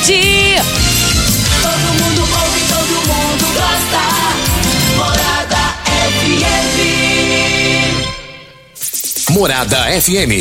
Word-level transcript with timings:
Todo 0.00 1.88
mundo 1.98 2.22
ouve, 2.22 2.60
todo 2.68 2.94
mundo 3.08 3.44
gosta. 3.52 4.02
Morada 4.96 5.62
FM. 6.08 6.78
Morada 9.30 10.00
FM. 10.00 10.32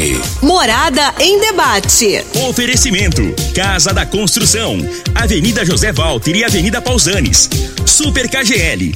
Morada 0.43 1.13
em 1.19 1.39
debate. 1.41 2.23
Oferecimento: 2.47 3.33
Casa 3.55 3.91
da 3.91 4.05
Construção, 4.05 4.77
Avenida 5.15 5.65
José 5.65 5.91
Walter 5.91 6.35
e 6.35 6.43
Avenida 6.43 6.79
Pausanes. 6.79 7.49
Super 7.83 8.29
KGL, 8.29 8.95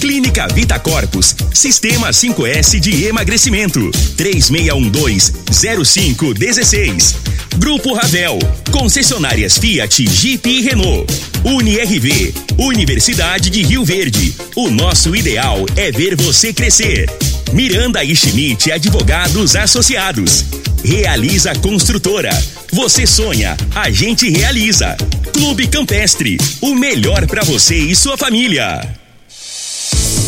Clínica 0.00 0.48
Vita 0.48 0.78
Corpus. 0.78 1.36
Sistema 1.52 2.08
5S 2.08 2.80
de 2.80 3.04
emagrecimento. 3.04 3.90
3612-0516. 4.16 7.16
Grupo 7.58 7.92
Ravel. 7.92 8.38
Concessionárias 8.70 9.58
Fiat, 9.58 10.06
Jeep 10.06 10.48
e 10.48 10.62
Renault. 10.62 11.12
UniRV. 11.44 12.32
Universidade 12.56 13.50
de 13.50 13.62
Rio 13.62 13.84
Verde. 13.84 14.34
O 14.56 14.70
nosso 14.70 15.14
ideal 15.14 15.66
é 15.76 15.92
ver 15.92 16.16
você 16.16 16.54
crescer. 16.54 17.06
Miranda 17.52 18.02
e 18.02 18.16
Schmidt 18.16 18.72
Advogados 18.72 19.54
Associados. 19.54 20.46
Realiza 20.82 21.54
Construtora. 21.56 22.30
Você 22.72 23.06
sonha, 23.06 23.54
a 23.74 23.90
gente 23.90 24.30
realiza. 24.30 24.96
Clube 25.34 25.68
Campestre. 25.68 26.38
O 26.62 26.74
melhor 26.74 27.26
para 27.26 27.44
você 27.44 27.76
e 27.76 27.94
sua 27.94 28.16
família. 28.16 28.98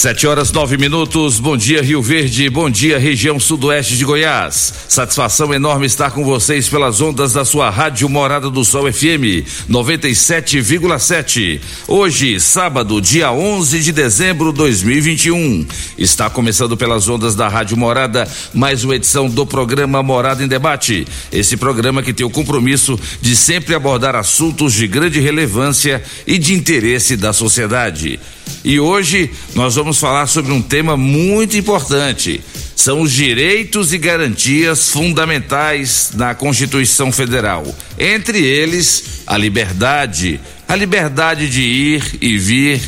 Sete 0.00 0.26
horas 0.26 0.50
nove 0.50 0.78
minutos. 0.78 1.38
Bom 1.38 1.58
dia 1.58 1.82
Rio 1.82 2.00
Verde. 2.00 2.48
Bom 2.48 2.70
dia 2.70 2.98
região 2.98 3.38
sudoeste 3.38 3.98
de 3.98 4.04
Goiás. 4.06 4.72
Satisfação 4.88 5.52
enorme 5.52 5.84
estar 5.84 6.10
com 6.10 6.24
vocês 6.24 6.70
pelas 6.70 7.02
ondas 7.02 7.34
da 7.34 7.44
sua 7.44 7.68
rádio 7.68 8.08
Morada 8.08 8.48
do 8.48 8.64
Sol 8.64 8.90
FM 8.90 9.44
97,7. 9.68 11.60
Hoje, 11.86 12.40
sábado, 12.40 12.98
dia 12.98 13.30
11 13.30 13.80
de 13.80 13.92
dezembro 13.92 14.52
de 14.52 14.56
2021. 14.60 15.66
Está 15.98 16.30
começando 16.30 16.78
pelas 16.78 17.06
ondas 17.06 17.34
da 17.34 17.46
rádio 17.46 17.76
Morada 17.76 18.26
mais 18.54 18.82
uma 18.84 18.96
edição 18.96 19.28
do 19.28 19.44
programa 19.44 20.02
Morada 20.02 20.42
em 20.42 20.48
Debate. 20.48 21.06
Esse 21.30 21.58
programa 21.58 22.02
que 22.02 22.14
tem 22.14 22.24
o 22.24 22.30
compromisso 22.30 22.98
de 23.20 23.36
sempre 23.36 23.74
abordar 23.74 24.16
assuntos 24.16 24.72
de 24.72 24.88
grande 24.88 25.20
relevância 25.20 26.02
e 26.26 26.38
de 26.38 26.54
interesse 26.54 27.18
da 27.18 27.34
sociedade. 27.34 28.18
E 28.64 28.78
hoje 28.78 29.30
nós 29.54 29.74
vamos 29.74 29.98
falar 29.98 30.26
sobre 30.26 30.52
um 30.52 30.62
tema 30.62 30.96
muito 30.96 31.56
importante. 31.56 32.40
São 32.76 33.02
os 33.02 33.12
direitos 33.12 33.92
e 33.92 33.98
garantias 33.98 34.90
fundamentais 34.90 36.12
na 36.14 36.34
Constituição 36.34 37.12
Federal. 37.12 37.66
Entre 37.98 38.42
eles, 38.42 39.22
a 39.26 39.36
liberdade, 39.36 40.40
a 40.66 40.74
liberdade 40.76 41.48
de 41.48 41.62
ir 41.62 42.18
e 42.20 42.38
vir, 42.38 42.80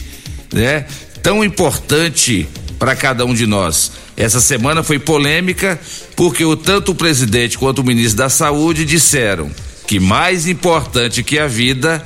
né? 0.52 0.86
Tão 1.22 1.44
importante 1.44 2.48
para 2.78 2.96
cada 2.96 3.24
um 3.24 3.34
de 3.34 3.46
nós. 3.46 3.92
Essa 4.16 4.40
semana 4.40 4.82
foi 4.82 4.98
polêmica 4.98 5.78
porque 6.16 6.44
o 6.44 6.56
tanto 6.56 6.92
o 6.92 6.94
presidente 6.94 7.56
quanto 7.56 7.80
o 7.80 7.84
ministro 7.84 8.18
da 8.18 8.28
Saúde 8.28 8.84
disseram 8.84 9.50
que 9.86 10.00
mais 10.00 10.48
importante 10.48 11.22
que 11.22 11.38
a 11.38 11.46
vida 11.46 12.02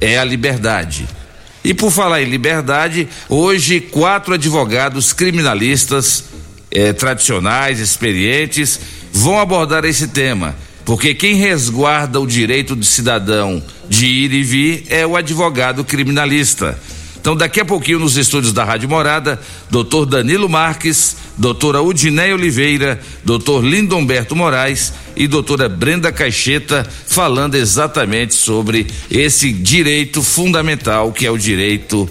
é 0.00 0.18
a 0.18 0.24
liberdade. 0.24 1.08
E 1.64 1.72
por 1.72 1.90
falar 1.92 2.22
em 2.22 2.28
liberdade, 2.28 3.08
hoje 3.28 3.80
quatro 3.80 4.34
advogados 4.34 5.12
criminalistas 5.12 6.24
eh, 6.70 6.92
tradicionais, 6.92 7.78
experientes, 7.78 8.80
vão 9.12 9.38
abordar 9.38 9.84
esse 9.84 10.08
tema. 10.08 10.56
Porque 10.84 11.14
quem 11.14 11.36
resguarda 11.36 12.20
o 12.20 12.26
direito 12.26 12.74
do 12.74 12.84
cidadão 12.84 13.62
de 13.88 14.06
ir 14.06 14.32
e 14.32 14.42
vir 14.42 14.86
é 14.88 15.06
o 15.06 15.16
advogado 15.16 15.84
criminalista. 15.84 16.76
Então, 17.20 17.36
daqui 17.36 17.60
a 17.60 17.64
pouquinho, 17.64 18.00
nos 18.00 18.16
estúdios 18.16 18.52
da 18.52 18.64
Rádio 18.64 18.88
Morada, 18.88 19.40
doutor 19.70 20.06
Danilo 20.06 20.48
Marques, 20.48 21.16
doutora 21.38 21.80
Udinéia 21.80 22.34
Oliveira, 22.34 23.00
doutor 23.24 23.64
Lindomberto 23.64 24.34
Moraes 24.34 24.92
e 25.16 25.26
doutora 25.26 25.68
Brenda 25.68 26.10
Caixeta, 26.12 26.86
falando 27.06 27.54
exatamente 27.54 28.34
sobre 28.34 28.86
esse 29.10 29.52
direito 29.52 30.22
fundamental 30.22 31.12
que 31.12 31.26
é 31.26 31.30
o 31.30 31.38
direito 31.38 32.08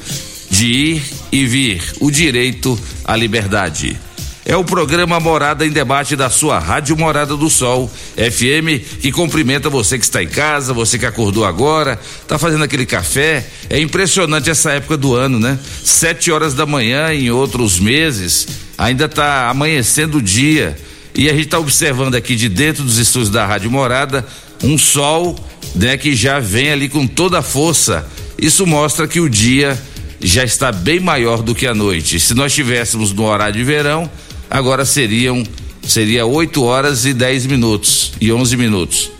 de 0.49 0.65
ir 0.65 1.03
e 1.31 1.45
vir, 1.45 1.81
o 1.99 2.11
direito 2.11 2.77
à 3.05 3.15
liberdade. 3.15 3.99
É 4.43 4.57
o 4.57 4.63
programa 4.63 5.19
Morada 5.19 5.65
em 5.65 5.69
Debate 5.69 6.15
da 6.15 6.29
sua 6.29 6.57
Rádio 6.57 6.97
Morada 6.97 7.37
do 7.37 7.49
Sol, 7.49 7.89
FM, 8.17 8.99
que 8.99 9.11
cumprimenta 9.11 9.69
você 9.69 9.99
que 9.99 10.03
está 10.03 10.21
em 10.21 10.27
casa, 10.27 10.73
você 10.73 10.97
que 10.97 11.05
acordou 11.05 11.45
agora, 11.45 11.99
está 12.21 12.39
fazendo 12.39 12.63
aquele 12.63 12.85
café. 12.85 13.45
É 13.69 13.79
impressionante 13.79 14.49
essa 14.49 14.71
época 14.71 14.97
do 14.97 15.15
ano, 15.15 15.39
né? 15.39 15.59
Sete 15.83 16.31
horas 16.31 16.55
da 16.55 16.65
manhã 16.65 17.13
em 17.13 17.29
outros 17.29 17.79
meses, 17.79 18.47
ainda 18.77 19.05
está 19.05 19.47
amanhecendo 19.47 20.17
o 20.17 20.21
dia. 20.21 20.75
E 21.13 21.29
a 21.29 21.33
gente 21.33 21.45
está 21.45 21.59
observando 21.59 22.15
aqui 22.15 22.35
de 22.35 22.47
dentro 22.47 22.83
dos 22.83 22.97
estúdios 22.97 23.29
da 23.29 23.45
Rádio 23.45 23.69
Morada 23.69 24.25
um 24.63 24.77
sol, 24.77 25.37
né, 25.75 25.97
que 25.97 26.15
já 26.15 26.39
vem 26.39 26.71
ali 26.71 26.87
com 26.87 27.05
toda 27.07 27.39
a 27.39 27.41
força. 27.41 28.05
Isso 28.37 28.65
mostra 28.65 29.07
que 29.07 29.19
o 29.19 29.29
dia 29.29 29.79
já 30.21 30.43
está 30.43 30.71
bem 30.71 30.99
maior 30.99 31.41
do 31.41 31.55
que 31.55 31.67
a 31.67 31.73
noite. 31.73 32.19
Se 32.19 32.33
nós 32.33 32.51
estivéssemos 32.51 33.11
no 33.11 33.23
horário 33.23 33.55
de 33.55 33.63
verão, 33.63 34.09
agora 34.49 34.85
seriam 34.85 35.43
seria 35.83 36.25
8 36.27 36.63
horas 36.63 37.05
e 37.05 37.13
10 37.13 37.47
minutos 37.47 38.13
e 38.21 38.31
11 38.31 38.55
minutos. 38.55 39.11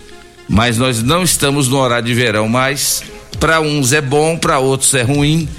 Mas 0.47 0.77
nós 0.77 1.01
não 1.01 1.23
estamos 1.23 1.67
no 1.67 1.77
horário 1.77 2.05
de 2.05 2.13
verão 2.13 2.47
mais. 2.47 3.03
Para 3.39 3.59
uns 3.59 3.93
é 3.93 4.01
bom, 4.01 4.37
para 4.37 4.59
outros 4.59 4.93
é 4.93 5.01
ruim. 5.01 5.49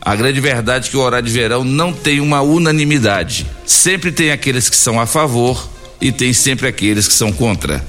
A 0.00 0.16
grande 0.16 0.40
verdade 0.40 0.88
é 0.88 0.90
que 0.90 0.96
o 0.96 1.00
horário 1.00 1.26
de 1.26 1.32
verão 1.32 1.62
não 1.62 1.92
tem 1.92 2.20
uma 2.20 2.40
unanimidade. 2.40 3.46
Sempre 3.64 4.10
tem 4.10 4.32
aqueles 4.32 4.68
que 4.68 4.76
são 4.76 4.98
a 4.98 5.06
favor 5.06 5.69
e 6.00 6.10
tem 6.10 6.32
sempre 6.32 6.66
aqueles 6.68 7.06
que 7.06 7.14
são 7.14 7.32
contra. 7.32 7.84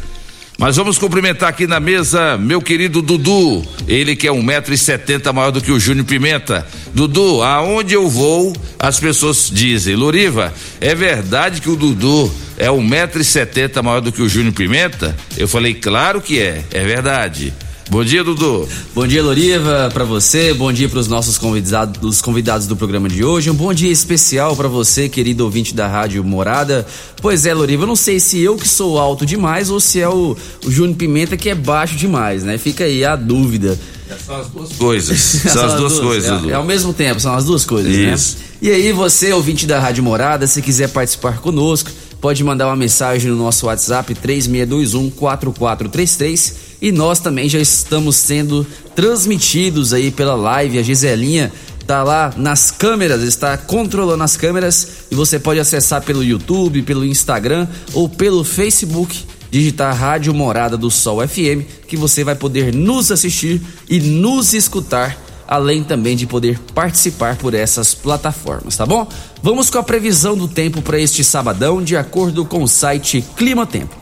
Mas 0.57 0.75
vamos 0.75 0.99
cumprimentar 0.99 1.49
aqui 1.49 1.65
na 1.65 1.79
mesa 1.79 2.37
meu 2.37 2.61
querido 2.61 3.01
Dudu, 3.01 3.65
ele 3.87 4.15
que 4.15 4.27
é 4.27 4.31
um 4.31 4.43
metro 4.43 4.73
e 4.73 4.77
setenta 4.77 5.33
maior 5.33 5.49
do 5.49 5.59
que 5.59 5.71
o 5.71 5.79
Júnior 5.79 6.05
Pimenta. 6.05 6.67
Dudu, 6.93 7.41
aonde 7.41 7.95
eu 7.95 8.07
vou, 8.07 8.55
as 8.77 8.99
pessoas 8.99 9.49
dizem, 9.51 9.95
Loriva, 9.95 10.53
é 10.79 10.93
verdade 10.93 11.61
que 11.61 11.69
o 11.69 11.75
Dudu 11.75 12.31
é 12.57 12.69
um 12.69 12.83
metro 12.83 13.19
e 13.19 13.25
setenta 13.25 13.81
maior 13.81 14.01
do 14.01 14.11
que 14.11 14.21
o 14.21 14.29
Júnior 14.29 14.53
Pimenta? 14.53 15.17
Eu 15.35 15.47
falei, 15.47 15.73
claro 15.73 16.21
que 16.21 16.39
é, 16.39 16.63
é 16.69 16.83
verdade. 16.83 17.51
Bom 17.89 18.03
dia, 18.05 18.23
Dudu. 18.23 18.67
Bom 18.95 19.05
dia, 19.05 19.21
Loriva, 19.21 19.89
para 19.93 20.05
você. 20.05 20.53
Bom 20.53 20.71
dia 20.71 20.87
para 20.87 20.99
os 20.99 21.07
nossos 21.07 21.37
convidados, 21.37 22.01
os 22.01 22.21
convidados 22.21 22.67
do 22.67 22.75
programa 22.75 23.09
de 23.09 23.23
hoje. 23.23 23.49
Um 23.49 23.53
bom 23.53 23.73
dia 23.73 23.91
especial 23.91 24.55
para 24.55 24.67
você, 24.67 25.09
querido 25.09 25.43
ouvinte 25.43 25.73
da 25.73 25.87
Rádio 25.87 26.23
Morada. 26.23 26.85
Pois 27.21 27.45
é, 27.45 27.53
Loriva, 27.53 27.83
eu 27.83 27.87
não 27.87 27.95
sei 27.95 28.19
se 28.19 28.39
eu 28.39 28.55
que 28.55 28.67
sou 28.67 28.97
alto 28.97 29.25
demais 29.25 29.69
ou 29.69 29.79
se 29.79 29.99
é 29.99 30.07
o, 30.07 30.37
o 30.65 30.71
Júnior 30.71 30.95
Pimenta 30.95 31.35
que 31.35 31.49
é 31.49 31.55
baixo 31.55 31.95
demais, 31.95 32.43
né? 32.43 32.57
Fica 32.57 32.85
aí 32.85 33.03
a 33.03 33.15
dúvida. 33.15 33.77
São 34.25 34.35
as 34.35 34.47
duas 34.47 34.73
coisas. 34.73 35.19
São 35.51 35.65
as 35.65 35.73
duas 35.73 35.99
coisas, 35.99 36.29
é, 36.29 36.33
Dudu. 36.35 36.49
é 36.51 36.53
ao 36.53 36.63
mesmo 36.63 36.93
tempo, 36.93 37.19
são 37.19 37.33
as 37.33 37.45
duas 37.45 37.65
coisas, 37.65 37.93
Isso. 37.93 38.37
né? 38.37 38.43
E 38.61 38.69
aí, 38.69 38.91
você, 38.91 39.33
ouvinte 39.33 39.65
da 39.65 39.79
Rádio 39.79 40.03
Morada, 40.03 40.45
se 40.47 40.61
quiser 40.61 40.89
participar 40.89 41.39
conosco, 41.39 41.89
pode 42.19 42.43
mandar 42.43 42.67
uma 42.67 42.75
mensagem 42.75 43.31
no 43.31 43.37
nosso 43.37 43.65
WhatsApp 43.65 44.13
3621 44.13 45.09
4433 45.09 46.70
e 46.81 46.91
nós 46.91 47.19
também 47.19 47.47
já 47.47 47.59
estamos 47.59 48.15
sendo 48.15 48.65
transmitidos 48.95 49.93
aí 49.93 50.09
pela 50.11 50.33
live. 50.33 50.79
A 50.79 50.83
Giselinha 50.83 51.51
tá 51.85 52.03
lá 52.03 52.33
nas 52.35 52.71
câmeras, 52.71 53.21
está 53.21 53.57
controlando 53.57 54.23
as 54.23 54.35
câmeras 54.35 54.87
e 55.11 55.15
você 55.15 55.37
pode 55.37 55.59
acessar 55.59 56.01
pelo 56.01 56.23
YouTube, 56.23 56.81
pelo 56.81 57.05
Instagram 57.05 57.67
ou 57.93 58.09
pelo 58.09 58.43
Facebook, 58.43 59.25
digitar 59.51 59.95
Rádio 59.95 60.33
Morada 60.33 60.77
do 60.77 60.89
Sol 60.89 61.25
FM, 61.27 61.63
que 61.87 61.95
você 61.95 62.23
vai 62.23 62.35
poder 62.35 62.73
nos 62.73 63.11
assistir 63.11 63.61
e 63.89 63.99
nos 63.99 64.53
escutar, 64.53 65.17
além 65.47 65.83
também 65.83 66.15
de 66.15 66.25
poder 66.25 66.57
participar 66.73 67.35
por 67.35 67.53
essas 67.53 67.93
plataformas, 67.93 68.77
tá 68.77 68.85
bom? 68.85 69.07
Vamos 69.43 69.69
com 69.69 69.77
a 69.77 69.83
previsão 69.83 70.37
do 70.37 70.47
tempo 70.47 70.81
para 70.81 70.99
este 70.99 71.23
sabadão, 71.23 71.83
de 71.83 71.97
acordo 71.97 72.45
com 72.45 72.63
o 72.63 72.67
site 72.67 73.23
Clima 73.35 73.65
Tempo. 73.65 73.93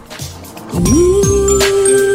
Previsão 0.71 2.08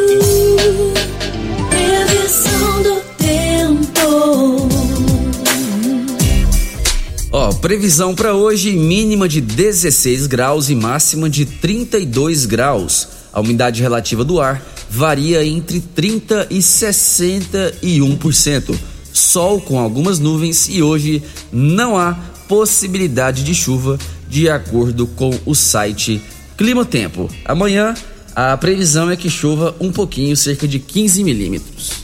previsão 7.64 8.14
para 8.14 8.34
hoje: 8.34 8.76
mínima 8.76 9.26
de 9.26 9.40
16 9.40 10.26
graus 10.26 10.69
e 10.69 10.75
máxima 10.75 11.31
de 11.31 11.46
32 11.46 12.44
graus. 12.44 13.08
A 13.32 13.40
umidade 13.40 13.81
relativa 13.81 14.22
do 14.22 14.38
ar 14.38 14.62
varia 14.90 15.43
entre 15.46 15.81
30 15.81 16.49
e 16.50 16.58
61%. 16.58 18.75
Sol 19.14 19.62
com 19.62 19.81
algumas 19.81 20.19
nuvens 20.19 20.69
e 20.69 20.82
hoje 20.82 21.22
não 21.50 21.96
há 21.96 22.12
possibilidade 22.46 23.43
de 23.43 23.55
chuva, 23.55 23.99
de 24.28 24.50
acordo 24.50 25.06
com 25.06 25.34
o 25.46 25.55
site 25.55 26.20
Clima 26.58 26.84
Tempo. 26.84 27.31
Amanhã 27.46 27.94
a 28.37 28.55
previsão 28.58 29.10
é 29.10 29.17
que 29.17 29.31
chova 29.31 29.75
um 29.81 29.90
pouquinho, 29.90 30.37
cerca 30.37 30.69
de 30.69 30.78
15 30.78 31.25
milímetros. 31.25 32.04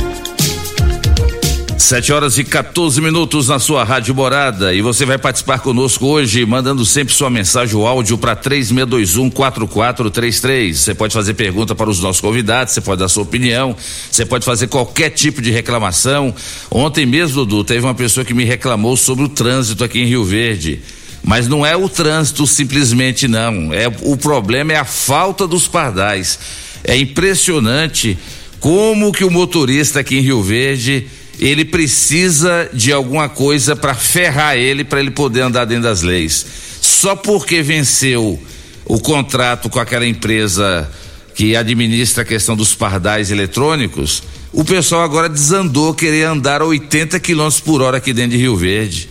7 1.81 2.13
horas 2.13 2.37
e 2.37 2.43
14 2.43 3.01
minutos 3.01 3.47
na 3.47 3.57
sua 3.57 3.83
Rádio 3.83 4.13
Morada 4.13 4.71
e 4.73 4.81
você 4.81 5.03
vai 5.03 5.17
participar 5.17 5.57
conosco 5.59 6.05
hoje, 6.05 6.45
mandando 6.45 6.85
sempre 6.85 7.11
sua 7.13 7.29
mensagem 7.29 7.75
ou 7.75 7.87
áudio 7.87 8.19
para 8.19 8.35
3621-4433. 8.35 10.75
Você 10.75 10.93
pode 10.93 11.13
fazer 11.13 11.33
pergunta 11.33 11.73
para 11.73 11.89
os 11.89 11.99
nossos 11.99 12.21
convidados, 12.21 12.73
você 12.73 12.81
pode 12.81 12.99
dar 12.99 13.09
sua 13.09 13.23
opinião, 13.23 13.75
você 14.09 14.25
pode 14.25 14.45
fazer 14.45 14.67
qualquer 14.67 15.09
tipo 15.09 15.41
de 15.41 15.49
reclamação. 15.49 16.33
Ontem 16.69 17.05
mesmo, 17.05 17.45
Dudu, 17.45 17.63
teve 17.63 17.83
uma 17.83 17.95
pessoa 17.95 18.23
que 18.23 18.33
me 18.33 18.45
reclamou 18.45 18.95
sobre 18.95 19.25
o 19.25 19.29
trânsito 19.29 19.83
aqui 19.83 20.01
em 20.01 20.05
Rio 20.05 20.23
Verde. 20.23 20.81
Mas 21.23 21.47
não 21.47 21.65
é 21.65 21.75
o 21.75 21.89
trânsito 21.89 22.45
simplesmente, 22.45 23.27
não. 23.27 23.73
É 23.73 23.87
O 24.03 24.15
problema 24.15 24.71
é 24.71 24.77
a 24.77 24.85
falta 24.85 25.47
dos 25.47 25.67
pardais. 25.67 26.37
É 26.83 26.95
impressionante 26.95 28.19
como 28.59 29.11
que 29.11 29.23
o 29.23 29.31
motorista 29.31 29.99
aqui 29.99 30.17
em 30.17 30.21
Rio 30.21 30.43
Verde 30.43 31.07
ele 31.41 31.65
precisa 31.65 32.69
de 32.71 32.93
alguma 32.93 33.27
coisa 33.27 33.75
para 33.75 33.95
ferrar 33.95 34.55
ele 34.55 34.83
para 34.83 34.99
ele 34.99 35.09
poder 35.09 35.41
andar 35.41 35.65
dentro 35.65 35.83
das 35.83 36.03
leis. 36.03 36.45
Só 36.79 37.15
porque 37.15 37.63
venceu 37.63 38.39
o 38.85 38.99
contrato 38.99 39.67
com 39.67 39.79
aquela 39.79 40.05
empresa 40.05 40.87
que 41.33 41.55
administra 41.55 42.21
a 42.21 42.25
questão 42.25 42.55
dos 42.55 42.75
pardais 42.75 43.31
eletrônicos, 43.31 44.21
o 44.53 44.63
pessoal 44.63 45.01
agora 45.01 45.27
desandou 45.27 45.95
querer 45.95 46.25
andar 46.25 46.61
a 46.61 46.65
80 46.65 47.19
km 47.19 47.49
por 47.65 47.81
hora 47.81 47.97
aqui 47.97 48.13
dentro 48.13 48.31
de 48.31 48.37
Rio 48.37 48.55
Verde. 48.55 49.09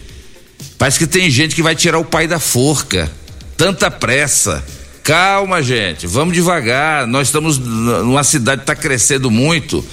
Parece 0.79 0.99
que 0.99 1.07
tem 1.07 1.29
gente 1.31 1.55
que 1.55 1.63
vai 1.63 1.75
tirar 1.75 1.99
o 1.99 2.05
pai 2.05 2.29
da 2.29 2.39
forca. 2.39 3.11
Tanta 3.57 3.91
pressa. 3.91 4.65
Calma, 5.03 5.63
gente, 5.63 6.07
vamos 6.07 6.35
devagar. 6.35 7.07
Nós 7.07 7.29
estamos 7.29 7.59
numa 7.59 8.23
cidade 8.23 8.59
que 8.59 8.71
está 8.71 8.77
crescendo 8.77 9.31
muito 9.31 9.85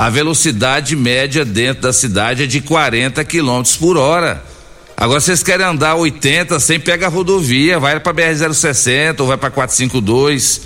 a 0.00 0.08
velocidade 0.08 0.96
média 0.96 1.44
dentro 1.44 1.82
da 1.82 1.92
cidade 1.92 2.44
é 2.44 2.46
de 2.46 2.62
40 2.62 3.22
km 3.22 3.62
por 3.78 3.98
hora. 3.98 4.42
Agora 4.96 5.20
vocês 5.20 5.42
querem 5.42 5.66
andar 5.66 5.94
80 5.94 6.58
sem 6.58 6.80
pegar 6.80 7.08
a 7.08 7.10
rodovia, 7.10 7.78
vai 7.78 8.00
para 8.00 8.14
BR-060 8.14 9.20
ou 9.20 9.26
vai 9.26 9.36
para 9.36 9.50
452. 9.50 10.62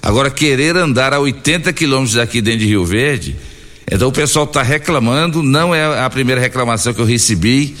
Agora 0.00 0.30
querer 0.30 0.76
andar 0.76 1.12
a 1.12 1.18
80 1.18 1.72
quilômetros 1.72 2.14
daqui 2.14 2.40
dentro 2.40 2.60
de 2.60 2.66
Rio 2.66 2.84
Verde, 2.84 3.34
então 3.90 4.10
o 4.10 4.12
pessoal 4.12 4.44
está 4.44 4.62
reclamando, 4.62 5.42
não 5.42 5.74
é 5.74 6.00
a 6.00 6.08
primeira 6.08 6.40
reclamação 6.40 6.94
que 6.94 7.00
eu 7.00 7.04
recebi. 7.04 7.76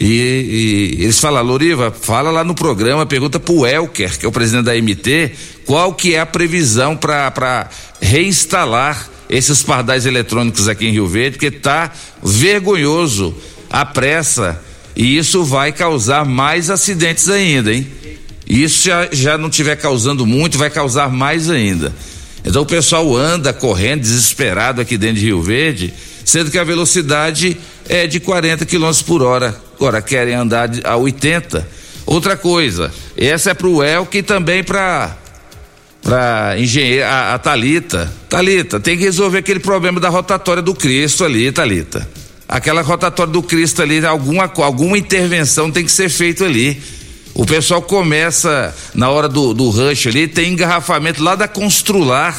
E, 0.00 0.96
e, 0.96 1.02
eles 1.02 1.20
falam, 1.20 1.42
Loriva, 1.42 1.90
fala 1.90 2.30
lá 2.30 2.42
no 2.42 2.54
programa, 2.54 3.04
pergunta 3.04 3.38
pro 3.38 3.66
Elker, 3.66 4.18
que 4.18 4.24
é 4.24 4.28
o 4.28 4.32
presidente 4.32 4.64
da 4.64 4.74
MT, 4.74 5.30
qual 5.66 5.92
que 5.92 6.14
é 6.14 6.20
a 6.20 6.24
previsão 6.26 6.96
para 6.96 7.68
reinstalar 8.00 9.17
esses 9.28 9.62
pardais 9.62 10.06
eletrônicos 10.06 10.68
aqui 10.68 10.86
em 10.86 10.92
Rio 10.92 11.06
Verde, 11.06 11.38
porque 11.38 11.50
tá 11.50 11.92
vergonhoso 12.22 13.34
a 13.70 13.84
pressa 13.84 14.60
e 14.96 15.16
isso 15.16 15.44
vai 15.44 15.72
causar 15.72 16.24
mais 16.24 16.70
acidentes 16.70 17.28
ainda, 17.28 17.72
hein? 17.72 17.86
Isso 18.48 18.86
já, 18.86 19.08
já 19.12 19.38
não 19.38 19.50
tiver 19.50 19.76
causando 19.76 20.26
muito, 20.26 20.56
vai 20.56 20.70
causar 20.70 21.10
mais 21.10 21.50
ainda. 21.50 21.94
Então 22.44 22.62
o 22.62 22.66
pessoal 22.66 23.14
anda 23.14 23.52
correndo 23.52 24.00
desesperado 24.00 24.80
aqui 24.80 24.96
dentro 24.96 25.16
de 25.20 25.26
Rio 25.26 25.42
Verde, 25.42 25.92
sendo 26.24 26.50
que 26.50 26.58
a 26.58 26.64
velocidade 26.64 27.56
é 27.88 28.06
de 28.06 28.18
40 28.18 28.64
km 28.64 28.90
por 29.06 29.22
hora. 29.22 29.54
Agora 29.76 30.00
querem 30.00 30.34
andar 30.34 30.70
a 30.82 30.96
80. 30.96 31.68
Outra 32.06 32.36
coisa, 32.36 32.90
essa 33.16 33.50
é 33.50 33.54
para 33.54 33.68
o 33.68 33.84
Elke 33.84 34.18
e 34.18 34.22
também 34.22 34.64
para 34.64 35.14
para 36.02 36.58
engenheira 36.58 37.08
a, 37.08 37.34
a 37.34 37.38
Talita. 37.38 38.12
Talita, 38.28 38.80
tem 38.80 38.96
que 38.96 39.04
resolver 39.04 39.38
aquele 39.38 39.60
problema 39.60 40.00
da 40.00 40.08
rotatória 40.08 40.62
do 40.62 40.74
Cristo 40.74 41.24
ali, 41.24 41.50
Talita. 41.52 42.08
Aquela 42.48 42.80
rotatória 42.80 43.32
do 43.32 43.42
Cristo 43.42 43.82
ali, 43.82 44.04
alguma 44.06 44.50
alguma 44.56 44.96
intervenção 44.96 45.70
tem 45.70 45.84
que 45.84 45.92
ser 45.92 46.08
feita 46.08 46.44
ali. 46.44 46.80
O 47.34 47.44
pessoal 47.44 47.82
começa 47.82 48.74
na 48.94 49.10
hora 49.10 49.28
do, 49.28 49.54
do 49.54 49.68
rush 49.68 50.06
ali, 50.06 50.26
tem 50.26 50.52
engarrafamento 50.52 51.22
lá 51.22 51.36
da 51.36 51.46
Constrular, 51.46 52.36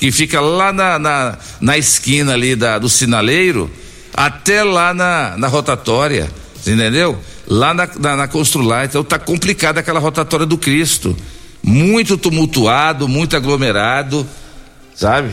que 0.00 0.10
fica 0.10 0.40
lá 0.40 0.72
na, 0.72 0.98
na, 0.98 1.38
na 1.60 1.78
esquina 1.78 2.32
ali 2.32 2.56
da, 2.56 2.78
do 2.78 2.88
sinaleiro, 2.88 3.70
até 4.12 4.64
lá 4.64 4.92
na, 4.92 5.36
na 5.36 5.46
rotatória, 5.46 6.28
entendeu? 6.66 7.18
Lá 7.46 7.72
na, 7.72 7.88
na, 8.00 8.16
na 8.16 8.28
Constrular, 8.28 8.86
então 8.86 9.04
tá 9.04 9.18
complicada 9.18 9.80
aquela 9.80 10.00
rotatória 10.00 10.46
do 10.46 10.58
Cristo 10.58 11.16
muito 11.62 12.16
tumultuado, 12.16 13.06
muito 13.06 13.36
aglomerado, 13.36 14.26
sabe? 14.94 15.30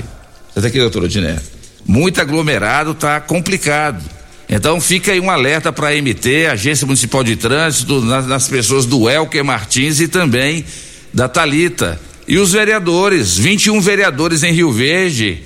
Você 0.54 0.62
tá 0.62 0.68
aqui, 0.68 0.80
doutor 0.80 1.04
Odiné? 1.04 1.40
Muito 1.86 2.22
aglomerado, 2.22 2.94
tá 2.94 3.20
complicado. 3.20 4.04
Então 4.48 4.82
fica 4.82 5.12
aí 5.12 5.20
um 5.20 5.30
alerta 5.30 5.72
para 5.72 5.90
a 5.90 6.02
MT, 6.02 6.48
Agência 6.48 6.86
Municipal 6.86 7.24
de 7.24 7.36
Trânsito, 7.36 8.02
nas, 8.02 8.26
nas, 8.26 8.48
pessoas 8.48 8.86
do 8.86 9.10
Elker 9.10 9.44
Martins 9.44 10.00
e 10.00 10.08
também 10.08 10.66
da 11.14 11.28
Talita. 11.28 12.00
E 12.28 12.38
os 12.38 12.52
vereadores, 12.52 13.38
21 13.38 13.80
vereadores 13.80 14.44
em 14.44 14.52
Rio 14.52 14.72
Verde. 14.72 15.44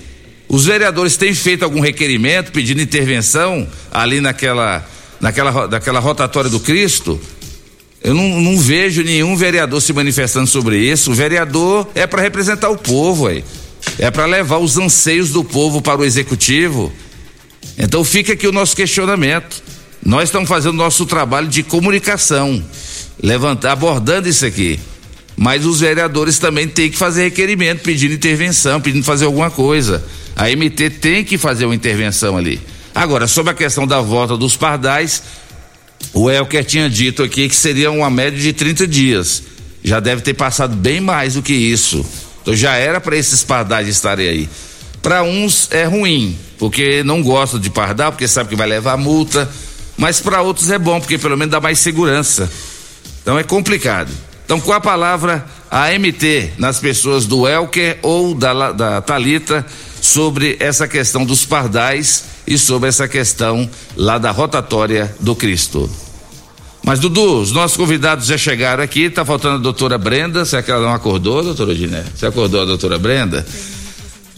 Os 0.47 0.65
vereadores 0.65 1.17
têm 1.17 1.33
feito 1.33 1.63
algum 1.63 1.79
requerimento 1.79 2.51
pedindo 2.51 2.81
intervenção 2.81 3.67
ali 3.91 4.21
naquela 4.21 4.85
naquela 5.19 5.67
naquela 5.67 5.99
rotatória 5.99 6.49
do 6.49 6.59
Cristo? 6.59 7.19
Eu 8.03 8.13
não, 8.13 8.41
não, 8.41 8.59
vejo 8.59 9.01
nenhum 9.01 9.35
vereador 9.35 9.81
se 9.81 9.93
manifestando 9.93 10.45
sobre 10.45 10.77
isso. 10.77 11.11
O 11.11 11.13
vereador 11.13 11.87
é 11.95 12.05
para 12.05 12.21
representar 12.21 12.69
o 12.69 12.77
povo, 12.77 13.27
aí. 13.27 13.45
é 13.97 14.11
para 14.11 14.25
levar 14.25 14.57
os 14.57 14.77
anseios 14.77 15.29
do 15.29 15.41
povo 15.41 15.81
para 15.81 16.01
o 16.01 16.03
executivo. 16.03 16.91
Então 17.77 18.03
fica 18.03 18.33
aqui 18.33 18.45
o 18.45 18.51
nosso 18.51 18.75
questionamento. 18.75 19.63
Nós 20.05 20.25
estamos 20.25 20.49
fazendo 20.49 20.73
nosso 20.73 21.05
trabalho 21.05 21.47
de 21.47 21.63
comunicação, 21.63 22.61
levantar, 23.21 23.71
abordando 23.71 24.27
isso 24.27 24.45
aqui. 24.45 24.77
Mas 25.37 25.65
os 25.65 25.79
vereadores 25.79 26.37
também 26.37 26.67
têm 26.67 26.91
que 26.91 26.97
fazer 26.97 27.23
requerimento, 27.23 27.81
pedindo 27.81 28.13
intervenção, 28.13 28.81
pedindo 28.81 29.05
fazer 29.05 29.25
alguma 29.25 29.49
coisa. 29.49 30.03
A 30.35 30.49
MT 30.49 30.89
tem 30.89 31.23
que 31.23 31.37
fazer 31.37 31.65
uma 31.65 31.73
intervenção 31.73 32.35
ali. 32.35 32.59
Agora, 32.93 33.27
sobre 33.27 33.51
a 33.51 33.55
questão 33.55 33.87
da 33.87 34.01
volta 34.01 34.37
dos 34.37 34.57
pardais, 34.57 35.23
o 36.13 36.29
Elker 36.29 36.65
tinha 36.65 36.89
dito 36.89 37.23
aqui 37.23 37.47
que 37.47 37.55
seria 37.55 37.91
uma 37.91 38.09
média 38.09 38.39
de 38.39 38.51
30 38.51 38.87
dias. 38.87 39.43
Já 39.83 39.99
deve 39.99 40.21
ter 40.21 40.33
passado 40.33 40.75
bem 40.75 40.99
mais 40.99 41.35
do 41.35 41.41
que 41.41 41.53
isso. 41.53 42.05
Então 42.41 42.55
já 42.55 42.75
era 42.75 42.99
para 42.99 43.15
esses 43.15 43.43
pardais 43.43 43.87
estarem 43.87 44.27
aí. 44.27 44.49
Para 45.01 45.23
uns 45.23 45.69
é 45.71 45.83
ruim, 45.85 46.37
porque 46.57 47.03
não 47.03 47.21
gostam 47.21 47.59
de 47.59 47.69
pardal, 47.69 48.11
porque 48.11 48.27
sabe 48.27 48.49
que 48.49 48.55
vai 48.55 48.67
levar 48.67 48.97
multa. 48.97 49.49
Mas 49.97 50.19
para 50.19 50.41
outros 50.41 50.71
é 50.71 50.79
bom, 50.79 50.99
porque 50.99 51.17
pelo 51.17 51.37
menos 51.37 51.51
dá 51.51 51.61
mais 51.61 51.79
segurança. 51.79 52.49
Então 53.21 53.37
é 53.37 53.43
complicado. 53.43 54.11
Então, 54.45 54.59
com 54.59 54.73
a 54.73 54.81
palavra 54.81 55.45
AMT 55.71 56.53
nas 56.57 56.79
pessoas 56.79 57.25
do 57.25 57.47
Elker 57.47 57.97
ou 58.01 58.35
da, 58.35 58.71
da 58.71 59.01
Talita 59.01 59.65
sobre 60.01 60.57
essa 60.59 60.87
questão 60.87 61.25
dos 61.25 61.45
pardais 61.45 62.25
e 62.45 62.57
sobre 62.57 62.89
essa 62.89 63.07
questão 63.07 63.69
lá 63.95 64.17
da 64.17 64.31
rotatória 64.31 65.13
do 65.19 65.35
Cristo. 65.35 65.89
Mas, 66.85 66.99
Dudu, 66.99 67.39
os 67.39 67.51
nossos 67.51 67.77
convidados 67.77 68.25
já 68.25 68.37
chegaram 68.37 68.83
aqui, 68.83 69.09
tá 69.09 69.23
faltando 69.23 69.55
a 69.55 69.59
doutora 69.59 69.97
Brenda. 69.97 70.43
Será 70.43 70.61
que 70.61 70.69
ela 70.69 70.81
não 70.81 70.93
acordou, 70.93 71.41
doutora 71.41 71.73
Diné? 71.73 72.03
Você 72.13 72.25
acordou 72.25 72.61
a 72.61 72.65
doutora 72.65 72.99
Brenda? 72.99 73.45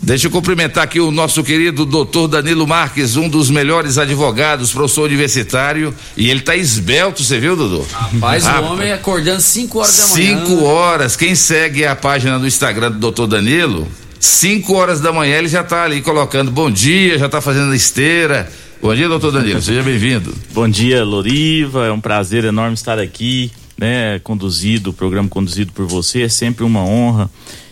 Deixa 0.02 0.28
eu 0.28 0.32
cumprimentar 0.32 0.84
aqui 0.84 1.00
o 1.00 1.10
nosso 1.10 1.44
querido 1.44 1.84
doutor 1.84 2.28
Danilo 2.28 2.68
Marques, 2.68 3.16
um 3.16 3.28
dos 3.28 3.50
melhores 3.50 3.98
advogados, 3.98 4.72
professor 4.72 5.06
universitário, 5.06 5.96
e 6.16 6.30
ele 6.30 6.42
tá 6.42 6.56
esbelto, 6.56 7.24
você 7.24 7.40
viu, 7.40 7.56
Dudu? 7.56 7.88
Rapaz, 7.92 8.46
o 8.46 8.64
homem 8.66 8.92
acordando 8.92 9.42
5 9.42 9.80
horas 9.80 9.98
da 9.98 10.08
manhã. 10.08 10.46
5 10.46 10.64
horas, 10.64 11.16
quem 11.16 11.34
segue 11.34 11.86
a 11.86 11.96
página 11.96 12.38
do 12.38 12.46
Instagram 12.46 12.92
do 12.92 13.00
doutor 13.00 13.26
Danilo, 13.26 13.88
5 14.26 14.74
horas 14.74 15.00
da 15.00 15.14
manhã 15.14 15.38
ele 15.38 15.48
já 15.48 15.64
tá 15.64 15.84
ali 15.84 16.02
colocando 16.02 16.50
bom 16.50 16.70
dia, 16.72 17.18
já 17.18 17.30
tá 17.30 17.42
fazendo 17.42 17.74
esteira, 17.74 18.52
Bom 18.82 18.94
dia, 18.94 19.08
doutor 19.08 19.32
Danilo, 19.32 19.62
seja 19.62 19.82
bem-vindo. 19.82 20.32
Bom 20.54 20.70
dia, 20.70 21.04
Loriva, 21.04 21.88
é 21.88 21.92
um 21.92 22.00
prazer 22.00 22.44
enorme 22.44 22.76
estar 22.76 23.00
aqui, 23.00 23.52
né, 23.76 24.20
conduzido, 24.20 24.92
o 24.92 24.94
programa 24.94 25.28
conduzido 25.28 25.72
por 25.72 25.88
você, 25.88 26.22
é 26.22 26.30
sempre 26.30 26.64
uma 26.64 26.82
honra. 26.82 27.30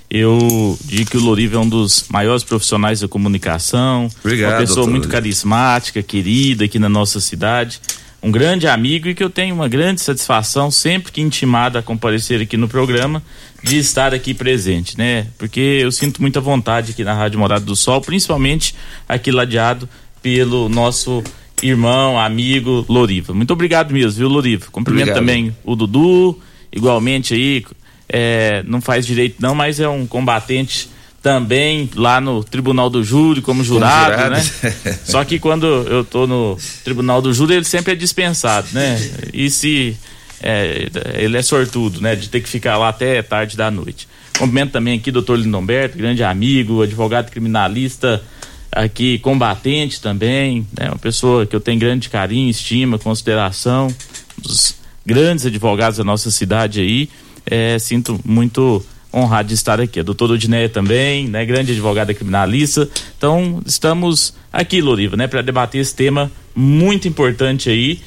Eu 0.09 0.77
digo 0.85 1.11
que 1.11 1.17
o 1.17 1.21
Loriva 1.21 1.57
é 1.57 1.59
um 1.59 1.69
dos 1.69 2.05
maiores 2.09 2.43
profissionais 2.43 3.01
da 3.01 3.07
comunicação, 3.07 4.09
Obrigado, 4.23 4.53
uma 4.53 4.59
pessoa 4.59 4.87
muito 4.87 5.07
carismática, 5.07 6.01
querida 6.01 6.65
aqui 6.65 6.79
na 6.79 6.89
nossa 6.89 7.19
cidade, 7.19 7.79
um 8.23 8.31
grande 8.31 8.65
amigo 8.67 9.09
e 9.09 9.13
que 9.13 9.21
eu 9.21 9.29
tenho 9.29 9.53
uma 9.53 9.67
grande 9.67 10.01
satisfação 10.01 10.71
sempre 10.71 11.11
que 11.11 11.19
intimada 11.19 11.79
a 11.79 11.83
comparecer 11.83 12.41
aqui 12.41 12.55
no 12.55 12.69
programa 12.69 13.21
de 13.61 13.77
estar 13.77 14.13
aqui 14.13 14.33
presente, 14.33 14.97
né? 14.97 15.27
Porque 15.37 15.59
eu 15.59 15.91
sinto 15.91 16.21
muita 16.21 16.39
vontade 16.39 16.91
aqui 16.91 17.03
na 17.03 17.13
Rádio 17.13 17.37
Morada 17.37 17.65
do 17.65 17.75
Sol, 17.75 17.99
principalmente 17.99 18.73
aqui 19.09 19.29
ladeado 19.29 19.89
pelo 20.21 20.69
nosso 20.69 21.21
irmão, 21.61 22.17
amigo 22.17 22.85
Loriva. 22.87 23.33
Muito 23.33 23.51
obrigado 23.51 23.91
mesmo, 23.91 24.19
viu, 24.19 24.29
Loriva? 24.29 24.67
Cumprimento 24.71 25.11
Obrigado. 25.11 25.19
também 25.19 25.55
o 25.65 25.75
Dudu, 25.75 26.39
igualmente 26.71 27.33
aí, 27.33 27.65
é, 28.07 28.63
não 28.65 28.79
faz 28.79 29.05
direito 29.05 29.35
não, 29.41 29.53
mas 29.53 29.81
é 29.81 29.87
um 29.89 30.07
combatente 30.07 30.89
também 31.23 31.89
lá 31.95 32.19
no 32.19 32.43
Tribunal 32.43 32.89
do 32.89 33.01
Júri 33.01 33.41
como 33.41 33.63
jurado, 33.63 34.11
jurado. 34.11 34.35
né? 34.35 34.75
Só 35.05 35.23
que 35.23 35.39
quando 35.39 35.65
eu 35.65 36.03
tô 36.03 36.27
no 36.27 36.57
Tribunal 36.83 37.21
do 37.21 37.33
Júri, 37.33 37.53
ele 37.55 37.63
sempre 37.63 37.93
é 37.93 37.95
dispensado, 37.95 38.67
né? 38.73 38.99
E 39.33 39.49
se 39.49 39.97
é, 40.41 40.89
ele 41.15 41.37
é 41.37 41.41
sortudo, 41.41 42.01
né? 42.01 42.13
De 42.13 42.27
ter 42.27 42.41
que 42.41 42.49
ficar 42.49 42.77
lá 42.77 42.89
até 42.89 43.21
tarde 43.21 43.55
da 43.55 43.71
noite. 43.71 44.05
Cumprimento 44.37 44.73
também 44.73 44.99
aqui 44.99 45.11
o 45.11 45.13
doutor 45.13 45.39
Lindomberto, 45.39 45.97
grande 45.97 46.21
amigo, 46.23 46.81
advogado 46.81 47.31
criminalista, 47.31 48.21
aqui 48.69 49.17
combatente 49.19 50.01
também, 50.01 50.67
né? 50.77 50.89
Uma 50.89 50.99
pessoa 50.99 51.45
que 51.45 51.55
eu 51.55 51.61
tenho 51.61 51.79
grande 51.79 52.09
carinho, 52.09 52.49
estima, 52.49 52.99
consideração, 52.99 53.87
um 53.87 54.41
dos 54.41 54.75
grandes 55.05 55.45
advogados 55.45 55.99
da 55.99 56.03
nossa 56.03 56.29
cidade 56.29 56.81
aí. 56.81 57.09
É, 57.45 57.79
sinto 57.79 58.19
muito 58.25 58.85
honrado 59.13 59.49
de 59.49 59.53
estar 59.53 59.79
aqui. 59.79 59.99
A 59.99 60.03
doutora 60.03 60.33
Odineia 60.33 60.67
também, 60.67 61.27
né? 61.27 61.45
Grande 61.45 61.71
advogada 61.71 62.13
criminalista. 62.13 62.89
Então, 63.17 63.61
estamos 63.65 64.33
aqui, 64.51 64.81
Loriva, 64.81 65.15
né? 65.15 65.27
Para 65.27 65.41
debater 65.41 65.79
esse 65.79 65.95
tema 65.95 66.31
muito 66.55 67.07
importante 67.07 67.69
aí, 67.69 67.99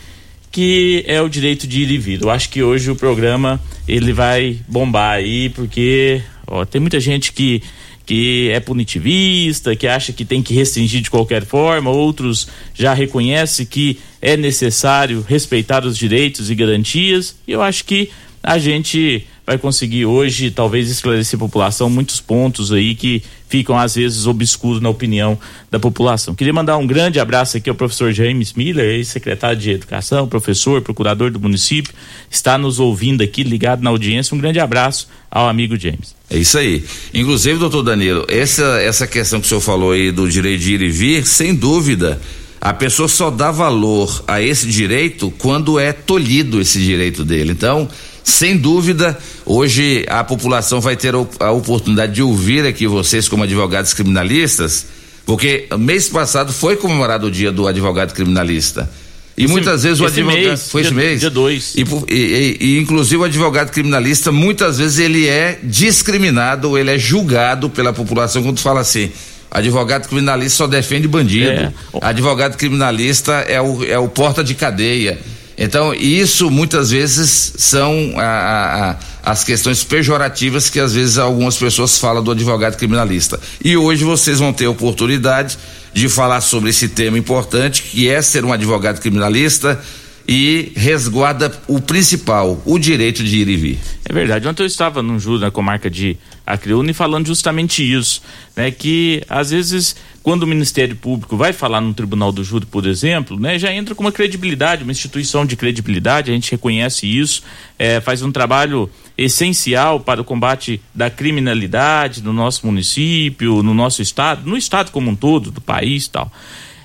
que 0.51 1.05
é 1.07 1.21
o 1.23 1.29
direito 1.29 1.67
de 1.67 1.83
ir 1.83 1.91
e 1.91 1.99
vir. 1.99 2.23
Eu 2.23 2.31
acho 2.31 2.51
que 2.51 2.63
hoje 2.63 2.91
o 2.91 2.97
programa, 2.97 3.61
ele 3.87 4.13
vai 4.13 4.59
bombar 4.67 5.17
aí, 5.17 5.49
porque, 5.51 6.23
ó, 6.47 6.65
tem 6.65 6.81
muita 6.81 6.99
gente 6.99 7.33
que 7.33 7.63
que 8.07 8.51
é 8.51 8.61
punitivista, 8.61 9.75
que 9.75 9.89
acha 9.89 10.13
que 10.13 10.25
tem 10.25 10.41
que 10.41 10.55
restringir 10.55 11.03
de 11.03 11.11
qualquer 11.11 11.45
forma, 11.45 11.91
outros 11.91 12.47
já 12.73 12.95
reconhecem 12.95 13.67
que 13.67 13.99
é 14.23 14.37
necessário 14.37 15.27
respeitar 15.29 15.85
os 15.85 15.99
direitos 15.99 16.49
e 16.49 16.55
garantias. 16.55 17.37
E 17.49 17.51
eu 17.51 17.61
acho 17.61 17.85
que 17.85 18.09
a 18.41 18.59
gente 18.59 19.27
vai 19.47 19.57
conseguir 19.57 20.05
hoje 20.07 20.51
talvez 20.51 20.91
esclarecer 20.91 21.37
a 21.37 21.41
população 21.41 21.89
muitos 21.89 22.21
pontos 22.21 22.73
aí 22.73 22.97
que 22.97 23.23
ficam 23.49 23.79
às 23.79 23.95
vezes 23.95 24.27
obscuros 24.27 24.81
na 24.81 24.89
opinião 24.89 25.39
da 25.71 25.79
população. 25.79 26.35
Queria 26.35 26.53
mandar 26.53 26.77
um 26.79 26.87
grande 26.87 27.21
abraço 27.21 27.57
aqui 27.57 27.71
ao 27.71 27.77
professor 27.77 28.13
James 28.13 28.55
Miller, 28.55 28.97
ex-secretário 28.97 29.57
de 29.57 29.71
Educação, 29.71 30.27
professor, 30.27 30.83
procurador 30.83 31.31
do 31.31 31.39
município, 31.39 31.95
está 32.29 32.59
nos 32.59 32.81
ouvindo 32.81 33.23
aqui, 33.23 33.45
ligado 33.45 33.83
na 33.83 33.91
audiência. 33.91 34.35
Um 34.35 34.39
grande 34.39 34.59
abraço 34.59 35.09
ao 35.31 35.49
amigo 35.49 35.79
James. 35.79 36.17
É 36.29 36.37
isso 36.37 36.59
aí. 36.59 36.85
Inclusive, 37.15 37.59
doutor 37.59 37.85
Danilo, 37.85 38.27
essa, 38.29 38.81
essa 38.81 39.07
questão 39.07 39.41
que 39.41 39.47
o 39.47 39.49
senhor 39.49 39.61
falou 39.61 39.93
aí 39.93 40.11
do 40.11 40.29
direito 40.29 40.61
de 40.61 40.75
ir 40.75 40.83
e 40.83 40.91
vir, 40.91 41.25
sem 41.25 41.55
dúvida, 41.55 42.21
a 42.61 42.75
pessoa 42.75 43.09
só 43.09 43.31
dá 43.31 43.53
valor 43.53 44.25
a 44.27 44.43
esse 44.43 44.67
direito 44.67 45.33
quando 45.39 45.79
é 45.79 45.93
tolhido 45.93 46.61
esse 46.61 46.81
direito 46.81 47.25
dele. 47.25 47.53
Então, 47.53 47.89
sem 48.29 48.57
dúvida, 48.57 49.17
hoje 49.45 50.05
a 50.09 50.25
população 50.25 50.81
vai 50.81 50.97
ter 50.97 51.15
a 51.15 51.51
oportunidade 51.53 52.13
de 52.15 52.23
ouvir 52.23 52.67
aqui 52.67 52.85
vocês 52.87 53.29
como 53.29 53.45
advogados 53.45 53.95
criminalistas, 53.95 54.87
porque 55.25 55.67
mês 55.79 56.09
passado 56.09 56.53
foi 56.53 56.75
comemorado 56.77 57.29
o 57.29 57.31
dia 57.31 57.53
do 57.53 57.69
advogado 57.69 58.13
criminalista. 58.13 58.91
E 59.39 59.45
Esse- 59.45 59.53
muitas 59.53 59.85
vezes 59.85 60.01
o 60.01 60.07
esse 60.07 60.21
advogado. 60.21 60.45
mês, 60.45 60.71
foi 60.71 60.81
esse 60.83 60.91
dia- 60.91 60.99
mês? 61.03 61.21
dia 61.21 61.31
dois. 61.31 61.73
E, 61.77 61.85
por- 61.85 62.05
e- 62.11 62.57
e- 62.61 62.65
e, 62.67 62.79
inclusive 62.79 63.17
o 63.19 63.25
advogado 63.25 63.71
criminalista, 63.71 64.33
muitas 64.33 64.79
vezes 64.79 64.99
ele 64.99 65.29
é 65.29 65.61
discriminado, 65.63 66.77
ele 66.77 66.91
é 66.91 66.99
julgado 66.99 67.71
pela 67.71 67.93
população 67.93 68.43
quando 68.43 68.59
fala 68.61 68.81
assim. 68.81 69.11
Advogado 69.51 70.09
criminalista 70.09 70.59
só 70.59 70.67
defende 70.67 71.07
bandido. 71.07 71.49
É. 71.51 71.73
Advogado 72.03 72.57
criminalista 72.57 73.33
é 73.49 73.61
o, 73.63 73.85
é 73.85 73.99
o 73.99 74.09
porta 74.09 74.43
de 74.43 74.55
cadeia. 74.55 75.19
Então, 75.59 75.95
isso 75.95 76.51
muitas 76.51 76.91
vezes 76.91 77.55
são 77.57 78.13
a- 78.17 78.91
a- 79.25 79.31
as 79.33 79.43
questões 79.43 79.83
pejorativas 79.83 80.69
que 80.69 80.79
às 80.79 80.93
vezes 80.95 81.17
algumas 81.19 81.57
pessoas 81.57 81.99
falam 81.99 82.23
do 82.23 82.31
advogado 82.31 82.77
criminalista. 82.77 83.41
E 83.65 83.77
hoje 83.77 84.05
vocês 84.05 84.39
vão 84.39 84.53
ter 84.53 84.67
a 84.67 84.71
oportunidade 84.71 85.57
de 85.95 86.09
falar 86.11 86.43
sobre 86.43 86.69
esse 86.71 86.89
tema 86.89 87.17
importante, 87.19 87.83
que 87.85 88.07
é 88.09 88.21
ser 88.21 88.45
um 88.45 88.53
advogado 88.53 89.01
criminalista 89.01 89.81
e 90.29 90.73
resguarda 90.77 91.51
o 91.67 91.81
principal, 91.81 92.61
o 92.67 92.79
direito 92.79 93.25
de 93.25 93.37
ir 93.39 93.49
e 93.49 93.57
vir. 93.57 93.79
É 94.05 94.13
verdade. 94.13 94.47
Ontem 94.47 94.63
eu 94.63 94.67
estava 94.67 95.03
num 95.03 95.19
júri 95.19 95.41
na 95.41 95.51
comarca 95.51 95.89
de 95.89 96.19
Acreúna 96.47 96.93
e 96.93 96.95
falando 96.95 97.27
justamente 97.27 97.83
isso, 97.83 98.23
né? 98.55 98.71
Que 98.71 99.23
às 99.29 99.51
vezes 99.51 99.97
quando 100.27 100.43
o 100.43 100.47
Ministério 100.47 100.97
Público 100.97 101.37
vai 101.37 101.53
falar 101.53 101.81
no 101.81 101.95
Tribunal 101.95 102.33
do 102.33 102.43
Júri, 102.43 102.67
por 102.67 102.85
exemplo, 102.85 103.39
né, 103.39 103.61
já 103.61 103.73
entra 103.73 103.95
com 103.95 104.03
uma 104.03 104.11
credibilidade, 104.11 104.83
uma 104.83 104.91
instituição 104.91 105.47
de 105.47 105.55
credibilidade, 105.55 106.33
a 106.33 106.35
gente 106.35 106.51
reconhece 106.51 107.07
isso, 107.07 107.45
é, 107.79 108.01
faz 108.01 108.23
um 108.23 108.33
trabalho 108.33 108.91
essencial 109.17 110.01
para 110.01 110.21
o 110.21 110.25
combate 110.25 110.81
da 110.93 111.09
criminalidade 111.09 112.25
no 112.25 112.33
nosso 112.33 112.67
município, 112.67 113.63
no 113.63 113.73
nosso 113.73 114.03
estado, 114.03 114.51
no 114.51 114.57
estado 114.57 114.91
como 114.91 115.13
um 115.13 115.15
todo, 115.15 115.53
do 115.53 115.61
país 115.61 116.09
tal. 116.09 116.29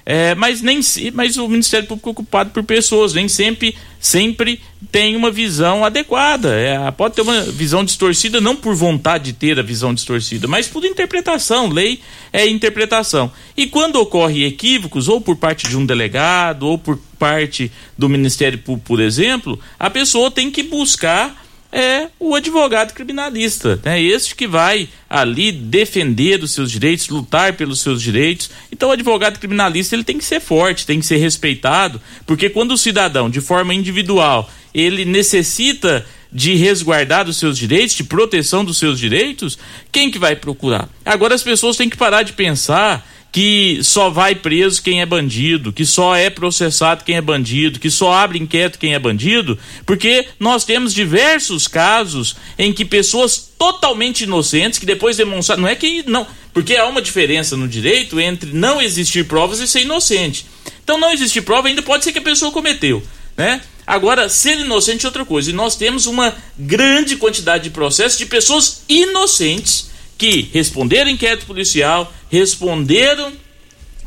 É, 0.06 0.36
mas 0.36 0.62
nem 0.62 0.80
mas 1.14 1.38
o 1.38 1.48
Ministério 1.48 1.88
Público 1.88 2.10
é 2.10 2.12
ocupado 2.12 2.52
por 2.52 2.64
pessoas, 2.64 3.14
nem 3.14 3.28
sempre 3.28 3.76
sempre 4.02 4.60
tem 4.92 5.16
uma 5.16 5.30
visão 5.30 5.86
adequada. 5.86 6.50
É, 6.54 6.92
pode 6.92 7.16
ter 7.16 7.22
uma 7.22 7.44
visão 7.44 7.86
distorcida 7.86 8.42
não 8.42 8.56
por 8.56 8.76
vontade 8.76 9.26
de 9.26 9.34
ter 9.34 9.60
a 9.60 9.64
visão 9.64 9.94
distorcida, 9.94 10.48
mas 10.48 10.68
por 10.68 10.84
interpretação. 10.84 11.70
Lei 11.70 12.02
é 12.34 12.48
interpretação. 12.48 13.32
E 13.56 13.68
quando 13.68 13.98
ocorre 13.98 14.44
equívocos, 14.44 15.08
ou 15.08 15.22
por 15.22 15.38
parte 15.38 15.68
de 15.68 15.78
um 15.78 15.86
delegado, 15.86 16.64
ou 16.64 16.78
por 16.78 16.98
parte 17.20 17.72
do 17.96 18.10
Ministério 18.10 18.58
Público, 18.58 18.88
por 18.88 19.00
exemplo, 19.00 19.60
a 19.80 19.90
pessoa 19.90 20.32
tem 20.32 20.50
que 20.50 20.64
buscar 20.64 21.40
é 21.72 22.08
o 22.20 22.36
advogado 22.36 22.94
criminalista, 22.94 23.80
né? 23.84 24.02
Este 24.02 24.36
que 24.36 24.46
vai 24.46 24.90
ali 25.10 25.52
defender 25.52 26.44
os 26.44 26.52
seus 26.52 26.70
direitos, 26.70 27.08
lutar 27.08 27.54
pelos 27.54 27.80
seus 27.80 28.02
direitos. 28.02 28.52
Então, 28.72 28.90
o 28.90 28.92
advogado 28.92 29.40
criminalista 29.40 29.96
ele 29.96 30.04
tem 30.04 30.18
que 30.18 30.26
ser 30.26 30.42
forte, 30.42 30.86
tem 30.86 31.00
que 31.00 31.06
ser 31.06 31.18
respeitado, 31.18 32.02
porque 32.26 32.50
quando 32.50 32.72
o 32.72 32.78
cidadão, 32.78 33.30
de 33.30 33.40
forma 33.40 33.74
individual, 33.74 34.50
ele 34.74 35.06
necessita 35.06 36.06
de 36.32 36.56
resguardar 36.56 37.28
os 37.28 37.38
seus 37.38 37.58
direitos, 37.58 37.96
de 37.96 38.06
proteção 38.06 38.64
dos 38.64 38.78
seus 38.78 38.98
direitos, 38.98 39.58
quem 39.92 40.10
que 40.10 40.18
vai 40.18 40.36
procurar? 40.36 40.88
Agora 41.06 41.36
as 41.36 41.44
pessoas 41.44 41.76
têm 41.76 41.90
que 41.90 41.98
parar 41.98 42.24
de 42.24 42.34
pensar 42.34 43.06
que 43.32 43.80
só 43.82 44.10
vai 44.10 44.36
preso 44.36 44.82
quem 44.82 45.02
é 45.02 45.06
bandido, 45.06 45.72
que 45.72 45.86
só 45.86 46.16
é 46.16 46.30
processado 46.30 47.06
quem 47.06 47.16
é 47.16 47.22
bandido, 47.22 47.80
que 47.80 47.90
só 47.90 48.12
abre 48.12 48.38
inquérito 48.38 48.78
quem 48.78 48.94
é 48.94 49.00
bandido, 49.00 49.58
porque 49.86 50.28
nós 50.40 50.66
temos 50.66 50.94
diversos 50.94 51.68
casos 51.68 52.36
em 52.58 52.74
que 52.74 52.84
pessoas 52.84 53.52
totalmente 53.58 54.26
inocentes 54.26 54.80
que 54.80 54.86
depois 54.86 55.16
demonstraram, 55.16 55.62
não 55.62 55.70
é 55.70 55.76
que 55.76 56.04
não, 56.06 56.28
porque 56.54 56.76
há 56.76 56.86
uma 56.88 57.02
diferença 57.02 57.56
no 57.56 57.68
direito 57.68 58.20
entre 58.20 58.52
não 58.52 58.82
existir 58.82 59.26
provas 59.26 59.60
e 59.60 59.68
ser 59.68 59.82
inocente. 59.82 60.46
Então 60.84 60.98
não 60.98 61.14
existir 61.14 61.42
prova 61.42 61.70
ainda 61.70 61.82
pode 61.82 62.04
ser 62.04 62.12
que 62.12 62.20
a 62.20 62.24
pessoa 62.24 62.52
cometeu. 62.52 63.02
né? 63.38 63.62
Agora, 63.88 64.30
ser 64.30 64.60
inocente 64.60 65.06
é 65.06 65.10
outra 65.10 65.26
coisa. 65.26 65.50
E 65.50 65.54
nós 65.54 65.76
temos 65.76 66.06
uma 66.06 66.36
grande 66.58 67.16
quantidade 67.16 67.66
de 67.66 67.70
processos 67.70 68.18
de 68.18 68.26
pessoas 68.26 68.84
inocentes 68.88 69.91
que 70.22 70.48
responderam 70.54 71.10
inquérito 71.10 71.48
policial, 71.48 72.14
responderam 72.30 73.34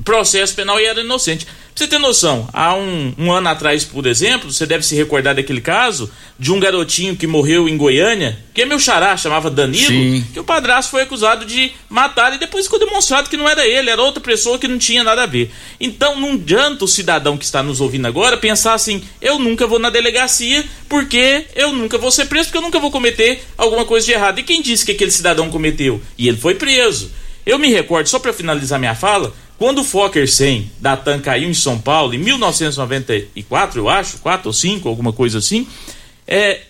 processo 0.03 0.55
penal 0.55 0.81
e 0.81 0.85
eram 0.85 1.03
inocentes. 1.03 1.47
Pra 1.75 1.85
você 1.85 1.89
ter 1.89 1.99
noção, 1.99 2.49
há 2.53 2.77
um, 2.77 3.13
um, 3.19 3.33
ano 3.33 3.49
atrás, 3.49 3.85
por 3.85 4.07
exemplo, 4.07 4.53
você 4.53 4.65
deve 4.65 4.87
se 4.87 4.95
recordar 4.95 5.35
daquele 5.35 5.61
caso 5.61 6.09
de 6.39 6.53
um 6.53 6.61
garotinho 6.61 7.17
que 7.17 7.27
morreu 7.27 7.69
em 7.69 7.77
Goiânia, 7.77 8.39
que 8.55 8.63
é 8.63 8.65
meu 8.65 8.79
xará, 8.79 9.17
chamava 9.17 9.51
Danilo, 9.51 9.89
Sim. 9.89 10.25
que 10.33 10.39
o 10.39 10.45
padrasto 10.45 10.93
foi 10.93 11.03
acusado 11.03 11.45
de 11.45 11.73
matar 11.89 12.33
e 12.33 12.39
depois 12.39 12.67
ficou 12.67 12.79
demonstrado 12.79 13.29
que 13.29 13.37
não 13.37 13.49
era 13.49 13.67
ele, 13.67 13.91
era 13.91 14.01
outra 14.01 14.23
pessoa 14.23 14.57
que 14.57 14.69
não 14.69 14.79
tinha 14.79 15.03
nada 15.03 15.25
a 15.25 15.27
ver. 15.27 15.51
Então 15.81 16.15
não 16.15 16.35
adianta 16.35 16.85
o 16.85 16.89
cidadão 16.89 17.37
que 17.37 17.45
está 17.45 17.61
nos 17.61 17.81
ouvindo 17.81 18.07
agora 18.07 18.37
pensar 18.37 18.75
assim: 18.75 19.03
eu 19.21 19.41
nunca 19.41 19.67
vou 19.67 19.81
na 19.81 19.91
delegacia 19.91 20.65
porque 20.89 21.47
eu 21.57 21.73
nunca 21.73 21.99
vou 21.99 22.13
ser 22.13 22.27
preso, 22.27 22.47
porque 22.47 22.59
eu 22.59 22.63
nunca 22.63 22.79
vou 22.79 22.93
cometer 22.93 23.43
alguma 23.59 23.85
coisa 23.85 24.07
de 24.07 24.13
errado. 24.13 24.39
E 24.39 24.45
quem 24.45 24.63
disse 24.63 24.87
que 24.87 24.93
aquele 24.93 25.11
cidadão 25.11 25.51
cometeu? 25.51 26.01
E 26.17 26.29
ele 26.29 26.37
foi 26.37 26.55
preso. 26.55 27.11
Eu 27.45 27.59
me 27.59 27.69
recordo, 27.69 28.09
só 28.09 28.19
para 28.19 28.33
finalizar 28.33 28.79
minha 28.79 28.95
fala, 28.95 29.35
quando 29.59 29.81
o 29.81 29.85
Fokker 29.85 30.31
100 30.31 30.73
da 30.81 30.97
TAM 30.97 31.21
caiu 31.21 31.49
em 31.49 31.55
São 31.55 31.79
Paulo, 31.79 32.15
em 32.15 32.19
1994, 32.19 33.81
eu 33.81 33.89
acho, 33.89 34.19
4 34.19 34.49
ou 34.49 34.53
5, 34.53 34.89
alguma 34.89 35.13
coisa 35.13 35.39
assim, 35.39 35.67
é, 36.27 36.61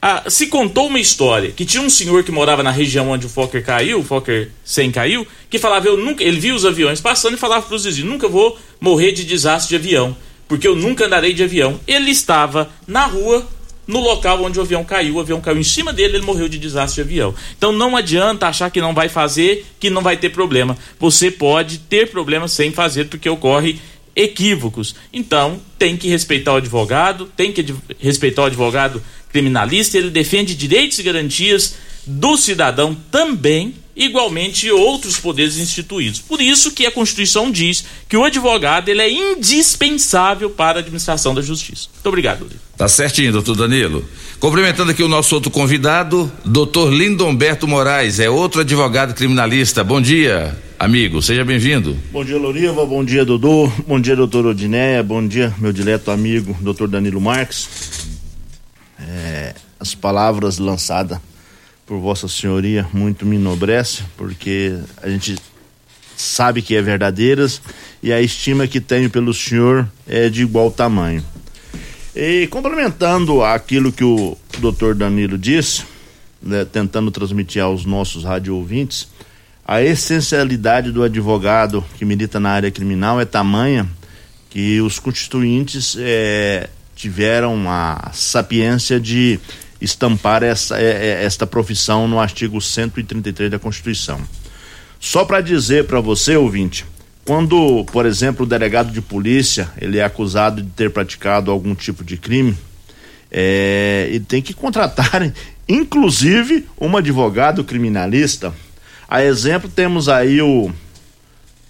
a, 0.00 0.30
se 0.30 0.46
contou 0.46 0.86
uma 0.86 1.00
história 1.00 1.50
que 1.50 1.64
tinha 1.64 1.82
um 1.82 1.90
senhor 1.90 2.22
que 2.22 2.30
morava 2.30 2.62
na 2.62 2.70
região 2.70 3.10
onde 3.10 3.26
o 3.26 3.28
Fokker 3.28 3.64
caiu, 3.64 4.00
o 4.00 4.04
Fokker 4.04 4.50
100 4.64 4.92
caiu, 4.92 5.26
que 5.50 5.58
falava, 5.58 5.88
eu 5.88 5.96
nunca, 5.96 6.22
ele 6.22 6.38
via 6.38 6.54
os 6.54 6.64
aviões 6.64 7.00
passando 7.00 7.34
e 7.34 7.38
falava 7.38 7.66
para 7.66 7.74
os 7.74 7.84
vizinhos, 7.84 8.08
nunca 8.08 8.28
vou 8.28 8.58
morrer 8.80 9.12
de 9.12 9.24
desastre 9.24 9.70
de 9.70 9.76
avião, 9.76 10.16
porque 10.46 10.68
eu 10.68 10.76
nunca 10.76 11.06
andarei 11.06 11.34
de 11.34 11.42
avião. 11.42 11.80
Ele 11.86 12.10
estava 12.10 12.70
na 12.86 13.06
rua 13.06 13.46
no 13.88 14.00
local 14.00 14.44
onde 14.44 14.58
o 14.58 14.62
avião 14.62 14.84
caiu. 14.84 15.16
O 15.16 15.20
avião 15.20 15.40
caiu 15.40 15.58
em 15.58 15.64
cima 15.64 15.92
dele, 15.92 16.18
ele 16.18 16.26
morreu 16.26 16.48
de 16.48 16.58
desastre 16.58 17.02
de 17.02 17.08
avião. 17.08 17.34
Então 17.56 17.72
não 17.72 17.96
adianta 17.96 18.46
achar 18.46 18.70
que 18.70 18.80
não 18.80 18.94
vai 18.94 19.08
fazer, 19.08 19.66
que 19.80 19.88
não 19.88 20.02
vai 20.02 20.18
ter 20.18 20.28
problema. 20.28 20.76
Você 21.00 21.30
pode 21.30 21.78
ter 21.78 22.10
problema 22.10 22.46
sem 22.46 22.70
fazer, 22.70 23.06
porque 23.06 23.28
ocorre 23.28 23.80
equívocos. 24.14 24.94
Então, 25.12 25.60
tem 25.78 25.96
que 25.96 26.08
respeitar 26.08 26.52
o 26.52 26.56
advogado, 26.56 27.30
tem 27.36 27.52
que 27.52 27.64
respeitar 27.98 28.42
o 28.42 28.46
advogado 28.46 29.02
criminalista, 29.30 29.96
ele 29.96 30.10
defende 30.10 30.54
direitos 30.54 30.98
e 30.98 31.02
garantias 31.02 31.76
do 32.04 32.36
cidadão 32.36 32.96
também, 33.10 33.74
igualmente 33.98 34.70
outros 34.70 35.18
poderes 35.18 35.58
instituídos. 35.58 36.20
Por 36.20 36.40
isso 36.40 36.70
que 36.70 36.86
a 36.86 36.90
Constituição 36.92 37.50
diz 37.50 37.84
que 38.08 38.16
o 38.16 38.24
advogado 38.24 38.88
ele 38.88 39.02
é 39.02 39.10
indispensável 39.10 40.48
para 40.48 40.78
a 40.78 40.80
administração 40.80 41.34
da 41.34 41.42
justiça. 41.42 41.88
Muito 41.92 42.06
obrigado, 42.06 42.42
Rodrigo. 42.42 42.62
Tá 42.76 42.86
certinho, 42.86 43.32
doutor 43.32 43.56
Danilo. 43.56 44.08
Cumprimentando 44.38 44.92
aqui 44.92 45.02
o 45.02 45.08
nosso 45.08 45.34
outro 45.34 45.50
convidado, 45.50 46.30
doutor 46.44 46.92
Lindomberto 46.92 47.66
Moraes, 47.66 48.20
é 48.20 48.30
outro 48.30 48.60
advogado 48.60 49.14
criminalista. 49.14 49.82
Bom 49.82 50.00
dia, 50.00 50.56
amigo, 50.78 51.20
seja 51.20 51.44
bem-vindo. 51.44 51.98
Bom 52.12 52.24
dia, 52.24 52.38
Loriva, 52.38 52.86
bom 52.86 53.04
dia, 53.04 53.24
Dodô, 53.24 53.66
bom 53.84 54.00
dia, 54.00 54.14
doutor 54.14 54.46
Odinéia, 54.46 55.02
bom 55.02 55.26
dia, 55.26 55.52
meu 55.58 55.72
dileto 55.72 56.12
amigo, 56.12 56.56
doutor 56.60 56.86
Danilo 56.86 57.20
Marques. 57.20 57.68
É, 59.00 59.54
as 59.80 59.92
palavras 59.92 60.58
lançadas 60.58 61.18
por 61.88 61.98
Vossa 61.98 62.28
Senhoria 62.28 62.86
muito 62.92 63.24
me 63.24 63.36
enobrece, 63.36 64.02
porque 64.14 64.78
a 65.02 65.08
gente 65.08 65.36
sabe 66.14 66.60
que 66.60 66.76
é 66.76 66.82
verdadeiras 66.82 67.62
e 68.02 68.12
a 68.12 68.20
estima 68.20 68.66
que 68.66 68.78
tenho 68.78 69.08
pelo 69.08 69.32
senhor 69.32 69.88
é 70.06 70.28
de 70.28 70.42
igual 70.42 70.70
tamanho. 70.70 71.24
E 72.14 72.46
complementando 72.48 73.42
aquilo 73.42 73.90
que 73.90 74.04
o 74.04 74.36
doutor 74.58 74.94
Danilo 74.94 75.38
disse, 75.38 75.84
né, 76.42 76.66
tentando 76.66 77.10
transmitir 77.10 77.62
aos 77.62 77.86
nossos 77.86 78.22
rádio 78.22 78.54
ouvintes, 78.54 79.08
a 79.66 79.80
essencialidade 79.82 80.92
do 80.92 81.02
advogado 81.02 81.82
que 81.96 82.04
milita 82.04 82.38
na 82.38 82.50
área 82.50 82.70
criminal 82.70 83.18
é 83.18 83.24
tamanha 83.24 83.88
que 84.50 84.80
os 84.80 84.98
constituintes 84.98 85.96
é, 85.98 86.68
tiveram 86.94 87.70
a 87.70 88.10
sapiência 88.12 88.98
de 88.98 89.38
estampar 89.80 90.42
essa, 90.42 90.78
é, 90.78 90.84
é, 90.84 91.24
esta 91.24 91.46
profissão 91.46 92.08
no 92.08 92.18
artigo 92.18 92.60
133 92.60 93.50
da 93.50 93.58
Constituição. 93.58 94.20
Só 95.00 95.24
para 95.24 95.40
dizer 95.40 95.86
para 95.86 96.00
você, 96.00 96.36
ouvinte, 96.36 96.84
quando, 97.24 97.84
por 97.92 98.06
exemplo, 98.06 98.44
o 98.44 98.48
delegado 98.48 98.90
de 98.90 99.00
polícia 99.00 99.70
ele 99.80 99.98
é 99.98 100.04
acusado 100.04 100.62
de 100.62 100.70
ter 100.70 100.90
praticado 100.90 101.50
algum 101.50 101.74
tipo 101.74 102.02
de 102.02 102.16
crime, 102.16 102.56
é, 103.30 104.06
ele 104.10 104.24
tem 104.24 104.42
que 104.42 104.54
contratar, 104.54 105.32
inclusive, 105.68 106.66
um 106.80 106.96
advogado 106.96 107.62
criminalista. 107.62 108.52
A 109.08 109.22
exemplo, 109.22 109.70
temos 109.70 110.08
aí 110.08 110.40
o 110.42 110.72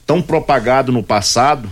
tão 0.06 0.22
propagado 0.22 0.90
no 0.90 1.02
passado, 1.02 1.68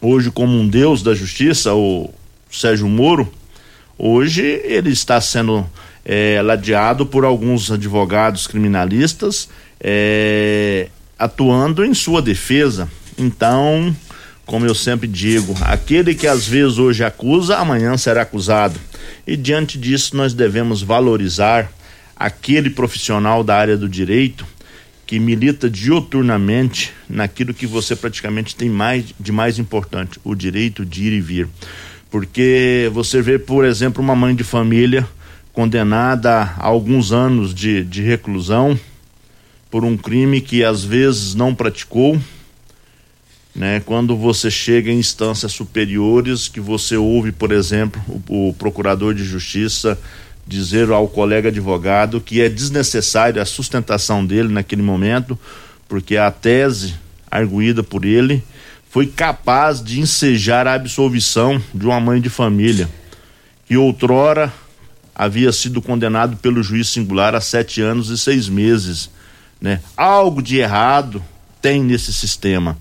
hoje 0.00 0.30
como 0.30 0.58
um 0.58 0.66
deus 0.66 1.02
da 1.02 1.14
justiça, 1.14 1.74
o 1.74 2.10
Sérgio 2.50 2.88
Moro, 2.88 3.30
Hoje 3.98 4.42
ele 4.64 4.90
está 4.90 5.20
sendo 5.20 5.68
é, 6.04 6.40
ladeado 6.40 7.04
por 7.04 7.24
alguns 7.24 7.70
advogados 7.70 8.46
criminalistas 8.46 9.48
é, 9.80 10.88
atuando 11.18 11.84
em 11.84 11.92
sua 11.92 12.22
defesa. 12.22 12.88
Então, 13.18 13.94
como 14.46 14.64
eu 14.64 14.74
sempre 14.74 15.08
digo, 15.08 15.54
aquele 15.62 16.14
que 16.14 16.26
às 16.26 16.46
vezes 16.46 16.78
hoje 16.78 17.04
acusa, 17.04 17.56
amanhã 17.56 17.96
será 17.96 18.22
acusado. 18.22 18.78
E 19.26 19.36
diante 19.36 19.76
disso, 19.76 20.16
nós 20.16 20.32
devemos 20.32 20.80
valorizar 20.80 21.70
aquele 22.16 22.70
profissional 22.70 23.44
da 23.44 23.56
área 23.56 23.76
do 23.76 23.88
direito 23.88 24.46
que 25.06 25.18
milita 25.18 25.70
dioturnamente 25.70 26.92
naquilo 27.08 27.54
que 27.54 27.66
você 27.66 27.96
praticamente 27.96 28.54
tem 28.54 28.68
mais 28.68 29.06
de 29.18 29.32
mais 29.32 29.58
importante, 29.58 30.20
o 30.22 30.34
direito 30.34 30.84
de 30.84 31.04
ir 31.04 31.12
e 31.14 31.20
vir. 31.20 31.48
Porque 32.10 32.90
você 32.92 33.20
vê, 33.20 33.38
por 33.38 33.64
exemplo, 33.64 34.02
uma 34.02 34.16
mãe 34.16 34.34
de 34.34 34.42
família 34.42 35.06
condenada 35.52 36.30
a 36.32 36.66
alguns 36.66 37.12
anos 37.12 37.54
de, 37.54 37.84
de 37.84 38.02
reclusão 38.02 38.78
por 39.70 39.84
um 39.84 39.96
crime 39.96 40.40
que 40.40 40.64
às 40.64 40.84
vezes 40.84 41.34
não 41.34 41.54
praticou, 41.54 42.18
né? 43.54 43.80
Quando 43.80 44.16
você 44.16 44.50
chega 44.50 44.90
em 44.90 44.98
instâncias 44.98 45.52
superiores, 45.52 46.48
que 46.48 46.60
você 46.60 46.96
ouve, 46.96 47.32
por 47.32 47.50
exemplo, 47.52 48.00
o, 48.06 48.48
o 48.48 48.54
procurador 48.54 49.12
de 49.12 49.24
justiça 49.24 49.98
dizer 50.46 50.90
ao 50.90 51.06
colega 51.06 51.48
advogado 51.50 52.20
que 52.20 52.40
é 52.40 52.48
desnecessária 52.48 53.42
a 53.42 53.44
sustentação 53.44 54.24
dele 54.24 54.48
naquele 54.48 54.80
momento, 54.80 55.38
porque 55.86 56.16
a 56.16 56.30
tese 56.30 56.94
arguída 57.30 57.82
por 57.82 58.04
ele 58.04 58.42
foi 58.98 59.06
capaz 59.06 59.80
de 59.80 60.00
ensejar 60.00 60.66
a 60.66 60.74
absolvição 60.74 61.62
de 61.72 61.86
uma 61.86 62.00
mãe 62.00 62.20
de 62.20 62.28
família 62.28 62.88
que 63.64 63.76
outrora 63.76 64.52
havia 65.14 65.52
sido 65.52 65.80
condenado 65.80 66.36
pelo 66.38 66.64
juiz 66.64 66.88
singular 66.88 67.32
a 67.32 67.40
sete 67.40 67.80
anos 67.80 68.10
e 68.10 68.18
seis 68.18 68.48
meses. 68.48 69.08
Né? 69.60 69.80
Algo 69.96 70.42
de 70.42 70.58
errado 70.58 71.22
tem 71.62 71.80
nesse 71.80 72.12
sistema. 72.12 72.76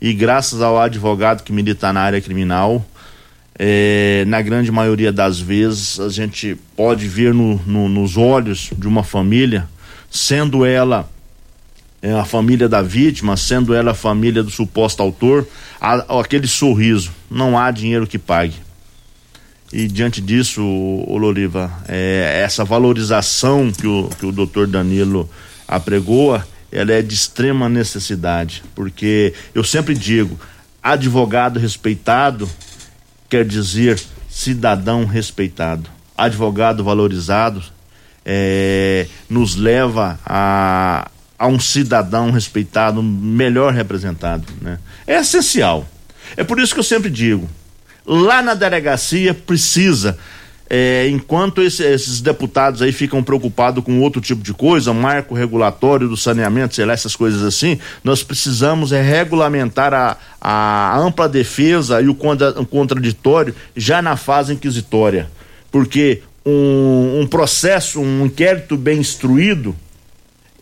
E 0.00 0.12
graças 0.12 0.60
ao 0.60 0.76
advogado 0.76 1.44
que 1.44 1.52
milita 1.52 1.92
na 1.92 2.00
área 2.00 2.20
criminal, 2.20 2.84
é, 3.56 4.24
na 4.26 4.42
grande 4.42 4.72
maioria 4.72 5.12
das 5.12 5.38
vezes 5.38 6.00
a 6.00 6.08
gente 6.08 6.58
pode 6.74 7.06
ver 7.06 7.32
no, 7.32 7.62
no, 7.64 7.88
nos 7.88 8.16
olhos 8.16 8.72
de 8.76 8.88
uma 8.88 9.04
família, 9.04 9.68
sendo 10.10 10.66
ela 10.66 11.08
é, 12.02 12.12
a 12.12 12.24
família 12.24 12.68
da 12.68 12.82
vítima, 12.82 13.36
sendo 13.36 13.74
ela 13.74 13.90
a 13.92 13.94
família 13.94 14.42
do 14.42 14.50
suposto 14.50 15.02
autor, 15.02 15.46
a, 15.80 16.20
aquele 16.20 16.46
sorriso, 16.46 17.12
não 17.30 17.58
há 17.58 17.70
dinheiro 17.70 18.06
que 18.06 18.18
pague. 18.18 18.56
E 19.72 19.86
diante 19.86 20.20
disso, 20.20 20.62
o 20.62 21.16
Loriva, 21.16 21.70
é, 21.86 22.40
essa 22.42 22.64
valorização 22.64 23.70
que 23.70 23.86
o, 23.86 24.08
que 24.18 24.26
o 24.26 24.32
doutor 24.32 24.66
Danilo 24.66 25.30
apregoa, 25.68 26.46
ela 26.72 26.92
é 26.92 27.02
de 27.02 27.14
extrema 27.14 27.68
necessidade, 27.68 28.64
porque 28.74 29.32
eu 29.54 29.62
sempre 29.62 29.94
digo, 29.94 30.38
advogado 30.82 31.60
respeitado 31.60 32.48
quer 33.28 33.44
dizer 33.44 34.00
cidadão 34.28 35.04
respeitado. 35.04 35.88
Advogado 36.16 36.82
valorizado 36.82 37.62
é, 38.24 39.06
nos 39.28 39.54
leva 39.54 40.18
a, 40.26 41.08
a 41.40 41.46
um 41.46 41.58
cidadão 41.58 42.30
respeitado, 42.30 43.02
melhor 43.02 43.72
representado. 43.72 44.44
Né? 44.60 44.78
É 45.06 45.20
essencial. 45.20 45.88
É 46.36 46.44
por 46.44 46.60
isso 46.60 46.74
que 46.74 46.80
eu 46.80 46.84
sempre 46.84 47.08
digo: 47.08 47.48
lá 48.04 48.42
na 48.42 48.52
delegacia 48.52 49.32
precisa 49.32 50.18
é, 50.68 51.08
enquanto 51.08 51.62
esse, 51.62 51.82
esses 51.82 52.20
deputados 52.20 52.82
aí 52.82 52.92
ficam 52.92 53.22
preocupados 53.22 53.82
com 53.82 54.00
outro 54.00 54.20
tipo 54.20 54.42
de 54.42 54.52
coisa, 54.52 54.92
marco 54.92 55.34
regulatório 55.34 56.06
do 56.06 56.16
saneamento, 56.16 56.74
sei 56.74 56.84
lá, 56.84 56.92
essas 56.92 57.16
coisas 57.16 57.42
assim, 57.42 57.78
nós 58.04 58.22
precisamos 58.22 58.92
é, 58.92 59.00
regulamentar 59.00 59.94
a, 59.94 60.16
a 60.38 60.98
ampla 60.98 61.26
defesa 61.26 62.02
e 62.02 62.08
o, 62.08 62.14
contra, 62.14 62.50
o 62.60 62.66
contraditório 62.66 63.54
já 63.74 64.02
na 64.02 64.14
fase 64.14 64.52
inquisitória. 64.52 65.30
Porque 65.72 66.22
um, 66.44 67.22
um 67.22 67.26
processo, 67.26 67.98
um 67.98 68.26
inquérito 68.26 68.76
bem 68.76 69.00
instruído 69.00 69.74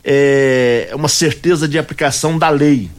é 0.04 0.90
uma 0.94 1.08
certeza 1.08 1.68
de 1.68 1.78
aplicação 1.78 2.38
da 2.38 2.48
lei 2.48 2.90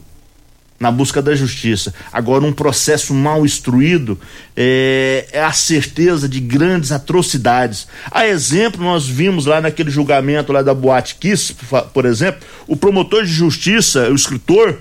na 0.80 0.90
busca 0.90 1.20
da 1.20 1.34
justiça. 1.34 1.92
Agora, 2.10 2.42
um 2.42 2.52
processo 2.54 3.12
mal 3.12 3.44
instruído 3.44 4.18
é, 4.56 5.28
é, 5.30 5.42
a 5.42 5.52
certeza 5.52 6.26
de 6.26 6.40
grandes 6.40 6.90
atrocidades. 6.90 7.86
A 8.10 8.26
exemplo, 8.26 8.82
nós 8.82 9.06
vimos 9.06 9.44
lá 9.44 9.60
naquele 9.60 9.90
julgamento 9.90 10.54
lá 10.54 10.62
da 10.62 10.72
Boate 10.72 11.16
Kiss, 11.16 11.54
por 11.92 12.06
exemplo, 12.06 12.40
o 12.66 12.74
promotor 12.74 13.24
de 13.24 13.30
justiça, 13.30 14.08
o 14.08 14.14
escritor, 14.14 14.78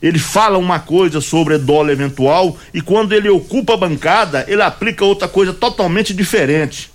ele 0.00 0.18
fala 0.18 0.56
uma 0.56 0.78
coisa 0.78 1.20
sobre 1.20 1.58
dólar 1.58 1.92
eventual 1.92 2.56
e 2.72 2.80
quando 2.80 3.12
ele 3.12 3.28
ocupa 3.28 3.74
a 3.74 3.76
bancada, 3.76 4.44
ele 4.48 4.62
aplica 4.62 5.04
outra 5.04 5.28
coisa 5.28 5.52
totalmente 5.52 6.14
diferente. 6.14 6.90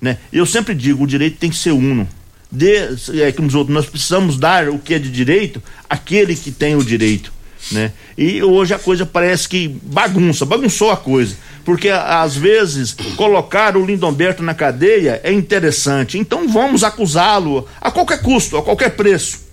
Né? 0.00 0.18
Eu 0.30 0.44
sempre 0.44 0.74
digo, 0.74 1.04
o 1.04 1.06
direito 1.06 1.38
tem 1.38 1.50
que 1.50 1.56
ser 1.56 1.72
uno. 1.72 2.06
De, 2.50 2.76
é, 3.20 3.30
como 3.32 3.48
os 3.48 3.54
outros, 3.54 3.74
nós 3.74 3.86
precisamos 3.86 4.38
dar 4.38 4.68
o 4.68 4.78
que 4.78 4.94
é 4.94 4.98
de 4.98 5.10
direito 5.10 5.62
àquele 5.88 6.34
que 6.34 6.50
tem 6.50 6.74
o 6.74 6.84
direito 6.84 7.30
né? 7.70 7.92
E 8.16 8.42
hoje 8.42 8.72
a 8.72 8.78
coisa 8.78 9.04
parece 9.04 9.48
que 9.48 9.68
bagunça, 9.68 10.46
bagunçou 10.46 10.90
a 10.90 10.96
coisa, 10.96 11.36
porque 11.64 11.88
às 11.88 12.36
vezes 12.36 12.94
colocar 13.16 13.76
o 13.76 13.84
Lindomberto 13.84 14.42
na 14.42 14.54
cadeia 14.54 15.20
é 15.22 15.32
interessante, 15.32 16.18
então 16.18 16.48
vamos 16.48 16.82
acusá-lo 16.82 17.68
a 17.80 17.90
qualquer 17.90 18.22
custo, 18.22 18.56
a 18.56 18.62
qualquer 18.62 18.90
preço. 18.90 19.46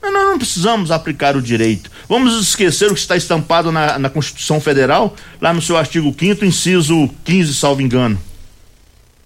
Mas 0.00 0.12
nós 0.12 0.26
não 0.28 0.38
precisamos 0.38 0.90
aplicar 0.92 1.36
o 1.36 1.42
direito. 1.42 1.90
Vamos 2.08 2.40
esquecer 2.40 2.86
o 2.86 2.94
que 2.94 3.00
está 3.00 3.16
estampado 3.16 3.72
na, 3.72 3.98
na 3.98 4.08
Constituição 4.08 4.60
Federal, 4.60 5.14
lá 5.40 5.52
no 5.52 5.60
seu 5.60 5.76
artigo 5.76 6.14
5 6.16 6.44
inciso 6.44 7.10
15, 7.24 7.54
salvo 7.54 7.82
engano. 7.82 8.18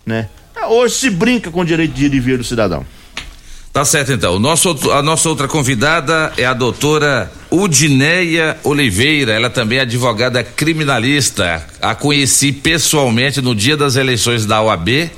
Né? 0.05 0.29
Hoje 0.69 0.95
se 0.95 1.11
brinca 1.11 1.51
com 1.51 1.61
o 1.61 1.65
direito 1.65 1.93
de 1.93 2.07
ir 2.07 2.15
e 2.15 2.21
vir 2.21 2.39
do 2.39 2.45
cidadão. 2.45 2.85
Tá 3.73 3.87
certo 3.87 4.13
então. 4.13 4.39
Nosso, 4.39 4.93
a 4.93 5.03
nossa 5.03 5.31
outra 5.31 5.49
convidada 5.49 6.31
é 6.37 6.45
a 6.45 6.53
doutora 6.53 7.33
Udineia 7.51 8.59
Oliveira. 8.63 9.33
Ela 9.33 9.49
também 9.49 9.79
é 9.79 9.81
advogada 9.81 10.45
criminalista. 10.45 11.67
A 11.81 11.95
conheci 11.95 12.53
pessoalmente 12.53 13.41
no 13.41 13.55
dia 13.55 13.75
das 13.75 13.97
eleições 13.97 14.45
da 14.45 14.61
OAB. 14.61 15.11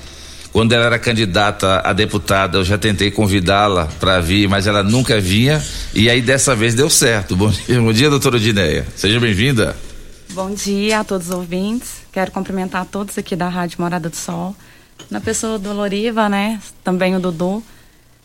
Quando 0.52 0.72
ela 0.72 0.84
era 0.84 1.00
candidata 1.00 1.82
a 1.84 1.92
deputada, 1.92 2.58
eu 2.58 2.64
já 2.64 2.78
tentei 2.78 3.10
convidá-la 3.10 3.88
para 3.98 4.20
vir, 4.20 4.48
mas 4.48 4.68
ela 4.68 4.84
nunca 4.84 5.20
vinha. 5.20 5.60
E 5.92 6.08
aí 6.08 6.22
dessa 6.22 6.54
vez 6.54 6.74
deu 6.74 6.88
certo. 6.88 7.34
Bom 7.34 7.50
dia, 7.50 7.80
bom 7.80 7.92
dia 7.92 8.08
doutora 8.08 8.36
Udineia. 8.36 8.86
Seja 8.94 9.18
bem-vinda. 9.18 9.74
Bom 10.30 10.54
dia 10.54 11.00
a 11.00 11.04
todos 11.04 11.28
os 11.28 11.34
ouvintes. 11.34 12.04
Quero 12.12 12.30
cumprimentar 12.30 12.86
todos 12.86 13.18
aqui 13.18 13.34
da 13.34 13.48
Rádio 13.48 13.80
Morada 13.80 14.08
do 14.08 14.14
Sol. 14.14 14.54
Na 15.10 15.20
pessoa 15.20 15.58
do 15.58 15.72
Loriva, 15.72 16.28
né? 16.28 16.60
Também 16.82 17.14
o 17.14 17.20
Dudu 17.20 17.62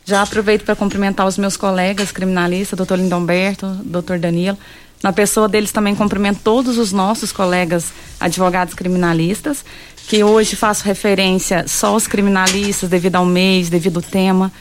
já 0.06 0.22
aproveito 0.22 0.64
para 0.64 0.76
cumprimentar 0.76 1.28
os 1.28 1.38
meus 1.38 1.56
colegas 1.56 2.12
criminalistas, 2.12 2.76
doutor 2.76 2.98
Lindomberto, 2.98 3.68
doutor 3.84 4.18
Danilo. 4.18 4.58
Na 5.04 5.14
pessoa 5.14 5.48
deles 5.48 5.72
também 5.72 5.96
cumprimento 5.96 6.42
todos 6.44 6.78
os 6.78 6.92
nossos 6.92 7.32
colegas 7.32 7.94
advogados 8.20 8.74
criminalistas, 8.74 9.64
que 10.08 10.24
hoje 10.24 10.56
faço 10.56 10.84
referência 10.84 11.66
só 11.68 11.90
aos 11.90 12.08
criminalistas 12.08 12.90
devido 12.90 13.16
ao 13.16 13.26
mês, 13.26 13.70
devido 13.70 13.98
ao 13.98 14.04
tema. 14.04 14.52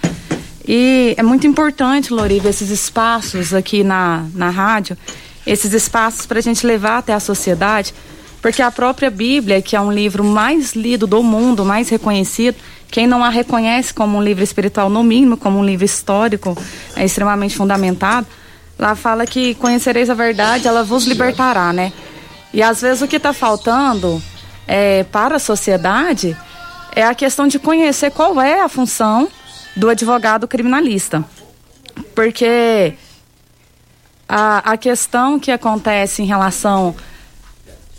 E 0.67 1.15
é 1.17 1.23
muito 1.23 1.47
importante, 1.47 2.13
Loriva, 2.13 2.51
esses 2.51 2.69
espaços 2.69 3.55
aqui 3.55 3.83
na, 3.83 4.27
na 4.35 4.51
rádio, 4.51 4.99
esses 5.47 5.73
espaços 5.73 6.27
para 6.27 6.39
a 6.39 6.43
gente 6.43 6.67
levar 6.67 6.99
até 6.99 7.15
a 7.15 7.21
sociedade, 7.21 7.95
porque 8.41 8.63
a 8.63 8.71
própria 8.71 9.11
Bíblia, 9.11 9.61
que 9.61 9.75
é 9.75 9.81
um 9.81 9.93
livro 9.93 10.23
mais 10.23 10.75
lido 10.75 11.07
do 11.07 11.23
mundo, 11.23 11.65
mais 11.65 11.89
reconhecido, 11.89 12.57
quem 12.91 13.07
não 13.07 13.23
a 13.23 13.29
reconhece 13.29 13.93
como 13.93 14.17
um 14.17 14.23
livro 14.23 14.43
espiritual, 14.43 14.89
no 14.89 15.03
mínimo, 15.03 15.37
como 15.37 15.59
um 15.59 15.65
livro 15.65 15.85
histórico, 15.85 16.57
é 16.97 17.05
extremamente 17.05 17.57
fundamentado, 17.57 18.27
lá 18.79 18.95
fala 18.95 19.27
que 19.27 19.55
conhecereis 19.57 20.09
a 20.09 20.15
verdade, 20.15 20.69
ela 20.69 20.85
vos 20.85 21.05
libertará, 21.05 21.73
né? 21.73 21.93
E 22.53 22.63
às 22.63 22.81
vezes 22.81 23.03
o 23.03 23.09
que 23.09 23.17
está 23.17 23.33
faltando 23.33 24.23
é, 24.67 25.05
para 25.05 25.37
a 25.37 25.39
sociedade 25.39 26.37
é 26.95 27.03
a 27.03 27.15
questão 27.15 27.47
de 27.47 27.59
conhecer 27.59 28.11
qual 28.11 28.41
é 28.41 28.61
a 28.61 28.69
função 28.69 29.29
do 29.77 29.89
advogado 29.89 30.49
criminalista. 30.49 31.25
Porque 32.15 32.95
a, 34.29 34.73
a 34.73 34.77
questão 34.77 35.39
que 35.39 35.51
acontece 35.51 36.23
em 36.23 36.27
relação 36.27 36.95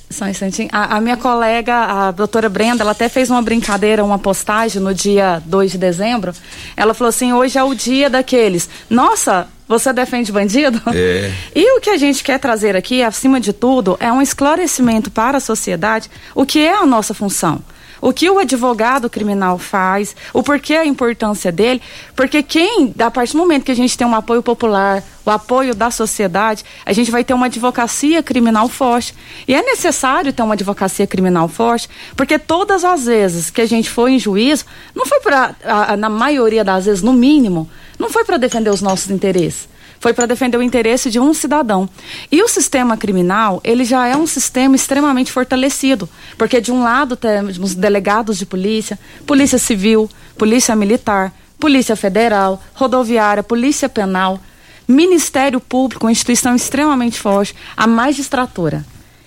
só 0.10 0.26
um 0.26 0.30
instantinho. 0.30 0.70
A, 0.72 0.98
a, 0.98 1.02
minha 1.02 1.18
colega, 1.18 1.76
a 1.76 2.12
doutora 2.12 2.50
Brenda, 2.50 2.84
ela 2.84 2.92
até 2.92 3.08
fez 3.08 3.30
uma 3.30 3.42
brincadeira, 3.42 4.04
uma 4.04 4.18
postagem 4.18 4.82
no 4.82 4.94
dia 4.94 5.42
2 5.46 5.72
de 5.72 5.78
dezembro. 5.78 6.34
Ela 6.76 6.94
falou 6.94 7.10
assim: 7.10 7.32
hoje 7.32 7.58
é 7.58 7.64
o 7.64 7.76
dia 7.76 8.10
daqueles. 8.10 8.68
Nossa, 8.90 9.48
você 9.68 9.94
defende 9.94 10.32
bandido? 10.32 10.82
É. 10.94 11.32
E 11.56 11.78
o 11.78 11.82
que 11.82 11.90
a 11.90 11.98
gente 11.98 12.24
quer 12.24 12.40
trazer 12.40 12.76
aqui, 12.76 13.04
acima 13.04 13.40
de 13.40 13.54
tudo, 13.54 13.98
é 14.00 14.12
um 14.12 14.22
esclarecimento 14.22 15.12
para 15.12 15.38
a 15.38 15.42
sociedade 15.42 16.10
o 16.34 16.46
que 16.46 16.60
é 16.60 16.74
a 16.74 16.86
nossa 16.86 17.14
função 17.14 17.62
o 18.02 18.14
que 18.14 18.30
o 18.30 18.40
advogado 18.40 19.10
criminal 19.10 19.58
faz, 19.58 20.16
o 20.34 20.42
porquê 20.42 20.76
a 20.76 20.86
importância 20.86 21.52
dele, 21.52 21.82
porque 22.16 22.42
quem, 22.42 22.94
a 23.00 23.12
partir 23.12 23.34
do 23.34 23.40
momento 23.40 23.64
que 23.64 23.72
a 23.72 23.76
gente 23.76 23.98
tem 23.98 24.06
um 24.06 24.16
apoio 24.16 24.42
popular, 24.42 25.04
o 25.26 25.30
apoio 25.30 25.76
da 25.76 25.92
sociedade, 25.92 26.64
a 26.86 26.94
gente 26.94 27.12
vai 27.12 27.24
ter 27.24 27.34
uma 27.34 27.46
advocacia 27.46 28.24
criminal 28.24 28.68
forte. 28.68 29.14
E 29.48 29.54
é 29.54 29.62
necessário 29.62 30.34
ter 30.34 30.42
uma 30.42 30.54
advocacia 30.54 31.06
criminal 31.06 31.48
forte, 31.48 31.90
porque 32.16 32.40
todas 32.40 32.84
as 32.84 33.06
vezes 33.06 33.50
que 33.50 33.62
a 33.62 33.66
gente 33.66 33.90
foi 33.90 34.14
em 34.14 34.20
juízo, 34.20 34.66
não 34.96 35.06
foi 35.06 35.20
para, 35.20 35.56
na 35.98 36.10
maioria 36.10 36.64
das 36.64 36.86
vezes, 36.86 37.02
no 37.02 37.14
mínimo, 37.14 37.70
não 37.98 38.10
foi 38.10 38.24
para 38.24 38.38
defender 38.38 38.70
os 38.70 38.82
nossos 38.82 39.12
interesses 39.12 39.68
foi 40.00 40.14
para 40.14 40.26
defender 40.26 40.58
o 40.58 40.64
interesse 40.64 41.10
de 41.10 41.20
um 41.20 41.34
cidadão. 41.34 41.90
E 42.32 42.42
o 42.42 42.48
sistema 42.48 42.96
criminal, 42.96 43.60
ele 43.64 43.84
já 43.84 44.08
é 44.08 44.16
um 44.16 44.26
sistema 44.26 44.76
extremamente 44.76 45.32
fortalecido, 45.32 46.10
porque 46.38 46.62
de 46.62 46.72
um 46.72 46.82
lado 46.84 47.16
temos 47.16 47.76
delegados 47.76 48.38
de 48.38 48.46
polícia, 48.46 48.98
polícia 49.26 49.58
civil, 49.58 50.10
polícia 50.38 50.76
militar, 50.76 51.34
polícia 51.60 51.96
federal, 51.96 52.62
rodoviária, 52.74 53.44
polícia 53.44 53.90
penal, 53.90 54.40
Ministério 54.88 55.60
Público, 55.60 56.06
uma 56.06 56.12
instituição 56.12 56.56
extremamente 56.56 57.20
forte, 57.20 57.56
a 57.78 57.86
magistratura. 57.86 58.84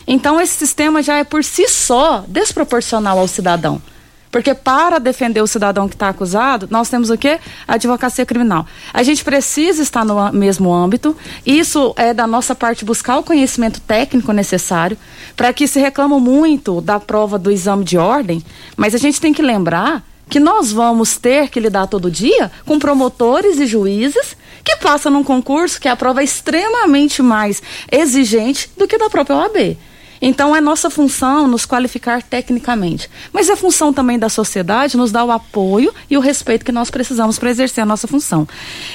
Então 0.06 0.40
esse 0.40 0.54
sistema 0.54 1.02
já 1.02 1.18
é 1.18 1.24
por 1.24 1.44
si 1.44 1.68
só 1.68 2.24
desproporcional 2.26 3.18
ao 3.18 3.28
cidadão. 3.28 3.80
Porque 4.32 4.54
para 4.54 4.98
defender 4.98 5.42
o 5.42 5.46
cidadão 5.46 5.86
que 5.86 5.94
está 5.94 6.08
acusado, 6.08 6.66
nós 6.70 6.88
temos 6.88 7.10
o 7.10 7.18
quê? 7.18 7.38
A 7.68 7.74
advocacia 7.74 8.24
criminal. 8.24 8.66
A 8.92 9.02
gente 9.02 9.22
precisa 9.22 9.82
estar 9.82 10.06
no 10.06 10.32
mesmo 10.32 10.72
âmbito. 10.72 11.14
Isso 11.44 11.92
é 11.98 12.14
da 12.14 12.26
nossa 12.26 12.54
parte 12.54 12.82
buscar 12.82 13.18
o 13.18 13.22
conhecimento 13.22 13.78
técnico 13.82 14.32
necessário 14.32 14.96
para 15.36 15.52
que 15.52 15.68
se 15.68 15.78
reclama 15.78 16.18
muito 16.18 16.80
da 16.80 16.98
prova 16.98 17.38
do 17.38 17.50
exame 17.50 17.84
de 17.84 17.98
ordem, 17.98 18.42
mas 18.74 18.94
a 18.94 18.98
gente 18.98 19.20
tem 19.20 19.34
que 19.34 19.42
lembrar 19.42 20.02
que 20.30 20.40
nós 20.40 20.72
vamos 20.72 21.18
ter 21.18 21.50
que 21.50 21.60
lidar 21.60 21.86
todo 21.86 22.10
dia 22.10 22.50
com 22.64 22.78
promotores 22.78 23.58
e 23.58 23.66
juízes 23.66 24.34
que 24.64 24.76
passam 24.76 25.12
num 25.12 25.22
concurso 25.22 25.78
que 25.78 25.88
a 25.88 25.96
prova 25.96 26.22
é 26.22 26.24
extremamente 26.24 27.20
mais 27.20 27.62
exigente 27.90 28.70
do 28.78 28.88
que 28.88 28.96
da 28.96 29.10
própria 29.10 29.36
OAB. 29.36 29.76
Então 30.24 30.54
é 30.54 30.60
nossa 30.60 30.88
função 30.88 31.48
nos 31.48 31.66
qualificar 31.66 32.22
tecnicamente. 32.22 33.10
Mas 33.32 33.48
é 33.48 33.56
função 33.56 33.92
também 33.92 34.16
da 34.16 34.28
sociedade 34.28 34.96
nos 34.96 35.10
dar 35.10 35.24
o 35.24 35.32
apoio 35.32 35.92
e 36.08 36.16
o 36.16 36.20
respeito 36.20 36.64
que 36.64 36.70
nós 36.70 36.92
precisamos 36.92 37.40
para 37.40 37.50
exercer 37.50 37.82
a 37.82 37.86
nossa 37.86 38.06
função. 38.06 38.46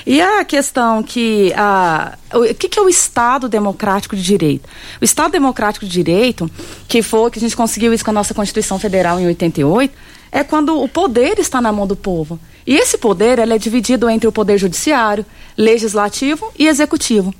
E 0.05 0.21
a 0.21 0.45
questão 0.45 1.03
que. 1.03 1.53
A, 1.57 2.17
o 2.33 2.53
que, 2.55 2.69
que 2.69 2.79
é 2.79 2.81
o 2.81 2.87
Estado 2.87 3.49
Democrático 3.49 4.15
de 4.15 4.23
Direito? 4.23 4.69
O 5.01 5.03
Estado 5.03 5.33
Democrático 5.33 5.85
de 5.85 5.91
Direito, 5.91 6.49
que 6.87 7.01
foi 7.01 7.29
que 7.29 7.39
a 7.39 7.41
gente 7.41 7.57
conseguiu 7.57 7.93
isso 7.93 8.05
com 8.05 8.11
a 8.11 8.13
nossa 8.13 8.33
Constituição 8.33 8.79
Federal 8.79 9.19
em 9.19 9.27
88, 9.27 9.93
é 10.31 10.43
quando 10.43 10.81
o 10.81 10.87
poder 10.87 11.39
está 11.39 11.59
na 11.59 11.73
mão 11.73 11.85
do 11.85 11.95
povo. 11.95 12.39
E 12.65 12.75
esse 12.75 12.97
poder 12.97 13.39
ele 13.39 13.53
é 13.53 13.57
dividido 13.57 14.09
entre 14.09 14.27
o 14.27 14.31
poder 14.31 14.57
judiciário, 14.57 15.25
legislativo 15.57 16.51
e 16.57 16.67
executivo. 16.67 17.33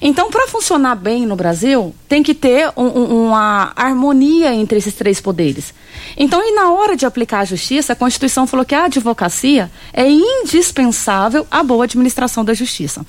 Então, 0.00 0.30
para 0.30 0.46
funcionar 0.46 0.94
bem 0.94 1.26
no 1.26 1.36
Brasil, 1.36 1.94
tem 2.08 2.22
que 2.22 2.34
ter 2.34 2.70
um, 2.76 2.86
um, 2.86 3.26
uma 3.26 3.72
harmonia 3.76 4.54
entre 4.54 4.78
esses 4.78 4.94
três 4.94 5.20
poderes. 5.20 5.72
Então, 6.16 6.42
e 6.42 6.54
na 6.54 6.72
hora 6.72 6.96
de 6.96 7.06
aplicar 7.06 7.40
a 7.40 7.44
justiça, 7.44 7.92
a 7.92 7.96
Constituição 7.96 8.46
falou 8.46 8.64
que 8.64 8.74
a 8.74 8.84
advocacia 8.84 9.70
é 9.92 10.08
indispensável 10.08 11.46
à 11.50 11.62
boa 11.62 11.84
administração 11.84 12.44
da 12.44 12.54
justiça. 12.54 13.04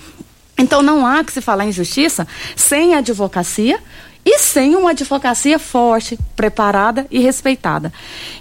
Então, 0.58 0.82
não 0.82 1.06
há 1.06 1.24
que 1.24 1.32
se 1.32 1.42
falar 1.42 1.66
em 1.66 1.72
justiça 1.72 2.28
sem 2.56 2.94
advocacia 2.94 3.80
e 4.24 4.38
sem 4.38 4.76
uma 4.76 4.92
advocacia 4.92 5.58
forte, 5.58 6.18
preparada 6.36 7.08
e 7.10 7.20
respeitada. 7.20 7.92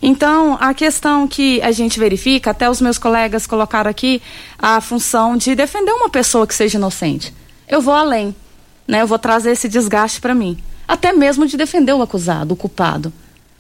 Então, 0.03 0.59
a 0.61 0.75
questão 0.75 1.27
que 1.27 1.61
a 1.63 1.71
gente 1.71 1.99
verifica, 1.99 2.51
até 2.51 2.69
os 2.69 2.81
meus 2.81 2.99
colegas 2.99 3.47
colocaram 3.47 3.91
aqui 3.91 4.21
a 4.59 4.81
função 4.81 5.37
de 5.37 5.55
defender 5.55 5.93
uma 5.93 6.11
pessoa 6.11 6.47
que 6.47 6.55
seja 6.55 6.77
inocente. 6.77 7.33
Eu 7.71 7.81
vou 7.81 7.95
além, 7.95 8.35
né? 8.87 9.01
Eu 9.01 9.07
vou 9.07 9.19
trazer 9.19 9.53
esse 9.53 9.69
desgaste 9.69 10.21
para 10.21 10.35
mim, 10.35 10.59
até 10.89 11.13
mesmo 11.13 11.47
de 11.47 11.57
defender 11.57 11.93
o 11.93 12.03
acusado, 12.03 12.53
o 12.53 12.57
culpado. 12.57 13.13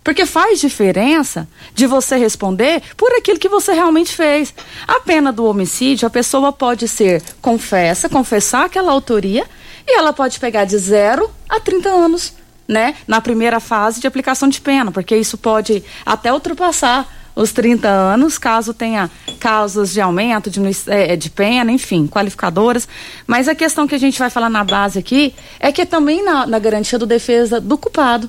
Porque 0.02 0.26
faz 0.26 0.58
diferença 0.58 1.46
de 1.74 1.86
você 1.86 2.16
responder 2.16 2.82
por 2.96 3.12
aquilo 3.12 3.38
que 3.38 3.48
você 3.48 3.72
realmente 3.72 4.16
fez. 4.16 4.52
A 4.88 4.98
pena 4.98 5.30
do 5.30 5.44
homicídio, 5.44 6.08
a 6.08 6.10
pessoa 6.10 6.52
pode 6.52 6.88
ser 6.88 7.22
confessa, 7.40 8.08
confessar 8.08 8.64
aquela 8.64 8.90
autoria, 8.90 9.46
e 9.86 9.96
ela 9.96 10.12
pode 10.12 10.40
pegar 10.40 10.64
de 10.64 10.76
0 10.76 11.30
a 11.48 11.60
30 11.60 11.88
anos, 11.88 12.32
né? 12.66 12.96
Na 13.06 13.20
primeira 13.20 13.60
fase 13.60 14.00
de 14.00 14.08
aplicação 14.08 14.48
de 14.48 14.60
pena, 14.60 14.90
porque 14.90 15.16
isso 15.16 15.38
pode 15.38 15.84
até 16.04 16.32
ultrapassar 16.32 17.08
os 17.34 17.52
30 17.52 17.88
anos, 17.88 18.38
caso 18.38 18.74
tenha 18.74 19.10
causas 19.38 19.92
de 19.92 20.00
aumento 20.00 20.50
de, 20.50 20.60
é, 20.86 21.16
de 21.16 21.30
pena, 21.30 21.72
enfim, 21.72 22.06
qualificadoras. 22.06 22.88
Mas 23.26 23.48
a 23.48 23.54
questão 23.54 23.86
que 23.86 23.94
a 23.94 23.98
gente 23.98 24.18
vai 24.18 24.30
falar 24.30 24.50
na 24.50 24.64
base 24.64 24.98
aqui 24.98 25.34
é 25.58 25.72
que 25.72 25.86
também 25.86 26.24
na, 26.24 26.46
na 26.46 26.58
garantia 26.58 26.98
do 26.98 27.06
defesa 27.06 27.60
do 27.60 27.78
culpado 27.78 28.28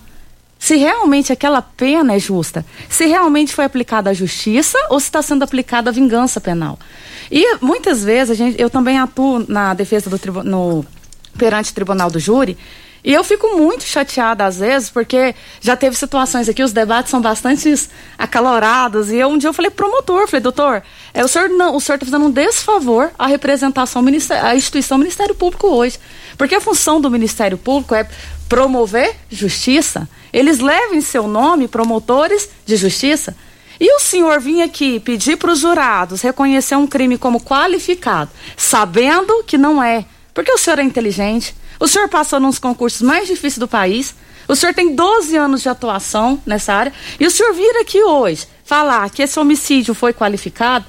se 0.61 0.75
realmente 0.75 1.33
aquela 1.33 1.59
pena 1.59 2.13
é 2.13 2.19
justa, 2.19 2.63
se 2.87 3.07
realmente 3.07 3.51
foi 3.51 3.65
aplicada 3.65 4.11
a 4.11 4.13
justiça 4.13 4.77
ou 4.91 4.99
se 4.99 5.07
está 5.07 5.19
sendo 5.19 5.43
aplicada 5.43 5.89
a 5.89 5.93
vingança 5.93 6.39
penal. 6.39 6.77
E 7.31 7.57
muitas 7.59 8.03
vezes 8.03 8.29
a 8.29 8.35
gente, 8.35 8.61
eu 8.61 8.69
também 8.69 8.99
atuo 8.99 9.43
na 9.47 9.73
defesa 9.73 10.07
do 10.07 10.85
perante 11.35 11.71
o 11.71 11.73
tribunal 11.73 12.11
do 12.11 12.19
júri 12.19 12.55
e 13.03 13.13
eu 13.13 13.23
fico 13.23 13.57
muito 13.57 13.83
chateada 13.83 14.45
às 14.45 14.59
vezes, 14.59 14.89
porque 14.89 15.33
já 15.59 15.75
teve 15.75 15.95
situações 15.95 16.47
aqui, 16.47 16.61
os 16.61 16.71
debates 16.71 17.09
são 17.09 17.19
bastante 17.19 17.73
acalorados. 18.17 19.09
E 19.09 19.15
eu, 19.15 19.29
um 19.29 19.37
dia 19.37 19.49
eu 19.49 19.53
falei 19.53 19.71
promotor, 19.71 20.27
falei, 20.27 20.41
doutor, 20.41 20.83
é, 21.13 21.23
o 21.23 21.27
senhor 21.27 21.49
não, 21.49 21.75
o 21.75 21.81
senhor 21.81 21.95
está 21.95 22.05
fazendo 22.05 22.27
um 22.27 22.31
desfavor 22.31 23.11
à 23.17 23.25
representação, 23.25 24.03
à 24.43 24.55
instituição 24.55 24.99
Ministério 24.99 25.33
Público 25.33 25.67
hoje. 25.67 25.99
Porque 26.37 26.53
a 26.53 26.61
função 26.61 27.01
do 27.01 27.09
Ministério 27.09 27.57
Público 27.57 27.95
é 27.95 28.07
promover 28.47 29.15
justiça. 29.31 30.07
Eles 30.31 30.59
levem 30.59 31.01
seu 31.01 31.27
nome, 31.27 31.67
promotores 31.67 32.49
de 32.65 32.75
justiça. 32.75 33.35
E 33.79 33.95
o 33.95 33.99
senhor 33.99 34.39
vinha 34.39 34.65
aqui 34.65 34.99
pedir 34.99 35.37
para 35.37 35.51
os 35.51 35.59
jurados 35.59 36.21
reconhecer 36.21 36.75
um 36.75 36.85
crime 36.85 37.17
como 37.17 37.41
qualificado, 37.41 38.29
sabendo 38.55 39.43
que 39.43 39.57
não 39.57 39.81
é. 39.81 40.05
Porque 40.35 40.51
o 40.51 40.57
senhor 40.57 40.77
é 40.77 40.83
inteligente, 40.83 41.55
o 41.81 41.87
senhor 41.87 42.07
passou 42.07 42.39
nos 42.39 42.59
concursos 42.59 43.01
mais 43.01 43.27
difíceis 43.27 43.57
do 43.57 43.67
país, 43.67 44.13
o 44.47 44.55
senhor 44.55 44.73
tem 44.73 44.95
12 44.95 45.35
anos 45.35 45.63
de 45.63 45.69
atuação 45.69 46.39
nessa 46.45 46.73
área, 46.73 46.93
e 47.19 47.25
o 47.25 47.31
senhor 47.31 47.53
vir 47.53 47.75
aqui 47.81 48.03
hoje 48.03 48.47
falar 48.63 49.09
que 49.09 49.23
esse 49.23 49.39
homicídio 49.39 49.95
foi 49.95 50.13
qualificado, 50.13 50.85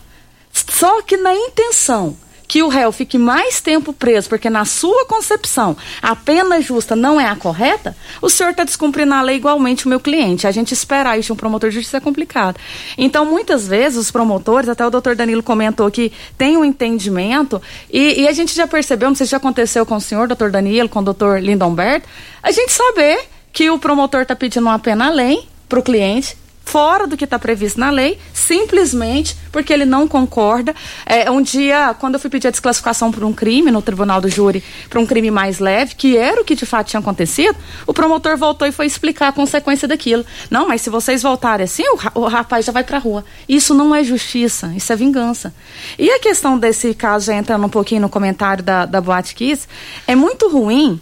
só 0.53 1.01
que 1.01 1.17
na 1.17 1.35
intenção 1.35 2.15
que 2.53 2.62
o 2.62 2.69
réu 2.69 2.93
fique 2.93 3.17
mais 3.17 3.62
tempo 3.62 3.95
preso, 3.95 4.29
porque 4.29 4.51
na 4.51 4.67
sua 4.67 5.07
concepção 5.07 5.75
a 6.03 6.15
pena 6.15 6.61
justa 6.61 6.95
não 6.95 7.19
é 7.19 7.25
a 7.25 7.35
correta, 7.35 7.97
o 8.21 8.29
senhor 8.29 8.51
está 8.51 8.62
descumprindo 8.62 9.15
a 9.15 9.23
lei 9.23 9.37
igualmente 9.37 9.87
o 9.87 9.88
meu 9.88 9.99
cliente. 9.99 10.47
A 10.47 10.51
gente 10.51 10.75
esperar 10.75 11.19
isso 11.19 11.29
de 11.29 11.33
um 11.33 11.37
promotor 11.37 11.71
de 11.71 11.77
justiça 11.77 11.97
é 11.97 12.01
complicado. 12.01 12.61
Então, 12.99 13.25
muitas 13.25 13.67
vezes, 13.67 13.97
os 13.97 14.11
promotores, 14.11 14.69
até 14.69 14.87
o 14.87 14.91
doutor 14.91 15.17
Danilo 15.17 15.43
comentou 15.43 15.91
que 15.91 16.12
tem 16.37 16.59
um 16.59 16.62
entendimento, 16.62 17.59
e, 17.91 18.21
e 18.21 18.29
a 18.29 18.33
gente 18.33 18.55
já 18.55 18.67
percebeu, 18.67 19.09
não 19.09 19.17
sei 19.17 19.25
se 19.25 19.31
já 19.31 19.38
aconteceu 19.38 19.87
com 19.87 19.97
o 19.97 20.01
senhor, 20.03 20.29
doutor 20.29 20.51
Danilo, 20.51 20.91
com 20.91 20.99
o 20.99 21.03
doutor 21.03 21.41
Lindomberto, 21.41 22.07
a 22.43 22.51
gente 22.51 22.71
saber 22.71 23.31
que 23.51 23.71
o 23.71 23.79
promotor 23.79 24.21
está 24.21 24.37
pedindo 24.37 24.67
uma 24.67 24.79
pena 24.79 25.07
além 25.07 25.49
para 25.71 25.79
o 25.79 25.83
cliente 25.83 26.37
fora 26.64 27.07
do 27.07 27.16
que 27.16 27.25
está 27.25 27.38
previsto 27.38 27.79
na 27.79 27.90
lei, 27.90 28.18
simplesmente 28.33 29.37
porque 29.51 29.72
ele 29.72 29.85
não 29.85 30.09
concorda. 30.09 30.75
É, 31.05 31.31
um 31.31 31.42
dia, 31.42 31.94
quando 31.98 32.14
eu 32.14 32.20
fui 32.20 32.31
pedir 32.31 32.48
a 32.48 32.51
desclassificação 32.51 33.12
por 33.12 33.22
um 33.25 33.33
crime 33.33 33.70
no 33.70 33.83
tribunal 33.83 34.20
do 34.20 34.29
júri, 34.29 34.64
para 34.88 34.98
um 34.98 35.07
crime 35.07 35.31
mais 35.31 35.59
leve, 35.59 35.94
que 35.94 36.16
era 36.16 36.40
o 36.40 36.44
que 36.44 36.55
de 36.55 36.64
fato 36.64 36.88
tinha 36.88 37.01
acontecido, 37.01 37.57
o 37.87 37.92
promotor 37.92 38.37
voltou 38.37 38.66
e 38.66 38.72
foi 38.72 38.87
explicar 38.87 39.29
a 39.29 39.33
consequência 39.33 39.87
daquilo. 39.87 40.25
Não, 40.51 40.66
mas 40.66 40.81
se 40.81 40.90
vocês 40.90 41.22
voltarem 41.22 41.64
assim, 41.64 41.85
o, 42.14 42.27
rapaz 42.27 42.64
já 42.64 42.72
vai 42.72 42.85
para 42.85 42.96
a 42.96 43.01
rua. 43.01 43.25
Isso 43.48 43.75
não 43.75 43.94
é 43.94 44.03
justiça, 44.03 44.72
isso 44.75 44.92
é 44.92 44.96
vingança. 44.96 45.55
E 45.98 46.11
a 46.11 46.18
questão 46.18 46.59
desse 46.59 46.94
caso, 46.94 47.27
já 47.27 47.35
entrando 47.35 47.66
um 47.66 47.70
pouquinho 47.70 48.01
no 48.01 48.09
comentário 48.09 48.64
da, 48.64 48.87
da 48.87 49.01
Boate 49.01 49.35
Kiss, 49.35 49.66
é 50.07 50.14
muito 50.14 50.48
ruim 50.48 51.01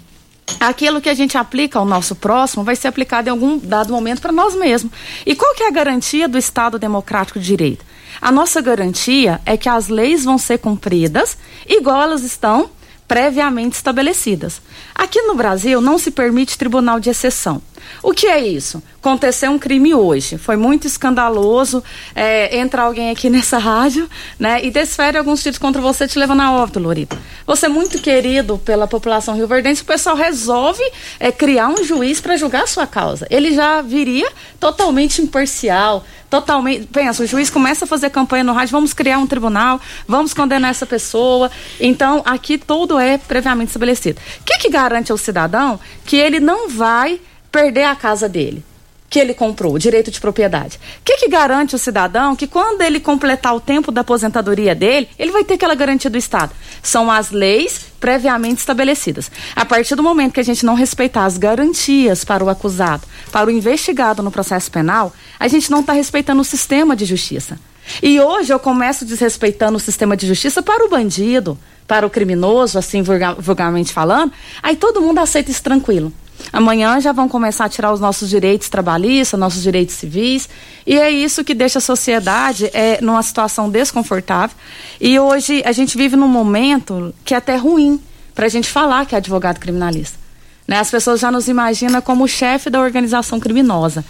aquilo 0.58 1.00
que 1.00 1.08
a 1.08 1.14
gente 1.14 1.38
aplica 1.38 1.78
ao 1.78 1.84
nosso 1.84 2.14
próximo 2.14 2.64
vai 2.64 2.76
ser 2.76 2.88
aplicado 2.88 3.28
em 3.28 3.30
algum 3.30 3.58
dado 3.58 3.92
momento 3.92 4.20
para 4.20 4.32
nós 4.32 4.54
mesmos. 4.54 4.92
E 5.24 5.34
qual 5.36 5.54
que 5.54 5.62
é 5.62 5.68
a 5.68 5.72
garantia 5.72 6.28
do 6.28 6.38
Estado 6.38 6.78
Democrático 6.78 7.38
de 7.38 7.46
Direito? 7.46 7.84
A 8.20 8.32
nossa 8.32 8.60
garantia 8.60 9.40
é 9.46 9.56
que 9.56 9.68
as 9.68 9.88
leis 9.88 10.24
vão 10.24 10.36
ser 10.36 10.58
cumpridas 10.58 11.36
igual 11.68 12.02
elas 12.02 12.22
estão 12.22 12.70
previamente 13.06 13.74
estabelecidas. 13.74 14.60
Aqui 14.94 15.20
no 15.22 15.34
Brasil 15.34 15.80
não 15.80 15.98
se 15.98 16.10
permite 16.10 16.56
tribunal 16.56 17.00
de 17.00 17.10
exceção. 17.10 17.60
O 18.02 18.12
que 18.12 18.26
é 18.26 18.38
isso? 18.40 18.82
Aconteceu 18.98 19.50
um 19.50 19.58
crime 19.58 19.94
hoje, 19.94 20.36
foi 20.36 20.56
muito 20.56 20.86
escandaloso. 20.86 21.82
É, 22.14 22.58
entra 22.58 22.82
alguém 22.82 23.10
aqui 23.10 23.28
nessa 23.30 23.58
rádio, 23.58 24.08
né, 24.38 24.62
e 24.64 24.70
desfere 24.70 25.16
alguns 25.16 25.40
títulos 25.40 25.58
contra 25.58 25.80
você, 25.80 26.06
te 26.06 26.18
levando 26.18 26.40
a 26.40 26.52
óbito, 26.52 26.78
Lorita. 26.78 27.18
Você 27.46 27.66
é 27.66 27.68
muito 27.68 28.00
querido 28.00 28.58
pela 28.58 28.86
população 28.86 29.34
rioverdense, 29.34 29.82
o 29.82 29.86
pessoal 29.86 30.16
resolve 30.16 30.82
é, 31.18 31.32
criar 31.32 31.68
um 31.68 31.82
juiz 31.82 32.20
para 32.20 32.36
julgar 32.36 32.64
a 32.64 32.66
sua 32.66 32.86
causa. 32.86 33.26
Ele 33.30 33.54
já 33.54 33.80
viria 33.80 34.30
totalmente 34.58 35.22
imparcial, 35.22 36.04
totalmente. 36.28 36.86
Pensa, 36.86 37.22
o 37.22 37.26
juiz 37.26 37.50
começa 37.50 37.84
a 37.84 37.88
fazer 37.88 38.10
campanha 38.10 38.44
no 38.44 38.52
rádio, 38.52 38.72
vamos 38.72 38.92
criar 38.92 39.18
um 39.18 39.26
tribunal, 39.26 39.80
vamos 40.06 40.32
condenar 40.32 40.70
essa 40.70 40.86
pessoa. 40.86 41.50
Então, 41.80 42.22
aqui 42.24 42.56
tudo 42.56 42.98
é 42.98 43.18
previamente 43.18 43.68
estabelecido. 43.68 44.20
O 44.40 44.44
que, 44.44 44.58
que 44.58 44.70
garante 44.70 45.10
ao 45.10 45.18
cidadão 45.18 45.80
que 46.04 46.16
ele 46.16 46.38
não 46.38 46.68
vai 46.68 47.20
perder 47.50 47.84
a 47.84 47.96
casa 47.96 48.28
dele? 48.28 48.64
que 49.10 49.18
ele 49.18 49.34
comprou, 49.34 49.74
o 49.74 49.78
direito 49.78 50.08
de 50.08 50.20
propriedade. 50.20 50.78
O 51.00 51.04
que, 51.04 51.16
que 51.16 51.28
garante 51.28 51.74
o 51.74 51.78
cidadão 51.78 52.36
que 52.36 52.46
quando 52.46 52.80
ele 52.82 53.00
completar 53.00 53.56
o 53.56 53.60
tempo 53.60 53.90
da 53.90 54.02
aposentadoria 54.02 54.72
dele, 54.72 55.08
ele 55.18 55.32
vai 55.32 55.42
ter 55.42 55.54
aquela 55.54 55.74
garantia 55.74 56.08
do 56.08 56.16
Estado? 56.16 56.52
São 56.80 57.10
as 57.10 57.32
leis 57.32 57.86
previamente 57.98 58.60
estabelecidas. 58.60 59.28
A 59.56 59.64
partir 59.64 59.96
do 59.96 60.02
momento 60.02 60.32
que 60.32 60.40
a 60.40 60.44
gente 60.44 60.64
não 60.64 60.74
respeitar 60.74 61.24
as 61.24 61.36
garantias 61.36 62.24
para 62.24 62.44
o 62.44 62.48
acusado, 62.48 63.02
para 63.32 63.48
o 63.48 63.50
investigado 63.50 64.22
no 64.22 64.30
processo 64.30 64.70
penal, 64.70 65.12
a 65.40 65.48
gente 65.48 65.72
não 65.72 65.80
está 65.80 65.92
respeitando 65.92 66.40
o 66.40 66.44
sistema 66.44 66.94
de 66.94 67.04
justiça. 67.04 67.58
E 68.00 68.20
hoje 68.20 68.52
eu 68.52 68.60
começo 68.60 69.04
desrespeitando 69.04 69.76
o 69.76 69.80
sistema 69.80 70.16
de 70.16 70.28
justiça 70.28 70.62
para 70.62 70.86
o 70.86 70.88
bandido, 70.88 71.58
para 71.84 72.06
o 72.06 72.10
criminoso, 72.10 72.78
assim 72.78 73.02
vulgarmente 73.02 73.92
falando, 73.92 74.32
aí 74.62 74.76
todo 74.76 75.00
mundo 75.00 75.18
aceita 75.18 75.50
isso 75.50 75.64
tranquilo. 75.64 76.12
Amanhã 76.52 77.00
já 77.00 77.12
vão 77.12 77.28
começar 77.28 77.64
a 77.64 77.68
tirar 77.68 77.92
os 77.92 78.00
nossos 78.00 78.28
direitos 78.28 78.68
trabalhistas, 78.68 79.38
nossos 79.38 79.62
direitos 79.62 79.94
civis, 79.94 80.48
e 80.86 80.98
é 80.98 81.10
isso 81.10 81.44
que 81.44 81.54
deixa 81.54 81.78
a 81.78 81.82
sociedade 81.82 82.70
é, 82.72 83.00
numa 83.00 83.22
situação 83.22 83.68
desconfortável. 83.68 84.56
E 85.00 85.18
hoje 85.18 85.62
a 85.64 85.72
gente 85.72 85.96
vive 85.96 86.16
num 86.16 86.28
momento 86.28 87.14
que 87.24 87.34
é 87.34 87.36
até 87.36 87.56
ruim 87.56 88.00
para 88.34 88.46
a 88.46 88.48
gente 88.48 88.68
falar 88.68 89.06
que 89.06 89.14
é 89.14 89.18
advogado 89.18 89.58
criminalista. 89.58 90.18
Né? 90.66 90.78
As 90.78 90.90
pessoas 90.90 91.20
já 91.20 91.30
nos 91.30 91.48
imaginam 91.48 92.00
como 92.00 92.26
chefe 92.28 92.70
da 92.70 92.80
organização 92.80 93.40
criminosa. 93.40 94.04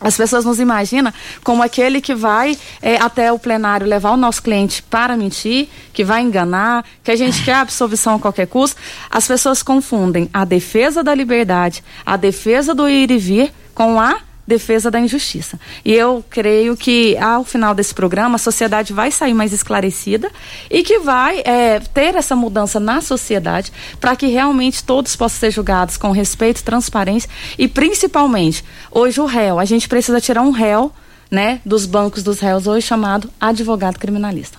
As 0.00 0.16
pessoas 0.16 0.44
nos 0.44 0.60
imaginam 0.60 1.12
como 1.42 1.62
aquele 1.62 2.00
que 2.00 2.14
vai 2.14 2.56
é, 2.80 2.96
até 2.96 3.32
o 3.32 3.38
plenário 3.38 3.86
levar 3.86 4.12
o 4.12 4.16
nosso 4.16 4.42
cliente 4.42 4.82
para 4.82 5.16
mentir, 5.16 5.68
que 5.92 6.04
vai 6.04 6.22
enganar, 6.22 6.84
que 7.02 7.10
a 7.10 7.16
gente 7.16 7.42
quer 7.44 7.54
absolvição 7.54 8.14
a 8.14 8.18
qualquer 8.18 8.46
custo. 8.46 8.80
As 9.10 9.26
pessoas 9.26 9.62
confundem 9.62 10.30
a 10.32 10.44
defesa 10.44 11.02
da 11.02 11.14
liberdade, 11.14 11.82
a 12.06 12.16
defesa 12.16 12.74
do 12.74 12.88
ir 12.88 13.10
e 13.10 13.18
vir 13.18 13.52
com 13.74 14.00
a 14.00 14.27
defesa 14.48 14.90
da 14.90 14.98
injustiça. 14.98 15.60
E 15.84 15.92
eu 15.92 16.24
creio 16.30 16.74
que 16.74 17.14
ao 17.18 17.44
final 17.44 17.74
desse 17.74 17.94
programa 17.94 18.36
a 18.36 18.38
sociedade 18.38 18.94
vai 18.94 19.10
sair 19.10 19.34
mais 19.34 19.52
esclarecida 19.52 20.30
e 20.70 20.82
que 20.82 21.00
vai 21.00 21.42
é, 21.44 21.78
ter 21.78 22.14
essa 22.14 22.34
mudança 22.34 22.80
na 22.80 23.02
sociedade 23.02 23.70
para 24.00 24.16
que 24.16 24.26
realmente 24.26 24.82
todos 24.82 25.14
possam 25.14 25.38
ser 25.38 25.50
julgados 25.50 25.98
com 25.98 26.10
respeito, 26.12 26.64
transparência 26.64 27.28
e 27.58 27.68
principalmente 27.68 28.64
hoje 28.90 29.20
o 29.20 29.26
réu. 29.26 29.58
A 29.58 29.66
gente 29.66 29.86
precisa 29.86 30.18
tirar 30.18 30.40
um 30.40 30.50
réu, 30.50 30.90
né, 31.30 31.60
dos 31.62 31.84
bancos 31.84 32.22
dos 32.22 32.40
réus 32.40 32.66
hoje 32.66 32.86
chamado 32.86 33.30
advogado 33.38 33.98
criminalista. 33.98 34.58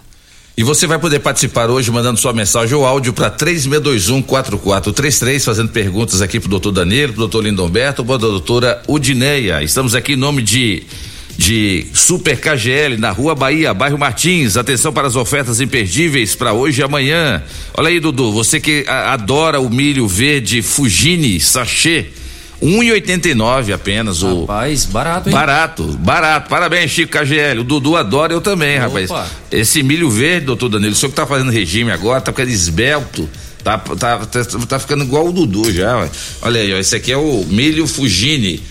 E 0.59 0.63
você 0.63 0.85
vai 0.85 0.99
poder 0.99 1.19
participar 1.19 1.69
hoje 1.69 1.89
mandando 1.89 2.19
sua 2.19 2.33
mensagem 2.33 2.75
ou 2.75 2.85
áudio 2.85 3.13
para 3.13 3.31
3621-4433, 3.31 5.41
fazendo 5.41 5.69
perguntas 5.69 6.21
aqui 6.21 6.37
pro 6.37 6.49
doutor 6.49 6.73
Danilo, 6.73 7.13
pro 7.13 7.21
doutor 7.21 7.45
Lindomberto, 7.45 8.03
para 8.03 8.15
a 8.15 8.17
doutora 8.17 8.83
Udineia. 8.85 9.63
Estamos 9.63 9.95
aqui 9.95 10.15
em 10.15 10.17
nome 10.17 10.41
de 10.41 10.83
de 11.37 11.87
Super 11.93 12.37
KGL 12.37 12.97
na 12.97 13.11
Rua 13.11 13.35
Bahia, 13.35 13.73
bairro 13.73 13.97
Martins. 13.97 14.57
Atenção 14.57 14.91
para 14.91 15.07
as 15.07 15.15
ofertas 15.15 15.61
imperdíveis 15.61 16.35
para 16.35 16.51
hoje 16.51 16.81
e 16.81 16.83
amanhã. 16.83 17.41
Olha 17.77 17.87
aí, 17.87 18.01
Dudu, 18.01 18.33
você 18.33 18.59
que 18.59 18.83
adora 18.85 19.61
o 19.61 19.69
milho 19.69 20.09
verde 20.09 20.61
Fugini 20.61 21.39
sachê 21.39 22.07
1,89 22.61 23.73
apenas 23.73 24.21
o 24.21 24.41
Rapaz, 24.41 24.85
barato, 24.85 25.29
hein? 25.29 25.33
Barato, 25.35 25.83
barato. 25.99 26.49
Parabéns, 26.49 26.91
Chico 26.91 27.11
KGL. 27.11 27.59
O 27.61 27.63
Dudu 27.63 27.95
adora, 27.95 28.33
eu 28.33 28.41
também, 28.41 28.77
Opa. 28.83 28.99
rapaz. 29.01 29.31
Esse 29.51 29.81
milho 29.81 30.09
verde, 30.09 30.47
doutor 30.47 30.69
Danilo, 30.69 30.91
o 30.91 30.95
senhor 30.95 31.09
que 31.09 31.15
tá 31.15 31.25
fazendo 31.25 31.51
regime 31.51 31.91
agora, 31.91 32.19
tá 32.21 32.31
ficando 32.31 32.49
esbelto. 32.49 33.29
Tá, 33.63 33.77
tá, 33.77 34.17
tá, 34.25 34.43
tá 34.67 34.79
ficando 34.79 35.03
igual 35.03 35.27
o 35.27 35.31
Dudu 35.33 35.71
já. 35.73 35.97
ué. 35.99 36.09
Olha 36.41 36.61
aí, 36.61 36.73
ó. 36.73 36.77
Esse 36.77 36.95
aqui 36.95 37.11
é 37.11 37.17
o 37.17 37.45
milho 37.49 37.85
Fugini. 37.87 38.61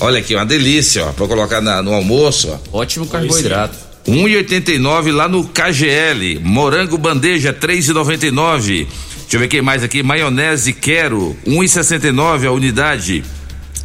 Olha 0.00 0.18
aqui, 0.20 0.34
uma 0.34 0.46
delícia, 0.46 1.04
ó. 1.06 1.12
Pra 1.12 1.26
colocar 1.26 1.60
na- 1.60 1.82
no 1.82 1.92
almoço, 1.92 2.48
ó. 2.72 2.78
Ótimo 2.80 3.06
carboidrato. 3.06 3.76
1,89 4.06 5.10
lá 5.10 5.28
no 5.28 5.44
KGL. 5.44 6.38
Morango 6.42 6.96
bandeja 6.96 7.52
3,99. 7.52 8.86
Deixa 9.22 9.36
eu 9.36 9.40
ver 9.40 9.48
quem 9.48 9.60
mais 9.60 9.82
aqui. 9.82 10.02
Maionese 10.02 10.72
quero 10.72 11.36
1,69 11.46 12.46
a 12.46 12.52
unidade. 12.52 13.22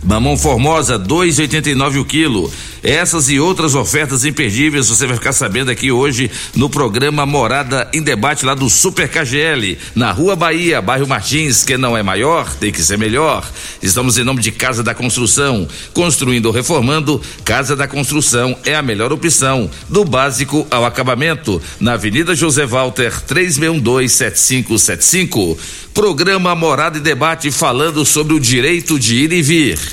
Mamão 0.03 0.37
Formosa 0.37 0.99
2,89 0.99 2.01
o 2.01 2.05
quilo. 2.05 2.51
Essas 2.83 3.29
e 3.29 3.39
outras 3.39 3.73
ofertas 3.75 4.25
imperdíveis 4.25 4.89
você 4.89 5.07
vai 5.07 5.15
ficar 5.15 5.31
sabendo 5.31 5.71
aqui 5.71 5.89
hoje 5.89 6.29
no 6.53 6.69
programa 6.69 7.25
Morada 7.25 7.89
em 7.93 8.01
Debate 8.01 8.45
lá 8.45 8.53
do 8.53 8.69
Super 8.69 9.07
KGL, 9.07 9.77
na 9.95 10.11
Rua 10.11 10.35
Bahia, 10.35 10.81
bairro 10.81 11.07
Martins, 11.07 11.63
que 11.63 11.77
não 11.77 11.95
é 11.95 12.03
maior, 12.03 12.53
tem 12.55 12.73
que 12.73 12.81
ser 12.81 12.97
melhor. 12.97 13.49
Estamos 13.81 14.17
em 14.17 14.25
nome 14.25 14.41
de 14.41 14.51
Casa 14.51 14.83
da 14.83 14.93
Construção, 14.93 15.65
construindo 15.93 16.47
ou 16.47 16.51
reformando, 16.51 17.21
Casa 17.45 17.73
da 17.73 17.87
Construção 17.87 18.57
é 18.65 18.75
a 18.75 18.81
melhor 18.81 19.13
opção, 19.13 19.71
do 19.87 20.03
básico 20.03 20.67
ao 20.69 20.83
acabamento, 20.83 21.61
na 21.79 21.93
Avenida 21.93 22.35
José 22.35 22.65
Walter 22.65 23.13
36127575. 23.25 25.57
Programa 25.93 26.55
Morada 26.55 26.97
em 26.97 27.01
Debate 27.01 27.51
falando 27.51 28.03
sobre 28.03 28.33
o 28.33 28.39
direito 28.39 28.99
de 28.99 29.15
ir 29.15 29.31
e 29.31 29.41
vir. 29.41 29.92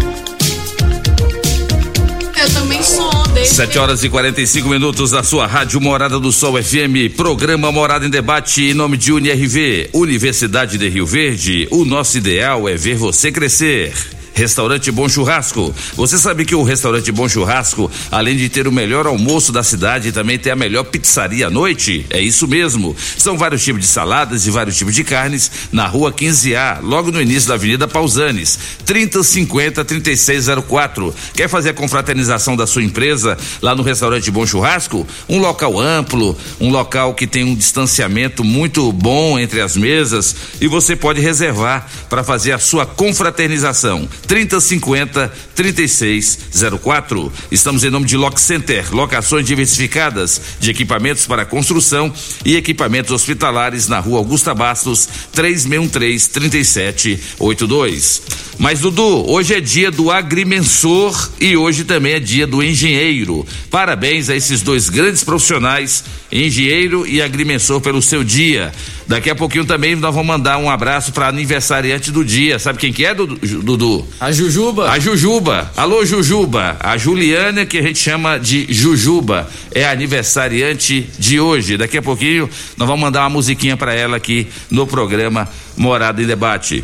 7 3.39 3.79
horas 3.79 4.03
e 4.03 4.09
45 4.09 4.69
minutos 4.69 5.11
da 5.11 5.23
sua 5.23 5.47
Rádio 5.47 5.81
Morada 5.81 6.19
do 6.19 6.31
Sol 6.31 6.61
FM, 6.61 7.15
programa 7.15 7.71
Morada 7.71 8.05
em 8.05 8.09
Debate 8.09 8.63
em 8.63 8.73
nome 8.73 8.97
de 8.97 9.11
UniRV, 9.11 9.89
Universidade 9.93 10.77
de 10.77 10.89
Rio 10.89 11.05
Verde. 11.05 11.67
O 11.71 11.83
nosso 11.83 12.17
ideal 12.17 12.67
é 12.69 12.75
ver 12.75 12.95
você 12.95 13.31
crescer. 13.31 14.20
Restaurante 14.41 14.89
Bom 14.89 15.07
Churrasco. 15.07 15.71
Você 15.93 16.17
sabe 16.17 16.45
que 16.45 16.55
o 16.55 16.63
Restaurante 16.63 17.11
Bom 17.11 17.29
Churrasco, 17.29 17.91
além 18.11 18.35
de 18.35 18.49
ter 18.49 18.67
o 18.67 18.71
melhor 18.71 19.05
almoço 19.05 19.51
da 19.51 19.61
cidade, 19.61 20.11
também 20.11 20.39
tem 20.39 20.51
a 20.51 20.55
melhor 20.55 20.85
pizzaria 20.85 21.45
à 21.45 21.49
noite? 21.51 22.07
É 22.09 22.19
isso 22.19 22.47
mesmo. 22.47 22.95
São 23.19 23.37
vários 23.37 23.63
tipos 23.63 23.81
de 23.81 23.87
saladas 23.87 24.47
e 24.47 24.49
vários 24.49 24.75
tipos 24.75 24.95
de 24.95 25.03
carnes 25.03 25.51
na 25.71 25.85
rua 25.85 26.11
15A, 26.11 26.79
logo 26.81 27.11
no 27.11 27.21
início 27.21 27.49
da 27.49 27.53
Avenida 27.53 27.87
Pausanes. 27.87 28.57
3050 28.83 29.85
3604. 29.85 31.13
Quer 31.35 31.47
fazer 31.47 31.69
a 31.69 31.73
confraternização 31.75 32.55
da 32.55 32.65
sua 32.65 32.81
empresa 32.81 33.37
lá 33.61 33.75
no 33.75 33.83
Restaurante 33.83 34.31
Bom 34.31 34.47
Churrasco? 34.47 35.05
Um 35.29 35.37
local 35.37 35.79
amplo, 35.79 36.35
um 36.59 36.71
local 36.71 37.13
que 37.13 37.27
tem 37.27 37.43
um 37.43 37.53
distanciamento 37.53 38.43
muito 38.43 38.91
bom 38.91 39.37
entre 39.37 39.61
as 39.61 39.77
mesas 39.77 40.35
e 40.59 40.67
você 40.67 40.95
pode 40.95 41.21
reservar 41.21 41.87
para 42.09 42.23
fazer 42.23 42.53
a 42.53 42.59
sua 42.59 42.87
confraternização. 42.87 44.09
3050 44.31 45.29
3604. 45.53 47.33
Estamos 47.51 47.83
em 47.83 47.89
nome 47.89 48.05
de 48.05 48.15
Lock 48.15 48.39
Center, 48.39 48.85
locações 48.95 49.45
diversificadas 49.45 50.41
de 50.57 50.71
equipamentos 50.71 51.25
para 51.25 51.45
construção 51.45 52.13
e 52.45 52.55
equipamentos 52.55 53.11
hospitalares 53.11 53.89
na 53.89 53.99
rua 53.99 54.19
Augusta 54.19 54.55
Bastos, 54.55 55.09
3613 55.33 56.29
3782. 56.29 58.21
Mas 58.57 58.79
Dudu, 58.79 59.29
hoje 59.29 59.53
é 59.55 59.59
dia 59.59 59.91
do 59.91 60.09
agrimensor 60.09 61.29
e 61.39 61.57
hoje 61.57 61.83
também 61.83 62.13
é 62.13 62.19
dia 62.19 62.47
do 62.47 62.63
engenheiro. 62.63 63.45
Parabéns 63.69 64.29
a 64.29 64.35
esses 64.35 64.61
dois 64.61 64.87
grandes 64.87 65.25
profissionais, 65.25 66.05
engenheiro 66.31 67.05
e 67.05 67.21
agrimensor 67.21 67.81
pelo 67.81 68.01
seu 68.01 68.23
dia. 68.23 68.71
Daqui 69.07 69.29
a 69.29 69.35
pouquinho 69.35 69.65
também 69.65 69.95
nós 69.95 70.15
vamos 70.15 70.27
mandar 70.27 70.57
um 70.57 70.69
abraço 70.69 71.11
para 71.11 71.27
aniversariante 71.27 72.11
do 72.11 72.23
dia. 72.23 72.57
Sabe 72.59 72.79
quem 72.79 72.93
que 72.93 73.03
é, 73.03 73.13
Dudu? 73.13 74.07
A 74.19 74.31
Jujuba. 74.31 74.89
A 74.89 74.99
Jujuba. 74.99 75.71
Alô, 75.75 76.05
Jujuba. 76.05 76.77
A 76.79 76.97
Juliana, 76.97 77.65
que 77.65 77.77
a 77.77 77.81
gente 77.81 77.99
chama 77.99 78.37
de 78.37 78.71
Jujuba, 78.71 79.49
é 79.73 79.87
aniversariante 79.87 81.09
de 81.17 81.39
hoje. 81.39 81.77
Daqui 81.77 81.97
a 81.97 82.01
pouquinho 82.01 82.49
nós 82.77 82.87
vamos 82.87 83.01
mandar 83.01 83.21
uma 83.21 83.29
musiquinha 83.29 83.75
para 83.75 83.93
ela 83.93 84.17
aqui 84.17 84.47
no 84.69 84.85
programa 84.85 85.47
Morada 85.75 86.21
em 86.21 86.25
Debate. 86.27 86.83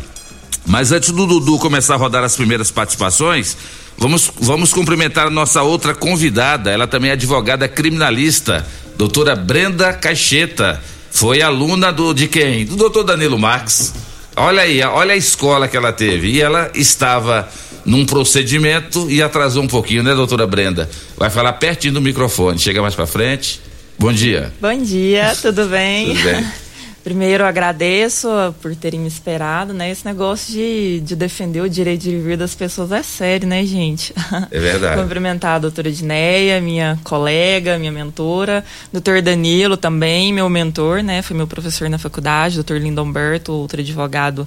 Mas 0.66 0.92
antes 0.92 1.10
do 1.10 1.26
Dudu 1.26 1.58
começar 1.58 1.94
a 1.94 1.96
rodar 1.96 2.22
as 2.24 2.36
primeiras 2.36 2.70
participações, 2.70 3.56
vamos, 3.96 4.30
vamos 4.40 4.72
cumprimentar 4.72 5.26
a 5.26 5.30
nossa 5.30 5.62
outra 5.62 5.94
convidada. 5.94 6.70
Ela 6.70 6.86
também 6.86 7.10
é 7.10 7.14
advogada 7.14 7.68
criminalista, 7.68 8.66
doutora 8.96 9.34
Brenda 9.34 9.92
Caixeta. 9.92 10.82
Foi 11.10 11.40
aluna 11.40 11.92
do 11.92 12.12
de 12.12 12.28
quem? 12.28 12.66
Do 12.66 12.76
doutor 12.76 13.04
Danilo 13.04 13.38
Marques. 13.38 13.94
Olha 14.38 14.62
aí, 14.62 14.80
olha 14.82 15.14
a 15.14 15.16
escola 15.16 15.66
que 15.66 15.76
ela 15.76 15.92
teve. 15.92 16.28
E 16.28 16.40
ela 16.40 16.70
estava 16.74 17.48
num 17.84 18.06
procedimento 18.06 19.10
e 19.10 19.22
atrasou 19.22 19.62
um 19.62 19.66
pouquinho, 19.66 20.02
né, 20.02 20.14
doutora 20.14 20.46
Brenda? 20.46 20.88
Vai 21.16 21.30
falar 21.30 21.54
pertinho 21.54 21.94
do 21.94 22.00
microfone. 22.00 22.58
Chega 22.58 22.80
mais 22.80 22.94
para 22.94 23.06
frente. 23.06 23.60
Bom 23.98 24.12
dia. 24.12 24.52
Bom 24.60 24.76
dia, 24.80 25.36
tudo 25.40 25.66
bem? 25.66 26.14
Tudo 26.14 26.22
bem? 26.22 26.46
Primeiro, 27.08 27.46
agradeço 27.46 28.28
por 28.60 28.76
terem 28.76 29.00
me 29.00 29.08
esperado, 29.08 29.72
né? 29.72 29.90
Esse 29.90 30.04
negócio 30.04 30.52
de, 30.52 31.00
de 31.00 31.16
defender 31.16 31.62
o 31.62 31.70
direito 31.70 32.02
de 32.02 32.18
vir 32.18 32.36
das 32.36 32.54
pessoas 32.54 32.92
é 32.92 33.02
sério, 33.02 33.48
né, 33.48 33.64
gente? 33.64 34.12
É 34.50 34.60
verdade. 34.60 35.00
Cumprimentar 35.00 35.56
a 35.56 35.58
doutora 35.58 35.88
Edneia, 35.88 36.60
minha 36.60 37.00
colega, 37.02 37.78
minha 37.78 37.90
mentora, 37.90 38.62
doutor 38.92 39.22
Danilo 39.22 39.74
também, 39.78 40.34
meu 40.34 40.50
mentor, 40.50 41.02
né? 41.02 41.22
Foi 41.22 41.34
meu 41.34 41.46
professor 41.46 41.88
na 41.88 41.96
faculdade, 41.96 42.56
doutor 42.56 42.78
Lindomberto, 42.78 43.52
outro 43.54 43.80
advogado 43.80 44.46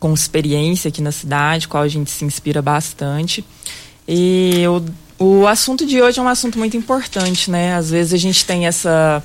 com 0.00 0.12
experiência 0.12 0.88
aqui 0.88 1.00
na 1.00 1.12
cidade, 1.12 1.68
qual 1.68 1.84
a 1.84 1.88
gente 1.88 2.10
se 2.10 2.24
inspira 2.24 2.60
bastante. 2.60 3.44
E 4.08 4.64
o, 4.66 5.24
o 5.24 5.46
assunto 5.46 5.86
de 5.86 6.02
hoje 6.02 6.18
é 6.18 6.22
um 6.22 6.28
assunto 6.28 6.58
muito 6.58 6.76
importante, 6.76 7.52
né? 7.52 7.76
Às 7.76 7.88
vezes 7.88 8.12
a 8.12 8.16
gente 8.16 8.44
tem 8.44 8.66
essa 8.66 9.22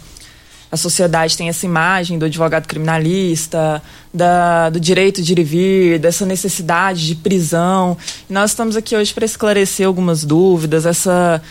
a 0.71 0.77
sociedade 0.77 1.37
tem 1.37 1.49
essa 1.49 1.65
imagem 1.65 2.19
do 2.19 2.25
advogado 2.25 2.67
criminalista, 2.67 3.81
da, 4.13 4.69
do 4.69 4.79
direito 4.79 5.21
de 5.21 5.31
ir 5.31 5.39
e 5.39 5.43
vir, 5.43 5.99
dessa 5.99 6.25
necessidade 6.25 7.07
de 7.07 7.15
prisão. 7.15 7.97
E 8.29 8.33
nós 8.33 8.51
estamos 8.51 8.75
aqui 8.75 8.95
hoje 8.95 9.13
para 9.13 9.25
esclarecer 9.25 9.87
algumas 9.87 10.23
dúvidas, 10.23 10.85
essa 10.85 11.41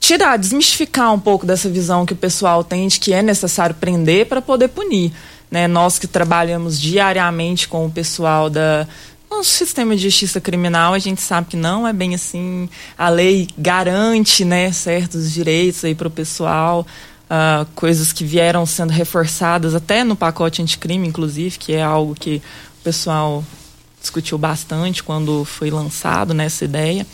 tirar, 0.00 0.36
desmistificar 0.36 1.14
um 1.14 1.20
pouco 1.20 1.46
dessa 1.46 1.68
visão 1.68 2.04
que 2.04 2.12
o 2.12 2.16
pessoal 2.16 2.62
tem 2.62 2.88
de 2.88 3.00
que 3.00 3.14
é 3.14 3.22
necessário 3.22 3.74
prender 3.74 4.26
para 4.26 4.42
poder 4.42 4.68
punir. 4.68 5.12
Né? 5.50 5.66
Nós 5.66 5.98
que 5.98 6.06
trabalhamos 6.06 6.78
diariamente 6.78 7.68
com 7.68 7.86
o 7.86 7.90
pessoal 7.90 8.50
da 8.50 8.86
no 9.30 9.42
sistema 9.42 9.96
de 9.96 10.02
justiça 10.02 10.40
criminal, 10.40 10.94
a 10.94 10.98
gente 10.98 11.20
sabe 11.20 11.48
que 11.48 11.56
não 11.56 11.88
é 11.88 11.92
bem 11.92 12.14
assim. 12.14 12.68
A 12.96 13.08
lei 13.08 13.48
garante, 13.58 14.44
né, 14.44 14.70
certos 14.70 15.32
direitos 15.32 15.84
aí 15.84 15.94
para 15.94 16.06
o 16.06 16.10
pessoal. 16.10 16.86
Uh, 17.24 17.64
coisas 17.74 18.12
que 18.12 18.22
vieram 18.22 18.66
sendo 18.66 18.90
reforçadas 18.90 19.74
até 19.74 20.04
no 20.04 20.14
pacote 20.14 20.60
anticrime, 20.60 21.08
inclusive, 21.08 21.58
que 21.58 21.72
é 21.72 21.82
algo 21.82 22.14
que 22.14 22.36
o 22.80 22.84
pessoal 22.84 23.42
discutiu 24.00 24.36
bastante 24.36 25.02
quando 25.02 25.44
foi 25.44 25.70
lançado 25.70 26.34
nessa 26.34 26.64
ideia. 26.64 27.06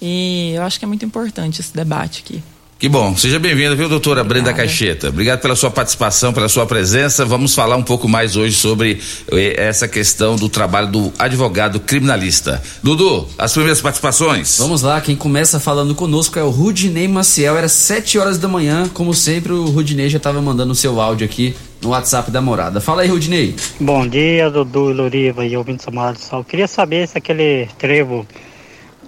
E 0.00 0.52
eu 0.54 0.62
acho 0.62 0.78
que 0.78 0.84
é 0.84 0.88
muito 0.88 1.04
importante 1.04 1.60
esse 1.60 1.74
debate 1.74 2.22
aqui. 2.22 2.42
Que 2.78 2.90
bom. 2.90 3.16
Seja 3.16 3.38
bem-vinda, 3.38 3.74
viu, 3.74 3.88
doutora 3.88 4.22
Brenda 4.22 4.52
Caixeta? 4.52 5.08
Obrigado 5.08 5.40
pela 5.40 5.56
sua 5.56 5.70
participação, 5.70 6.30
pela 6.30 6.46
sua 6.46 6.66
presença. 6.66 7.24
Vamos 7.24 7.54
falar 7.54 7.74
um 7.74 7.82
pouco 7.82 8.06
mais 8.06 8.36
hoje 8.36 8.54
sobre 8.54 9.00
eh, 9.32 9.54
essa 9.56 9.88
questão 9.88 10.36
do 10.36 10.46
trabalho 10.46 10.88
do 10.88 11.10
advogado 11.18 11.80
criminalista. 11.80 12.62
Dudu, 12.82 13.26
as 13.38 13.52
primeiras 13.52 13.80
participações. 13.80 14.58
Vamos 14.58 14.82
lá, 14.82 15.00
quem 15.00 15.16
começa 15.16 15.58
falando 15.58 15.94
conosco 15.94 16.38
é 16.38 16.42
o 16.42 16.50
Rudinei 16.50 17.08
Maciel. 17.08 17.56
Era 17.56 17.66
7 17.66 18.18
horas 18.18 18.36
da 18.36 18.46
manhã, 18.46 18.86
como 18.92 19.14
sempre, 19.14 19.54
o 19.54 19.70
Rudinei 19.70 20.10
já 20.10 20.18
estava 20.18 20.42
mandando 20.42 20.72
o 20.72 20.76
seu 20.76 21.00
áudio 21.00 21.24
aqui 21.24 21.56
no 21.80 21.88
WhatsApp 21.88 22.30
da 22.30 22.42
morada. 22.42 22.78
Fala 22.78 23.00
aí, 23.00 23.08
Rudinei. 23.08 23.56
Bom 23.80 24.06
dia, 24.06 24.50
Dudu 24.50 24.90
e 24.90 24.92
Loriva 24.92 25.46
e 25.46 25.56
ouvintes 25.56 25.88
amados 25.88 26.20
do 26.20 26.26
sol. 26.26 26.44
Queria 26.44 26.68
saber 26.68 27.08
se 27.08 27.16
aquele 27.16 27.70
trevo 27.78 28.26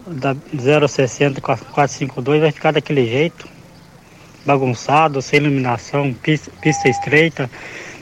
da 0.06 0.34
060 0.88 1.42
452 1.42 2.40
vai 2.40 2.50
ficar 2.50 2.72
daquele 2.72 3.06
jeito, 3.06 3.57
bagunçado, 4.48 5.20
sem 5.20 5.40
iluminação, 5.40 6.14
pista, 6.14 6.50
pista 6.62 6.88
estreita. 6.88 7.50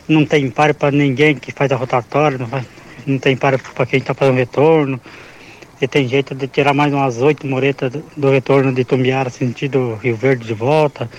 não 0.08 0.24
tem 0.24 0.48
pare 0.48 0.72
para 0.72 0.92
ninguém 0.92 1.34
que 1.34 1.50
faz 1.50 1.72
a 1.72 1.76
rotatória, 1.76 2.38
não, 2.38 2.46
faz, 2.46 2.64
não 3.04 3.18
tem 3.18 3.36
pare 3.36 3.58
para 3.58 3.84
quem 3.84 3.98
está 3.98 4.14
fazendo 4.14 4.36
retorno. 4.36 5.00
E 5.82 5.88
tem 5.88 6.08
jeito 6.08 6.34
de 6.34 6.46
tirar 6.46 6.72
mais 6.72 6.94
umas 6.94 7.20
oito 7.20 7.46
muretas 7.46 7.92
do, 8.16 8.30
retorno 8.30 8.72
de 8.72 8.84
Tumbiara, 8.84 9.28
sentido 9.28 9.98
Rio 10.02 10.16
Verde 10.16 10.46
de 10.46 10.54
volta. 10.54 11.10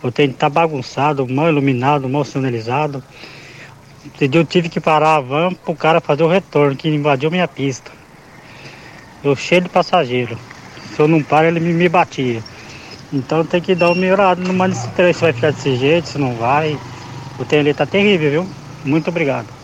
O 0.00 0.12
trem 0.12 0.30
tá 0.32 0.48
bagunçado, 0.48 1.26
mal 1.28 1.48
iluminado, 1.48 2.08
mal 2.08 2.24
sinalizado. 2.24 3.02
Eu 4.20 4.44
tive 4.46 4.68
que 4.68 4.80
parar 4.80 5.16
a 5.16 5.20
van 5.20 5.52
pro 5.52 5.74
cara 5.74 6.00
fazer 6.00 6.22
o 6.22 6.28
retorno, 6.28 6.76
que 6.76 6.88
invadiu 6.88 7.30
minha 7.30 7.48
pista. 7.48 7.90
Eu 9.22 9.34
cheio 9.34 9.62
de 9.62 9.68
passageiro. 9.68 10.38
Se 10.94 11.00
eu 11.00 11.08
não 11.08 11.22
paro, 11.22 11.48
ele 11.48 11.60
me, 11.60 11.72
me 11.74 11.88
batia. 11.88 12.40
Então 13.12 13.44
tem 13.44 13.60
que 13.60 13.74
dar 13.74 13.88
uma 13.88 13.94
melhorada 13.94 14.40
no 14.42 14.52
mano 14.52 14.74
se 14.74 14.88
vai 15.20 15.32
ficar 15.32 15.52
desse 15.52 15.76
jeito, 15.76 16.08
se 16.08 16.18
não 16.18 16.34
vai. 16.34 16.78
O 17.38 17.44
trem 17.44 17.60
ali 17.60 17.74
tá 17.74 17.86
terrível, 17.86 18.30
viu? 18.30 18.48
Muito 18.84 19.08
obrigado. 19.08 19.58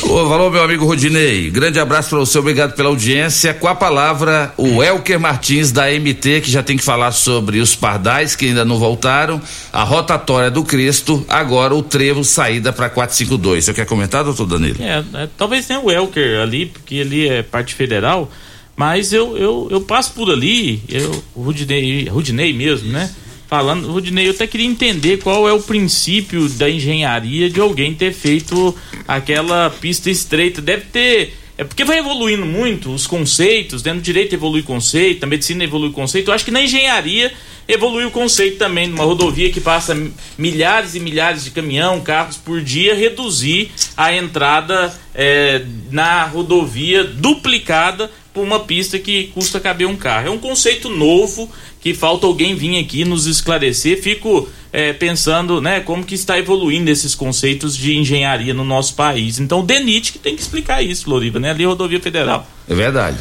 Falou, 0.00 0.28
falou, 0.28 0.50
meu 0.50 0.62
amigo 0.62 0.84
Rodinei. 0.84 1.50
Grande 1.50 1.80
abraço 1.80 2.10
para 2.10 2.18
você, 2.18 2.38
obrigado 2.38 2.74
pela 2.74 2.88
audiência. 2.88 3.54
Com 3.54 3.66
a 3.66 3.74
palavra, 3.74 4.52
o 4.56 4.82
Elker 4.82 5.18
Martins 5.18 5.72
da 5.72 5.86
MT, 5.90 6.42
que 6.42 6.50
já 6.50 6.62
tem 6.62 6.76
que 6.76 6.84
falar 6.84 7.12
sobre 7.12 7.60
os 7.60 7.74
pardais 7.74 8.36
que 8.36 8.46
ainda 8.46 8.64
não 8.64 8.78
voltaram, 8.78 9.40
a 9.72 9.82
rotatória 9.82 10.50
do 10.50 10.62
Cristo, 10.62 11.24
agora 11.28 11.74
o 11.74 11.82
trevo 11.82 12.22
saída 12.24 12.72
para 12.72 12.90
452. 12.90 13.64
Você 13.64 13.74
quer 13.74 13.86
comentar, 13.86 14.22
doutor 14.22 14.46
Danilo? 14.46 14.76
É, 14.80 15.02
é, 15.14 15.28
talvez 15.36 15.66
tenha 15.66 15.80
o 15.80 15.90
Elker 15.90 16.40
ali, 16.40 16.66
porque 16.66 17.00
ali 17.00 17.28
é 17.28 17.42
parte 17.42 17.74
federal, 17.74 18.30
mas 18.76 19.12
eu, 19.12 19.36
eu, 19.36 19.68
eu 19.70 19.80
passo 19.80 20.12
por 20.12 20.30
ali, 20.30 20.82
eu, 20.88 21.24
o 21.34 21.42
Rudinei, 21.42 22.08
Rudinei 22.08 22.52
mesmo, 22.52 22.92
né? 22.92 23.10
falando, 23.48 23.90
Rudinei, 23.90 24.26
eu 24.26 24.32
até 24.32 24.46
queria 24.46 24.66
entender 24.66 25.18
qual 25.18 25.48
é 25.48 25.52
o 25.52 25.62
princípio 25.62 26.48
da 26.50 26.68
engenharia 26.68 27.48
de 27.48 27.60
alguém 27.60 27.94
ter 27.94 28.12
feito 28.12 28.76
aquela 29.06 29.70
pista 29.70 30.10
estreita. 30.10 30.60
Deve 30.60 30.86
ter. 30.86 31.34
É 31.58 31.64
porque 31.64 31.84
vai 31.84 31.98
evoluindo 31.98 32.44
muito 32.44 32.92
os 32.92 33.06
conceitos, 33.06 33.82
né? 33.82 33.92
No 33.92 34.00
direito 34.00 34.34
evolui 34.34 34.62
conceito, 34.62 35.22
na 35.22 35.26
medicina 35.26 35.64
evolui 35.64 35.90
conceito. 35.90 36.30
Eu 36.30 36.34
acho 36.34 36.44
que 36.44 36.50
na 36.50 36.62
engenharia 36.62 37.32
evolui 37.66 38.04
o 38.04 38.10
conceito 38.10 38.58
também 38.58 38.88
de 38.88 38.94
uma 38.94 39.04
rodovia 39.04 39.50
que 39.50 39.60
passa 39.60 39.96
milhares 40.36 40.94
e 40.94 41.00
milhares 41.00 41.44
de 41.44 41.50
caminhão, 41.50 42.00
carros 42.00 42.36
por 42.36 42.60
dia, 42.60 42.94
reduzir 42.94 43.70
a 43.96 44.14
entrada 44.14 44.94
é, 45.14 45.62
na 45.90 46.24
rodovia 46.24 47.02
duplicada 47.04 48.10
por 48.36 48.44
uma 48.44 48.60
pista 48.60 48.98
que 48.98 49.28
custa 49.28 49.58
caber 49.58 49.86
um 49.86 49.96
carro. 49.96 50.26
É 50.26 50.30
um 50.30 50.36
conceito 50.36 50.90
novo 50.90 51.50
que 51.80 51.94
falta 51.94 52.26
alguém 52.26 52.54
vir 52.54 52.78
aqui 52.78 53.02
nos 53.02 53.24
esclarecer. 53.24 54.02
Fico 54.02 54.46
é, 54.70 54.92
pensando, 54.92 55.58
né, 55.58 55.80
como 55.80 56.04
que 56.04 56.14
está 56.14 56.38
evoluindo 56.38 56.90
esses 56.90 57.14
conceitos 57.14 57.74
de 57.74 57.96
engenharia 57.96 58.52
no 58.52 58.62
nosso 58.62 58.94
país. 58.94 59.38
Então 59.38 59.60
o 59.60 59.62
DENIT 59.62 60.12
que 60.12 60.18
tem 60.18 60.36
que 60.36 60.42
explicar 60.42 60.82
isso, 60.82 61.04
Floriva, 61.04 61.40
né? 61.40 61.50
Ali 61.50 61.64
é 61.64 61.66
rodovia 61.66 61.98
federal. 61.98 62.46
É 62.68 62.74
verdade. 62.74 63.16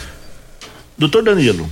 Doutor 0.97 1.23
Danilo, 1.23 1.69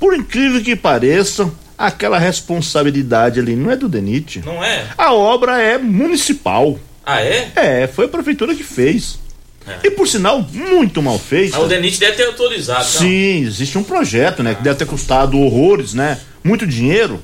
por 0.00 0.12
incrível 0.12 0.60
que 0.60 0.74
pareça, 0.74 1.52
aquela 1.76 2.18
responsabilidade 2.18 3.38
ali 3.38 3.54
não 3.54 3.70
é 3.70 3.76
do 3.76 3.88
DENIT. 3.88 4.42
Não 4.44 4.64
é? 4.64 4.88
A 4.98 5.12
obra 5.12 5.62
é 5.62 5.78
municipal. 5.78 6.80
Ah, 7.06 7.22
é? 7.22 7.52
É, 7.54 7.86
foi 7.86 8.06
a 8.06 8.08
prefeitura 8.08 8.56
que 8.56 8.64
fez. 8.64 9.20
É. 9.68 9.86
E 9.86 9.90
por 9.90 10.08
sinal, 10.08 10.40
muito 10.52 11.02
mal 11.02 11.18
feito. 11.18 11.58
O 11.58 11.66
DENIT 11.66 12.00
deve 12.00 12.16
ter 12.16 12.26
autorizado. 12.26 12.84
Sim, 12.84 13.42
não? 13.42 13.48
existe 13.48 13.78
um 13.78 13.84
projeto, 13.84 14.42
né? 14.42 14.54
Que 14.54 14.62
deve 14.62 14.76
ter 14.76 14.86
custado 14.86 15.38
horrores, 15.38 15.94
né? 15.94 16.18
Muito 16.42 16.66
dinheiro. 16.66 17.22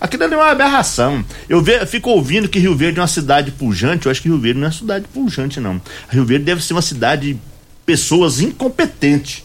Aquilo 0.00 0.24
ali 0.24 0.34
é 0.34 0.36
uma 0.36 0.50
aberração. 0.50 1.24
Eu 1.48 1.62
ve, 1.62 1.84
fico 1.86 2.10
ouvindo 2.10 2.48
que 2.48 2.58
Rio 2.58 2.76
Verde 2.76 2.98
é 2.98 3.02
uma 3.02 3.08
cidade 3.08 3.50
pujante. 3.50 4.06
Eu 4.06 4.12
acho 4.12 4.20
que 4.20 4.28
Rio 4.28 4.38
Verde 4.38 4.60
não 4.60 4.68
é 4.68 4.70
cidade 4.70 5.06
pujante, 5.12 5.58
não. 5.58 5.80
Rio 6.10 6.24
Verde 6.24 6.44
deve 6.44 6.62
ser 6.62 6.74
uma 6.74 6.82
cidade 6.82 7.34
de 7.34 7.40
pessoas 7.84 8.40
incompetentes. 8.40 9.42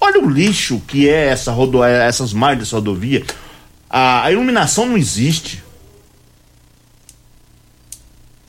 Olha 0.00 0.20
o 0.20 0.28
lixo 0.28 0.80
que 0.86 1.08
é 1.08 1.26
essa 1.26 1.52
rodo, 1.52 1.84
essas 1.84 2.32
margens 2.32 2.64
dessa 2.64 2.76
rodovia. 2.76 3.22
A, 3.88 4.24
a 4.24 4.32
iluminação 4.32 4.86
não 4.86 4.96
existe. 4.96 5.62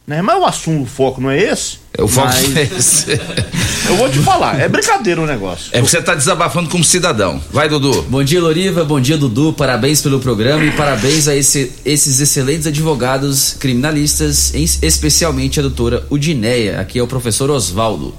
Né? 0.05 0.21
Mas 0.21 0.39
o 0.39 0.45
assunto, 0.45 0.83
o 0.83 0.85
foco 0.85 1.21
não 1.21 1.29
é 1.29 1.39
esse? 1.39 1.77
É 1.95 2.01
o 2.01 2.07
foco 2.07 2.27
Mas... 2.27 2.57
é 2.57 2.63
esse. 2.63 3.11
Eu 3.87 3.97
vou 3.97 4.09
te 4.09 4.19
falar, 4.19 4.59
é 4.59 4.67
brincadeira 4.67 5.21
o 5.21 5.25
negócio. 5.25 5.69
É 5.71 5.79
porque 5.79 5.91
você 5.91 6.01
tá 6.01 6.15
desabafando 6.15 6.69
como 6.69 6.83
cidadão. 6.83 7.41
Vai, 7.51 7.69
Dudu. 7.69 8.03
Bom 8.03 8.23
dia, 8.23 8.41
Loriva. 8.41 8.83
Bom 8.83 8.99
dia, 8.99 9.17
Dudu. 9.17 9.53
Parabéns 9.53 10.01
pelo 10.01 10.19
programa 10.19 10.63
e 10.63 10.71
parabéns 10.71 11.27
a 11.27 11.35
esse, 11.35 11.71
esses 11.85 12.19
excelentes 12.19 12.67
advogados 12.67 13.53
criminalistas, 13.59 14.53
especialmente 14.81 15.59
a 15.59 15.63
doutora 15.63 16.05
Udineia. 16.09 16.79
Aqui 16.79 16.99
é 16.99 17.03
o 17.03 17.07
professor 17.07 17.49
Oswaldo. 17.49 18.13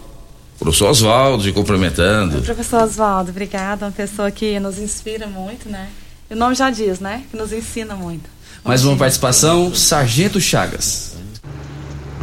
Professor 0.59 0.91
Oswaldo, 0.91 1.43
te 1.43 1.53
cumprimentando. 1.53 2.41
Professor 2.43 2.83
Oswaldo, 2.83 3.31
obrigada. 3.31 3.87
Uma 3.87 3.93
pessoa 3.93 4.31
que 4.31 4.61
nos 4.61 4.79
inspira 4.79 5.27
muito, 5.27 5.69
né? 5.69 5.89
O 6.31 6.37
nome 6.37 6.55
já 6.55 6.71
diz, 6.71 7.01
né? 7.01 7.25
Que 7.31 7.37
nos 7.37 7.53
ensina 7.53 7.95
muito. 7.97 8.31
Mais 8.65 8.85
uma 8.85 8.97
participação, 8.97 9.75
Sargento 9.75 10.41
Chagas. 10.41 11.13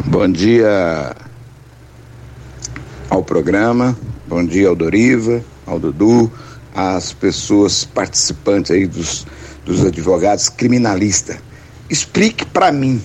Bom 0.06 0.32
dia 0.32 1.16
ao 3.10 3.22
programa, 3.22 3.97
bom 4.26 4.43
dia 4.45 4.70
ao 4.70 4.76
Doriva, 4.76 5.43
ao 5.66 5.78
Dudu, 5.78 6.32
às 6.74 7.12
pessoas 7.12 7.84
participantes 7.84 8.72
aí 8.72 8.88
dos, 8.88 9.28
dos 9.66 9.86
advogados 9.86 10.47
criminalistas. 10.47 11.38
Explique 11.89 12.45
para 12.45 12.72
mim 12.72 13.02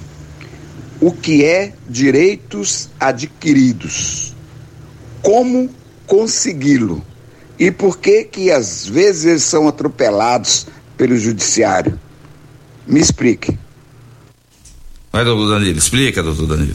o 1.01 1.11
que 1.11 1.45
é 1.45 1.74
direitos 1.88 2.88
adquiridos, 2.99 4.34
como 5.20 5.68
consegui-lo 6.07 7.05
e 7.59 7.72
por 7.72 7.99
que 7.99 8.22
que 8.22 8.53
às 8.53 8.86
vezes 8.86 9.24
eles 9.24 9.42
são 9.42 9.66
atropelados 9.66 10.68
pelo 10.97 11.16
judiciário. 11.16 11.99
Me 12.86 13.01
explique. 13.01 13.59
Vai, 15.15 15.25
doutor 15.25 15.49
Danilo, 15.49 15.79
explica, 15.79 16.25
doutor 16.25 16.45
Danilo. 16.45 16.75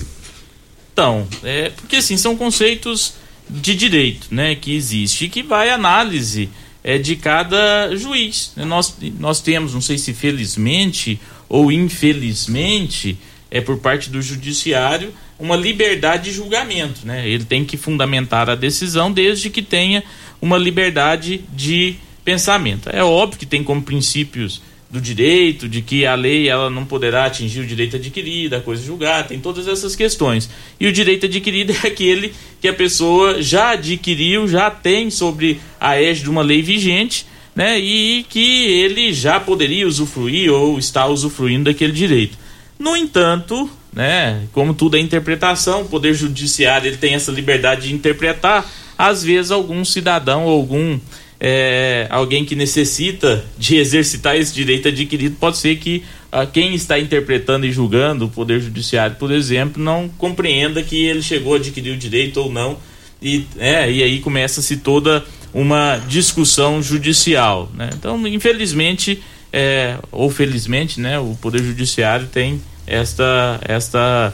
Então, 0.94 1.28
é, 1.44 1.72
porque 1.72 1.98
assim, 1.98 2.16
são 2.16 2.38
conceitos 2.38 3.16
de 3.50 3.76
direito, 3.76 4.28
né, 4.32 4.56
que 4.56 4.74
existe 4.74 5.26
e 5.26 5.30
que 5.30 5.44
vai 5.44 5.70
análise 5.70 6.48
é, 6.82 6.98
de 6.98 7.18
cada 7.18 7.94
juiz. 7.98 8.54
Né? 8.56 8.64
Nós, 8.64 8.96
nós 9.20 9.42
temos, 9.42 9.74
não 9.74 9.82
sei 9.82 9.98
se 9.98 10.14
felizmente 10.14 11.20
ou 11.50 11.70
infelizmente, 11.70 13.18
é 13.52 13.60
por 13.60 13.80
parte 13.80 14.10
do 14.10 14.22
judiciário, 14.22 15.14
uma 15.38 15.58
liberdade 15.58 16.30
de 16.30 16.32
julgamento, 16.32 17.06
né? 17.06 17.28
Ele 17.28 17.44
tem 17.44 17.66
que 17.66 17.76
fundamentar 17.76 18.50
a 18.50 18.56
decisão 18.56 19.12
desde 19.12 19.50
que 19.50 19.62
tenha 19.62 20.02
uma 20.42 20.58
liberdade 20.58 21.44
de 21.54 21.96
pensamento. 22.24 22.90
É 22.90 23.04
óbvio 23.04 23.38
que 23.38 23.46
tem 23.46 23.66
como 23.66 23.82
princípios 23.82 24.62
do 24.90 25.00
direito, 25.00 25.70
de 25.70 25.82
que 25.82 26.06
a 26.06 26.16
lei 26.16 26.50
ela 26.50 26.70
não 26.70 26.84
poderá 26.84 27.26
atingir 27.26 27.60
o 27.60 27.66
direito 27.66 27.96
adquirido, 27.96 28.56
a 28.56 28.62
coisa 28.62 28.84
julgada, 28.84 29.28
tem 29.28 29.40
todas 29.40 29.68
essas 29.68 29.96
questões. 29.96 30.50
E 30.80 30.88
o 30.88 30.92
direito 30.92 31.28
adquirido 31.28 31.72
é 31.84 31.88
aquele 31.88 32.34
que 32.60 32.68
a 32.68 32.74
pessoa 32.74 33.42
já 33.42 33.72
adquiriu, 33.72 34.48
já 34.48 34.72
tem 34.72 35.12
sobre 35.12 35.62
a 35.80 36.02
égide 36.02 36.24
de 36.24 36.30
uma 36.30 36.42
lei 36.42 36.62
vigente, 36.62 37.26
né? 37.56 37.78
E 37.78 38.26
que 38.30 38.66
ele 38.66 39.14
já 39.14 39.40
poderia 39.40 39.88
usufruir 39.88 40.52
ou 40.52 40.80
está 40.80 41.06
usufruindo 41.06 41.66
daquele 41.66 41.94
direito. 41.94 42.38
No 42.80 42.96
entanto, 42.96 43.70
né, 43.94 44.48
como 44.54 44.74
tudo 44.74 44.98
é 44.98 45.00
interpretação, 45.00 45.82
o 45.82 45.86
poder 45.86 46.14
judiciário 46.14 46.88
ele 46.88 46.98
tem 46.98 47.14
essa 47.14 47.32
liberdade 47.32 47.90
de 47.90 47.94
interpretar, 47.94 48.66
às 48.98 49.24
vezes 49.24 49.52
algum 49.52 49.84
cidadão 49.84 50.46
ou 50.46 50.52
algum 50.52 51.00
é, 51.40 52.08
alguém 52.10 52.44
que 52.44 52.56
necessita 52.56 53.46
de 53.58 53.78
exercitar 53.78 54.36
esse 54.36 54.54
direito 54.54 54.90
adquirido, 54.90 55.38
pode 55.40 55.58
ser 55.58 55.78
que 55.78 56.04
ah, 56.32 56.46
quem 56.46 56.76
está 56.76 57.00
interpretando 57.00 57.66
e 57.66 57.72
julgando 57.72 58.26
o 58.26 58.30
Poder 58.30 58.60
Judiciário, 58.60 59.16
por 59.16 59.32
exemplo, 59.32 59.82
não 59.82 60.10
compreenda 60.10 60.84
que 60.84 61.06
ele 61.06 61.22
chegou 61.22 61.54
a 61.54 61.58
adquirir 61.58 61.94
o 61.94 61.98
direito 61.98 62.38
ou 62.42 62.52
não. 62.52 62.78
E, 63.22 63.46
é, 63.58 63.92
e 63.92 64.04
aí 64.04 64.20
começa-se 64.20 64.78
toda 64.78 65.26
uma 65.54 65.98
discussão 66.08 66.82
judicial. 66.82 67.72
Né? 67.74 67.90
Então, 67.94 68.26
infelizmente, 68.28 69.22
é, 69.52 69.98
ou 70.12 70.30
felizmente, 70.30 71.02
né, 71.02 71.20
o 71.20 71.36
Poder 71.42 71.64
Judiciário 71.64 72.28
tem 72.28 72.62
esta, 72.86 73.60
esta 73.64 74.34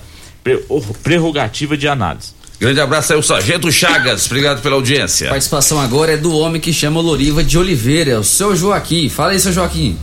prerrogativa 1.02 1.78
de 1.78 1.88
análise. 1.88 2.35
Grande 2.60 2.80
abraço 2.80 3.14
aí, 3.14 3.20
o 3.20 3.24
Sargento 3.24 3.72
Chagas. 3.72 4.26
Obrigado 4.28 4.62
pela 4.62 4.76
audiência. 4.76 5.28
A 5.28 5.32
participação 5.32 5.80
agora 5.80 6.14
é 6.14 6.18
do 6.18 6.34
homem 6.36 6.62
que 6.62 6.72
chama 6.72 7.02
Loriva 7.02 7.44
de 7.44 7.58
Oliveira, 7.58 8.20
o 8.20 8.24
seu 8.24 8.56
Joaquim. 8.56 9.10
Fala 9.10 9.32
aí, 9.32 9.40
seu 9.40 9.52
Joaquim. 9.52 9.98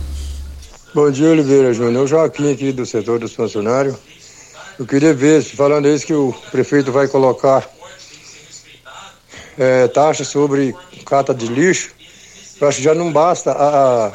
Bom 0.93 1.09
dia, 1.09 1.29
Oliveira 1.29 1.73
Júnior. 1.73 2.03
O 2.03 2.07
Joaquim 2.07 2.51
aqui 2.51 2.71
do 2.71 2.85
setor 2.85 3.17
dos 3.19 3.33
funcionários. 3.33 3.95
Eu 4.77 4.85
queria 4.85 5.13
ver, 5.13 5.43
falando 5.43 5.87
isso, 5.87 6.05
que 6.05 6.13
o 6.13 6.33
prefeito 6.51 6.91
vai 6.91 7.07
colocar 7.07 7.67
é, 9.57 9.87
taxa 9.87 10.23
sobre 10.23 10.75
cata 11.05 11.33
de 11.33 11.47
lixo. 11.47 11.89
Eu 12.61 12.67
acho 12.67 12.77
que 12.77 12.83
já 12.83 12.93
não 12.93 13.11
basta 13.11 13.51
a, 13.51 14.07
a 14.07 14.11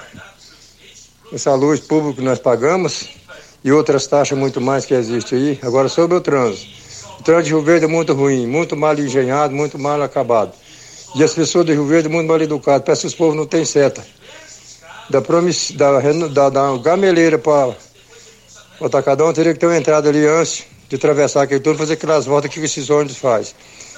essa 1.32 1.54
luz 1.54 1.80
pública 1.80 2.20
que 2.20 2.24
nós 2.24 2.38
pagamos. 2.38 3.08
e 3.64 3.72
outras 3.72 4.06
taxas 4.06 4.38
muito 4.38 4.60
mais 4.60 4.84
que 4.86 4.94
existem 4.94 5.38
aí. 5.38 5.58
Agora, 5.62 5.88
sobre 5.88 6.16
o 6.16 6.20
trânsito. 6.20 6.77
Trânsito 7.28 7.48
de 7.48 7.50
Rio 7.50 7.62
Verde 7.62 7.84
é 7.84 7.88
muito 7.88 8.14
ruim, 8.14 8.46
muito 8.46 8.74
mal 8.74 8.98
engenhado, 8.98 9.54
muito 9.54 9.78
mal 9.78 10.00
acabado. 10.00 10.50
E 11.14 11.22
as 11.22 11.34
pessoas 11.34 11.66
de 11.66 11.72
Rio 11.72 11.84
Verde 11.84 12.08
muito 12.08 12.26
mal 12.26 12.40
educadas. 12.40 12.86
Parece 12.86 13.02
que 13.02 13.06
os 13.08 13.14
povos 13.14 13.36
não 13.36 13.44
têm 13.44 13.66
seta. 13.66 14.02
Da, 15.10 15.20
promiss... 15.20 15.72
da, 15.72 16.00
da, 16.00 16.48
da 16.48 16.78
gameleira 16.78 17.38
para 17.38 17.76
o 18.80 18.86
Atacadão 18.86 19.30
teria 19.34 19.52
que 19.52 19.60
ter 19.60 19.66
uma 19.66 19.76
entrada 19.76 20.08
ali 20.08 20.26
antes 20.26 20.64
de 20.88 20.96
atravessar 20.96 21.42
aquele 21.42 21.60
turno, 21.60 21.78
fazer 21.78 21.92
aquelas 21.92 22.24
voltas 22.24 22.50
que 22.50 22.60
esses 22.60 22.88
ônibus 22.88 23.18
fazem. 23.18 23.52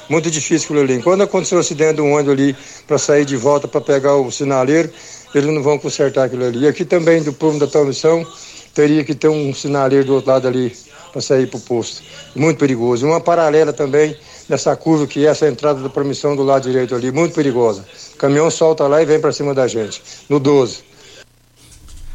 Muito 0.08 0.28
difícil 0.28 0.64
aquilo 0.64 0.80
ali. 0.80 1.00
Quando 1.00 1.22
aconteceu 1.22 1.58
o 1.58 1.60
acidente 1.60 1.94
do 1.94 2.06
ônibus 2.06 2.32
ali 2.32 2.56
para 2.84 2.98
sair 2.98 3.24
de 3.24 3.36
volta 3.36 3.68
para 3.68 3.80
pegar 3.80 4.16
o 4.16 4.28
sinaleiro, 4.32 4.90
eles 5.32 5.54
não 5.54 5.62
vão 5.62 5.78
consertar 5.78 6.24
aquilo 6.24 6.46
ali. 6.46 6.64
E 6.64 6.66
aqui 6.66 6.84
também 6.84 7.22
do 7.22 7.32
prumo 7.32 7.60
da 7.60 7.68
transmissão 7.68 8.26
teria 8.74 9.04
que 9.04 9.14
ter 9.14 9.28
um 9.28 9.54
sinaleiro 9.54 10.06
do 10.06 10.14
outro 10.14 10.32
lado 10.32 10.48
ali 10.48 10.76
para 11.10 11.20
sair 11.20 11.46
para 11.46 11.58
o 11.58 11.60
posto. 11.60 12.02
Muito 12.34 12.58
perigoso. 12.58 13.06
Uma 13.06 13.20
paralela 13.20 13.72
também 13.72 14.16
nessa 14.48 14.74
curva 14.74 15.06
que 15.06 15.24
é 15.26 15.30
essa 15.30 15.48
entrada 15.48 15.80
da 15.80 15.88
permissão 15.88 16.34
do 16.34 16.42
lado 16.42 16.68
direito 16.68 16.94
ali, 16.94 17.12
muito 17.12 17.34
perigosa. 17.34 17.84
O 18.14 18.16
caminhão 18.16 18.50
solta 18.50 18.86
lá 18.86 19.00
e 19.00 19.06
vem 19.06 19.20
para 19.20 19.32
cima 19.32 19.54
da 19.54 19.68
gente, 19.68 20.02
no 20.28 20.40
12. 20.40 20.90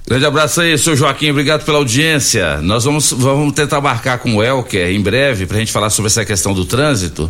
Grande 0.07 0.25
abraço 0.25 0.61
aí, 0.61 0.77
seu 0.77 0.95
Joaquim, 0.95 1.31
obrigado 1.31 1.65
pela 1.65 1.79
audiência. 1.79 2.61
Nós 2.61 2.83
vamos, 2.83 3.11
vamos 3.11 3.53
tentar 3.53 3.81
marcar 3.81 4.19
com 4.19 4.35
o 4.35 4.43
Elker 4.43 4.91
em 4.91 5.01
breve 5.01 5.47
para 5.47 5.57
a 5.57 5.59
gente 5.59 5.71
falar 5.71 5.89
sobre 5.89 6.07
essa 6.07 6.23
questão 6.23 6.53
do 6.53 6.63
trânsito. 6.63 7.29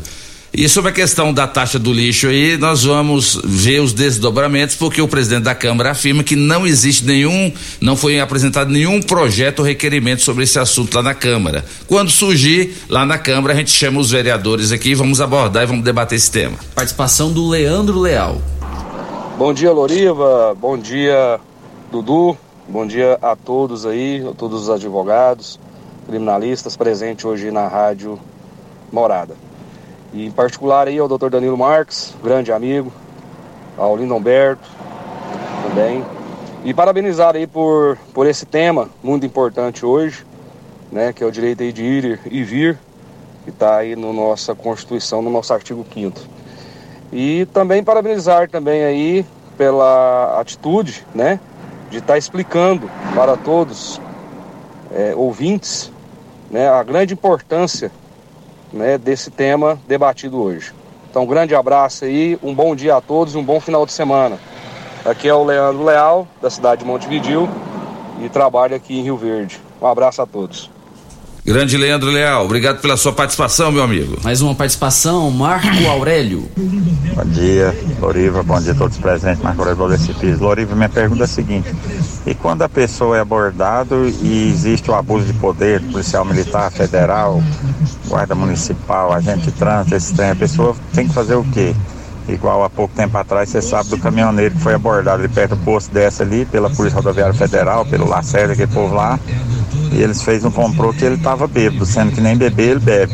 E 0.58 0.70
sobre 0.70 0.90
a 0.90 0.94
questão 0.94 1.34
da 1.34 1.46
taxa 1.46 1.78
do 1.78 1.92
lixo 1.92 2.28
aí, 2.28 2.58
nós 2.58 2.86
vamos 2.86 3.38
ver 3.44 3.82
os 3.82 3.92
desdobramentos, 3.92 4.74
porque 4.74 5.02
o 5.02 5.08
presidente 5.08 5.44
da 5.44 5.54
Câmara 5.54 5.92
afirma 5.92 6.24
que 6.24 6.38
não 6.38 6.66
existe 6.66 7.06
nenhum, 7.06 7.52
não 7.82 7.98
foi 7.98 8.22
apresentado 8.22 8.72
nenhum 8.72 9.02
projeto 9.02 9.60
ou 9.60 9.66
requerimento 9.66 10.22
sobre 10.22 10.46
esse 10.46 10.58
assunto 10.58 10.96
lá 10.96 11.04
na 11.04 11.14
Câmara. 11.14 11.66
Quando 11.88 12.10
surgir 12.10 12.74
lá 12.88 13.06
na 13.06 13.18
Câmara, 13.18 13.54
a 13.54 13.58
gente 13.58 13.70
chama 13.70 14.00
os 14.00 14.12
vereadores 14.12 14.72
aqui, 14.72 14.96
vamos 14.96 15.20
abordar 15.20 15.64
e 15.64 15.66
vamos 15.66 15.84
debater 15.84 16.16
esse 16.16 16.32
tema. 16.32 16.58
Participação 16.74 17.34
do 17.34 17.50
Leandro 17.50 18.00
Leal. 18.00 18.42
Bom 19.38 19.54
dia, 19.54 19.74
Loriva. 19.74 20.56
Bom 20.58 20.78
dia, 20.78 21.38
Dudu. 21.92 22.38
Bom 22.70 22.88
dia 22.88 23.20
a 23.22 23.36
todos 23.36 23.86
aí, 23.86 24.26
a 24.26 24.34
todos 24.34 24.64
os 24.64 24.70
advogados, 24.70 25.60
criminalistas 26.08 26.78
presentes 26.78 27.26
hoje 27.26 27.52
na 27.52 27.68
Rádio 27.68 28.18
Morada. 28.90 29.36
E 30.16 30.28
em 30.28 30.32
particular 30.32 30.88
aí 30.88 30.98
ao 30.98 31.10
Dr. 31.10 31.30
Danilo 31.30 31.58
Marques, 31.58 32.16
grande 32.24 32.50
amigo, 32.50 32.90
ao 33.78 33.98
Lindo 33.98 34.16
Humberto 34.16 34.66
também. 35.68 36.06
E 36.64 36.74
parabenizar 36.74 37.36
aí 37.36 37.46
por, 37.46 37.98
por 38.14 38.26
esse 38.26 38.46
tema 38.46 38.90
muito 39.04 39.26
importante 39.26 39.86
hoje, 39.86 40.26
né, 40.90 41.12
que 41.12 41.22
é 41.22 41.28
o 41.28 41.32
direito 41.32 41.64
aí 41.64 41.74
de 41.74 41.84
ir 41.84 42.20
e 42.32 42.44
vir, 42.44 42.80
que 43.44 43.50
está 43.50 43.76
aí 43.76 43.94
na 43.94 44.04
no 44.04 44.14
nossa 44.14 44.56
Constituição, 44.56 45.22
no 45.22 45.30
nosso 45.30 45.54
artigo 45.54 45.86
5 45.94 46.22
E 47.12 47.46
também 47.48 47.84
parabenizar 47.84 48.50
também 48.50 48.86
aí 48.86 49.26
pela 49.58 50.40
atitude, 50.40 51.06
né, 51.14 51.42
de 51.90 51.98
estar 51.98 52.14
tá 52.14 52.18
explicando 52.18 52.90
para 53.14 53.36
todos 53.36 54.00
é, 54.94 55.14
ouvintes 55.14 55.92
né, 56.50 56.70
a 56.70 56.82
grande 56.84 57.14
importância 57.14 57.92
né, 58.76 58.98
desse 58.98 59.32
tema 59.32 59.80
debatido 59.88 60.42
hoje. 60.42 60.74
Então, 61.10 61.24
um 61.24 61.28
grande 61.28 61.56
abraço 61.56 62.04
aí, 62.04 62.38
um 62.44 62.54
bom 62.54 62.76
dia 62.76 62.98
a 62.98 63.02
todos 63.02 63.36
um 63.36 63.44
bom 63.44 63.60
final 63.60 63.86
de 63.86 63.94
semana. 63.94 64.38
Aqui 65.06 65.30
é 65.30 65.34
o 65.34 65.44
Leandro 65.44 65.84
Leal, 65.84 66.28
da 66.42 66.50
cidade 66.50 66.82
de 66.82 66.86
Montevidil, 66.86 67.48
e 68.22 68.28
trabalho 68.28 68.76
aqui 68.76 69.00
em 69.00 69.04
Rio 69.04 69.16
Verde. 69.16 69.62
Um 69.82 69.88
abraço 69.88 70.22
a 70.22 70.26
todos. 70.26 70.75
Grande 71.46 71.78
Leandro 71.78 72.10
Leal, 72.10 72.44
obrigado 72.44 72.82
pela 72.82 72.98
sua 72.98 73.14
participação, 73.14 73.72
meu 73.72 73.84
amigo. 73.84 74.18
Mais 74.24 74.42
uma 74.42 74.56
participação, 74.56 75.30
Marco 75.30 75.86
Aurélio. 75.88 76.50
Bom 76.58 77.26
dia, 77.26 77.72
Loriva, 78.00 78.42
bom 78.42 78.60
dia 78.60 78.72
a 78.72 78.76
todos 78.76 78.98
presentes, 78.98 79.44
Marco 79.44 79.62
Aurélio 79.62 79.88
desse 79.90 80.12
piso. 80.16 80.44
Loriva, 80.44 80.76
minha 80.76 80.90
pergunta 80.90 81.22
é 81.22 81.26
a 81.26 81.28
seguinte: 81.28 81.72
e 82.26 82.34
quando 82.34 82.64
a 82.64 82.68
pessoa 82.68 83.18
é 83.18 83.20
abordado 83.20 84.12
e 84.24 84.50
existe 84.50 84.90
o 84.90 84.96
abuso 84.96 85.28
de 85.28 85.34
poder, 85.34 85.82
policial 85.82 86.26
militar, 86.26 86.72
federal, 86.72 87.44
guarda 88.08 88.34
municipal, 88.34 89.14
agente 89.14 89.44
de 89.44 89.52
trânsito, 89.52 89.96
esse 89.96 90.16
trem, 90.16 90.32
a 90.32 90.36
pessoa 90.36 90.76
tem 90.96 91.08
que 91.08 91.14
fazer 91.14 91.36
o 91.36 91.44
quê? 91.44 91.76
Igual 92.28 92.64
há 92.64 92.72
pouco 92.72 92.96
tempo 92.96 93.16
atrás, 93.20 93.50
você 93.50 93.62
sabe 93.62 93.90
do 93.90 94.00
caminhoneiro 94.00 94.56
que 94.56 94.62
foi 94.62 94.74
abordado 94.74 95.22
ali 95.22 95.32
perto 95.32 95.56
do 95.56 95.64
posto 95.64 95.94
dessa 95.94 96.24
ali, 96.24 96.44
pela 96.44 96.72
Polícia 96.72 96.96
Rodoviária 96.96 97.36
Federal, 97.36 97.86
pelo 97.86 98.10
Lacerda, 98.10 98.54
aquele 98.54 98.72
povo 98.72 98.96
lá. 98.96 99.20
E 99.96 100.02
eles 100.02 100.22
fez 100.22 100.44
um 100.44 100.52
comprou 100.52 100.94
que 100.94 101.06
ele 101.06 101.16
estava 101.16 101.48
bêbado, 101.48 101.86
sendo 101.86 102.12
que 102.12 102.20
nem 102.20 102.36
beber 102.36 102.72
ele 102.72 102.80
bebe. 102.80 103.14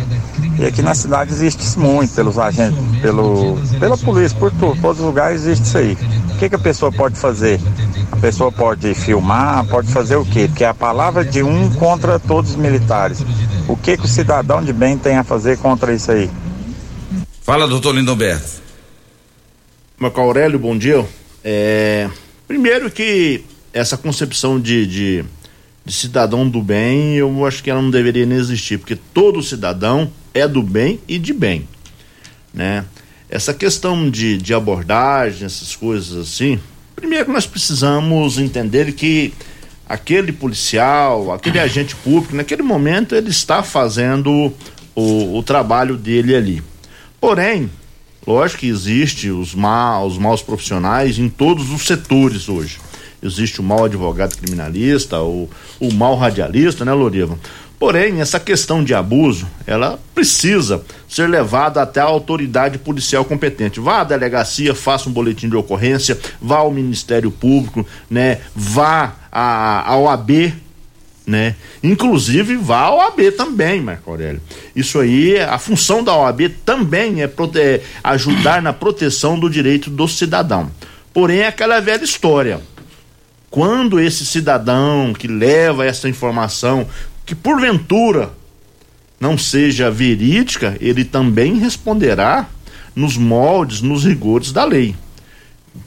E 0.60 0.66
aqui 0.66 0.82
na 0.82 0.96
cidade 0.96 1.32
existe 1.32 1.62
isso 1.62 1.80
muito, 1.80 2.14
pelos 2.14 2.40
agentes, 2.40 2.78
pelo, 3.02 3.58
pela 3.80 3.98
polícia, 3.98 4.38
por 4.38 4.52
tudo, 4.52 4.82
todos 4.82 5.00
os 5.00 5.06
lugares 5.06 5.42
existe 5.42 5.66
isso 5.66 5.78
aí. 5.78 5.98
O 6.34 6.38
que, 6.40 6.50
que 6.50 6.56
a 6.56 6.60
pessoa 6.60 6.92
pode 6.92 7.16
fazer? 7.18 7.60
A 8.12 8.18
pessoa 8.18 8.52
pode 8.52 8.94
filmar, 8.96 9.66
pode 9.68 9.92
fazer 9.92 10.16
o 10.16 10.26
quê? 10.26 10.48
Porque 10.48 10.64
é 10.64 10.68
a 10.68 10.74
palavra 10.74 11.24
de 11.24 11.44
um 11.44 11.72
contra 11.74 12.20
todos 12.20 12.52
os 12.52 12.58
militares. 12.58 13.24
O 13.68 13.78
que, 13.78 13.96
que 13.96 14.06
o 14.06 14.08
cidadão 14.08 14.64
de 14.64 14.74
bem 14.74 14.98
tem 14.98 15.18
a 15.18 15.24
fazer 15.24 15.58
contra 15.60 15.94
isso 15.94 16.12
aí? 16.12 16.30
Fala, 17.42 17.68
doutor 17.68 17.96
Lindomberto. 17.96 18.62
Marco 19.98 20.20
Aurélio, 20.20 20.58
bom 20.58 20.76
dia. 20.76 21.06
É, 21.44 22.10
primeiro 22.48 22.90
que 22.90 23.46
essa 23.74 23.96
concepção 23.96 24.60
de, 24.60 24.86
de, 24.86 25.26
de, 25.86 25.94
cidadão 25.94 26.48
do 26.48 26.62
bem, 26.62 27.16
eu 27.16 27.46
acho 27.46 27.64
que 27.64 27.70
ela 27.70 27.82
não 27.82 27.92
deveria 27.92 28.26
nem 28.26 28.38
existir, 28.38 28.78
porque 28.78 28.96
todo 28.96 29.42
cidadão 29.42 30.12
é 30.34 30.48
do 30.48 30.62
bem 30.62 31.00
e 31.08 31.18
de 31.18 31.34
bem, 31.34 31.68
né? 32.54 32.86
Essa 33.30 33.54
questão 33.54 34.10
de, 34.10 34.38
de 34.38 34.54
abordagem, 34.54 35.46
essas 35.46 35.76
coisas 35.76 36.18
assim, 36.18 36.60
primeiro 36.96 37.32
nós 37.32 37.46
precisamos 37.46 38.38
entender 38.38 38.92
que 38.94 39.34
aquele 39.88 40.32
policial, 40.32 41.32
aquele 41.32 41.60
agente 41.60 41.96
público, 41.96 42.36
naquele 42.36 42.62
momento 42.62 43.16
ele 43.16 43.30
está 43.30 43.64
fazendo 43.64 44.54
o, 44.94 45.38
o 45.38 45.44
trabalho 45.44 45.96
dele 45.96 46.36
ali. 46.36 46.64
Porém, 47.20 47.70
Lógico 48.26 48.60
que 48.60 48.68
existe 48.68 49.30
os 49.30 49.56
maus, 49.56 50.14
os 50.14 50.20
maus 50.20 50.42
profissionais 50.44 51.18
em 51.18 51.28
todos 51.28 51.72
os 51.72 51.86
setores 51.86 52.48
hoje. 52.48 52.78
Existe 53.22 53.60
o 53.60 53.64
mau 53.64 53.86
advogado 53.86 54.36
criminalista, 54.36 55.22
o, 55.22 55.50
o 55.80 55.94
mau 55.94 56.16
radialista, 56.16 56.84
né, 56.84 56.94
Loriva? 56.94 57.38
Porém, 57.82 58.22
essa 58.22 58.40
questão 58.40 58.84
de 58.84 58.94
abuso, 58.94 59.48
ela 59.66 60.00
precisa 60.14 60.84
ser 61.10 61.28
levada 61.28 61.82
até 61.82 62.00
a 62.00 62.04
autoridade 62.04 62.78
policial 62.78 63.26
competente. 63.26 63.80
Vá 63.80 64.02
à 64.02 64.04
delegacia, 64.04 64.76
faça 64.76 65.10
um 65.10 65.12
boletim 65.12 65.50
de 65.50 65.56
ocorrência, 65.56 66.16
vá 66.40 66.58
ao 66.58 66.70
Ministério 66.70 67.32
Público, 67.32 67.84
né? 68.08 68.38
Vá 68.56 69.16
à, 69.32 69.94
à 69.94 69.98
OAB, 69.98 70.54
né? 71.26 71.56
Inclusive 71.82 72.56
vá 72.56 72.82
à 72.82 72.96
OAB 72.96 73.32
também, 73.36 73.82
Marco 73.82 74.12
Aurélio. 74.12 74.42
Isso 74.76 75.00
aí, 75.00 75.40
a 75.40 75.58
função 75.58 76.04
da 76.04 76.16
OAB 76.16 76.50
também 76.64 77.24
é, 77.24 77.26
é 77.26 77.82
ajudar 78.04 78.62
na 78.62 78.74
proteção 78.74 79.40
do 79.40 79.50
direito 79.50 79.90
do 79.90 80.08
cidadão. 80.08 80.70
Porém, 81.12 81.40
é 81.40 81.48
aquela 81.48 81.80
velha 81.80 82.04
história. 82.04 82.62
Quando 83.52 84.00
esse 84.00 84.26
cidadão 84.26 85.14
que 85.14 85.28
leva 85.28 85.86
essa 85.86 86.08
informação, 86.08 86.88
que 87.26 87.36
porventura 87.36 88.32
não 89.20 89.38
seja 89.38 89.92
verídica, 89.92 90.78
ele 90.80 91.04
também 91.04 91.60
responderá 91.60 92.50
nos 92.96 93.18
moldes, 93.18 93.82
nos 93.82 94.06
rigores 94.06 94.54
da 94.54 94.64
lei. 94.64 94.96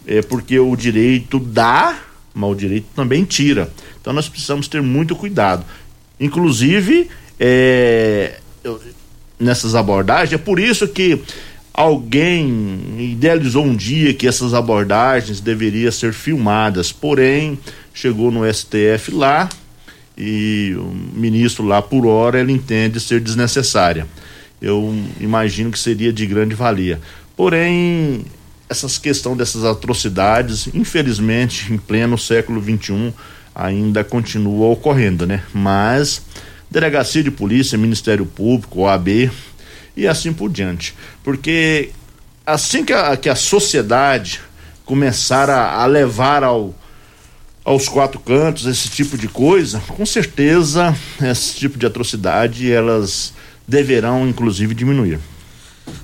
É 0.07 0.21
porque 0.21 0.59
o 0.59 0.77
direito 0.77 1.39
dá, 1.41 1.99
mas 2.35 2.51
o 2.51 2.55
direito 2.55 2.87
também 2.95 3.25
tira. 3.25 3.73
Então 3.99 4.13
nós 4.13 4.29
precisamos 4.29 4.69
ter 4.69 4.83
muito 4.83 5.17
cuidado. 5.17 5.65
Inclusive, 6.21 7.09
é, 7.41 8.41
nessas 9.39 9.75
abordagens, 9.75 10.35
é 10.35 10.39
por 10.39 10.61
isso 10.61 10.87
que 10.87 11.21
alguém 11.75 12.95
idealizou 13.01 13.65
um 13.65 13.75
dia 13.75 14.15
que 14.15 14.29
essas 14.29 14.55
abordagens 14.55 15.41
deveriam 15.41 15.91
ser 15.91 16.13
filmadas, 16.13 16.93
porém 16.93 17.59
chegou 17.93 18.31
no 18.31 18.51
STF 18.51 19.11
lá 19.11 19.49
e 20.17 20.73
o 20.79 20.85
ministro 21.19 21.65
lá 21.65 21.83
por 21.83 22.07
hora 22.07 22.39
ele 22.39 22.53
entende 22.53 23.01
ser 23.01 23.21
desnecessária. 23.21 24.07
Eu 24.63 24.95
imagino 25.21 25.73
que 25.73 25.79
seria 25.79 26.13
de 26.13 26.25
grande 26.25 26.55
valia. 26.55 27.01
Porém, 27.37 28.25
essas 28.69 28.97
questão 28.97 29.37
dessas 29.37 29.65
atrocidades, 29.65 30.69
infelizmente, 30.73 31.73
em 31.73 31.77
pleno 31.77 32.17
século 32.17 32.63
XXI, 32.63 33.13
ainda 33.53 34.05
continua 34.05 34.69
ocorrendo, 34.69 35.27
né? 35.27 35.43
Mas 35.53 36.23
delegacia 36.71 37.23
de 37.23 37.33
polícia, 37.33 37.77
Ministério 37.77 38.25
Público, 38.25 38.83
OAB 38.83 39.31
e 39.97 40.07
assim 40.07 40.33
por 40.33 40.51
diante. 40.51 40.95
Porque 41.23 41.91
assim 42.47 42.85
que 42.85 42.93
a, 42.93 43.17
que 43.17 43.29
a 43.29 43.37
sociedade 43.37 44.41
começar 44.85 45.49
a, 45.49 45.83
a 45.83 45.87
levar 45.87 46.43
ao 46.45 46.75
aos 47.65 47.89
quatro 47.89 48.21
cantos, 48.21 48.67
esse 48.67 48.91
tipo 48.91 49.17
de 49.17 49.27
coisa, 49.27 49.81
com 49.89 50.05
certeza 50.05 50.95
esse 51.23 51.55
tipo 51.57 51.79
de 51.79 51.87
atrocidade 51.87 52.71
elas 52.71 53.33
deverão 53.67 54.29
inclusive 54.29 54.75
diminuir. 54.75 55.19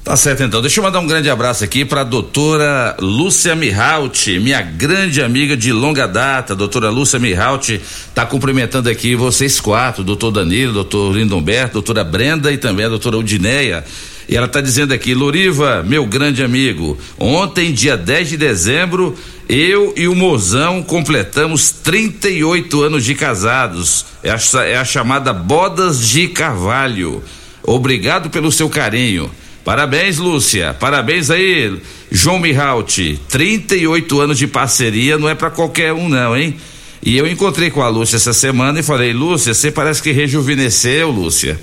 Tá 0.04 0.16
certo 0.16 0.42
então. 0.42 0.60
Deixa 0.60 0.80
eu 0.80 0.84
mandar 0.84 1.00
um 1.00 1.06
grande 1.06 1.30
abraço 1.30 1.62
aqui 1.62 1.84
para 1.84 2.00
a 2.00 2.04
doutora 2.04 2.96
Lúcia 3.00 3.54
Mihalt, 3.54 4.26
minha 4.40 4.60
grande 4.60 5.22
amiga 5.22 5.56
de 5.56 5.72
longa 5.72 6.08
data. 6.08 6.54
Doutora 6.54 6.90
Lúcia 6.90 7.18
Mihalt 7.18 7.78
tá 8.14 8.26
cumprimentando 8.26 8.88
aqui 8.88 9.14
vocês 9.14 9.60
quatro, 9.60 10.02
doutor 10.02 10.32
Danilo, 10.32 10.72
doutor 10.72 11.14
Lindomberto, 11.14 11.74
doutora 11.74 12.02
Brenda 12.02 12.50
e 12.50 12.58
também 12.58 12.86
a 12.86 12.88
doutora 12.88 13.18
Udineia. 13.18 13.84
E 14.28 14.36
ela 14.36 14.46
está 14.46 14.60
dizendo 14.60 14.92
aqui, 14.92 15.14
Loriva, 15.14 15.82
meu 15.82 16.06
grande 16.06 16.42
amigo, 16.42 16.98
ontem, 17.18 17.72
dia 17.72 17.96
10 17.96 18.30
de 18.30 18.36
dezembro, 18.36 19.16
eu 19.48 19.92
e 19.96 20.06
o 20.08 20.14
Mozão 20.14 20.82
completamos 20.82 21.70
38 21.70 22.82
anos 22.82 23.04
de 23.04 23.14
casados. 23.14 24.06
É 24.22 24.30
a, 24.30 24.64
é 24.64 24.76
a 24.76 24.84
chamada 24.84 25.32
Bodas 25.32 26.06
de 26.08 26.28
Carvalho. 26.28 27.22
Obrigado 27.62 28.30
pelo 28.30 28.52
seu 28.52 28.68
carinho. 28.68 29.30
Parabéns, 29.64 30.18
Lúcia. 30.18 30.74
Parabéns 30.74 31.30
aí, 31.30 31.78
João 32.10 32.38
Mihalt. 32.38 32.98
38 33.28 34.20
anos 34.20 34.38
de 34.38 34.46
parceria 34.46 35.18
não 35.18 35.28
é 35.28 35.34
para 35.34 35.50
qualquer 35.50 35.92
um, 35.92 36.08
não, 36.08 36.36
hein? 36.36 36.56
E 37.02 37.16
eu 37.16 37.26
encontrei 37.26 37.70
com 37.70 37.82
a 37.82 37.88
Lúcia 37.88 38.16
essa 38.16 38.32
semana 38.32 38.80
e 38.80 38.82
falei, 38.82 39.12
Lúcia, 39.12 39.54
você 39.54 39.70
parece 39.70 40.02
que 40.02 40.12
rejuvenesceu, 40.12 41.10
Lúcia. 41.10 41.58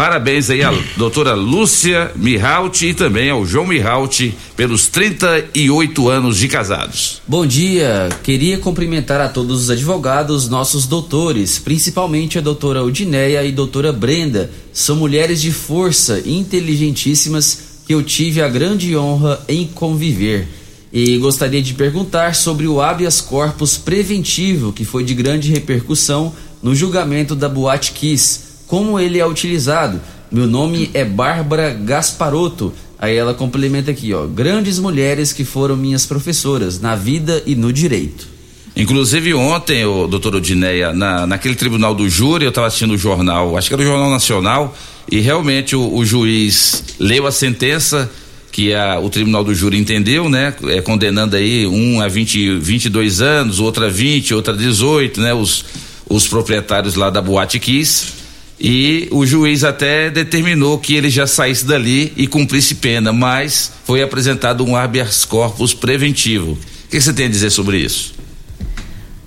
Parabéns 0.00 0.48
aí 0.48 0.62
à 0.62 0.72
doutora 0.96 1.34
Lúcia 1.34 2.10
Mihalt 2.16 2.80
e 2.80 2.94
também 2.94 3.28
ao 3.28 3.44
João 3.44 3.66
Mihalt 3.66 4.32
pelos 4.56 4.86
38 4.86 6.08
anos 6.08 6.38
de 6.38 6.48
casados. 6.48 7.20
Bom 7.28 7.44
dia, 7.44 8.08
queria 8.22 8.56
cumprimentar 8.56 9.20
a 9.20 9.28
todos 9.28 9.64
os 9.64 9.68
advogados, 9.68 10.48
nossos 10.48 10.86
doutores, 10.86 11.58
principalmente 11.58 12.38
a 12.38 12.40
doutora 12.40 12.82
Udineia 12.82 13.44
e 13.44 13.52
doutora 13.52 13.92
Brenda. 13.92 14.50
São 14.72 14.96
mulheres 14.96 15.42
de 15.42 15.52
força, 15.52 16.22
inteligentíssimas, 16.24 17.82
que 17.86 17.92
eu 17.92 18.02
tive 18.02 18.40
a 18.40 18.48
grande 18.48 18.96
honra 18.96 19.44
em 19.46 19.66
conviver. 19.66 20.48
E 20.90 21.18
gostaria 21.18 21.60
de 21.60 21.74
perguntar 21.74 22.34
sobre 22.34 22.66
o 22.66 22.80
habeas 22.80 23.20
corpus 23.20 23.76
preventivo, 23.76 24.72
que 24.72 24.86
foi 24.86 25.04
de 25.04 25.12
grande 25.12 25.50
repercussão 25.50 26.32
no 26.62 26.74
julgamento 26.74 27.36
da 27.36 27.50
Boate 27.50 27.92
Kiss 27.92 28.48
como 28.70 29.00
ele 29.00 29.18
é 29.18 29.26
utilizado. 29.26 30.00
Meu 30.30 30.46
nome 30.46 30.90
é 30.94 31.04
Bárbara 31.04 31.74
Gasparotto. 31.74 32.72
Aí 32.96 33.16
ela 33.16 33.34
complementa 33.34 33.90
aqui, 33.90 34.14
ó, 34.14 34.26
grandes 34.26 34.78
mulheres 34.78 35.32
que 35.32 35.44
foram 35.44 35.76
minhas 35.76 36.06
professoras 36.06 36.80
na 36.80 36.94
vida 36.94 37.42
e 37.44 37.56
no 37.56 37.72
direito. 37.72 38.28
Inclusive 38.76 39.34
ontem, 39.34 39.84
o 39.84 40.06
doutor 40.06 40.36
Odineia, 40.36 40.92
na, 40.92 41.26
naquele 41.26 41.56
tribunal 41.56 41.96
do 41.96 42.08
júri, 42.08 42.44
eu 42.44 42.50
estava 42.50 42.68
assistindo 42.68 42.94
o 42.94 42.98
jornal, 42.98 43.58
acho 43.58 43.66
que 43.66 43.74
era 43.74 43.82
o 43.82 43.86
Jornal 43.86 44.08
Nacional, 44.08 44.76
e 45.10 45.18
realmente 45.18 45.74
o, 45.74 45.92
o 45.92 46.04
juiz 46.04 46.84
leu 47.00 47.26
a 47.26 47.32
sentença 47.32 48.08
que 48.52 48.72
a, 48.72 49.00
o 49.00 49.10
tribunal 49.10 49.42
do 49.42 49.52
júri 49.52 49.78
entendeu, 49.78 50.28
né? 50.28 50.54
É, 50.68 50.80
condenando 50.80 51.34
aí 51.34 51.66
um 51.66 52.00
a 52.00 52.06
20, 52.06 52.58
22 52.58 53.20
anos, 53.20 53.58
outra 53.58 53.90
20, 53.90 54.32
outra 54.32 54.56
18, 54.56 55.20
né? 55.20 55.34
Os, 55.34 55.64
os 56.08 56.28
proprietários 56.28 56.94
lá 56.94 57.10
da 57.10 57.20
Boate 57.20 57.58
Kiss 57.58 58.19
e 58.60 59.08
o 59.10 59.24
juiz 59.24 59.64
até 59.64 60.10
determinou 60.10 60.78
que 60.78 60.94
ele 60.94 61.08
já 61.08 61.26
saísse 61.26 61.64
dali 61.64 62.12
e 62.14 62.26
cumprisse 62.26 62.74
pena, 62.74 63.10
mas 63.10 63.72
foi 63.84 64.02
apresentado 64.02 64.62
um 64.64 64.76
habeas 64.76 65.24
corpus 65.24 65.72
preventivo. 65.72 66.52
O 66.52 66.88
que 66.90 67.00
você 67.00 67.12
tem 67.12 67.26
a 67.26 67.28
dizer 67.30 67.48
sobre 67.48 67.78
isso? 67.78 68.14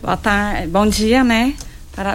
Boa 0.01 0.17
tarde, 0.17 0.67
bom 0.67 0.85
dia, 0.85 1.23
né? 1.23 1.55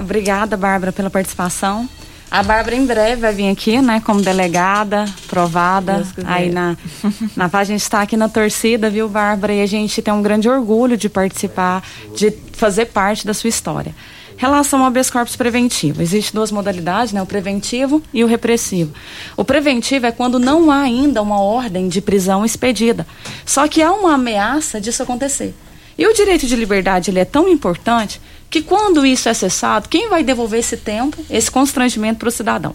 Obrigada, 0.01 0.57
Bárbara, 0.57 0.93
pela 0.93 1.11
participação. 1.11 1.89
A 2.31 2.43
Bárbara 2.43 2.77
em 2.77 2.85
breve 2.85 3.23
vai 3.23 3.33
vir 3.33 3.49
aqui, 3.49 3.81
né, 3.81 4.03
como 4.05 4.21
delegada, 4.21 5.07
provada. 5.27 6.07
Aí 6.27 6.51
na, 6.51 6.77
na 7.35 7.49
a 7.51 7.65
gente 7.65 7.81
está 7.81 8.03
aqui 8.03 8.17
na 8.17 8.29
torcida, 8.29 8.91
viu, 8.91 9.09
Bárbara? 9.09 9.55
E 9.55 9.63
a 9.63 9.67
gente 9.67 10.03
tem 10.03 10.13
um 10.13 10.21
grande 10.23 10.49
orgulho 10.49 10.97
de 10.97 11.09
participar, 11.09 11.83
de 12.15 12.33
fazer 12.53 12.87
parte 12.87 13.27
da 13.27 13.33
sua 13.33 13.49
história. 13.49 13.95
Relação 14.39 14.79
ao 14.81 14.87
habeas 14.87 15.11
corpus 15.11 15.35
preventivo, 15.35 16.01
existem 16.01 16.33
duas 16.33 16.53
modalidades, 16.53 17.13
né? 17.13 17.21
O 17.21 17.27
preventivo 17.27 18.01
e 18.15 18.23
o 18.23 18.27
repressivo. 18.29 18.95
O 19.37 19.45
preventivo 19.45 20.07
é 20.07 20.13
quando 20.13 20.39
não 20.39 20.71
há 20.71 20.83
ainda 20.83 21.21
uma 21.21 21.41
ordem 21.41 21.89
de 21.89 22.01
prisão 22.01 22.45
expedida, 22.45 23.05
só 23.45 23.67
que 23.67 23.83
há 23.83 23.93
uma 23.93 24.15
ameaça 24.15 24.81
disso 24.81 25.03
acontecer. 25.03 25.55
E 25.99 26.07
o 26.07 26.15
direito 26.15 26.47
de 26.47 26.55
liberdade 26.55 27.11
ele 27.11 27.19
é 27.19 27.25
tão 27.25 27.49
importante 27.49 28.21
que 28.49 28.63
quando 28.63 29.05
isso 29.05 29.29
é 29.29 29.35
cessado, 29.35 29.89
quem 29.89 30.09
vai 30.09 30.23
devolver 30.23 30.61
esse 30.61 30.77
tempo, 30.77 31.19
esse 31.29 31.51
constrangimento 31.51 32.21
para 32.21 32.29
o 32.29 32.31
cidadão? 32.31 32.75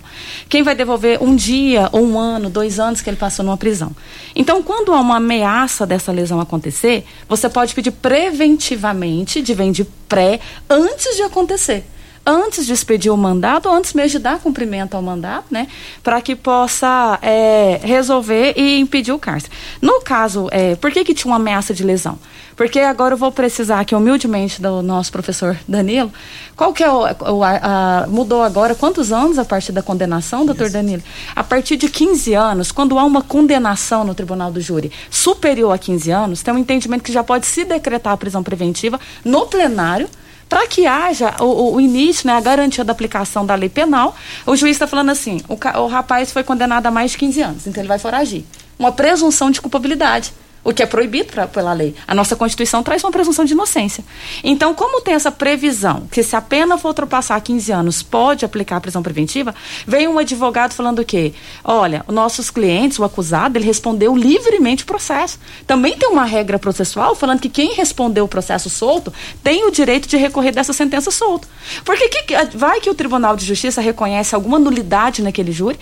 Quem 0.49 0.61
vai 0.61 0.75
devolver 0.75 1.23
um 1.23 1.33
dia, 1.33 1.89
ou 1.93 2.05
um 2.05 2.19
ano, 2.19 2.49
dois 2.49 2.79
anos 2.79 3.01
que 3.01 3.09
ele 3.09 3.17
passou 3.17 3.43
numa 3.43 3.57
prisão? 3.57 3.95
Então, 4.35 4.61
quando 4.61 4.93
há 4.93 4.99
uma 4.99 5.15
ameaça 5.15 5.85
dessa 5.87 6.11
lesão 6.11 6.39
acontecer, 6.39 7.05
você 7.27 7.49
pode 7.49 7.73
pedir 7.73 7.91
preventivamente, 7.91 9.41
de 9.41 9.53
vem 9.53 9.71
de 9.71 9.85
pré, 10.07 10.39
antes 10.69 11.15
de 11.15 11.23
acontecer 11.23 11.85
antes 12.25 12.65
de 12.65 12.73
expedir 12.73 13.11
o 13.11 13.17
mandato, 13.17 13.67
ou 13.67 13.75
antes 13.75 13.93
mesmo 13.93 14.11
de 14.11 14.19
dar 14.19 14.39
cumprimento 14.39 14.95
ao 14.95 15.01
mandato, 15.01 15.45
né, 15.51 15.67
para 16.01 16.21
que 16.21 16.35
possa 16.35 17.19
é, 17.21 17.79
resolver 17.83 18.53
e 18.55 18.79
impedir 18.79 19.11
o 19.11 19.19
cárcere. 19.19 19.51
No 19.81 20.01
caso, 20.01 20.47
é, 20.51 20.75
por 20.75 20.91
que, 20.91 21.03
que 21.03 21.13
tinha 21.13 21.31
uma 21.31 21.37
ameaça 21.37 21.73
de 21.73 21.83
lesão? 21.83 22.17
Porque 22.55 22.79
agora 22.79 23.15
eu 23.15 23.17
vou 23.17 23.31
precisar 23.31 23.79
aqui 23.79 23.95
humildemente 23.95 24.61
do 24.61 24.81
nosso 24.81 25.11
professor 25.11 25.57
Danilo. 25.67 26.11
Qual 26.55 26.71
que 26.71 26.83
é 26.83 26.89
o, 26.89 27.01
o 27.01 27.43
a, 27.43 28.03
a, 28.03 28.07
mudou 28.07 28.43
agora 28.43 28.75
quantos 28.75 29.11
anos 29.11 29.39
a 29.39 29.45
partir 29.45 29.71
da 29.71 29.81
condenação, 29.81 30.45
doutor 30.45 30.65
Isso. 30.65 30.73
Danilo? 30.73 31.01
A 31.35 31.43
partir 31.43 31.77
de 31.77 31.89
15 31.89 32.33
anos, 32.35 32.71
quando 32.71 32.97
há 32.99 33.03
uma 33.03 33.21
condenação 33.23 34.03
no 34.03 34.13
tribunal 34.13 34.51
do 34.51 34.61
júri 34.61 34.91
superior 35.09 35.71
a 35.71 35.77
15 35.77 36.11
anos, 36.11 36.43
tem 36.43 36.53
um 36.53 36.59
entendimento 36.59 37.03
que 37.03 37.11
já 37.11 37.23
pode 37.23 37.47
se 37.47 37.65
decretar 37.65 38.13
a 38.13 38.17
prisão 38.17 38.43
preventiva 38.43 38.99
no 39.25 39.47
plenário 39.47 40.07
para 40.53 40.67
que 40.67 40.85
haja 40.85 41.33
o, 41.39 41.73
o, 41.73 41.81
início, 41.81 42.27
né, 42.27 42.33
a 42.33 42.39
garantia 42.39 42.83
da 42.83 42.91
aplicação 42.91 43.43
da 43.43 43.55
lei 43.55 43.69
penal, 43.69 44.15
o 44.45 44.55
juiz 44.55 44.75
está 44.75 44.85
falando 44.85 45.09
assim: 45.09 45.41
o, 45.49 45.55
o 45.79 45.87
rapaz 45.87 46.31
foi 46.31 46.43
condenado 46.43 46.85
a 46.85 46.91
mais 46.91 47.09
de 47.09 47.17
15 47.17 47.41
anos, 47.41 47.65
então 47.65 47.81
ele 47.81 47.87
vai 47.87 47.97
foragir. 47.97 48.45
Uma 48.77 48.91
presunção 48.91 49.49
de 49.49 49.59
culpabilidade 49.59 50.31
o 50.63 50.73
que 50.73 50.81
é 50.81 50.85
proibido 50.85 51.31
pra, 51.31 51.47
pela 51.47 51.73
lei. 51.73 51.95
A 52.07 52.15
nossa 52.15 52.35
Constituição 52.35 52.81
traz 52.81 53.03
uma 53.03 53.11
presunção 53.11 53.43
de 53.43 53.53
inocência. 53.53 54.03
Então, 54.43 54.73
como 54.73 55.01
tem 55.01 55.13
essa 55.13 55.31
previsão 55.31 56.07
que 56.11 56.23
se 56.23 56.35
a 56.35 56.41
pena 56.41 56.77
for 56.77 56.89
ultrapassar 56.89 57.39
15 57.41 57.71
anos 57.71 58.01
pode 58.01 58.45
aplicar 58.45 58.77
a 58.77 58.81
prisão 58.81 59.03
preventiva, 59.03 59.53
veio 59.85 60.11
um 60.11 60.17
advogado 60.17 60.73
falando 60.73 60.99
o 60.99 61.05
quê? 61.05 61.33
Olha, 61.63 62.05
nossos 62.07 62.49
clientes, 62.49 62.97
o 62.99 63.03
acusado, 63.03 63.57
ele 63.57 63.65
respondeu 63.65 64.15
livremente 64.15 64.83
o 64.83 64.87
processo. 64.87 65.39
Também 65.67 65.97
tem 65.97 66.09
uma 66.09 66.25
regra 66.25 66.57
processual 66.57 67.15
falando 67.15 67.39
que 67.39 67.49
quem 67.49 67.73
respondeu 67.73 68.25
o 68.25 68.27
processo 68.27 68.69
solto 68.69 69.11
tem 69.43 69.65
o 69.65 69.71
direito 69.71 70.07
de 70.07 70.17
recorrer 70.17 70.51
dessa 70.51 70.73
sentença 70.73 71.11
solta. 71.11 71.47
Porque 71.83 72.07
que, 72.07 72.35
vai 72.55 72.79
que 72.79 72.89
o 72.89 72.95
Tribunal 72.95 73.35
de 73.35 73.45
Justiça 73.45 73.81
reconhece 73.81 74.35
alguma 74.35 74.59
nulidade 74.59 75.21
naquele 75.21 75.51
júri, 75.51 75.79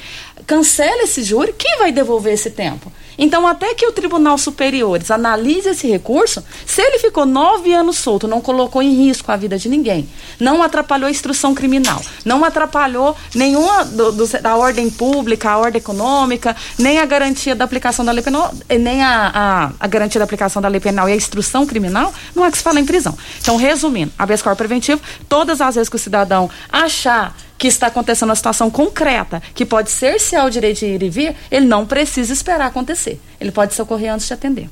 cancela 0.48 1.04
esse 1.04 1.24
júri, 1.24 1.54
quem 1.58 1.78
vai 1.78 1.92
devolver 1.92 2.34
esse 2.34 2.50
tempo? 2.50 2.92
Então, 3.18 3.48
até 3.48 3.74
que 3.74 3.86
o 3.86 3.92
Tribunal 3.92 4.38
Superiores 4.38 5.12
analise 5.12 5.70
esse 5.70 5.88
recurso, 5.88 6.44
se 6.66 6.82
ele 6.82 7.00
ficou 7.00 7.26
nove 7.26 7.74
anos 7.74 7.98
solto, 7.98 8.28
não 8.28 8.42
colocou 8.42 8.82
em 8.82 8.94
risco 8.94 9.32
a 9.32 9.36
vida 9.36 9.58
de 9.58 9.70
ninguém, 9.70 10.08
não 10.40 10.64
atrapalhou 10.64 11.08
a 11.08 11.12
instrução 11.12 11.54
criminal, 11.54 12.02
não 12.26 12.44
atrapalhou 12.44 13.16
nenhuma 13.36 13.86
do, 13.86 14.12
do, 14.12 14.28
da 14.42 14.56
ordem 14.56 14.90
pública, 14.90 15.52
a 15.52 15.58
ordem 15.58 15.80
econômica, 15.80 16.56
nem 16.78 17.00
a 17.00 17.06
garantia 17.06 17.56
da 17.56 17.66
aplicação 17.66 18.04
da 18.06 18.12
lei 18.12 18.24
penal, 18.24 18.54
nem 18.80 19.04
a, 19.04 19.32
a, 19.34 19.72
a 19.80 19.88
garantia 19.88 20.20
da 20.20 20.26
aplicação 20.26 20.62
da 20.62 20.68
lei 20.68 20.80
penal 20.80 21.08
e 21.08 21.14
a 21.14 21.16
instrução 21.16 21.66
criminal, 21.66 22.14
não 22.36 22.46
é 22.46 22.52
que 22.52 22.58
se 22.58 22.64
fala 22.64 22.80
em 22.80 22.86
prisão. 22.86 23.18
Então, 23.42 23.58
resumindo, 23.58 24.12
habeas 24.18 24.42
corpus 24.42 24.58
preventivo, 24.58 25.02
todas 25.28 25.62
as 25.62 25.76
vezes 25.76 25.90
que 25.90 25.96
o 25.96 26.00
cidadão 26.00 26.50
achar 26.72 27.36
que 27.62 27.68
está 27.68 27.86
acontecendo 27.86 28.30
uma 28.30 28.36
situação 28.36 28.72
concreta, 28.72 29.40
que 29.54 29.64
pode 29.64 29.92
cercear 29.92 30.48
o 30.48 30.50
direito 30.50 30.80
de 30.80 30.88
ir 30.88 31.04
e 31.04 31.10
vir, 31.12 31.36
ele 31.52 31.68
não 31.68 31.86
precisa 31.86 32.34
esperar 32.34 32.66
acontecer. 32.66 33.22
Ele 33.40 33.52
pode 33.52 33.76
socorrer 33.76 34.12
antes 34.12 34.26
de 34.26 34.34
atender. 34.34 34.68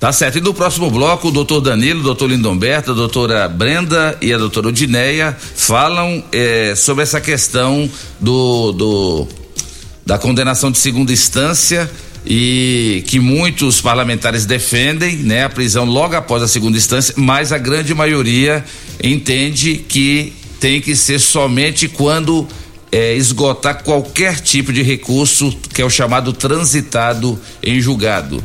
Tá 0.00 0.10
certo. 0.14 0.38
E 0.38 0.40
no 0.40 0.54
próximo 0.54 0.90
bloco, 0.90 1.28
o 1.28 1.30
doutor 1.30 1.60
Danilo, 1.60 2.00
o 2.00 2.02
doutor 2.02 2.30
Lindomberto, 2.30 2.92
a 2.92 2.94
doutora 2.94 3.46
Brenda 3.50 4.16
e 4.22 4.32
a 4.32 4.38
doutora 4.38 4.68
Odineia 4.68 5.36
falam 5.38 6.24
eh, 6.32 6.72
sobre 6.74 7.02
essa 7.02 7.20
questão 7.20 7.86
do, 8.18 8.72
do 8.72 9.28
da 10.06 10.16
condenação 10.16 10.70
de 10.70 10.78
segunda 10.78 11.12
instância 11.12 11.90
e 12.24 13.04
que 13.08 13.20
muitos 13.20 13.82
parlamentares 13.82 14.46
defendem, 14.46 15.16
né, 15.16 15.44
a 15.44 15.50
prisão 15.50 15.84
logo 15.84 16.16
após 16.16 16.42
a 16.42 16.48
segunda 16.48 16.78
instância, 16.78 17.12
mas 17.18 17.52
a 17.52 17.58
grande 17.58 17.94
maioria 17.94 18.64
entende 19.02 19.76
que 19.86 20.32
tem 20.60 20.80
que 20.80 20.94
ser 20.96 21.18
somente 21.18 21.88
quando 21.88 22.46
é, 22.90 23.14
esgotar 23.14 23.82
qualquer 23.82 24.40
tipo 24.40 24.72
de 24.72 24.82
recurso 24.82 25.56
que 25.74 25.82
é 25.82 25.84
o 25.84 25.90
chamado 25.90 26.32
transitado 26.32 27.38
em 27.62 27.80
julgado. 27.80 28.42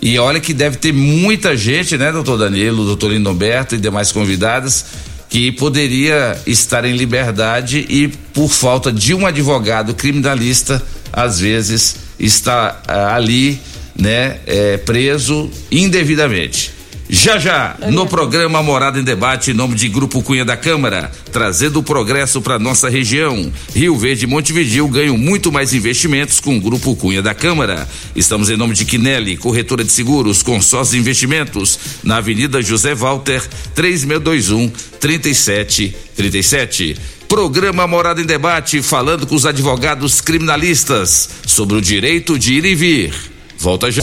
E 0.00 0.18
olha 0.18 0.40
que 0.40 0.52
deve 0.52 0.76
ter 0.78 0.92
muita 0.92 1.56
gente, 1.56 1.96
né, 1.96 2.10
doutor 2.10 2.36
Danilo, 2.36 2.84
doutor 2.84 3.12
Lindomberto 3.12 3.76
e 3.76 3.78
demais 3.78 4.10
convidadas, 4.10 4.84
que 5.30 5.52
poderia 5.52 6.36
estar 6.46 6.84
em 6.84 6.96
liberdade 6.96 7.86
e, 7.88 8.08
por 8.34 8.48
falta 8.48 8.92
de 8.92 9.14
um 9.14 9.24
advogado 9.24 9.94
criminalista, 9.94 10.82
às 11.12 11.38
vezes 11.38 11.96
está 12.18 12.82
ah, 12.86 13.14
ali, 13.14 13.60
né, 13.96 14.40
eh, 14.46 14.78
preso 14.78 15.48
indevidamente. 15.70 16.72
Já 17.14 17.38
já, 17.38 17.76
no 17.90 18.06
programa 18.06 18.62
Morada 18.62 18.98
em 18.98 19.04
Debate, 19.04 19.50
em 19.50 19.54
nome 19.54 19.74
de 19.74 19.86
Grupo 19.86 20.22
Cunha 20.22 20.46
da 20.46 20.56
Câmara, 20.56 21.12
trazendo 21.30 21.78
o 21.78 21.82
progresso 21.82 22.40
para 22.40 22.58
nossa 22.58 22.88
região. 22.88 23.52
Rio 23.74 23.94
Verde 23.98 24.24
e 24.24 24.26
Montevidil 24.26 24.88
ganham 24.88 25.18
muito 25.18 25.52
mais 25.52 25.74
investimentos 25.74 26.40
com 26.40 26.56
o 26.56 26.60
Grupo 26.60 26.96
Cunha 26.96 27.20
da 27.20 27.34
Câmara. 27.34 27.86
Estamos 28.16 28.48
em 28.48 28.56
nome 28.56 28.74
de 28.74 28.86
Quinelli, 28.86 29.36
corretora 29.36 29.84
de 29.84 29.92
seguros, 29.92 30.42
consórcio 30.42 30.94
de 30.94 31.00
investimentos, 31.00 31.78
na 32.02 32.16
Avenida 32.16 32.62
José 32.62 32.94
Walter, 32.94 33.46
3621 33.74 34.72
3737. 34.98 36.96
Programa 37.28 37.86
Morada 37.86 38.22
em 38.22 38.26
Debate, 38.26 38.80
falando 38.80 39.26
com 39.26 39.34
os 39.34 39.44
advogados 39.44 40.22
criminalistas 40.22 41.28
sobre 41.46 41.76
o 41.76 41.80
direito 41.82 42.38
de 42.38 42.54
ir 42.54 42.64
e 42.64 42.74
vir. 42.74 43.14
Volta 43.58 43.90
já. 43.90 44.02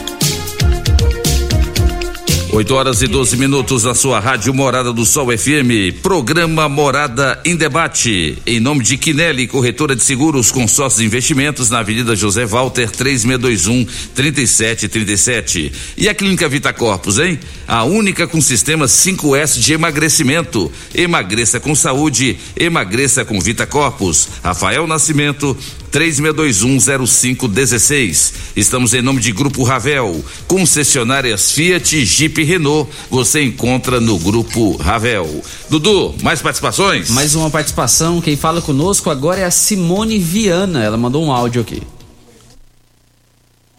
8 2.53 2.75
horas 2.75 3.01
e 3.01 3.07
12 3.07 3.37
minutos 3.37 3.85
na 3.85 3.95
sua 3.95 4.19
rádio 4.19 4.53
Morada 4.53 4.91
do 4.91 5.05
Sol 5.05 5.27
FM. 5.37 6.01
Programa 6.03 6.67
Morada 6.67 7.39
em 7.45 7.55
Debate. 7.55 8.37
Em 8.45 8.59
nome 8.59 8.83
de 8.83 8.97
Quinelli, 8.97 9.47
corretora 9.47 9.95
de 9.95 10.03
seguros, 10.03 10.51
consórcios 10.51 11.01
e 11.01 11.05
investimentos, 11.05 11.69
na 11.69 11.79
Avenida 11.79 12.13
José 12.13 12.45
Walter, 12.45 12.91
3621 12.91 13.85
3737. 14.13 15.71
E 15.95 16.09
a 16.09 16.13
Clínica 16.13 16.49
Vita 16.49 16.73
Corpus, 16.73 17.19
hein? 17.19 17.39
A 17.71 17.83
única 17.85 18.27
com 18.27 18.41
sistema 18.41 18.85
5S 18.85 19.57
de 19.57 19.71
emagrecimento. 19.71 20.69
Emagreça 20.93 21.57
com 21.57 21.73
saúde, 21.73 22.37
emagreça 22.53 23.23
com 23.23 23.39
Vita 23.39 23.65
Corpus. 23.65 24.27
Rafael 24.43 24.85
Nascimento, 24.85 25.55
36210516. 25.89 28.33
Estamos 28.57 28.93
em 28.93 29.01
nome 29.01 29.21
de 29.21 29.31
Grupo 29.31 29.63
Ravel, 29.63 30.21
concessionárias 30.49 31.53
Fiat, 31.53 32.03
Jeep 32.03 32.41
e 32.41 32.43
Renault. 32.43 32.91
Você 33.09 33.41
encontra 33.41 34.01
no 34.01 34.19
Grupo 34.19 34.75
Ravel. 34.75 35.41
Dudu, 35.69 36.13
mais 36.21 36.41
participações? 36.41 37.09
Mais 37.09 37.35
uma 37.35 37.49
participação. 37.49 38.19
Quem 38.19 38.35
fala 38.35 38.61
conosco 38.61 39.09
agora 39.09 39.39
é 39.39 39.45
a 39.45 39.51
Simone 39.51 40.19
Viana. 40.19 40.83
Ela 40.83 40.97
mandou 40.97 41.23
um 41.23 41.31
áudio 41.31 41.61
aqui. 41.61 41.81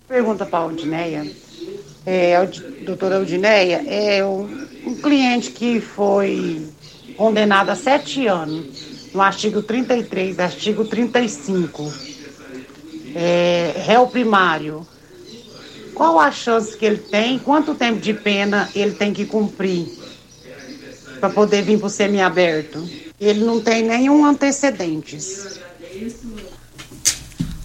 Pergunta 0.09 0.47
para 0.47 0.61
a 0.61 0.63
Aldineia. 0.63 1.42
É, 2.05 2.37
Audi- 2.37 2.61
doutora 2.85 3.17
Aldineia, 3.17 3.85
é 3.87 4.25
um, 4.25 4.67
um 4.87 4.95
cliente 4.97 5.51
que 5.51 5.81
foi 5.81 6.67
condenado 7.17 7.71
a 7.71 7.77
sete 7.77 8.27
anos, 8.27 8.67
no 9.15 9.21
artigo 9.21 9.63
33, 9.63 10.39
artigo 10.41 10.85
35, 10.85 11.93
é, 13.15 13.75
réu 13.87 14.07
primário. 14.07 14.87
Qual 15.95 16.19
a 16.19 16.33
chance 16.33 16.77
que 16.77 16.85
ele 16.85 16.97
tem? 16.97 17.39
Quanto 17.39 17.75
tempo 17.75 18.01
de 18.01 18.15
pena 18.15 18.69
ele 18.75 18.93
tem 18.93 19.13
que 19.13 19.27
cumprir 19.27 19.87
para 21.21 21.29
poder 21.31 21.63
vir 21.63 21.79
para 21.79 21.87
o 21.87 21.91
semiaberto? 21.91 22.89
Ele 23.21 23.45
não 23.45 23.61
tem 23.61 23.85
nenhum 23.85 24.25
antecedentes. 24.25 25.61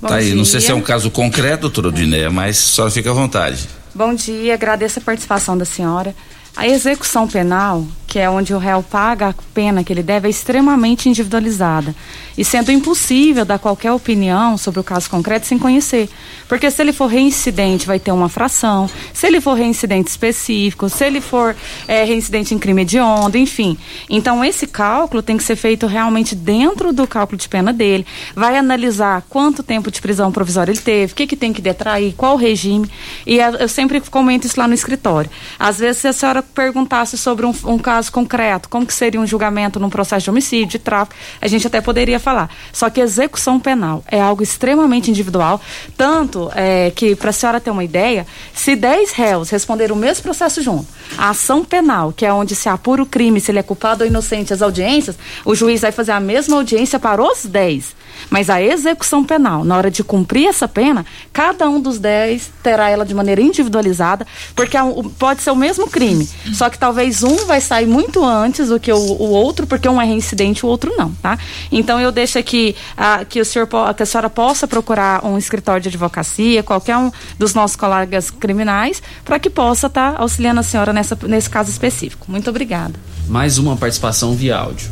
Tá 0.02 0.16
aí, 0.16 0.36
não 0.36 0.46
sei 0.46 0.60
dia. 0.60 0.68
se 0.68 0.72
é 0.72 0.76
um 0.76 0.82
caso 0.82 1.10
concreto, 1.10 1.62
doutora 1.62 1.88
Odineia, 1.88 2.30
mas 2.30 2.58
só 2.58 2.92
fica 2.92 3.10
à 3.10 3.14
vontade. 3.14 3.68
Bom 3.98 4.14
dia, 4.14 4.54
agradeço 4.54 5.00
a 5.00 5.02
participação 5.02 5.58
da 5.58 5.66
senhora. 5.66 6.14
A 6.56 6.68
execução 6.68 7.28
penal, 7.28 7.84
que 8.18 8.22
é 8.22 8.28
onde 8.28 8.52
o 8.52 8.58
réu 8.58 8.82
paga 8.82 9.28
a 9.28 9.34
pena 9.54 9.84
que 9.84 9.94
ele 9.94 10.02
deve, 10.02 10.26
é 10.26 10.32
extremamente 10.32 11.08
individualizada. 11.08 11.94
E 12.36 12.44
sendo 12.44 12.72
impossível 12.72 13.46
dar 13.46 13.60
qualquer 13.60 13.92
opinião 13.92 14.58
sobre 14.58 14.80
o 14.80 14.84
caso 14.84 15.08
concreto 15.08 15.46
sem 15.46 15.60
conhecer. 15.60 16.10
Porque 16.48 16.70
se 16.72 16.82
ele 16.82 16.94
for 16.94 17.06
reincidente, 17.06 17.86
vai 17.86 18.00
ter 18.00 18.12
uma 18.12 18.28
fração. 18.28 18.90
Se 19.14 19.28
ele 19.28 19.40
for 19.40 19.54
reincidente 19.54 20.10
específico, 20.10 20.90
se 20.90 21.06
ele 21.06 21.22
for 21.22 21.56
é, 21.88 22.04
reincidente 22.04 22.56
em 22.56 22.60
crime 22.60 22.82
hediondo, 22.82 23.38
enfim. 23.38 23.78
Então, 24.10 24.44
esse 24.44 24.66
cálculo 24.66 25.22
tem 25.22 25.38
que 25.38 25.44
ser 25.44 25.56
feito 25.56 25.86
realmente 25.86 26.34
dentro 26.36 26.92
do 26.92 27.06
cálculo 27.06 27.38
de 27.38 27.48
pena 27.48 27.72
dele. 27.72 28.06
Vai 28.36 28.58
analisar 28.58 29.24
quanto 29.30 29.62
tempo 29.62 29.92
de 29.92 30.02
prisão 30.02 30.32
provisória 30.32 30.72
ele 30.72 30.80
teve, 30.80 31.14
o 31.14 31.16
que, 31.16 31.28
que 31.28 31.36
tem 31.36 31.54
que 31.54 31.62
detrair, 31.62 32.16
qual 32.18 32.36
regime. 32.36 32.90
E 33.28 33.38
eu 33.38 33.68
sempre 33.68 34.02
comento 34.02 34.48
isso 34.48 34.60
lá 34.60 34.68
no 34.68 34.74
escritório. 34.74 35.30
Às 35.60 35.78
vezes, 35.78 36.02
se 36.02 36.08
a 36.08 36.14
senhora 36.14 36.42
perguntasse 36.42 37.16
sobre 37.16 37.46
um, 37.46 37.54
um 37.66 37.78
caso 37.78 38.07
concreto, 38.10 38.70
como 38.70 38.86
que 38.86 38.94
seria 38.94 39.20
um 39.20 39.28
julgamento 39.28 39.80
num 39.80 39.90
processo 39.90 40.26
de 40.26 40.30
homicídio, 40.30 40.68
de 40.68 40.80
tráfico, 40.80 41.16
a 41.42 41.48
gente 41.48 41.66
até 41.68 41.82
poderia 41.82 42.20
falar. 42.20 42.50
Só 42.72 42.90
que 42.90 43.02
execução 43.02 43.60
penal 43.60 44.04
é 44.08 44.20
algo 44.20 44.44
extremamente 44.44 45.10
individual, 45.10 45.62
tanto 45.96 46.52
é, 46.56 46.92
que, 46.92 47.16
para 47.16 47.30
a 47.30 47.34
senhora 47.34 47.60
ter 47.60 47.72
uma 47.72 47.84
ideia, 47.84 48.26
se 48.54 48.76
10 48.76 49.12
réus 49.12 49.50
responderam 49.50 49.96
o 49.96 50.00
mesmo 50.00 50.24
processo 50.24 50.62
junto, 50.62 50.88
a 51.18 51.30
ação 51.30 51.64
penal, 51.64 52.12
que 52.12 52.26
é 52.26 52.34
onde 52.34 52.56
se 52.56 52.70
apura 52.70 53.02
o 53.02 53.06
crime, 53.06 53.40
se 53.40 53.52
ele 53.52 53.60
é 53.60 53.64
culpado 53.64 54.04
ou 54.04 54.10
inocente, 54.10 54.54
as 54.54 54.62
audiências, 54.62 55.18
o 55.46 55.56
juiz 55.56 55.82
vai 55.82 55.92
fazer 55.92 56.12
a 56.12 56.20
mesma 56.20 56.58
audiência 56.58 57.00
para 57.00 57.22
os 57.22 57.46
10. 57.46 57.96
Mas 58.30 58.50
a 58.50 58.62
execução 58.62 59.24
penal, 59.24 59.64
na 59.64 59.78
hora 59.78 59.92
de 59.92 60.04
cumprir 60.04 60.48
essa 60.48 60.68
pena, 60.68 61.06
cada 61.32 61.70
um 61.70 61.80
dos 61.80 62.00
10 62.00 62.52
terá 62.62 62.90
ela 62.90 63.06
de 63.06 63.14
maneira 63.14 63.42
individualizada, 63.42 64.26
porque 64.56 64.78
é 64.78 64.82
pode 65.18 65.42
ser 65.42 65.52
o 65.52 65.56
mesmo 65.56 65.88
crime, 65.88 66.28
só 66.54 66.70
que 66.70 66.78
talvez 66.78 67.24
um 67.24 67.46
vai 67.46 67.62
sair 67.62 67.86
muito 67.86 68.24
antes 68.24 68.70
do 68.70 68.80
que 68.80 68.92
o, 68.92 68.98
o 68.98 69.30
outro, 69.30 69.66
porque 69.66 69.88
um 69.88 70.02
é 70.02 70.06
reincidente 70.06 70.60
e 70.62 70.66
o 70.66 70.70
outro 70.70 70.94
não, 70.98 71.12
tá? 71.14 71.38
Então 71.72 72.00
eu 72.00 72.12
deixo 72.12 72.38
aqui 72.38 72.76
ah, 72.96 73.24
que, 73.26 73.40
o 73.40 73.46
senhor, 73.46 73.68
que 73.96 74.04
a 74.04 74.06
senhora 74.06 74.30
possa 74.30 74.68
procurar 74.68 75.26
um 75.26 75.38
escritório 75.38 75.82
de 75.82 75.90
advocacia, 75.90 76.64
qualquer 76.64 76.98
um 76.98 77.12
dos 77.38 77.54
nossos 77.54 77.76
colegas 77.76 78.30
criminais, 78.30 79.02
para 79.24 79.40
que 79.40 79.50
possa 79.50 79.88
estar 79.88 80.16
auxiliando 80.20 80.60
a 80.60 80.64
senhora 80.64 80.94
nessa, 80.94 81.18
nesse 81.24 81.50
caso 81.50 81.70
específico. 81.70 82.26
Muito 82.30 82.50
obrigada. 82.50 82.94
Mais 83.28 83.58
uma 83.58 83.76
participação 83.76 84.34
via 84.34 84.58
áudio. 84.58 84.92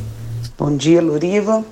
Bom 0.58 0.76
dia, 0.76 1.02
Loriva. 1.02 1.64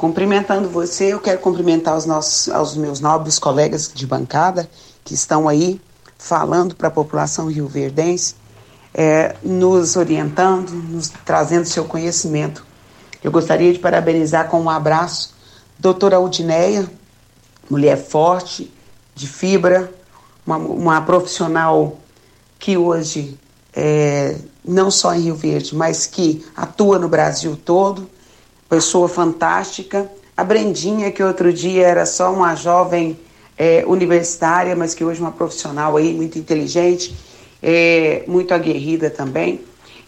Cumprimentando 0.00 0.66
você, 0.66 1.12
eu 1.12 1.20
quero 1.20 1.38
cumprimentar 1.40 1.94
os, 1.94 2.06
nossos, 2.06 2.48
aos 2.48 2.74
meus 2.74 3.00
nobres 3.00 3.38
colegas 3.38 3.92
de 3.94 4.06
bancada 4.06 4.66
que 5.04 5.12
estão 5.12 5.46
aí 5.46 5.78
falando 6.16 6.74
para 6.74 6.88
a 6.88 6.90
população 6.90 7.48
rioverdense, 7.48 8.34
é, 8.94 9.36
nos 9.42 9.96
orientando, 9.96 10.70
nos 10.70 11.10
trazendo 11.22 11.66
seu 11.66 11.84
conhecimento. 11.84 12.64
Eu 13.22 13.30
gostaria 13.30 13.70
de 13.74 13.78
parabenizar 13.78 14.48
com 14.48 14.62
um 14.62 14.70
abraço 14.70 15.34
doutora 15.78 16.16
Aldineia, 16.16 16.90
mulher 17.68 17.98
forte, 17.98 18.72
de 19.14 19.28
fibra, 19.28 19.92
uma, 20.46 20.56
uma 20.56 21.02
profissional 21.02 21.98
que 22.58 22.74
hoje, 22.74 23.38
é, 23.74 24.34
não 24.64 24.90
só 24.90 25.14
em 25.14 25.20
Rio 25.24 25.36
Verde, 25.36 25.76
mas 25.76 26.06
que 26.06 26.42
atua 26.56 26.98
no 26.98 27.06
Brasil 27.06 27.54
todo, 27.54 28.08
pessoa 28.70 29.08
fantástica. 29.08 30.10
A 30.36 30.44
Brendinha, 30.44 31.10
que 31.10 31.22
outro 31.22 31.52
dia 31.52 31.86
era 31.86 32.06
só 32.06 32.32
uma 32.32 32.54
jovem 32.54 33.18
é, 33.58 33.84
universitária, 33.86 34.74
mas 34.74 34.94
que 34.94 35.04
hoje 35.04 35.20
é 35.20 35.24
uma 35.24 35.32
profissional 35.32 35.96
aí, 35.96 36.14
muito 36.14 36.38
inteligente, 36.38 37.14
é, 37.60 38.22
muito 38.26 38.54
aguerrida 38.54 39.10
também. 39.10 39.60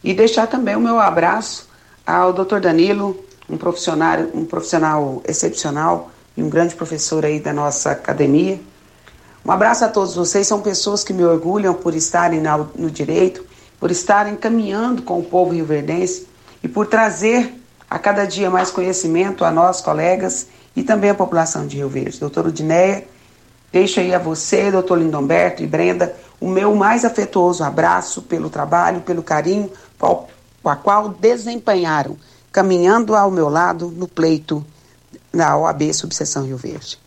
E 0.02 0.14
deixar 0.14 0.46
também 0.46 0.76
o 0.76 0.80
meu 0.80 0.98
abraço 0.98 1.68
ao 2.06 2.32
Dr. 2.32 2.60
Danilo, 2.60 3.16
um 3.50 3.56
profissional, 3.58 4.18
um 4.32 4.44
profissional 4.44 5.22
excepcional 5.28 6.10
e 6.36 6.42
um 6.42 6.48
grande 6.48 6.74
professor 6.74 7.26
aí 7.26 7.40
da 7.40 7.52
nossa 7.52 7.90
academia. 7.90 8.58
Um 9.44 9.50
abraço 9.50 9.84
a 9.84 9.88
todos 9.88 10.14
vocês, 10.14 10.46
são 10.46 10.60
pessoas 10.60 11.02
que 11.02 11.12
me 11.12 11.24
orgulham 11.24 11.74
por 11.74 11.94
estarem 11.94 12.40
na- 12.40 12.64
no 12.76 12.90
direito, 12.90 13.44
por 13.78 13.90
estarem 13.90 14.36
caminhando 14.36 15.02
com 15.02 15.18
o 15.18 15.24
povo 15.24 15.52
rioverdense 15.52 16.28
e 16.62 16.68
por 16.68 16.86
trazer 16.86 17.61
a 17.92 17.98
cada 17.98 18.24
dia 18.24 18.48
mais 18.48 18.70
conhecimento 18.70 19.44
a 19.44 19.50
nós, 19.50 19.82
colegas, 19.82 20.46
e 20.74 20.82
também 20.82 21.10
a 21.10 21.14
população 21.14 21.66
de 21.66 21.76
Rio 21.76 21.90
Verde. 21.90 22.18
Doutor 22.18 22.46
Udineia, 22.46 23.06
deixo 23.70 24.00
aí 24.00 24.14
a 24.14 24.18
você, 24.18 24.70
doutor 24.70 24.98
Lindomberto 24.98 25.62
e 25.62 25.66
Brenda, 25.66 26.16
o 26.40 26.48
meu 26.48 26.74
mais 26.74 27.04
afetuoso 27.04 27.62
abraço 27.62 28.22
pelo 28.22 28.48
trabalho, 28.48 29.02
pelo 29.02 29.22
carinho 29.22 29.70
com 29.98 30.26
a 30.70 30.74
qual 30.74 31.10
desempenharam, 31.10 32.16
caminhando 32.50 33.14
ao 33.14 33.30
meu 33.30 33.50
lado 33.50 33.92
no 33.94 34.08
pleito 34.08 34.64
na 35.30 35.54
OAB 35.58 35.92
Subseção 35.92 36.46
Rio 36.46 36.56
Verde. 36.56 36.98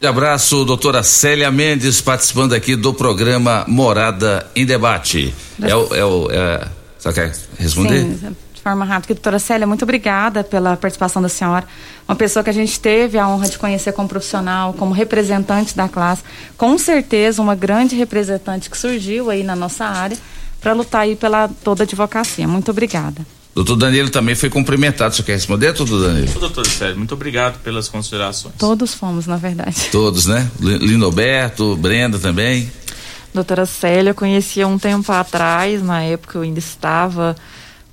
De 0.00 0.06
abraço, 0.06 0.64
doutora 0.64 1.02
Célia 1.02 1.50
Mendes, 1.50 2.00
participando 2.00 2.54
aqui 2.54 2.76
do 2.76 2.94
programa 2.94 3.66
Morada 3.68 4.50
em 4.56 4.64
Debate. 4.64 5.34
É 5.60 5.76
o. 5.76 5.94
É 5.94 6.04
o 6.06 6.30
é, 6.30 6.66
só 6.98 7.12
quer 7.12 7.36
responder? 7.58 8.04
Sim, 8.04 8.36
de 8.60 8.62
forma 8.62 8.84
rápida. 8.84 9.14
Doutora 9.14 9.38
Célia, 9.38 9.66
muito 9.66 9.82
obrigada 9.82 10.44
pela 10.44 10.76
participação 10.76 11.22
da 11.22 11.28
senhora. 11.28 11.66
Uma 12.06 12.14
pessoa 12.14 12.44
que 12.44 12.50
a 12.50 12.52
gente 12.52 12.78
teve 12.78 13.18
a 13.18 13.26
honra 13.26 13.48
de 13.48 13.58
conhecer 13.58 13.92
como 13.92 14.06
profissional, 14.06 14.74
como 14.74 14.92
representante 14.92 15.74
da 15.74 15.88
classe. 15.88 16.22
Com 16.58 16.76
certeza, 16.76 17.40
uma 17.40 17.54
grande 17.54 17.96
representante 17.96 18.68
que 18.68 18.76
surgiu 18.76 19.30
aí 19.30 19.42
na 19.42 19.56
nossa 19.56 19.86
área 19.86 20.16
para 20.60 20.74
lutar 20.74 21.02
aí 21.02 21.16
pela 21.16 21.48
toda 21.64 21.82
a 21.82 21.84
advocacia. 21.84 22.46
Muito 22.46 22.70
obrigada. 22.70 23.26
Doutor 23.54 23.76
Danilo 23.76 24.10
também 24.10 24.34
foi 24.34 24.50
cumprimentado. 24.50 25.14
Você 25.14 25.22
quer 25.22 25.32
responder, 25.32 25.72
doutor 25.72 26.06
Danilo? 26.06 26.38
Doutor 26.38 26.66
Sérgio, 26.66 26.98
muito 26.98 27.14
obrigado 27.14 27.58
pelas 27.62 27.88
considerações. 27.88 28.54
Todos 28.58 28.94
fomos, 28.94 29.26
na 29.26 29.36
verdade. 29.36 29.88
Todos, 29.90 30.26
né? 30.26 30.48
Linoberto, 30.60 31.74
Brenda 31.76 32.18
também. 32.18 32.70
Doutora 33.32 33.64
Célia, 33.64 34.10
eu 34.10 34.14
conhecia 34.14 34.66
um 34.68 34.78
tempo 34.78 35.10
atrás, 35.12 35.82
na 35.82 36.02
época 36.02 36.38
eu 36.38 36.42
ainda 36.42 36.58
estava 36.58 37.34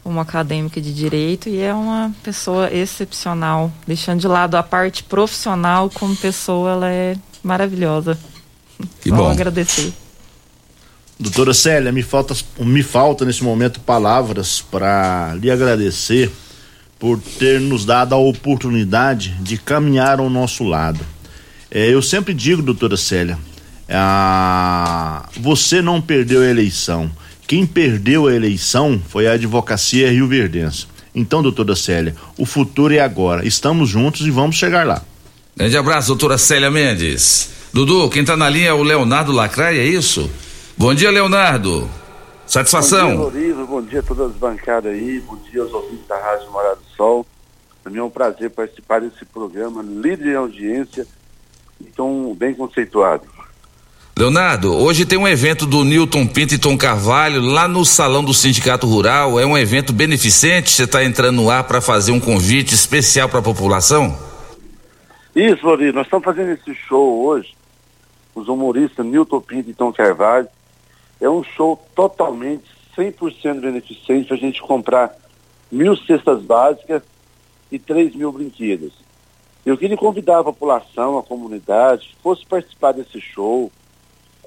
uma 0.08 0.22
acadêmica 0.22 0.80
de 0.80 0.94
direito 0.94 1.50
e 1.50 1.60
é 1.60 1.74
uma 1.74 2.14
pessoa 2.24 2.74
excepcional. 2.74 3.72
Deixando 3.86 4.22
de 4.22 4.28
lado 4.28 4.56
a 4.56 4.64
parte 4.64 5.04
profissional, 5.04 5.90
como 5.94 6.16
pessoa, 6.16 6.72
ela 6.72 6.90
é 6.90 7.16
maravilhosa. 7.44 8.18
Que 9.02 9.12
bom. 9.12 9.30
agradecer. 9.30 9.94
Doutora 11.20 11.54
Célia, 11.54 11.92
me 11.92 12.04
falta, 12.04 12.36
me 12.60 12.84
falta 12.84 13.26
nesse 13.26 13.44
momento 13.44 13.80
palavras 13.80 14.62
para 14.62 15.34
lhe 15.36 15.50
agradecer 15.50 16.32
por 17.00 17.20
ter 17.20 17.60
nos 17.60 17.86
dado 17.86 18.14
a 18.14 18.18
oportunidade 18.18 19.32
de 19.42 19.58
caminhar 19.58 20.20
ao 20.20 20.30
nosso 20.30 20.64
lado. 20.64 21.00
É, 21.72 21.90
eu 21.90 22.02
sempre 22.02 22.34
digo, 22.34 22.62
doutora 22.62 22.96
Célia, 22.96 23.38
ah, 23.90 25.28
você 25.40 25.82
não 25.82 26.02
perdeu 26.02 26.42
a 26.42 26.46
eleição. 26.46 27.10
Quem 27.48 27.66
perdeu 27.66 28.28
a 28.28 28.36
eleição 28.36 29.02
foi 29.08 29.26
a 29.26 29.32
advocacia 29.32 30.12
Rio 30.12 30.28
Verdense. 30.28 30.86
Então, 31.16 31.42
doutora 31.42 31.78
Célia, 31.78 32.14
o 32.38 32.46
futuro 32.46 32.94
é 32.94 33.00
agora. 33.00 33.48
Estamos 33.48 33.88
juntos 33.88 34.28
e 34.28 34.30
vamos 34.30 34.58
chegar 34.58 34.86
lá. 34.86 35.02
Grande 35.56 35.78
abraço, 35.78 36.10
doutora 36.10 36.38
Célia 36.38 36.70
Mendes. 36.70 37.50
Dudu, 37.72 38.10
quem 38.10 38.24
está 38.24 38.36
na 38.36 38.50
linha 38.50 38.72
é 38.72 38.74
o 38.74 38.84
Leonardo 38.84 39.32
Lacraia, 39.32 39.80
é 39.80 39.86
isso? 39.86 40.30
Bom 40.78 40.94
dia, 40.94 41.10
Leonardo. 41.10 41.90
Satisfação. 42.46 43.16
Bom 43.16 43.32
dia, 43.32 43.40
Loriva. 43.40 43.66
Bom 43.66 43.82
dia 43.82 44.00
a 44.02 44.04
todas 44.04 44.32
as 44.32 44.36
bancadas 44.36 44.92
aí. 44.92 45.22
Bom 45.22 45.38
dia 45.50 45.62
aos 45.62 45.72
ouvintes 45.72 46.06
da 46.06 46.20
Rádio 46.20 46.52
Morada 46.52 46.76
do 46.76 46.96
Sol. 46.98 47.26
Para 47.82 47.94
mim 47.94 48.00
é 48.00 48.04
um 48.04 48.10
prazer 48.10 48.50
participar 48.50 49.00
desse 49.00 49.24
programa, 49.24 49.82
líder 49.82 50.34
em 50.34 50.36
audiência 50.36 51.08
e 51.80 51.86
tão 51.86 52.36
bem 52.38 52.54
conceituado. 52.54 53.37
Leonardo, 54.18 54.76
hoje 54.76 55.06
tem 55.06 55.16
um 55.16 55.28
evento 55.28 55.68
do 55.68 55.84
Newton 55.84 56.26
Pinto 56.26 56.56
e 56.56 56.58
Tom 56.58 56.76
Carvalho 56.76 57.40
lá 57.40 57.68
no 57.68 57.86
Salão 57.86 58.24
do 58.24 58.34
Sindicato 58.34 58.88
Rural. 58.88 59.40
É 59.40 59.46
um 59.46 59.56
evento 59.56 59.94
beneficente. 59.94 60.72
Você 60.72 60.86
está 60.86 61.04
entrando 61.04 61.36
no 61.36 61.52
ar 61.52 61.66
para 61.66 61.80
fazer 61.80 62.12
um 62.12 62.20
convite 62.20 62.74
especial 62.74 63.30
para 63.30 63.38
a 63.38 63.44
população? 63.44 64.18
Isso, 65.36 65.64
Loriva. 65.64 65.98
Nós 65.98 66.08
estamos 66.08 66.26
fazendo 66.26 66.50
esse 66.50 66.74
show 66.74 67.28
hoje. 67.28 67.56
Os 68.34 68.48
humoristas 68.48 69.06
Newton 69.06 69.40
Pinto 69.40 69.70
e 69.70 69.74
Tom 69.76 69.94
Carvalho 69.94 70.48
é 71.22 71.30
um 71.30 71.44
show 71.44 71.80
totalmente 71.94 72.66
100% 72.98 73.60
beneficente 73.60 74.28
para 74.30 74.36
a 74.36 74.40
gente 74.40 74.60
comprar 74.64 75.16
mil 75.72 75.96
cestas 75.96 76.42
básicas 76.42 77.04
e 77.72 77.78
3 77.78 78.16
mil 78.16 78.32
brinquedos. 78.32 78.94
Eu 79.64 79.78
queria 79.78 79.96
convidar 79.96 80.40
a 80.40 80.44
população, 80.44 81.20
a 81.20 81.24
comunidade, 81.24 82.16
fosse 82.24 82.44
participar 82.48 82.94
desse 82.94 83.22
show, 83.22 83.72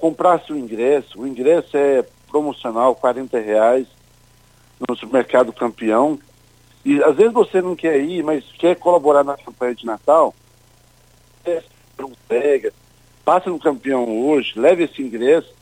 comprasse 0.01 0.51
o 0.51 0.57
ingresso. 0.57 1.21
O 1.21 1.27
ingresso 1.27 1.77
é 1.77 2.03
promocional, 2.27 2.95
40 2.95 3.39
reais 3.39 3.87
no 4.79 4.97
supermercado 4.97 5.53
campeão. 5.53 6.19
E 6.83 7.01
às 7.03 7.15
vezes 7.15 7.31
você 7.31 7.61
não 7.61 7.75
quer 7.75 8.01
ir, 8.01 8.23
mas 8.23 8.43
quer 8.53 8.75
colaborar 8.75 9.23
na 9.23 9.37
campanha 9.37 9.75
de 9.75 9.85
Natal, 9.85 10.33
pega, 12.27 12.73
passa 13.23 13.51
no 13.51 13.59
campeão 13.59 14.25
hoje, 14.25 14.59
leve 14.59 14.85
esse 14.85 14.99
ingresso 15.03 15.53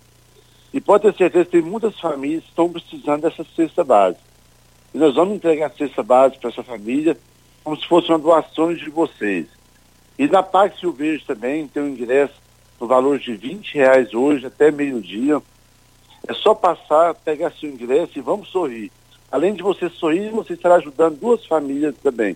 e 0.73 0.79
pode 0.79 1.03
ter 1.03 1.17
certeza 1.17 1.45
que 1.45 1.51
tem 1.51 1.61
muitas 1.61 1.99
famílias 1.99 2.43
que 2.43 2.49
estão 2.49 2.71
precisando 2.71 3.21
dessa 3.23 3.45
cesta 3.55 3.83
básica. 3.83 4.23
E 4.93 4.97
nós 4.97 5.15
vamos 5.15 5.35
entregar 5.35 5.67
a 5.67 5.77
cesta 5.77 6.01
básica 6.01 6.39
para 6.39 6.51
essa 6.51 6.63
família 6.63 7.17
como 7.63 7.75
se 7.75 7.85
fosse 7.85 8.07
uma 8.09 8.17
doação 8.17 8.73
de 8.73 8.89
vocês. 8.89 9.47
E 10.17 10.27
na 10.27 10.41
Pax 10.41 10.79
Rio 10.81 10.93
Verde 10.93 11.25
também 11.25 11.67
tem 11.67 11.83
um 11.83 11.89
ingresso 11.89 12.33
no 12.79 12.87
valor 12.87 13.19
de 13.19 13.35
20 13.35 13.73
reais 13.75 14.13
hoje 14.13 14.45
até 14.45 14.71
meio-dia. 14.71 15.41
É 16.27 16.33
só 16.33 16.53
passar, 16.53 17.13
pegar 17.13 17.51
seu 17.59 17.69
ingresso 17.69 18.11
e 18.15 18.21
vamos 18.21 18.49
sorrir. 18.49 18.91
Além 19.31 19.53
de 19.53 19.61
você 19.61 19.89
sorrir, 19.89 20.31
você 20.31 20.53
estará 20.53 20.75
ajudando 20.75 21.19
duas 21.19 21.45
famílias 21.45 21.93
também, 22.03 22.35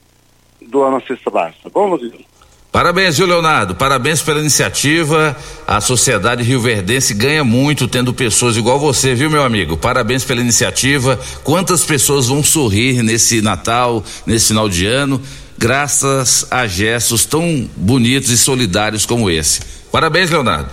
doando 0.62 0.98
a 0.98 1.02
cesta 1.02 1.30
básica. 1.30 1.70
Bom, 1.70 1.90
Rodrigo? 1.90 2.24
Parabéns, 2.72 3.18
viu, 3.18 3.28
Leonardo? 3.28 3.76
Parabéns 3.76 4.24
pela 4.24 4.40
iniciativa. 4.40 5.38
A 5.68 5.80
sociedade 5.80 6.42
rioverdense 6.42 7.14
ganha 7.14 7.44
muito 7.44 7.88
tendo 7.88 8.12
pessoas 8.16 8.58
igual 8.58 8.80
você, 8.80 9.14
viu, 9.14 9.30
meu 9.30 9.44
amigo? 9.44 9.78
Parabéns 9.78 10.24
pela 10.24 10.42
iniciativa. 10.42 11.20
Quantas 11.44 11.86
pessoas 11.86 12.28
vão 12.28 12.44
sorrir 12.44 13.04
nesse 13.04 13.44
Natal, 13.44 14.04
nesse 14.26 14.48
final 14.48 14.68
de 14.68 14.88
ano, 14.88 15.22
graças 15.56 16.48
a 16.50 16.66
gestos 16.66 17.28
tão 17.28 17.70
bonitos 17.78 18.32
e 18.32 18.38
solidários 18.38 19.06
como 19.06 19.30
esse. 19.30 19.83
Parabéns, 19.94 20.32
Leonardo. 20.32 20.72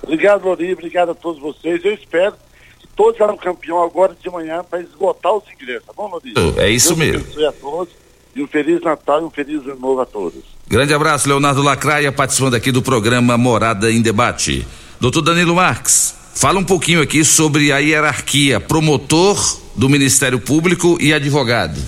Obrigado, 0.00 0.44
Lori. 0.44 0.72
Obrigado 0.72 1.10
a 1.10 1.14
todos 1.14 1.42
vocês. 1.42 1.84
Eu 1.84 1.92
espero 1.92 2.34
que 2.78 2.86
todos 2.94 3.20
eram 3.20 3.36
campeão 3.36 3.82
agora 3.82 4.16
de 4.22 4.30
manhã 4.30 4.62
para 4.62 4.80
esgotar 4.80 5.34
os 5.34 5.42
ingressos, 5.52 5.84
tá 5.84 5.92
bom, 5.92 6.08
Lori? 6.08 6.32
É 6.56 6.68
isso 6.70 6.94
Deus 6.94 6.98
mesmo. 6.98 7.22
abençoe 7.22 7.46
a 7.46 7.52
todos 7.52 7.92
e 8.36 8.40
um 8.40 8.46
Feliz 8.46 8.80
Natal 8.80 9.22
e 9.22 9.24
um 9.24 9.30
Feliz 9.30 9.60
Ano 9.66 9.80
Novo 9.80 10.00
a 10.00 10.06
todos. 10.06 10.44
Grande 10.68 10.94
abraço, 10.94 11.28
Leonardo 11.28 11.62
Lacraia, 11.62 12.12
participando 12.12 12.54
aqui 12.54 12.70
do 12.70 12.80
programa 12.80 13.36
Morada 13.36 13.90
em 13.90 14.00
Debate. 14.00 14.64
Doutor 15.00 15.22
Danilo 15.22 15.56
Marques, 15.56 16.14
fala 16.36 16.60
um 16.60 16.64
pouquinho 16.64 17.02
aqui 17.02 17.24
sobre 17.24 17.72
a 17.72 17.78
hierarquia 17.78 18.60
promotor 18.60 19.36
do 19.74 19.88
Ministério 19.88 20.38
Público 20.38 20.96
e 21.00 21.12
advogado. 21.12 21.80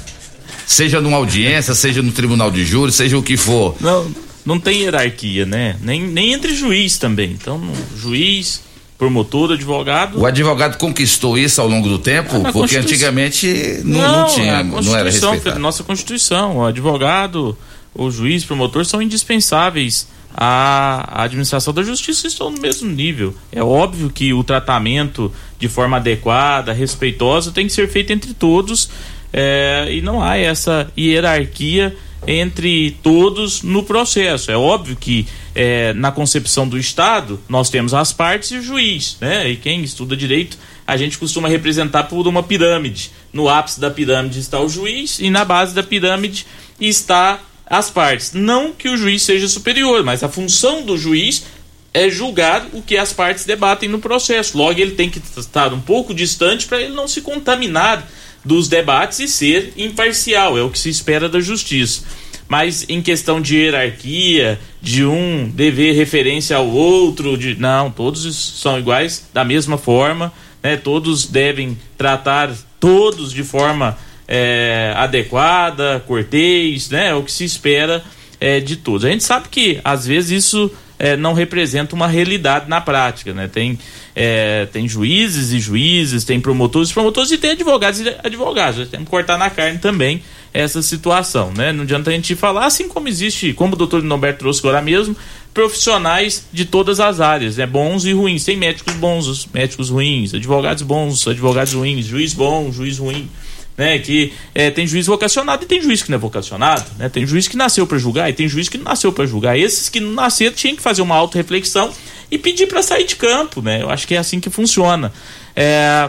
Seja 0.66 1.00
numa 1.00 1.16
audiência, 1.16 1.76
seja 1.76 2.02
no 2.02 2.10
tribunal 2.10 2.50
de 2.50 2.64
júri, 2.64 2.90
seja 2.90 3.16
o 3.16 3.22
que 3.22 3.36
for. 3.36 3.76
Não, 3.80 4.10
não 4.46 4.60
tem 4.60 4.82
hierarquia, 4.82 5.44
né? 5.44 5.76
Nem, 5.82 6.00
nem 6.02 6.32
entre 6.32 6.54
juiz 6.54 6.96
também. 6.96 7.32
Então, 7.32 7.60
juiz, 7.96 8.62
promotor, 8.96 9.52
advogado. 9.52 10.20
O 10.20 10.24
advogado 10.24 10.78
conquistou 10.78 11.36
isso 11.36 11.60
ao 11.60 11.68
longo 11.68 11.88
do 11.88 11.98
tempo, 11.98 12.40
Ah, 12.44 12.52
porque 12.52 12.76
antigamente 12.76 13.80
não, 13.84 14.00
não, 14.00 14.20
não 14.20 14.26
tinha, 14.28 14.62
não 14.62 14.96
era 14.96 15.10
respeitado. 15.10 15.58
Nossa 15.58 15.82
Constituição, 15.82 16.58
o 16.58 16.64
advogado, 16.64 17.58
o 17.92 18.10
juiz, 18.10 18.44
o 18.44 18.46
promotor 18.46 18.84
são 18.86 19.02
indispensáveis 19.02 20.08
à 20.32 21.22
administração 21.24 21.72
da 21.72 21.82
justiça 21.82 22.26
estão 22.26 22.50
no 22.50 22.60
mesmo 22.60 22.90
nível. 22.90 23.34
É 23.50 23.62
óbvio 23.62 24.10
que 24.10 24.32
o 24.32 24.44
tratamento 24.44 25.32
de 25.58 25.66
forma 25.66 25.96
adequada, 25.96 26.72
respeitosa, 26.72 27.50
tem 27.50 27.66
que 27.66 27.72
ser 27.72 27.88
feito 27.88 28.12
entre 28.12 28.34
todos 28.34 28.90
é, 29.32 29.88
e 29.90 30.02
não 30.02 30.22
há 30.22 30.36
essa 30.36 30.90
hierarquia 30.96 31.96
entre 32.26 32.92
todos 33.02 33.62
no 33.62 33.82
processo. 33.82 34.50
É 34.50 34.56
óbvio 34.56 34.96
que 34.96 35.26
é, 35.54 35.92
na 35.94 36.10
concepção 36.10 36.68
do 36.68 36.78
Estado 36.78 37.40
nós 37.48 37.70
temos 37.70 37.94
as 37.94 38.12
partes 38.12 38.50
e 38.50 38.58
o 38.58 38.62
juiz, 38.62 39.16
né? 39.20 39.48
E 39.48 39.56
quem 39.56 39.82
estuda 39.82 40.16
direito 40.16 40.58
a 40.86 40.96
gente 40.96 41.18
costuma 41.18 41.48
representar 41.48 42.04
por 42.04 42.26
uma 42.26 42.42
pirâmide. 42.42 43.10
No 43.32 43.48
ápice 43.48 43.80
da 43.80 43.90
pirâmide 43.90 44.38
está 44.38 44.60
o 44.60 44.68
juiz 44.68 45.18
e 45.18 45.30
na 45.30 45.44
base 45.44 45.74
da 45.74 45.82
pirâmide 45.82 46.46
está 46.80 47.40
as 47.68 47.90
partes. 47.90 48.32
Não 48.32 48.72
que 48.72 48.88
o 48.88 48.96
juiz 48.96 49.22
seja 49.22 49.48
superior, 49.48 50.04
mas 50.04 50.22
a 50.22 50.28
função 50.28 50.82
do 50.82 50.96
juiz 50.96 51.44
é 51.92 52.10
julgar 52.10 52.66
o 52.72 52.82
que 52.82 52.96
as 52.96 53.12
partes 53.12 53.44
debatem 53.44 53.88
no 53.88 53.98
processo. 53.98 54.56
Logo, 54.56 54.78
ele 54.78 54.92
tem 54.92 55.08
que 55.08 55.20
estar 55.36 55.72
um 55.72 55.80
pouco 55.80 56.14
distante 56.14 56.66
para 56.66 56.80
ele 56.80 56.94
não 56.94 57.08
se 57.08 57.22
contaminar 57.22 58.06
dos 58.46 58.68
debates 58.68 59.18
e 59.18 59.26
ser 59.26 59.72
imparcial. 59.76 60.56
É 60.56 60.62
o 60.62 60.70
que 60.70 60.78
se 60.78 60.88
espera 60.88 61.28
da 61.28 61.40
justiça. 61.40 62.02
Mas 62.48 62.86
em 62.88 63.02
questão 63.02 63.40
de 63.40 63.56
hierarquia, 63.56 64.58
de 64.80 65.04
um 65.04 65.50
dever 65.52 65.96
referência 65.96 66.56
ao 66.56 66.68
outro, 66.68 67.36
de 67.36 67.56
não, 67.56 67.90
todos 67.90 68.22
são 68.60 68.78
iguais 68.78 69.28
da 69.34 69.44
mesma 69.44 69.76
forma, 69.76 70.32
né? 70.62 70.76
Todos 70.76 71.26
devem 71.26 71.76
tratar 71.98 72.50
todos 72.78 73.32
de 73.32 73.42
forma 73.42 73.98
é, 74.28 74.92
adequada, 74.96 76.02
cortês, 76.06 76.88
né? 76.88 77.08
É 77.08 77.14
o 77.14 77.24
que 77.24 77.32
se 77.32 77.44
espera 77.44 78.04
é, 78.40 78.60
de 78.60 78.76
todos. 78.76 79.04
A 79.04 79.10
gente 79.10 79.24
sabe 79.24 79.48
que 79.48 79.80
às 79.82 80.06
vezes 80.06 80.44
isso 80.44 80.70
é, 80.98 81.16
não 81.16 81.32
representa 81.32 81.94
uma 81.94 82.06
realidade 82.06 82.68
na 82.68 82.80
prática, 82.80 83.32
né? 83.34 83.48
Tem, 83.48 83.78
é, 84.14 84.66
tem 84.72 84.88
juízes 84.88 85.52
e 85.52 85.58
juízes, 85.58 86.24
tem 86.24 86.40
promotores 86.40 86.90
e 86.90 86.94
promotores 86.94 87.30
e 87.30 87.38
tem 87.38 87.50
advogados 87.50 88.00
e 88.00 88.16
advogados. 88.22 88.88
Temos 88.88 89.04
que 89.04 89.10
cortar 89.10 89.38
na 89.38 89.50
carne 89.50 89.78
também 89.78 90.22
essa 90.54 90.80
situação, 90.80 91.52
né? 91.52 91.72
Não 91.72 91.82
adianta 91.82 92.10
a 92.10 92.12
gente 92.12 92.34
falar, 92.34 92.64
assim 92.64 92.88
como 92.88 93.08
existe, 93.08 93.52
como 93.52 93.74
o 93.74 93.76
doutor 93.76 94.02
Norberto 94.02 94.38
trouxe 94.38 94.60
agora 94.60 94.80
mesmo, 94.80 95.14
profissionais 95.52 96.46
de 96.52 96.64
todas 96.64 96.98
as 96.98 97.20
áreas, 97.20 97.56
né? 97.58 97.66
Bons 97.66 98.04
e 98.06 98.12
ruins. 98.12 98.44
Tem 98.44 98.56
médicos 98.56 98.94
bons, 98.94 99.46
médicos 99.52 99.90
ruins, 99.90 100.32
advogados 100.32 100.82
bons, 100.82 101.26
advogados 101.28 101.74
ruins, 101.74 102.06
juiz 102.06 102.32
bom, 102.32 102.72
juiz 102.72 102.98
ruim. 102.98 103.28
Né, 103.76 103.98
que 103.98 104.32
é, 104.54 104.70
tem 104.70 104.86
juiz 104.86 105.06
vocacionado 105.06 105.64
e 105.64 105.66
tem 105.66 105.82
juiz 105.82 106.02
que 106.02 106.10
não 106.10 106.16
é 106.16 106.18
vocacionado, 106.18 106.86
né? 106.96 107.10
Tem 107.10 107.26
juiz 107.26 107.46
que 107.46 107.58
nasceu 107.58 107.86
para 107.86 107.98
julgar 107.98 108.30
e 108.30 108.32
tem 108.32 108.48
juiz 108.48 108.70
que 108.70 108.78
não 108.78 108.84
nasceu 108.84 109.12
para 109.12 109.26
julgar. 109.26 109.58
Esses 109.58 109.90
que 109.90 110.00
não 110.00 110.12
nasceram 110.12 110.54
tinham 110.54 110.76
que 110.76 110.82
fazer 110.82 111.02
uma 111.02 111.14
auto-reflexão 111.14 111.92
e 112.30 112.38
pedir 112.38 112.66
para 112.68 112.82
sair 112.82 113.04
de 113.04 113.16
campo, 113.16 113.60
né? 113.60 113.82
Eu 113.82 113.90
acho 113.90 114.08
que 114.08 114.14
é 114.14 114.18
assim 114.18 114.40
que 114.40 114.48
funciona. 114.48 115.12
É, 115.54 116.08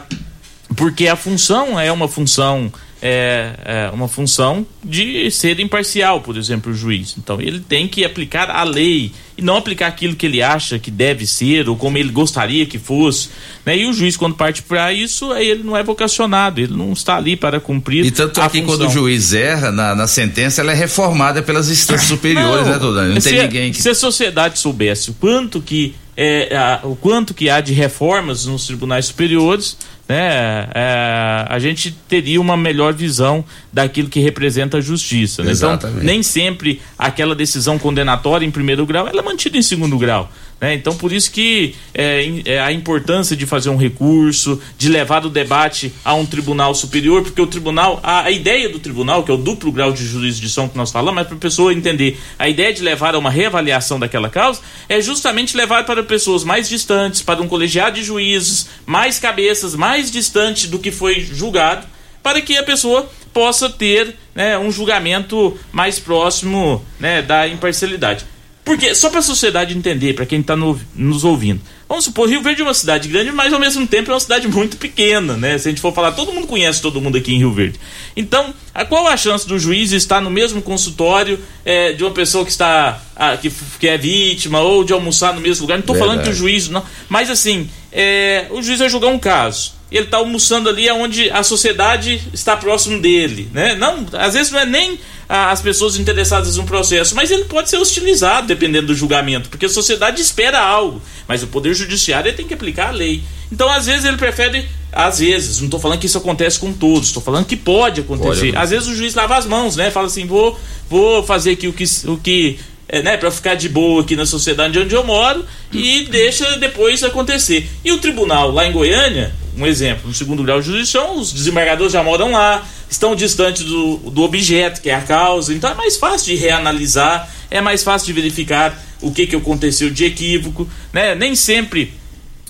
porque 0.77 1.09
a 1.09 1.17
função 1.17 1.77
é 1.77 1.91
uma 1.91 2.07
função 2.07 2.71
é, 3.01 3.53
é, 3.63 3.89
uma 3.93 4.07
função 4.07 4.65
de 4.83 5.29
ser 5.29 5.59
imparcial, 5.59 6.21
por 6.21 6.37
exemplo, 6.37 6.71
o 6.71 6.75
juiz. 6.75 7.15
Então 7.17 7.39
ele 7.39 7.59
tem 7.59 7.87
que 7.87 8.03
aplicar 8.03 8.49
a 8.49 8.63
lei 8.63 9.11
e 9.37 9.41
não 9.41 9.57
aplicar 9.57 9.87
aquilo 9.87 10.15
que 10.15 10.25
ele 10.25 10.41
acha 10.41 10.79
que 10.79 10.89
deve 10.89 11.27
ser 11.27 11.69
ou 11.69 11.75
como 11.75 11.97
ele 11.97 12.09
gostaria 12.09 12.65
que 12.65 12.79
fosse. 12.79 13.29
Né? 13.65 13.77
E 13.77 13.85
o 13.85 13.93
juiz, 13.93 14.17
quando 14.17 14.35
parte 14.35 14.63
para 14.63 14.91
isso, 14.91 15.31
ele 15.33 15.63
não 15.63 15.77
é 15.77 15.83
vocacionado, 15.83 16.59
ele 16.59 16.73
não 16.73 16.91
está 16.91 17.17
ali 17.17 17.35
para 17.35 17.59
cumprir. 17.59 18.05
E 18.05 18.11
tanto 18.11 18.41
função. 18.41 18.61
quando 18.65 18.87
o 18.87 18.89
juiz 18.89 19.33
erra 19.33 19.71
na, 19.71 19.93
na 19.93 20.07
sentença, 20.07 20.61
ela 20.61 20.71
é 20.71 20.75
reformada 20.75 21.43
pelas 21.43 21.69
instâncias 21.69 22.07
superiores, 22.09 22.65
não, 22.65 22.73
né, 22.73 22.79
Dodane? 22.79 23.13
Não 23.13 23.21
se, 23.21 23.29
tem 23.29 23.41
ninguém 23.43 23.71
que. 23.71 23.81
Se 23.81 23.89
a 23.89 23.95
sociedade 23.95 24.57
soubesse 24.57 25.11
o 25.11 25.13
quanto 25.13 25.61
que 25.61 25.93
é, 26.17 26.57
a, 26.57 26.81
o 26.83 26.95
quanto 26.95 27.31
que 27.31 27.47
há 27.47 27.61
de 27.61 27.73
reformas 27.73 28.47
nos 28.47 28.65
tribunais 28.65 29.05
superiores, 29.05 29.77
né, 30.09 30.67
é, 30.73 31.45
a 31.47 31.59
gente 31.59 31.91
teria 32.07 32.41
uma 32.41 32.57
melhor 32.57 32.91
visão 32.93 33.45
daquilo 33.71 34.09
que 34.09 34.19
representa 34.19 34.77
a 34.77 34.81
justiça. 34.81 35.43
Né? 35.43 35.51
Então, 35.51 35.77
nem 36.01 36.23
sempre 36.23 36.81
aquela 36.97 37.35
decisão 37.35 37.77
condenatória 37.77 38.45
em 38.45 38.51
primeiro 38.51 38.83
grau 38.85 39.07
ela 39.07 39.19
é 39.19 39.23
mantida 39.23 39.57
em 39.57 39.61
segundo 39.61 39.95
grau. 39.97 40.31
Né? 40.59 40.73
Então, 40.73 40.95
por 40.95 41.11
isso 41.11 41.31
que 41.31 41.75
é, 41.93 42.41
é, 42.45 42.59
a 42.59 42.71
importância 42.71 43.35
de 43.35 43.45
fazer 43.45 43.69
um 43.69 43.77
recurso, 43.77 44.59
de 44.77 44.89
levar 44.89 45.25
o 45.25 45.29
debate 45.29 45.93
a 46.03 46.13
um 46.15 46.25
tribunal 46.25 46.73
superior, 46.73 47.21
porque 47.21 47.41
o 47.41 47.47
tribunal, 47.47 47.99
a, 48.01 48.23
a 48.23 48.31
ideia 48.31 48.67
do 48.69 48.79
tribunal, 48.79 49.23
que 49.23 49.31
é 49.31 49.33
o 49.33 49.37
duplo 49.37 49.71
grau 49.71 49.91
de 49.91 50.05
jurisdição 50.05 50.67
que 50.67 50.77
nós 50.77 50.91
falamos, 50.91 51.21
é 51.21 51.23
para 51.23 51.35
a 51.35 51.39
pessoa 51.39 51.73
entender, 51.73 52.19
a 52.39 52.49
ideia 52.49 52.73
de 52.73 52.81
levar 52.81 53.13
a 53.13 53.19
uma 53.19 53.29
reavaliação 53.29 53.99
daquela 53.99 54.29
causa 54.29 54.61
é 54.89 54.99
justamente 54.99 55.55
levar 55.55 55.85
para 55.85 56.03
pessoas 56.03 56.43
mais 56.43 56.67
distantes, 56.67 57.21
para 57.21 57.41
um 57.41 57.47
colegiado 57.47 57.95
de 57.95 58.03
juízes, 58.03 58.67
mais 58.85 59.19
cabeças, 59.19 59.75
mais 59.75 60.09
distante 60.11 60.67
do 60.67 60.79
que 60.79 60.91
foi 60.91 61.21
julgado, 61.21 61.85
para 62.23 62.41
que 62.41 62.57
a 62.57 62.63
pessoa 62.63 63.09
possa 63.31 63.69
ter 63.69 64.15
né, 64.33 64.57
um 64.57 64.71
julgamento 64.71 65.57
mais 65.71 65.99
próximo 65.99 66.83
né, 66.99 67.21
da 67.21 67.47
imparcialidade. 67.47 68.25
Porque, 68.67 68.93
só 68.93 69.09
para 69.09 69.19
a 69.19 69.23
sociedade 69.23 69.77
entender, 69.77 70.13
para 70.13 70.25
quem 70.25 70.41
está 70.41 70.53
nos 70.53 71.23
ouvindo, 71.23 71.61
vamos 71.87 72.03
supor, 72.03 72.27
Rio 72.27 72.41
Verde 72.41 72.61
é 72.61 72.65
uma 72.65 72.73
cidade 72.73 73.07
grande, 73.07 73.31
mas 73.31 73.53
ao 73.53 73.61
mesmo 73.61 73.87
tempo 73.87 74.11
é 74.11 74.13
uma 74.13 74.19
cidade 74.19 74.45
muito 74.45 74.75
pequena, 74.75 75.37
né? 75.37 75.57
Se 75.57 75.69
a 75.69 75.71
gente 75.71 75.79
for 75.79 75.93
falar, 75.93 76.11
todo 76.11 76.33
mundo 76.33 76.47
conhece 76.47 76.81
todo 76.81 76.99
mundo 76.99 77.17
aqui 77.17 77.33
em 77.33 77.37
Rio 77.37 77.53
Verde. 77.53 77.79
Então, 78.13 78.53
a, 78.73 78.83
qual 78.83 79.07
a 79.07 79.15
chance 79.15 79.47
do 79.47 79.57
juiz 79.57 79.93
estar 79.93 80.19
no 80.19 80.29
mesmo 80.29 80.61
consultório 80.61 81.39
é, 81.63 81.93
de 81.93 82.03
uma 82.03 82.11
pessoa 82.11 82.43
que 82.43 82.51
está 82.51 83.01
ah, 83.15 83.37
que, 83.37 83.49
que 83.79 83.87
é 83.87 83.97
vítima 83.97 84.59
ou 84.59 84.83
de 84.83 84.91
almoçar 84.91 85.33
no 85.33 85.39
mesmo 85.39 85.61
lugar? 85.61 85.75
Não 85.75 85.83
estou 85.83 85.95
falando 85.95 86.23
que 86.23 86.29
o 86.29 86.35
juiz 86.35 86.67
não, 86.67 86.83
mas 87.07 87.29
assim, 87.29 87.69
é, 87.89 88.47
o 88.49 88.61
juiz 88.61 88.79
vai 88.79 88.89
julgar 88.89 89.07
um 89.07 89.17
caso. 89.17 89.76
Ele 89.91 90.05
está 90.05 90.17
almoçando 90.17 90.69
ali 90.69 90.89
onde 90.91 91.29
a 91.29 91.43
sociedade 91.43 92.21
está 92.33 92.57
próximo 92.57 92.99
dele, 92.99 93.49
né? 93.53 93.75
Não, 93.75 94.05
às 94.13 94.33
vezes 94.33 94.51
não 94.51 94.59
é 94.59 94.65
nem 94.65 94.99
as 95.29 95.61
pessoas 95.61 95.97
interessadas 95.97 96.55
no 96.55 96.63
processo, 96.63 97.13
mas 97.13 97.31
ele 97.31 97.45
pode 97.45 97.69
ser 97.69 97.77
hostilizado 97.77 98.47
dependendo 98.47 98.87
do 98.87 98.95
julgamento, 98.95 99.49
porque 99.49 99.65
a 99.65 99.69
sociedade 99.69 100.21
espera 100.21 100.59
algo, 100.59 101.01
mas 101.27 101.43
o 101.43 101.47
poder 101.47 101.73
judiciário 101.73 102.33
tem 102.33 102.47
que 102.47 102.53
aplicar 102.53 102.89
a 102.89 102.91
lei. 102.91 103.21
Então, 103.51 103.69
às 103.69 103.85
vezes 103.85 104.05
ele 104.05 104.17
prefere, 104.17 104.67
às 104.91 105.19
vezes, 105.19 105.59
não 105.59 105.65
estou 105.65 105.79
falando 105.79 105.99
que 105.99 106.05
isso 106.05 106.17
acontece 106.17 106.59
com 106.59 106.71
todos, 106.71 107.07
estou 107.07 107.21
falando 107.23 107.45
que 107.45 107.55
pode 107.57 108.01
acontecer. 108.01 108.27
Pode 108.27 108.39
acontecer. 108.39 108.57
às 108.57 108.69
vezes 108.69 108.87
o 108.87 108.95
juiz 108.95 109.15
lava 109.15 109.37
as 109.37 109.45
mãos, 109.45 109.75
né? 109.75 109.91
Fala 109.91 110.07
assim, 110.07 110.25
vou, 110.25 110.57
vou 110.89 111.23
fazer 111.23 111.51
aqui 111.51 111.67
o 111.67 111.73
que, 111.73 111.83
o 112.05 112.17
que 112.17 112.59
é, 112.89 113.01
né, 113.01 113.17
para 113.17 113.29
ficar 113.29 113.55
de 113.55 113.67
boa 113.67 114.01
aqui 114.01 114.15
na 114.15 114.25
sociedade 114.25 114.79
onde 114.79 114.95
eu 114.95 115.03
moro 115.03 115.45
e 115.71 116.05
deixa 116.09 116.57
depois 116.57 117.03
acontecer. 117.03 117.69
E 117.83 117.91
o 117.91 117.97
tribunal 117.97 118.51
lá 118.51 118.65
em 118.65 118.71
Goiânia, 118.71 119.33
um 119.57 119.65
exemplo, 119.65 120.07
no 120.07 120.13
segundo 120.13 120.43
grau 120.43 120.59
de 120.59 120.67
jurisdição, 120.67 121.19
os 121.19 121.33
desembargadores 121.33 121.93
já 121.93 122.03
moram 122.03 122.31
lá, 122.31 122.65
estão 122.89 123.15
distantes 123.15 123.63
do, 123.63 123.97
do 123.97 124.23
objeto, 124.23 124.81
que 124.81 124.89
é 124.89 124.95
a 124.95 125.01
causa, 125.01 125.53
então 125.53 125.69
é 125.69 125.73
mais 125.73 125.97
fácil 125.97 126.27
de 126.27 126.35
reanalisar, 126.35 127.29
é 127.51 127.59
mais 127.59 127.83
fácil 127.83 128.07
de 128.07 128.13
verificar 128.13 128.81
o 129.01 129.11
que, 129.11 129.27
que 129.27 129.35
aconteceu 129.35 129.89
de 129.89 130.05
equívoco, 130.05 130.67
né? 130.93 131.13
Nem 131.15 131.35
sempre 131.35 131.93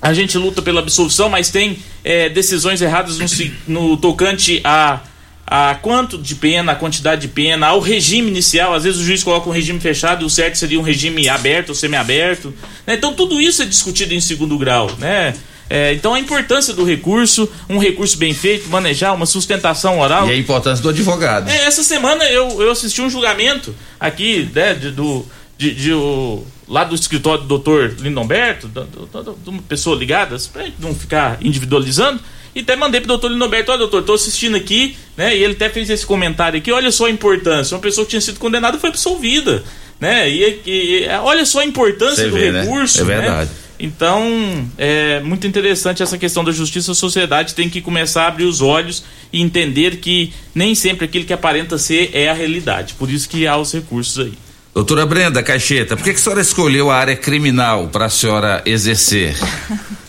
a 0.01 0.13
gente 0.13 0.37
luta 0.37 0.61
pela 0.61 0.79
absolução, 0.79 1.29
mas 1.29 1.49
tem 1.49 1.79
é, 2.03 2.29
decisões 2.29 2.81
erradas 2.81 3.17
no, 3.17 3.89
no 3.89 3.97
tocante 3.97 4.61
a, 4.63 5.01
a 5.49 5.75
quanto 5.75 6.17
de 6.17 6.35
pena, 6.35 6.73
a 6.73 6.75
quantidade 6.75 7.21
de 7.21 7.29
pena, 7.29 7.67
ao 7.67 7.79
regime 7.79 8.27
inicial. 8.29 8.73
Às 8.73 8.83
vezes 8.83 8.99
o 8.99 9.03
juiz 9.05 9.23
coloca 9.23 9.47
um 9.49 9.53
regime 9.53 9.79
fechado 9.79 10.23
e 10.23 10.25
o 10.25 10.29
certo 10.29 10.57
seria 10.57 10.77
um 10.77 10.83
regime 10.83 11.29
aberto 11.29 11.69
ou 11.69 11.75
semiaberto. 11.75 12.53
Né? 12.85 12.95
Então 12.95 13.13
tudo 13.13 13.39
isso 13.39 13.61
é 13.61 13.65
discutido 13.65 14.13
em 14.13 14.19
segundo 14.19 14.57
grau. 14.57 14.91
Né? 14.99 15.33
É, 15.69 15.93
então 15.93 16.13
a 16.13 16.19
importância 16.19 16.73
do 16.73 16.83
recurso, 16.83 17.49
um 17.69 17.77
recurso 17.77 18.17
bem 18.17 18.33
feito, 18.33 18.67
manejar 18.69 19.13
uma 19.13 19.25
sustentação 19.25 19.99
oral. 19.99 20.27
E 20.27 20.31
a 20.31 20.37
importância 20.37 20.83
do 20.83 20.89
advogado. 20.89 21.49
É, 21.49 21.65
essa 21.65 21.83
semana 21.83 22.25
eu, 22.25 22.61
eu 22.61 22.71
assisti 22.71 23.01
um 23.01 23.09
julgamento 23.09 23.73
aqui, 23.97 24.49
né, 24.53 24.73
de, 24.73 24.91
do, 24.91 25.25
de, 25.57 25.73
de 25.73 25.93
o- 25.93 26.45
lá 26.67 26.83
do 26.83 26.93
escritório 26.93 27.43
do 27.43 27.47
doutor 27.47 27.95
Lindomberto, 27.99 28.67
de 28.67 29.49
uma 29.49 29.61
pessoa 29.61 29.97
ligada, 29.97 30.37
gente 30.37 30.75
não 30.79 30.93
ficar 30.93 31.37
individualizando, 31.41 32.19
e 32.57 32.61
até 32.61 32.75
mandei 32.75 32.99
pro 32.99 33.07
doutor 33.07 33.29
Lindomberto, 33.31 33.69
olha 33.71 33.77
doutor, 33.79 34.03
tô 34.03 34.13
assistindo 34.13 34.57
aqui, 34.57 34.97
né, 35.15 35.35
e 35.37 35.43
ele 35.43 35.53
até 35.53 35.69
fez 35.69 35.89
esse 35.89 36.05
comentário 36.05 36.57
aqui, 36.57 36.71
olha 36.71 36.91
só 36.91 37.05
a 37.05 37.09
importância, 37.09 37.75
uma 37.75 37.81
pessoa 37.81 38.03
que 38.03 38.09
tinha 38.09 38.21
sido 38.21 38.39
condenada 38.39 38.77
foi 38.79 38.89
absolvida, 38.89 39.63
né, 39.99 40.29
e, 40.29 40.61
e- 40.65 41.07
olha 41.21 41.45
só 41.45 41.59
a 41.59 41.65
importância 41.65 42.23
Você 42.23 42.29
do 42.29 42.35
vê, 42.35 42.51
né? 42.51 42.61
recurso, 42.61 43.01
É 43.01 43.03
né? 43.05 43.17
verdade. 43.21 43.49
Então, 43.79 44.67
é 44.75 45.19
muito 45.19 45.45
interessante 45.45 46.01
essa 46.01 46.17
questão 46.17 46.43
da 46.43 46.51
justiça. 46.51 46.93
A 46.93 46.95
sociedade 46.95 47.53
tem 47.53 47.69
que 47.69 47.79
começar 47.79 48.23
a 48.23 48.27
abrir 48.29 48.45
os 48.45 48.59
olhos 48.59 49.03
e 49.31 49.39
entender 49.39 49.97
que 49.97 50.33
nem 50.55 50.73
sempre 50.73 51.05
aquilo 51.05 51.25
que 51.25 51.31
aparenta 51.33 51.77
ser 51.77 52.09
é 52.11 52.27
a 52.27 52.33
realidade. 52.33 52.95
Por 52.95 53.07
isso 53.07 53.29
que 53.29 53.45
há 53.45 53.55
os 53.55 53.71
recursos 53.71 54.25
aí. 54.25 54.33
Doutora 54.73 55.05
Brenda 55.05 55.43
Caixeta, 55.43 55.95
por 55.95 56.03
que, 56.03 56.11
que 56.11 56.19
a 56.19 56.23
senhora 56.23 56.41
escolheu 56.41 56.89
a 56.89 56.95
área 56.95 57.15
criminal 57.15 57.87
para 57.89 58.05
a 58.05 58.09
senhora 58.09 58.63
exercer? 58.65 59.35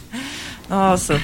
Nossa, 0.68 1.20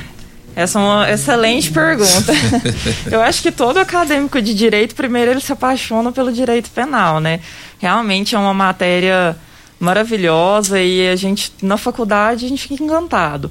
essa 0.57 0.79
é 0.79 0.83
uma 0.83 1.11
excelente 1.11 1.71
pergunta. 1.71 2.33
Eu 3.11 3.21
acho 3.21 3.43
que 3.43 3.51
todo 3.53 3.79
acadêmico 3.79 4.41
de 4.41 4.55
direito, 4.55 4.95
primeiro 4.95 5.31
ele 5.31 5.41
se 5.41 5.53
apaixona 5.53 6.13
pelo 6.13 6.33
direito 6.33 6.71
penal, 6.71 7.21
né? 7.21 7.41
Realmente 7.79 8.35
é 8.35 8.39
uma 8.39 8.55
matéria 8.55 9.37
maravilhosa 9.81 10.81
e 10.81 11.09
a 11.09 11.17
gente, 11.17 11.53
na 11.63 11.77
faculdade, 11.77 12.47
a 12.47 12.49
gente 12.49 12.67
fica 12.69 12.83
encantado. 12.83 13.51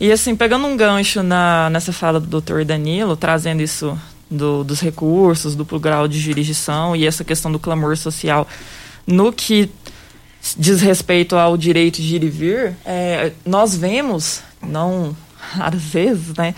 E 0.00 0.10
assim, 0.10 0.34
pegando 0.34 0.66
um 0.66 0.76
gancho 0.76 1.22
na, 1.22 1.68
nessa 1.70 1.92
fala 1.92 2.18
do 2.18 2.26
doutor 2.26 2.64
Danilo, 2.64 3.16
trazendo 3.16 3.62
isso 3.62 3.98
do- 4.30 4.64
dos 4.64 4.80
recursos, 4.80 5.54
duplo 5.54 5.78
grau 5.78 6.08
de 6.08 6.18
jurisdição 6.18 6.96
e 6.96 7.06
essa 7.06 7.22
questão 7.24 7.50
do 7.52 7.58
clamor 7.58 7.96
social 7.96 8.46
no 9.06 9.32
que 9.32 9.70
diz 10.56 10.80
respeito 10.80 11.36
ao 11.36 11.56
direito 11.56 12.02
de 12.02 12.16
ir 12.16 12.24
e 12.24 12.28
vir, 12.28 12.76
é, 12.84 13.32
nós 13.46 13.74
vemos, 13.76 14.40
não 14.62 15.16
raras 15.52 15.82
vezes, 15.82 16.34
né, 16.36 16.54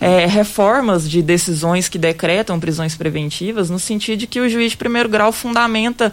é, 0.00 0.26
reformas 0.26 1.08
de 1.08 1.22
decisões 1.22 1.88
que 1.88 1.98
decretam 1.98 2.60
prisões 2.60 2.94
preventivas 2.94 3.70
no 3.70 3.78
sentido 3.78 4.20
de 4.20 4.26
que 4.26 4.40
o 4.40 4.48
juiz 4.48 4.72
de 4.72 4.76
primeiro 4.76 5.08
grau 5.08 5.32
fundamenta 5.32 6.12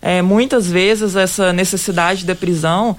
é, 0.00 0.20
muitas 0.20 0.66
vezes 0.66 1.14
essa 1.16 1.52
necessidade 1.52 2.26
da 2.26 2.34
prisão 2.34 2.96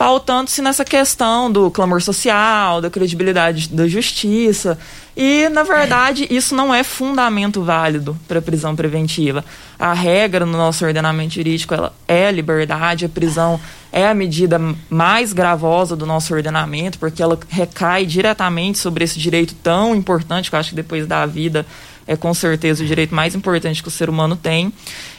pautando-se 0.00 0.62
nessa 0.62 0.82
questão 0.82 1.52
do 1.52 1.70
clamor 1.70 2.00
social, 2.00 2.80
da 2.80 2.88
credibilidade 2.88 3.68
da 3.68 3.86
justiça. 3.86 4.78
E, 5.14 5.46
na 5.50 5.62
verdade, 5.62 6.26
isso 6.30 6.54
não 6.54 6.74
é 6.74 6.82
fundamento 6.82 7.62
válido 7.62 8.16
para 8.26 8.38
a 8.38 8.42
prisão 8.42 8.74
preventiva. 8.74 9.44
A 9.78 9.92
regra 9.92 10.46
no 10.46 10.56
nosso 10.56 10.86
ordenamento 10.86 11.34
jurídico 11.34 11.74
ela 11.74 11.92
é 12.08 12.28
a 12.28 12.30
liberdade, 12.30 13.04
a 13.04 13.10
prisão 13.10 13.60
é 13.92 14.08
a 14.08 14.14
medida 14.14 14.58
mais 14.88 15.34
gravosa 15.34 15.94
do 15.94 16.06
nosso 16.06 16.32
ordenamento, 16.32 16.98
porque 16.98 17.22
ela 17.22 17.38
recai 17.50 18.06
diretamente 18.06 18.78
sobre 18.78 19.04
esse 19.04 19.18
direito 19.18 19.54
tão 19.56 19.94
importante, 19.94 20.48
que 20.48 20.56
eu 20.56 20.60
acho 20.60 20.70
que 20.70 20.76
depois 20.76 21.06
da 21.06 21.26
vida 21.26 21.66
é 22.06 22.16
com 22.16 22.32
certeza 22.32 22.82
o 22.82 22.86
direito 22.86 23.14
mais 23.14 23.34
importante 23.34 23.82
que 23.82 23.88
o 23.88 23.92
ser 23.92 24.08
humano 24.08 24.34
tem. 24.34 24.72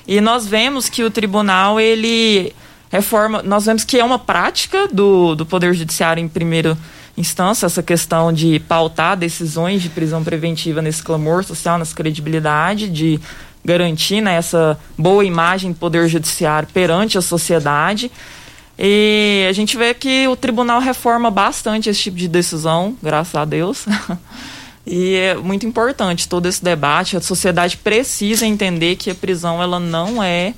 E 0.08 0.20
nós 0.20 0.48
vemos 0.48 0.90
que 0.90 1.04
o 1.04 1.12
tribunal, 1.12 1.80
ele 1.80 2.52
reforma, 2.92 3.42
nós 3.42 3.66
vemos 3.66 3.84
que 3.84 4.00
é 4.00 4.04
uma 4.04 4.20
prática 4.20 4.88
do, 4.88 5.34
do 5.34 5.46
Poder 5.46 5.74
Judiciário 5.74 6.22
em 6.22 6.28
primeira 6.28 6.78
instância, 7.18 7.66
essa 7.66 7.82
questão 7.82 8.32
de 8.34 8.60
pautar 8.60 9.18
decisões 9.18 9.82
de 9.82 9.90
prisão 9.90 10.24
preventiva 10.24 10.82
nesse 10.82 11.02
clamor 11.02 11.44
social, 11.44 11.78
nessa 11.78 11.96
credibilidade, 11.96 12.90
de 12.90 13.20
garantir 13.64 14.22
né, 14.22 14.36
essa 14.36 14.78
boa 14.98 15.24
imagem 15.24 15.72
do 15.72 15.78
Poder 15.78 16.08
Judiciário 16.10 16.68
perante 16.74 17.18
a 17.18 17.22
sociedade. 17.22 18.12
E 18.78 19.46
a 19.48 19.54
gente 19.54 19.78
vê 19.78 19.94
que 19.94 20.28
o 20.28 20.36
tribunal 20.36 20.82
reforma 20.82 21.30
bastante 21.30 21.90
esse 21.90 22.02
tipo 22.02 22.18
de 22.18 22.28
decisão, 22.28 22.98
graças 23.02 23.36
a 23.36 23.46
Deus. 23.46 23.86
E 24.84 25.14
é 25.14 25.36
muito 25.36 25.64
importante 25.64 26.28
todo 26.28 26.48
esse 26.48 26.64
debate. 26.64 27.16
A 27.16 27.22
sociedade 27.22 27.78
precisa 27.78 28.48
entender 28.48 28.96
que 28.96 29.12
a 29.12 29.16
prisão 29.16 29.62
ela 29.62 29.80
não 29.80 30.24
é 30.24 30.56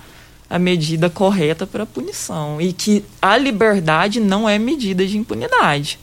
a 0.53 0.59
medida 0.59 1.09
correta 1.09 1.65
para 1.65 1.83
punição 1.83 2.61
e 2.61 2.71
que 2.71 3.03
a 3.19 3.35
liberdade 3.35 4.19
não 4.19 4.47
é 4.47 4.59
medida 4.59 5.03
de 5.03 5.17
impunidade. 5.17 5.97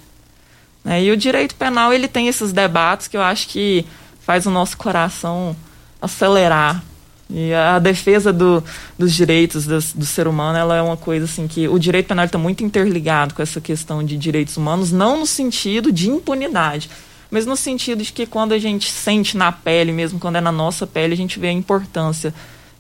Né? 0.85 1.05
E 1.05 1.13
o 1.13 1.17
direito 1.17 1.55
penal 1.55 1.93
ele 1.93 2.09
tem 2.09 2.27
esses 2.27 2.53
debates 2.53 3.07
que 3.07 3.17
eu 3.17 3.23
acho 3.23 3.47
que 3.47 3.87
faz 4.21 4.47
o 4.47 4.51
nosso 4.51 4.77
coração 4.77 5.55
acelerar. 6.03 6.83
E 7.31 7.55
a 7.55 7.79
defesa 7.79 8.33
do, 8.33 8.61
dos 8.99 9.15
direitos 9.15 9.67
do, 9.67 9.79
do, 9.79 10.05
ser 10.05 10.27
humano 10.27 10.59
ela 10.59 10.75
é 10.75 10.83
uma 10.83 10.97
coisa 10.97 11.27
assim 11.27 11.47
que 11.47 11.69
o 11.69 11.79
direito 11.79 12.09
penal 12.09 12.25
está 12.25 12.37
muito 12.37 12.65
interligado 12.65 13.35
com 13.35 13.43
essa 13.43 13.61
questão 13.61 14.03
de 14.03 14.17
direitos 14.17 14.57
humanos, 14.57 14.91
não 14.91 15.21
no 15.21 15.27
sentido 15.27 15.93
de 15.93 16.11
impunidade, 16.11 16.91
mas 17.31 17.47
no 17.47 17.55
sentido 17.55 18.03
de 18.03 18.13
que 18.13 18.27
quando 18.27 18.51
a 18.51 18.59
gente 18.59 18.91
sente 18.91 19.37
na 19.37 19.53
pele, 19.53 19.93
mesmo 19.93 20.19
quando 20.19 20.39
é 20.39 20.41
na 20.41 20.51
nossa 20.51 20.89
pele, 20.89 21.15
a 21.15 21.17
gente 21.17 21.39
vê 21.39 21.47
a 21.47 21.53
importância 21.53 22.35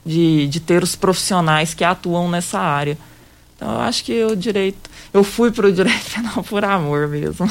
de, 0.04 0.46
de 0.48 0.60
ter 0.60 0.82
os 0.82 0.96
profissionais 0.96 1.74
que 1.74 1.84
atuam 1.84 2.28
nessa 2.30 2.58
área. 2.58 2.96
Então, 3.56 3.72
eu 3.72 3.80
acho 3.80 4.04
que 4.04 4.24
o 4.24 4.34
direito. 4.34 4.90
Eu 5.12 5.22
fui 5.22 5.50
para 5.50 5.66
o 5.66 5.72
direito 5.72 6.10
penal 6.14 6.42
por 6.42 6.64
amor 6.64 7.08
mesmo. 7.08 7.50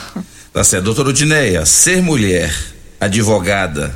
Tá 0.51 0.63
certo. 0.63 0.85
Doutora 0.85 1.09
Udineia, 1.09 1.65
ser 1.65 2.01
mulher, 2.01 2.51
advogada, 2.99 3.95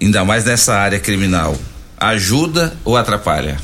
ainda 0.00 0.24
mais 0.24 0.44
nessa 0.44 0.74
área 0.74 1.00
criminal, 1.00 1.56
ajuda 1.98 2.76
ou 2.84 2.96
atrapalha? 2.96 3.58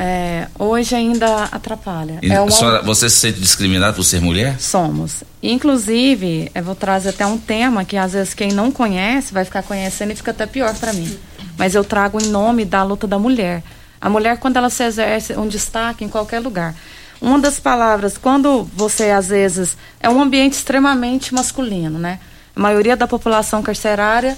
É, 0.00 0.46
hoje 0.56 0.94
ainda 0.94 1.44
atrapalha. 1.46 2.20
E 2.22 2.30
é 2.30 2.40
uma... 2.40 2.52
senhora, 2.52 2.82
você 2.82 3.10
se 3.10 3.16
sente 3.16 3.40
discriminada 3.40 3.92
por 3.94 4.04
ser 4.04 4.20
mulher? 4.20 4.60
Somos. 4.60 5.24
Inclusive, 5.42 6.52
eu 6.54 6.62
vou 6.62 6.76
trazer 6.76 7.08
até 7.08 7.26
um 7.26 7.36
tema 7.36 7.84
que 7.84 7.96
às 7.96 8.12
vezes 8.12 8.32
quem 8.32 8.52
não 8.52 8.70
conhece 8.70 9.34
vai 9.34 9.44
ficar 9.44 9.64
conhecendo 9.64 10.12
e 10.12 10.14
fica 10.14 10.30
até 10.30 10.46
pior 10.46 10.72
para 10.76 10.92
mim. 10.92 11.18
Mas 11.56 11.74
eu 11.74 11.84
trago 11.84 12.22
em 12.22 12.26
nome 12.28 12.64
da 12.64 12.82
luta 12.82 13.06
da 13.06 13.18
mulher. 13.18 13.62
A 14.00 14.08
mulher, 14.08 14.38
quando 14.38 14.56
ela 14.56 14.70
se 14.70 14.84
exerce 14.84 15.32
um 15.34 15.48
destaque 15.48 16.04
em 16.04 16.08
qualquer 16.08 16.40
lugar. 16.40 16.74
Uma 17.20 17.38
das 17.38 17.58
palavras, 17.58 18.16
quando 18.16 18.64
você 18.74 19.10
às 19.10 19.28
vezes. 19.28 19.76
É 20.00 20.08
um 20.08 20.22
ambiente 20.22 20.54
extremamente 20.54 21.34
masculino, 21.34 21.98
né? 21.98 22.20
A 22.54 22.60
maioria 22.60 22.96
da 22.96 23.06
população 23.06 23.62
carcerária, 23.62 24.36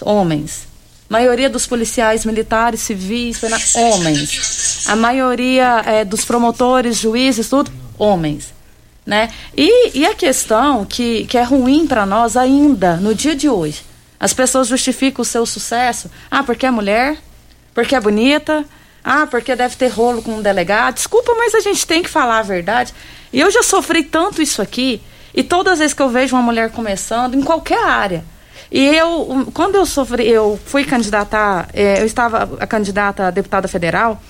homens 0.00 0.66
maioria 1.08 1.48
dos 1.48 1.66
policiais 1.66 2.24
militares, 2.24 2.80
civis, 2.80 3.40
homens. 3.74 4.86
A 4.86 4.96
maioria 4.96 5.82
é, 5.86 6.04
dos 6.04 6.24
promotores, 6.24 6.96
juízes, 6.96 7.48
tudo, 7.48 7.70
homens. 7.98 8.54
Né? 9.04 9.30
E, 9.56 10.00
e 10.00 10.06
a 10.06 10.14
questão 10.14 10.84
que, 10.84 11.26
que 11.26 11.38
é 11.38 11.42
ruim 11.42 11.86
para 11.86 12.04
nós 12.04 12.36
ainda, 12.36 12.96
no 12.96 13.14
dia 13.14 13.36
de 13.36 13.48
hoje, 13.48 13.82
as 14.18 14.32
pessoas 14.32 14.68
justificam 14.68 15.22
o 15.22 15.24
seu 15.24 15.44
sucesso, 15.46 16.10
ah, 16.30 16.42
porque 16.42 16.66
é 16.66 16.70
mulher, 16.70 17.18
porque 17.74 17.94
é 17.94 18.00
bonita, 18.00 18.64
ah, 19.04 19.26
porque 19.26 19.54
deve 19.54 19.76
ter 19.76 19.88
rolo 19.88 20.22
com 20.22 20.36
um 20.36 20.42
delegado. 20.42 20.94
Desculpa, 20.94 21.34
mas 21.36 21.54
a 21.54 21.60
gente 21.60 21.86
tem 21.86 22.02
que 22.02 22.08
falar 22.08 22.38
a 22.38 22.42
verdade. 22.42 22.92
E 23.32 23.40
eu 23.40 23.50
já 23.50 23.62
sofri 23.62 24.02
tanto 24.02 24.40
isso 24.40 24.62
aqui, 24.62 25.02
e 25.34 25.42
todas 25.42 25.74
as 25.74 25.78
vezes 25.80 25.94
que 25.94 26.02
eu 26.02 26.08
vejo 26.08 26.34
uma 26.34 26.42
mulher 26.42 26.70
começando, 26.70 27.34
em 27.34 27.42
qualquer 27.42 27.84
área, 27.84 28.24
e 28.70 28.84
eu, 28.84 29.50
quando 29.54 29.76
eu 29.76 29.86
sofri, 29.86 30.28
eu 30.28 30.58
fui 30.64 30.84
candidatar, 30.84 31.68
é, 31.72 32.00
eu 32.00 32.06
estava 32.06 32.56
a 32.58 32.66
candidata 32.66 33.28
a 33.28 33.30
deputada 33.30 33.68
federal, 33.68 34.20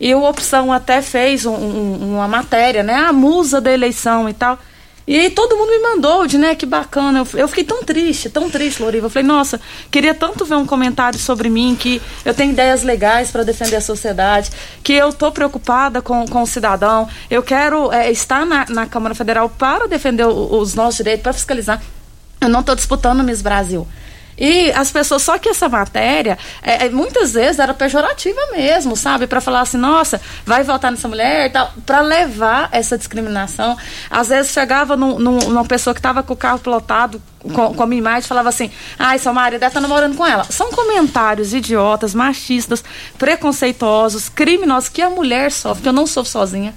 e 0.00 0.12
a 0.12 0.18
opção 0.18 0.72
até 0.72 1.00
fez 1.02 1.46
um, 1.46 1.54
um, 1.54 2.14
uma 2.16 2.28
matéria, 2.28 2.82
né? 2.82 2.94
A 2.94 3.12
musa 3.12 3.60
da 3.60 3.72
eleição 3.72 4.28
e 4.28 4.32
tal. 4.32 4.58
E 5.06 5.18
aí 5.18 5.30
todo 5.30 5.56
mundo 5.56 5.68
me 5.70 5.78
mandou, 5.80 6.26
de 6.26 6.38
né, 6.38 6.54
que 6.54 6.64
bacana. 6.64 7.20
Eu, 7.20 7.40
eu, 7.40 7.48
fiquei 7.48 7.64
tão 7.64 7.82
triste, 7.82 8.30
tão 8.30 8.48
triste, 8.48 8.82
Loriva. 8.82 9.06
Eu 9.06 9.10
falei, 9.10 9.26
nossa, 9.28 9.60
queria 9.90 10.14
tanto 10.14 10.44
ver 10.46 10.54
um 10.54 10.66
comentário 10.66 11.18
sobre 11.18 11.50
mim, 11.50 11.76
que 11.78 12.00
eu 12.24 12.32
tenho 12.32 12.52
ideias 12.52 12.82
legais 12.82 13.30
para 13.30 13.42
defender 13.42 13.76
a 13.76 13.80
sociedade, 13.82 14.50
que 14.82 14.94
eu 14.94 15.12
tô 15.12 15.30
preocupada 15.30 16.00
com, 16.00 16.26
com 16.26 16.42
o 16.42 16.46
cidadão. 16.46 17.06
Eu 17.30 17.42
quero 17.42 17.92
é, 17.92 18.10
estar 18.10 18.46
na, 18.46 18.64
na 18.68 18.86
Câmara 18.86 19.14
Federal 19.14 19.48
para 19.48 19.86
defender 19.86 20.24
o, 20.24 20.58
os 20.58 20.74
nossos 20.74 20.96
direitos, 20.96 21.22
para 21.22 21.32
fiscalizar. 21.34 21.82
Eu 22.40 22.48
não 22.48 22.60
estou 22.60 22.74
disputando 22.74 23.22
Miss 23.22 23.42
Brasil. 23.42 23.86
E 24.36 24.72
as 24.72 24.90
pessoas, 24.90 25.22
só 25.22 25.38
que 25.38 25.48
essa 25.48 25.68
matéria, 25.68 26.38
é, 26.62 26.86
é, 26.86 26.88
muitas 26.90 27.34
vezes 27.34 27.58
era 27.58 27.72
pejorativa 27.72 28.40
mesmo, 28.52 28.96
sabe? 28.96 29.26
Para 29.26 29.40
falar 29.40 29.60
assim, 29.60 29.76
nossa, 29.76 30.20
vai 30.44 30.62
votar 30.62 30.90
nessa 30.90 31.08
mulher 31.08 31.46
e 31.46 31.50
tal, 31.50 31.72
para 31.86 32.00
levar 32.00 32.68
essa 32.72 32.98
discriminação. 32.98 33.76
Às 34.10 34.28
vezes 34.28 34.52
chegava 34.52 34.96
num, 34.96 35.18
num, 35.18 35.38
numa 35.38 35.64
pessoa 35.64 35.94
que 35.94 36.00
estava 36.00 36.22
com 36.22 36.34
o 36.34 36.36
carro 36.36 36.58
plotado 36.58 37.22
com, 37.52 37.74
com 37.74 37.82
a 37.82 37.86
minha 37.86 37.98
imagem 37.98 38.26
falava 38.26 38.48
assim, 38.48 38.70
ai, 38.98 39.18
seu 39.18 39.32
marido 39.34 39.60
deve 39.60 39.70
estar 39.70 39.80
tá 39.80 39.86
namorando 39.86 40.16
com 40.16 40.26
ela. 40.26 40.44
São 40.44 40.70
comentários 40.70 41.52
idiotas, 41.52 42.14
machistas, 42.14 42.82
preconceituosos, 43.18 44.30
criminosos 44.30 44.88
que 44.88 45.02
a 45.02 45.10
mulher 45.10 45.52
sofre, 45.52 45.82
que 45.82 45.88
eu 45.88 45.92
não 45.92 46.06
sofro 46.06 46.30
sozinha 46.30 46.74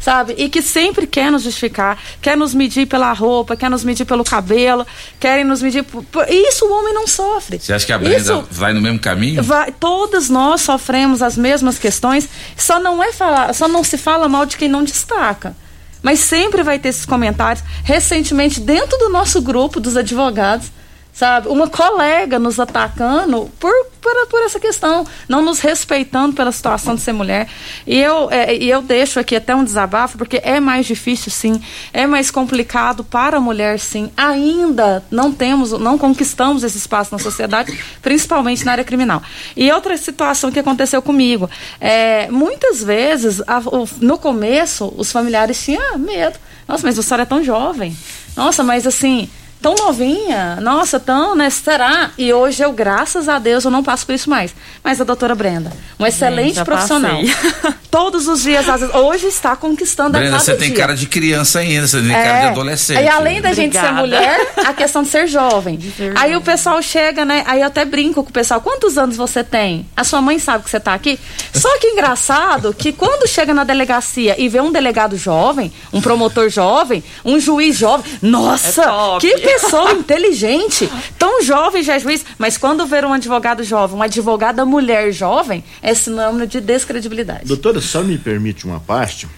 sabe? 0.00 0.34
E 0.36 0.48
que 0.48 0.62
sempre 0.62 1.06
quer 1.06 1.30
nos 1.30 1.42
justificar, 1.42 1.98
quer 2.20 2.36
nos 2.36 2.54
medir 2.54 2.86
pela 2.86 3.12
roupa, 3.12 3.56
quer 3.56 3.70
nos 3.70 3.84
medir 3.84 4.04
pelo 4.04 4.24
cabelo, 4.24 4.86
querem 5.20 5.44
nos 5.44 5.62
medir. 5.62 5.84
Por... 5.84 6.04
Isso 6.28 6.64
o 6.64 6.72
homem 6.72 6.94
não 6.94 7.06
sofre. 7.06 7.60
Você 7.60 7.72
acha 7.72 7.86
que 7.86 7.92
a 7.92 7.98
Brenda 7.98 8.16
Isso 8.16 8.44
vai 8.50 8.72
no 8.72 8.80
mesmo 8.80 8.98
caminho? 8.98 9.42
Vai, 9.42 9.70
todas 9.70 10.28
nós 10.28 10.62
sofremos 10.62 11.22
as 11.22 11.36
mesmas 11.36 11.78
questões, 11.78 12.28
só 12.56 12.80
não 12.80 13.02
é 13.02 13.12
falar, 13.12 13.54
só 13.54 13.68
não 13.68 13.84
se 13.84 13.98
fala 13.98 14.28
mal 14.28 14.46
de 14.46 14.56
quem 14.56 14.68
não 14.68 14.82
destaca. 14.82 15.54
Mas 16.02 16.20
sempre 16.20 16.62
vai 16.62 16.78
ter 16.78 16.88
esses 16.88 17.04
comentários. 17.04 17.62
Recentemente, 17.84 18.58
dentro 18.58 18.96
do 18.98 19.10
nosso 19.10 19.42
grupo 19.42 19.78
dos 19.78 19.98
advogados, 19.98 20.72
sabe? 21.20 21.48
Uma 21.48 21.68
colega 21.68 22.38
nos 22.38 22.58
atacando 22.58 23.50
por, 23.60 23.70
por, 24.00 24.26
por, 24.26 24.42
essa 24.42 24.58
questão, 24.58 25.06
não 25.28 25.42
nos 25.42 25.60
respeitando 25.60 26.34
pela 26.34 26.50
situação 26.50 26.94
de 26.94 27.02
ser 27.02 27.12
mulher. 27.12 27.46
E 27.86 28.00
eu, 28.00 28.30
é, 28.30 28.56
e 28.56 28.70
eu 28.70 28.80
deixo 28.80 29.20
aqui 29.20 29.36
até 29.36 29.54
um 29.54 29.62
desabafo, 29.62 30.16
porque 30.16 30.40
é 30.42 30.58
mais 30.58 30.86
difícil, 30.86 31.30
sim, 31.30 31.60
é 31.92 32.06
mais 32.06 32.30
complicado 32.30 33.04
para 33.04 33.36
a 33.36 33.40
mulher, 33.40 33.78
sim. 33.78 34.10
Ainda 34.16 35.04
não 35.10 35.30
temos, 35.30 35.72
não 35.72 35.98
conquistamos 35.98 36.64
esse 36.64 36.78
espaço 36.78 37.12
na 37.12 37.18
sociedade, 37.18 37.78
principalmente 38.00 38.64
na 38.64 38.72
área 38.72 38.84
criminal. 38.84 39.22
E 39.54 39.70
outra 39.70 39.98
situação 39.98 40.50
que 40.50 40.58
aconteceu 40.58 41.02
comigo, 41.02 41.50
é, 41.78 42.30
muitas 42.30 42.82
vezes, 42.82 43.42
a, 43.46 43.58
o, 43.58 43.86
no 44.00 44.16
começo, 44.16 44.90
os 44.96 45.12
familiares 45.12 45.62
tinham 45.62 45.98
medo. 45.98 46.38
Nossa, 46.66 46.86
mas 46.86 46.96
você 46.96 47.14
é 47.14 47.24
tão 47.26 47.44
jovem. 47.44 47.94
Nossa, 48.34 48.62
mas 48.62 48.86
assim, 48.86 49.28
tão 49.60 49.74
novinha, 49.74 50.58
nossa, 50.60 50.98
tão, 50.98 51.34
né? 51.34 51.50
Será? 51.50 52.10
E 52.16 52.32
hoje 52.32 52.62
eu, 52.62 52.72
graças 52.72 53.28
a 53.28 53.38
Deus, 53.38 53.64
eu 53.64 53.70
não 53.70 53.82
passo 53.82 54.06
por 54.06 54.14
isso 54.14 54.28
mais. 54.30 54.54
Mas 54.82 55.00
a 55.00 55.04
doutora 55.04 55.34
Brenda, 55.34 55.70
uma 55.98 56.08
excelente 56.08 56.56
Bem, 56.56 56.64
profissional. 56.64 57.20
Todos 57.90 58.28
os 58.28 58.42
dias, 58.42 58.68
às 58.68 58.80
vezes, 58.80 58.94
hoje 58.94 59.26
está 59.26 59.56
conquistando 59.56 60.12
Brenda, 60.12 60.28
a 60.28 60.30
cada 60.38 60.44
você 60.44 60.56
tem 60.56 60.72
cara 60.72 60.94
de 60.94 61.06
criança 61.06 61.58
ainda, 61.58 61.86
você 61.86 62.00
tem 62.00 62.14
é, 62.14 62.24
cara 62.24 62.40
de 62.40 62.46
adolescente. 62.46 63.02
E 63.02 63.08
além 63.08 63.40
da 63.40 63.52
gente 63.52 63.78
ser 63.78 63.92
mulher, 63.92 64.52
a 64.64 64.72
questão 64.72 65.02
de 65.02 65.08
ser 65.08 65.26
jovem. 65.26 65.76
De 65.76 65.92
aí 66.14 66.36
o 66.36 66.40
pessoal 66.40 66.80
chega, 66.80 67.24
né? 67.24 67.44
Aí 67.46 67.60
eu 67.60 67.66
até 67.66 67.84
brinco 67.84 68.22
com 68.22 68.30
o 68.30 68.32
pessoal, 68.32 68.60
quantos 68.60 68.96
anos 68.96 69.16
você 69.16 69.42
tem? 69.42 69.86
A 69.96 70.04
sua 70.04 70.22
mãe 70.22 70.38
sabe 70.38 70.64
que 70.64 70.70
você 70.70 70.76
está 70.76 70.94
aqui? 70.94 71.18
Só 71.52 71.78
que 71.78 71.88
engraçado 71.88 72.72
que 72.72 72.92
quando 72.92 73.28
chega 73.28 73.52
na 73.52 73.64
delegacia 73.64 74.40
e 74.40 74.48
vê 74.48 74.60
um 74.60 74.72
delegado 74.72 75.16
jovem, 75.16 75.72
um 75.92 76.00
promotor 76.00 76.48
jovem, 76.48 77.02
um 77.24 77.38
juiz 77.40 77.76
jovem, 77.76 78.06
nossa, 78.22 78.82
é 78.82 79.20
que 79.20 79.49
pessoa 79.52 79.92
inteligente, 79.94 80.88
tão 81.18 81.42
jovem 81.42 81.82
já 81.82 81.94
é 81.94 81.98
juiz, 81.98 82.24
mas 82.38 82.56
quando 82.56 82.86
ver 82.86 83.04
um 83.04 83.12
advogado 83.12 83.64
jovem, 83.64 83.96
uma 83.96 84.04
advogada 84.04 84.64
mulher 84.64 85.12
jovem, 85.12 85.64
é 85.82 85.94
sinônimo 85.94 86.46
de 86.46 86.60
descredibilidade. 86.60 87.46
Doutora, 87.46 87.80
só 87.80 88.02
me 88.02 88.18
permite 88.18 88.64
uma 88.64 88.80
parte. 88.80 89.28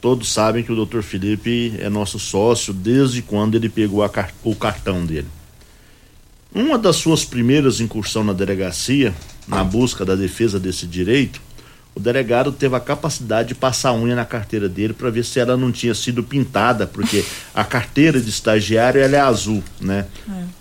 Todos 0.00 0.32
sabem 0.32 0.64
que 0.64 0.72
o 0.72 0.76
doutor 0.76 1.02
Felipe 1.02 1.74
é 1.78 1.88
nosso 1.90 2.18
sócio 2.18 2.72
desde 2.72 3.20
quando 3.20 3.54
ele 3.54 3.68
pegou 3.68 4.08
car 4.08 4.32
o 4.42 4.54
cartão 4.54 5.04
dele. 5.04 5.28
Uma 6.54 6.78
das 6.78 6.96
suas 6.96 7.24
primeiras 7.24 7.80
incursões 7.80 8.26
na 8.26 8.32
delegacia, 8.32 9.14
na 9.46 9.62
busca 9.62 10.04
da 10.04 10.16
defesa 10.16 10.58
desse 10.58 10.86
direito, 10.86 11.40
o 11.94 12.00
delegado 12.00 12.52
teve 12.52 12.76
a 12.76 12.80
capacidade 12.80 13.48
de 13.48 13.54
passar 13.54 13.90
a 13.90 13.94
unha 13.94 14.14
na 14.14 14.24
carteira 14.24 14.68
dele 14.68 14.92
para 14.92 15.10
ver 15.10 15.24
se 15.24 15.40
ela 15.40 15.56
não 15.56 15.72
tinha 15.72 15.94
sido 15.94 16.22
pintada, 16.22 16.86
porque 16.86 17.24
a 17.54 17.64
carteira 17.64 18.20
de 18.20 18.30
estagiário 18.30 19.00
ela 19.00 19.16
é 19.16 19.20
azul, 19.20 19.62
né? 19.80 20.06
É. 20.28 20.60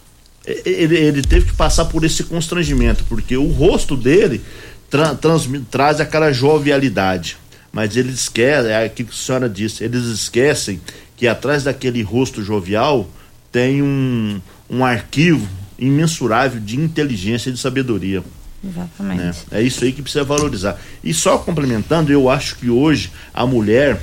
Ele, 0.65 0.97
ele, 0.97 1.21
teve 1.21 1.45
que 1.45 1.53
passar 1.53 1.85
por 1.85 2.03
esse 2.03 2.23
constrangimento, 2.23 3.03
porque 3.07 3.37
o 3.37 3.47
rosto 3.47 3.95
dele 3.95 4.41
tra 4.89 5.13
trans, 5.13 5.47
traz 5.69 5.99
aquela 5.99 6.31
jovialidade. 6.31 7.37
Mas 7.71 7.95
eles 7.95 8.21
esquecem, 8.21 8.71
é 8.71 8.85
aquilo 8.85 9.09
que 9.09 9.15
a 9.15 9.17
senhora 9.17 9.47
disse, 9.47 9.83
eles 9.83 10.05
esquecem 10.05 10.81
que 11.15 11.27
atrás 11.27 11.65
daquele 11.65 12.01
rosto 12.01 12.43
jovial 12.43 13.07
tem 13.51 13.83
um, 13.83 14.41
um 14.67 14.83
arquivo 14.83 15.47
imensurável 15.77 16.59
de 16.59 16.77
inteligência 16.77 17.49
e 17.49 17.53
de 17.53 17.59
sabedoria. 17.59 18.23
Exatamente. 18.63 19.21
Né? 19.21 19.33
É 19.51 19.61
isso 19.61 19.83
aí 19.83 19.91
que 19.91 20.01
precisa 20.01 20.23
valorizar. 20.23 20.79
E 21.03 21.13
só 21.13 21.37
complementando, 21.37 22.11
eu 22.11 22.29
acho 22.29 22.55
que 22.57 22.69
hoje 22.69 23.11
a 23.33 23.45
mulher 23.45 23.99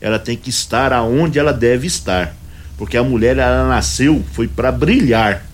ela 0.00 0.18
tem 0.18 0.36
que 0.36 0.50
estar 0.50 0.92
aonde 0.92 1.38
ela 1.38 1.52
deve 1.52 1.86
estar. 1.86 2.34
Porque 2.76 2.96
a 2.96 3.02
mulher, 3.02 3.36
ela 3.36 3.68
nasceu, 3.68 4.24
foi 4.32 4.46
para 4.46 4.70
brilhar. 4.70 5.44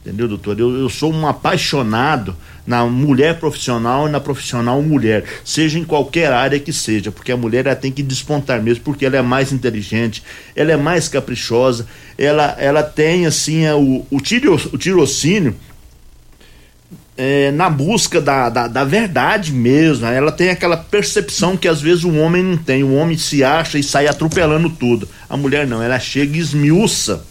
Entendeu, 0.00 0.26
doutor? 0.28 0.58
Eu, 0.58 0.74
eu 0.74 0.88
sou 0.88 1.12
um 1.12 1.26
apaixonado 1.26 2.34
na 2.66 2.84
mulher 2.86 3.38
profissional 3.38 4.08
e 4.08 4.10
na 4.10 4.18
profissional 4.18 4.80
mulher, 4.82 5.24
seja 5.44 5.78
em 5.78 5.84
qualquer 5.84 6.32
área 6.32 6.58
que 6.58 6.72
seja, 6.72 7.12
porque 7.12 7.30
a 7.30 7.36
mulher 7.36 7.66
ela 7.66 7.76
tem 7.76 7.92
que 7.92 8.02
despontar 8.02 8.60
mesmo, 8.60 8.82
porque 8.82 9.06
ela 9.06 9.16
é 9.16 9.22
mais 9.22 9.52
inteligente, 9.52 10.22
ela 10.54 10.72
é 10.72 10.76
mais 10.76 11.06
caprichosa, 11.06 11.86
ela, 12.18 12.56
ela 12.58 12.82
tem 12.82 13.26
assim 13.26 13.68
o, 13.68 14.04
o, 14.10 14.20
tiro, 14.20 14.54
o 14.72 14.78
tirocínio 14.78 15.54
é, 17.16 17.50
na 17.50 17.70
busca 17.70 18.20
da, 18.20 18.48
da, 18.48 18.68
da, 18.68 18.84
verdade 18.84 19.52
mesmo. 19.52 20.06
Ela 20.06 20.30
tem 20.30 20.50
aquela 20.50 20.76
percepção 20.76 21.56
que 21.56 21.66
às 21.66 21.80
vezes 21.80 22.04
o 22.04 22.14
homem 22.16 22.42
não 22.42 22.56
tem. 22.56 22.84
O 22.84 22.94
homem 22.94 23.16
se 23.16 23.42
acha 23.42 23.78
e 23.78 23.82
sai 23.82 24.06
atropelando 24.06 24.68
tudo. 24.68 25.08
A 25.28 25.36
mulher 25.36 25.66
não, 25.66 25.82
ela 25.82 25.98
chega 25.98 26.36
e 26.36 26.40
esmiuça. 26.40 27.24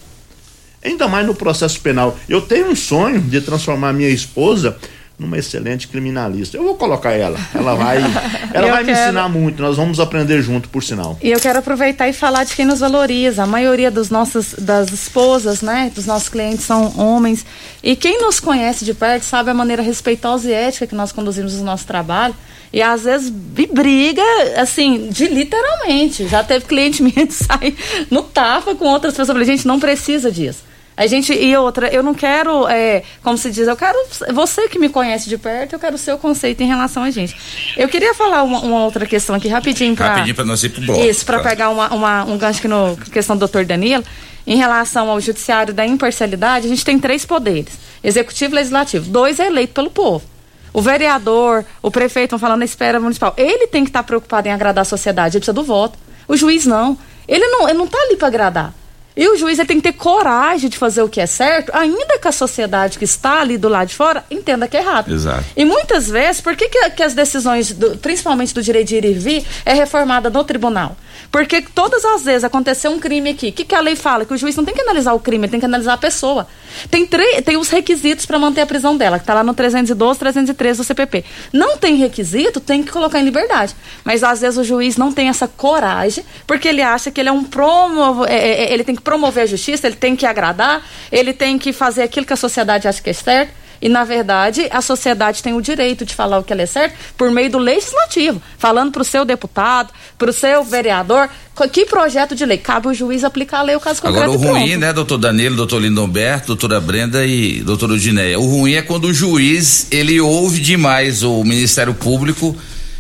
Ainda 0.84 1.08
mais 1.08 1.26
no 1.26 1.34
processo 1.34 1.80
penal. 1.80 2.18
Eu 2.30 2.42
tenho 2.42 2.68
um 2.68 2.76
sonho 2.76 3.20
de 3.20 3.42
transformar 3.42 3.94
minha 3.94 4.10
esposa 4.10 4.78
numa 5.18 5.38
excelente 5.38 5.88
criminalista. 5.88 6.58
Eu 6.58 6.64
vou 6.64 6.76
colocar 6.76 7.12
ela. 7.12 7.40
Ela 7.54 7.76
vai, 7.76 7.98
ela 8.54 8.68
vai 8.68 8.84
quero... 8.84 8.86
me 8.86 8.92
ensinar 8.92 9.30
muito. 9.30 9.62
Nós 9.62 9.78
vamos 9.78 10.00
aprender 10.00 10.42
junto, 10.42 10.68
por 10.70 10.84
sinal. 10.84 11.18
E 11.22 11.32
eu 11.32 11.40
quero 11.40 11.60
aproveitar 11.60 12.08
e 12.10 12.14
falar 12.14 12.44
de 12.44 12.56
quem 12.56 12.66
nos 12.66 12.80
valoriza. 12.80 13.44
A 13.44 13.48
maioria 13.48 13.90
dos 13.90 14.10
nossos, 14.10 14.54
das 14.58 14.92
esposas, 14.92 15.62
né, 15.62 15.92
dos 15.96 16.06
nossos 16.06 16.30
clientes 16.30 16.66
são 16.66 16.98
homens. 16.98 17.46
E 17.82 17.96
quem 17.96 18.22
nos 18.22 18.40
conhece 18.40 18.84
de 18.84 18.94
perto 18.94 19.24
sabe 19.24 19.50
a 19.50 19.54
maneira 19.54 19.82
respeitosa 19.82 20.50
e 20.50 20.54
ética 20.54 20.88
que 20.88 20.96
nós 20.96 21.12
conduzimos 21.12 21.56
o 21.56 21.64
nosso 21.64 21.86
trabalho. 21.86 22.36
E 22.74 22.82
às 22.82 23.04
vezes 23.04 23.30
briga, 23.30 24.22
assim, 24.58 25.08
de 25.10 25.28
literalmente. 25.28 26.28
Já 26.28 26.44
teve 26.44 26.66
cliente 26.66 27.02
minha 27.04 27.26
que 27.26 27.34
sai 27.34 27.74
no 28.12 28.22
tapa 28.24 28.76
com 28.76 28.86
outras 28.86 29.14
pessoas. 29.14 29.30
Eu 29.30 29.36
falei, 29.36 29.48
gente, 29.48 29.66
não 29.66 29.80
precisa 29.80 30.30
disso. 30.30 30.75
A 30.98 31.08
gente, 31.08 31.34
e 31.34 31.56
outra, 31.58 31.94
eu 31.94 32.02
não 32.02 32.14
quero, 32.14 32.68
é, 32.70 33.04
como 33.22 33.38
se 33.38 33.52
diz, 33.52 33.68
eu 33.68 33.76
quero, 33.76 33.98
você 34.34 34.70
que 34.70 34.80
me 34.80 34.88
conhece 34.88 35.28
de 35.28 35.38
perto, 35.38 35.74
eu 35.74 35.80
quero 35.80 35.96
o 35.96 35.98
seu 35.98 36.18
conceito 36.18 36.62
em 36.62 36.68
relação 36.68 37.04
a 37.04 37.12
gente. 37.12 37.36
Eu 37.76 37.90
queria 37.90 38.14
falar 38.14 38.44
uma, 38.44 38.60
uma 38.60 38.84
outra 38.86 39.06
questão 39.06 39.36
aqui, 39.36 39.50
rapidinho 39.50 39.94
para 39.94 40.08
Rapidinho 40.08 40.36
para 40.36 40.46
nós 40.46 40.64
ir 40.64 40.70
pro 40.70 40.82
bloco. 40.82 41.02
Isso, 41.02 41.26
para 41.26 41.40
pegar 41.40 41.70
uma, 41.70 41.94
uma, 41.94 42.24
um 42.24 42.38
gancho 42.38 42.60
aqui 42.60 42.68
no 42.70 42.96
questão 43.12 43.36
do 43.36 43.40
doutor 43.40 43.66
Danilo. 43.66 44.04
Em 44.48 44.58
relação 44.58 45.10
ao 45.10 45.20
judiciário 45.20 45.74
da 45.74 45.86
imparcialidade, 45.86 46.68
a 46.68 46.70
gente 46.70 46.86
tem 46.86 47.00
três 47.00 47.26
poderes: 47.26 47.74
executivo 48.04 48.54
e 48.54 48.58
legislativo. 48.58 49.10
Dois 49.10 49.40
é 49.40 49.48
eleito 49.48 49.74
pelo 49.74 49.90
povo. 49.90 50.24
O 50.72 50.82
vereador, 50.82 51.66
o 51.82 51.90
prefeito, 51.90 52.26
estão 52.26 52.40
falando 52.40 52.60
na 52.60 52.66
esfera 52.66 53.00
municipal. 53.00 53.34
Ele 53.38 53.68
tem 53.68 53.84
que 53.84 53.90
estar 53.90 54.04
preocupado 54.04 54.48
em 54.48 54.52
agradar 54.52 54.84
a 54.84 54.86
sociedade, 54.86 55.36
ele 55.36 55.40
precisa 55.40 55.54
do 55.54 55.64
voto. 55.64 55.98
O 56.28 56.38
juiz 56.38 56.66
não. 56.66 56.98
Ele 57.28 57.48
não, 57.48 57.68
ele 57.68 57.78
não 57.78 57.86
está 57.86 57.98
ali 57.98 58.16
para 58.16 58.28
agradar. 58.28 58.74
E 59.16 59.28
o 59.30 59.38
juiz 59.38 59.58
tem 59.60 59.78
que 59.78 59.84
ter 59.84 59.94
coragem 59.94 60.70
de 60.70 60.78
fazer 60.78 61.02
o 61.02 61.08
que 61.08 61.22
é 61.22 61.26
certo, 61.26 61.72
ainda 61.74 62.20
que 62.20 62.28
a 62.28 62.32
sociedade 62.32 62.98
que 62.98 63.06
está 63.06 63.40
ali 63.40 63.58
do 63.58 63.70
lado 63.70 63.88
de 63.88 63.96
fora 63.96 64.26
entenda 64.30 64.68
que 64.68 64.76
é 64.76 64.82
errado. 64.82 65.14
Exato. 65.14 65.46
E 65.56 65.64
muitas 65.64 66.10
vezes, 66.10 66.42
por 66.42 66.56
que, 66.56 66.68
que, 66.68 66.90
que 66.90 67.04
as 67.04 67.14
decisões, 67.14 67.72
do, 67.72 67.98
principalmente 67.98 68.54
do 68.54 68.62
direito 68.62 68.90
de 68.90 68.96
ir 68.98 69.06
e 69.06 69.14
vir, 69.14 69.46
é 69.66 69.74
reformada 69.74 70.30
no 70.30 70.44
tribunal? 70.44 70.98
Porque 71.32 71.62
todas 71.62 72.04
as 72.04 72.24
vezes 72.24 72.44
aconteceu 72.44 72.92
um 72.92 73.00
crime 73.00 73.30
aqui. 73.30 73.50
O 73.50 73.54
que, 73.54 73.66
que 73.66 73.76
a 73.76 73.80
lei 73.80 73.96
fala? 73.96 74.26
Que 74.26 74.34
o 74.34 74.38
juiz 74.38 74.56
não 74.56 74.66
tem 74.66 74.74
que 74.74 74.82
analisar 74.82 75.14
o 75.14 75.20
crime, 75.20 75.46
ele 75.46 75.52
tem 75.52 75.60
que 75.60 75.66
analisar 75.66 75.94
a 75.94 75.98
pessoa. 75.98 76.48
Tem, 76.90 77.06
tem 77.06 77.58
os 77.58 77.70
requisitos 77.70 78.26
para 78.26 78.38
manter 78.38 78.62
a 78.62 78.66
prisão 78.66 78.98
dela, 78.98 79.18
que 79.18 79.24
está 79.24 79.34
lá 79.34 79.44
no 79.44 79.54
312, 79.54 80.20
313 80.20 80.78
do 80.78 80.84
CPP. 80.84 81.24
Não 81.54 81.78
tem 81.78 81.96
requisito, 81.96 82.60
tem 82.60 82.84
que 82.84 82.92
colocar 82.92 83.20
em 83.20 83.24
liberdade. 83.24 83.76
Mas 84.04 84.24
às 84.24 84.42
vezes 84.42 84.58
o 84.58 84.64
juiz 84.64 84.98
não 84.98 85.12
tem 85.12 85.30
essa 85.30 85.48
coragem, 85.48 86.26
porque 86.46 86.68
ele 86.68 86.82
acha 86.82 87.12
que 87.12 87.20
ele 87.20 87.30
é 87.30 87.32
um 87.32 87.44
promo, 87.44 88.26
é, 88.26 88.36
é, 88.36 88.64
é 88.66 88.74
ele 88.74 88.84
tem 88.84 88.96
que 88.96 89.02
promover 89.06 89.44
a 89.44 89.48
justiça, 89.48 89.88
ele 89.88 89.96
tem 89.96 90.16
que 90.16 90.26
agradar, 90.26 90.86
ele 91.10 91.32
tem 91.32 91.58
que 91.58 91.72
fazer 91.72 92.02
aquilo 92.02 92.26
que 92.26 92.34
a 92.34 92.38
sociedade 92.38 92.88
acha 92.90 93.02
que 93.02 93.12
é 93.12 93.14
certo. 93.14 93.54
E, 93.82 93.90
na 93.90 94.04
verdade, 94.04 94.68
a 94.72 94.82
sociedade 94.82 95.44
tem 95.44 95.54
o 95.54 95.62
direito 95.62 96.06
de 96.06 96.16
falar 96.16 96.40
o 96.40 96.44
que 96.44 96.54
é 96.54 96.66
certo 96.66 96.96
por 97.18 97.30
meio 97.30 97.52
do 97.52 97.58
legislativo, 97.58 98.42
falando 98.58 98.92
para 98.92 99.02
o 99.02 99.06
seu 99.06 99.26
deputado, 99.26 99.94
para 100.18 100.30
o 100.30 100.34
seu 100.34 100.64
vereador, 100.64 101.30
que 101.72 101.86
projeto 101.86 102.34
de 102.34 102.46
lei? 102.46 102.58
Cabe 102.58 102.88
o 102.88 102.94
juiz 102.94 103.24
aplicar 103.24 103.60
a 103.60 103.64
lei, 103.64 103.76
o 103.76 103.80
caso 103.80 104.02
concreto. 104.02 104.32
Agora, 104.32 104.50
o 104.50 104.54
ruim, 104.54 104.78
né, 104.78 104.94
doutor 104.94 105.18
Danilo, 105.18 105.58
doutor 105.58 105.82
Lindomberto, 105.82 106.48
doutora 106.48 106.80
Brenda 106.80 107.26
e 107.26 107.62
doutora 107.62 107.94
Udineia, 107.94 108.40
o 108.40 108.46
ruim 108.46 108.74
é 108.74 108.82
quando 108.82 109.06
o 109.06 109.14
juiz, 109.14 109.88
ele 109.92 110.20
ouve 110.22 110.62
demais 110.62 111.22
o 111.22 111.44
Ministério 111.44 111.94
Público 111.94 112.56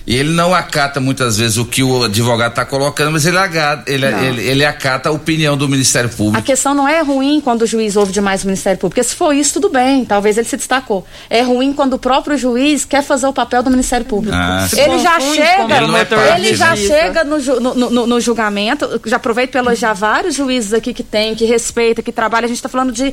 e 0.07 0.15
ele 0.15 0.29
não 0.29 0.53
acata 0.53 0.99
muitas 0.99 1.37
vezes 1.37 1.57
o 1.57 1.65
que 1.65 1.81
o 1.81 2.03
advogado 2.03 2.51
está 2.51 2.63
colocando, 2.63 3.11
mas 3.11 3.25
ele, 3.25 3.37
agata, 3.37 3.91
ele, 3.91 4.05
ele, 4.05 4.41
ele, 4.47 4.65
acata 4.65 5.09
a 5.09 5.11
opinião 5.11 5.57
do 5.57 5.67
Ministério 5.67 6.09
Público. 6.09 6.37
A 6.37 6.41
questão 6.41 6.75
não 6.75 6.87
é 6.87 7.01
ruim 7.01 7.41
quando 7.41 7.63
o 7.63 7.65
juiz 7.67 7.95
ouve 7.95 8.11
demais 8.11 8.43
o 8.43 8.47
Ministério 8.47 8.79
Público, 8.79 8.95
porque 8.95 9.07
se 9.07 9.15
for 9.15 9.33
isso, 9.33 9.53
tudo 9.53 9.69
bem, 9.69 10.05
talvez 10.05 10.37
ele 10.37 10.47
se 10.47 10.57
destacou. 10.57 11.05
É 11.29 11.41
ruim 11.41 11.73
quando 11.73 11.93
o 11.93 11.99
próprio 11.99 12.37
juiz 12.37 12.85
quer 12.85 13.01
fazer 13.01 13.25
o 13.25 13.33
papel 13.33 13.63
do 13.63 13.71
Ministério 13.71 14.05
Público. 14.05 14.35
Ah, 14.37 14.67
ele 14.73 14.99
já 14.99 15.19
chega, 15.19 15.77
ele, 15.77 15.95
é 15.95 16.37
ele 16.37 16.55
já 16.55 16.75
chega 16.75 17.23
no, 17.23 17.37
no, 17.39 17.89
no, 17.89 18.07
no, 18.07 18.21
julgamento, 18.21 19.01
já 19.05 19.15
aproveito 19.15 19.51
para 19.51 19.61
elogiar 19.61 19.93
vários 19.93 20.35
juízes 20.35 20.73
aqui 20.73 20.93
que 20.93 21.03
tem, 21.03 21.33
que 21.33 21.45
respeita, 21.45 22.03
que 22.03 22.11
trabalha, 22.11 22.45
a 22.45 22.47
gente 22.47 22.57
está 22.57 22.69
falando 22.69 22.91
de 22.91 23.11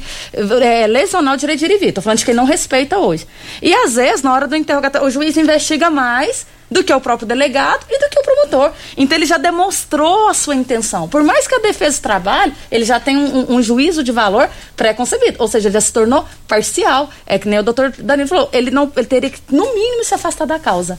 é, 0.62 0.86
lesionar 0.86 1.35
o 1.35 1.36
direito 1.39 1.60
de 1.60 1.64
ir 1.66 1.70
e 1.70 1.78
vir, 1.78 1.89
estou 1.89 2.02
falando 2.02 2.19
de 2.19 2.24
quem 2.24 2.35
não 2.35 2.44
respeita 2.44 2.98
hoje. 2.98 3.27
E 3.62 3.73
às 3.74 3.94
vezes, 3.94 4.23
na 4.23 4.32
hora 4.35 4.47
do 4.47 4.55
interrogatório, 4.55 5.06
o 5.06 5.10
juiz 5.10 5.36
investiga 5.39 5.89
mais 5.89 6.47
do 6.73 6.82
que 6.82 6.93
o 6.93 7.01
próprio 7.01 7.28
delegado 7.28 7.85
e 7.89 7.99
do 7.99 8.09
que 8.09 8.19
o 8.19 8.23
promotor. 8.23 8.73
Então 8.97 9.16
ele 9.16 9.27
já 9.27 9.36
demonstrou 9.36 10.28
a 10.28 10.35
sua 10.35 10.55
intenção. 10.55 11.09
Por 11.09 11.23
mais 11.23 11.47
que 11.47 11.55
a 11.55 11.59
defesa 11.59 12.01
trabalhe, 12.01 12.53
ele 12.70 12.85
já 12.85 12.99
tem 12.99 13.16
um, 13.16 13.57
um 13.57 13.62
juízo 13.62 14.03
de 14.03 14.11
valor 14.11 14.49
pré-concebido, 14.77 15.36
ou 15.39 15.47
seja, 15.47 15.69
ele 15.69 15.74
já 15.74 15.81
se 15.81 15.93
tornou 15.93 16.27
parcial. 16.49 17.11
É 17.27 17.39
que 17.39 17.49
nem 17.49 17.59
o 17.59 17.62
doutor 17.62 17.93
Danilo 17.99 18.28
falou, 18.28 18.49
ele 18.53 18.70
não 18.70 18.90
ele 18.97 19.07
teria 19.07 19.31
que, 19.31 19.40
no 19.51 19.74
mínimo, 19.74 20.05
se 20.05 20.15
afastar 20.15 20.47
da 20.47 20.59
causa. 20.59 20.99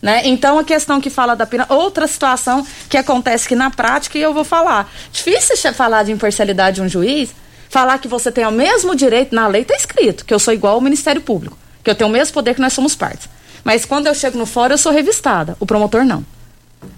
Né? 0.00 0.20
Então, 0.26 0.58
a 0.58 0.64
questão 0.64 1.00
que 1.00 1.08
fala 1.08 1.34
da 1.34 1.46
pena, 1.46 1.64
outra 1.70 2.06
situação 2.06 2.66
que 2.90 2.96
acontece 2.98 3.48
que 3.48 3.56
na 3.56 3.70
prática, 3.70 4.18
e 4.18 4.22
eu 4.22 4.34
vou 4.34 4.44
falar, 4.44 4.92
difícil 5.10 5.56
falar 5.72 6.02
de 6.02 6.12
imparcialidade 6.12 6.76
de 6.76 6.82
um 6.82 6.88
juiz, 6.88 7.30
falar 7.70 7.96
que 7.98 8.06
você 8.06 8.30
tem 8.30 8.44
o 8.44 8.50
mesmo 8.50 8.94
direito, 8.94 9.34
na 9.34 9.46
lei 9.46 9.62
está 9.62 9.74
escrito, 9.74 10.26
que 10.26 10.34
eu 10.34 10.38
sou 10.38 10.52
igual 10.52 10.74
ao 10.74 10.80
Ministério 10.82 11.22
Público, 11.22 11.56
que 11.82 11.88
eu 11.88 11.94
tenho 11.94 12.10
o 12.10 12.12
mesmo 12.12 12.34
poder 12.34 12.54
que 12.54 12.60
nós 12.60 12.74
somos 12.74 12.94
partes. 12.94 13.33
Mas 13.64 13.84
quando 13.84 14.06
eu 14.06 14.14
chego 14.14 14.38
no 14.38 14.46
fórum, 14.46 14.74
eu 14.74 14.78
sou 14.78 14.92
revistada. 14.92 15.56
O 15.58 15.66
promotor 15.66 16.04
não. 16.04 16.24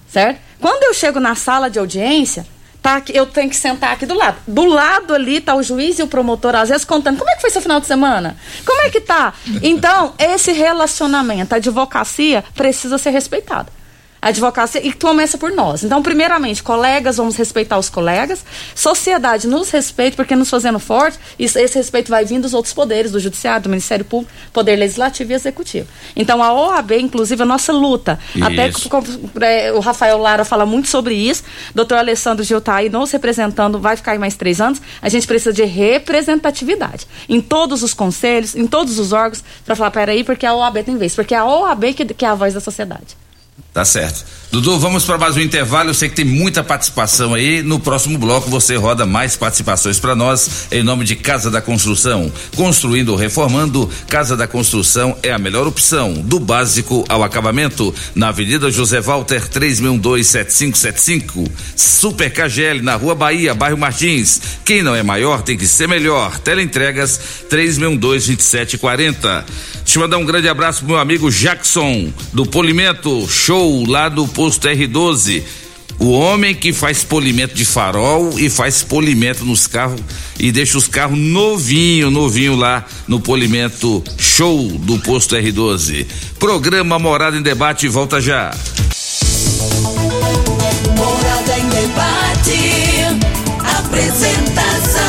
Certo? 0.09 0.41
Quando 0.61 0.83
eu 0.83 0.93
chego 0.93 1.21
na 1.21 1.35
sala 1.35 1.71
de 1.71 1.79
audiência, 1.79 2.47
tá, 2.83 3.01
eu 3.13 3.25
tenho 3.27 3.49
que 3.49 3.57
sentar 3.57 3.93
aqui 3.93 4.05
do 4.05 4.15
lado. 4.15 4.39
Do 4.47 4.65
lado 4.65 5.15
ali 5.15 5.41
tá 5.41 5.55
o 5.55 5.63
juiz 5.63 5.99
e 5.99 6.03
o 6.03 6.09
promotor, 6.09 6.55
às 6.55 6.69
vezes, 6.69 6.85
contando 6.85 7.19
como 7.19 7.31
é 7.31 7.37
que 7.37 7.41
foi 7.41 7.51
seu 7.51 7.63
final 7.63 7.81
de 7.81 7.87
semana? 7.87 8.37
Como 8.65 8.83
é 8.83 8.91
que 8.91 9.01
tá? 9.01 9.33
Então, 9.63 10.15
esse 10.19 10.53
relacionamento, 10.53 11.55
a 11.55 11.59
advocacia 11.59 12.45
precisa 12.55 12.99
ser 12.99 13.11
respeitada 13.11 13.69
advocacia 14.21 14.85
e 14.85 14.93
começa 14.93 15.39
por 15.39 15.53
nós. 15.53 15.85
Então, 15.85 16.03
primeiramente, 16.03 16.63
colegas, 16.63 17.17
vamos 17.17 17.37
respeitar 17.37 17.79
os 17.79 17.89
colegas, 17.89 18.45
sociedade 18.75 19.47
nos 19.47 19.71
respeita, 19.71 20.17
porque 20.17 20.35
nos 20.35 20.51
fazendo 20.51 20.79
forte, 20.79 21.19
isso, 21.39 21.59
esse 21.59 21.77
respeito 21.77 22.11
vai 22.11 22.25
vindo 22.25 22.43
dos 22.43 22.55
outros 22.55 22.75
poderes, 22.75 23.13
do 23.13 23.21
judiciário, 23.21 23.63
do 23.63 23.69
Ministério 23.69 24.05
Público, 24.05 24.33
poder 24.53 24.77
legislativo 24.77 25.33
e 25.33 25.35
executivo. 25.35 25.89
Então, 26.15 26.43
a 26.43 26.53
OAB, 26.53 26.93
inclusive, 26.93 27.43
a 27.43 27.47
nossa 27.47 27.73
luta, 27.73 28.19
isso. 28.35 28.45
até 28.45 28.71
é, 29.41 29.73
o 29.73 29.81
Rafael 29.81 30.19
Lara 30.19 30.45
fala 30.45 30.67
muito 30.67 30.89
sobre 30.89 31.15
isso, 31.15 31.45
doutor 31.75 31.99
Alessandro 31.99 32.45
Gil 32.45 32.59
está 32.59 32.77
aí 32.77 32.89
nos 32.89 33.11
representando, 33.11 33.79
vai 33.79 33.97
ficar 33.97 34.13
aí 34.13 34.19
mais 34.19 34.35
três 34.35 34.61
anos, 34.61 34.81
a 35.01 35.09
gente 35.09 35.27
precisa 35.27 35.53
de 35.53 35.65
representatividade 35.65 37.07
em 37.29 37.41
todos 37.41 37.83
os 37.83 37.95
conselhos, 37.95 38.55
em 38.55 38.67
todos 38.67 38.99
os 38.99 39.13
órgãos, 39.13 39.43
para 39.65 39.77
falar, 39.77 39.91
peraí, 39.91 40.25
porque 40.25 40.47
a 40.47 40.55
OAB 40.55 40.83
tem 40.85 40.97
vez, 40.97 41.15
porque 41.15 41.35
é 41.35 41.39
a 41.39 41.45
OAB 41.45 41.95
que, 41.95 42.05
que 42.07 42.25
é 42.25 42.29
a 42.29 42.35
voz 42.35 42.55
da 42.55 42.61
sociedade. 42.61 43.17
Tá 43.73 43.85
certo. 43.85 44.25
Dudu, 44.51 44.79
vamos 44.79 45.05
para 45.05 45.19
mais 45.19 45.37
um 45.37 45.41
intervalo. 45.41 45.91
Eu 45.91 45.95
sei 45.95 46.09
que 46.09 46.15
tem 46.15 46.25
muita 46.25 46.65
participação 46.65 47.35
aí. 47.35 47.63
No 47.63 47.79
próximo 47.79 48.17
bloco 48.17 48.49
você 48.49 48.77
roda 48.77 49.05
mais 49.05 49.37
participações 49.37 49.99
para 49.99 50.15
nós 50.15 50.67
em 50.71 50.83
nome 50.83 51.05
de 51.05 51.15
Casa 51.15 51.51
da 51.51 51.61
Construção. 51.61 52.33
Construindo 52.55 53.11
ou 53.11 53.17
reformando, 53.17 53.91
Casa 54.09 54.35
da 54.35 54.47
Construção 54.47 55.15
é 55.23 55.31
a 55.31 55.39
melhor 55.39 55.67
opção, 55.67 56.15
do 56.15 56.41
básico 56.41 57.05
ao 57.07 57.23
acabamento. 57.23 57.95
Na 58.15 58.29
Avenida 58.29 58.71
José 58.71 59.01
Walter 59.01 59.47
3627575. 59.47 61.47
Super 61.77 62.33
KGL 62.33 62.81
na 62.81 62.95
Rua 62.95 63.15
Bahia, 63.15 63.53
bairro 63.53 63.77
Martins. 63.77 64.41
Quem 64.65 64.83
não 64.83 64.95
é 64.95 65.03
maior 65.03 65.43
tem 65.43 65.59
que 65.59 65.67
ser 65.67 65.87
melhor. 65.87 66.39
Teleentregas 66.39 67.21
3622740. 67.51 69.45
Deixa 69.85 69.99
eu 69.99 70.03
mandar 70.03 70.19
um 70.19 70.25
grande 70.25 70.49
abraço 70.49 70.79
pro 70.79 70.89
meu 70.89 70.99
amigo 70.99 71.31
Jackson 71.31 72.11
do 72.33 72.47
Polimento 72.47 73.29
Show 73.47 73.87
lá 73.87 74.09
do 74.09 74.27
posto 74.27 74.67
R12. 74.67 75.41
O 76.01 76.11
homem 76.11 76.53
que 76.53 76.73
faz 76.73 77.05
polimento 77.05 77.55
de 77.55 77.65
farol 77.65 78.37
e 78.37 78.51
faz 78.51 78.83
polimento 78.83 79.45
nos 79.45 79.69
carros 79.69 80.01
e 80.37 80.51
deixa 80.51 80.77
os 80.77 80.89
carros 80.89 81.17
novinho, 81.17 82.11
novinho 82.11 82.57
lá 82.57 82.85
no 83.07 83.21
polimento 83.21 84.03
show 84.19 84.67
do 84.67 84.99
posto 84.99 85.37
R12. 85.37 86.09
Programa 86.41 86.99
Morada 86.99 87.37
em 87.37 87.43
Debate 87.43 87.87
volta 87.87 88.21
já. 88.21 88.51
Morada 90.97 91.57
em 91.57 91.69
debate. 91.69 92.59
Apresentação: 93.79 95.06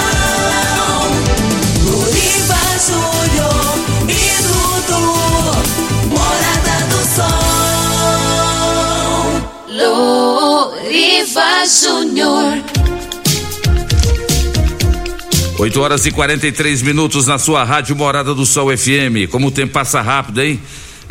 Luriva 9.78 11.66
Júnior. 11.68 12.58
8 15.60 15.82
horas 15.82 16.06
e 16.08 16.12
43 16.12 16.82
minutos 16.82 17.28
na 17.28 17.38
sua 17.38 17.64
rádio 17.64 17.96
Morada 17.96 18.34
do 18.34 18.44
Sol 18.44 18.76
FM. 18.76 19.30
Como 19.30 19.48
o 19.48 19.52
tempo 19.52 19.74
passa 19.74 20.02
rápido, 20.02 20.42
hein? 20.42 20.60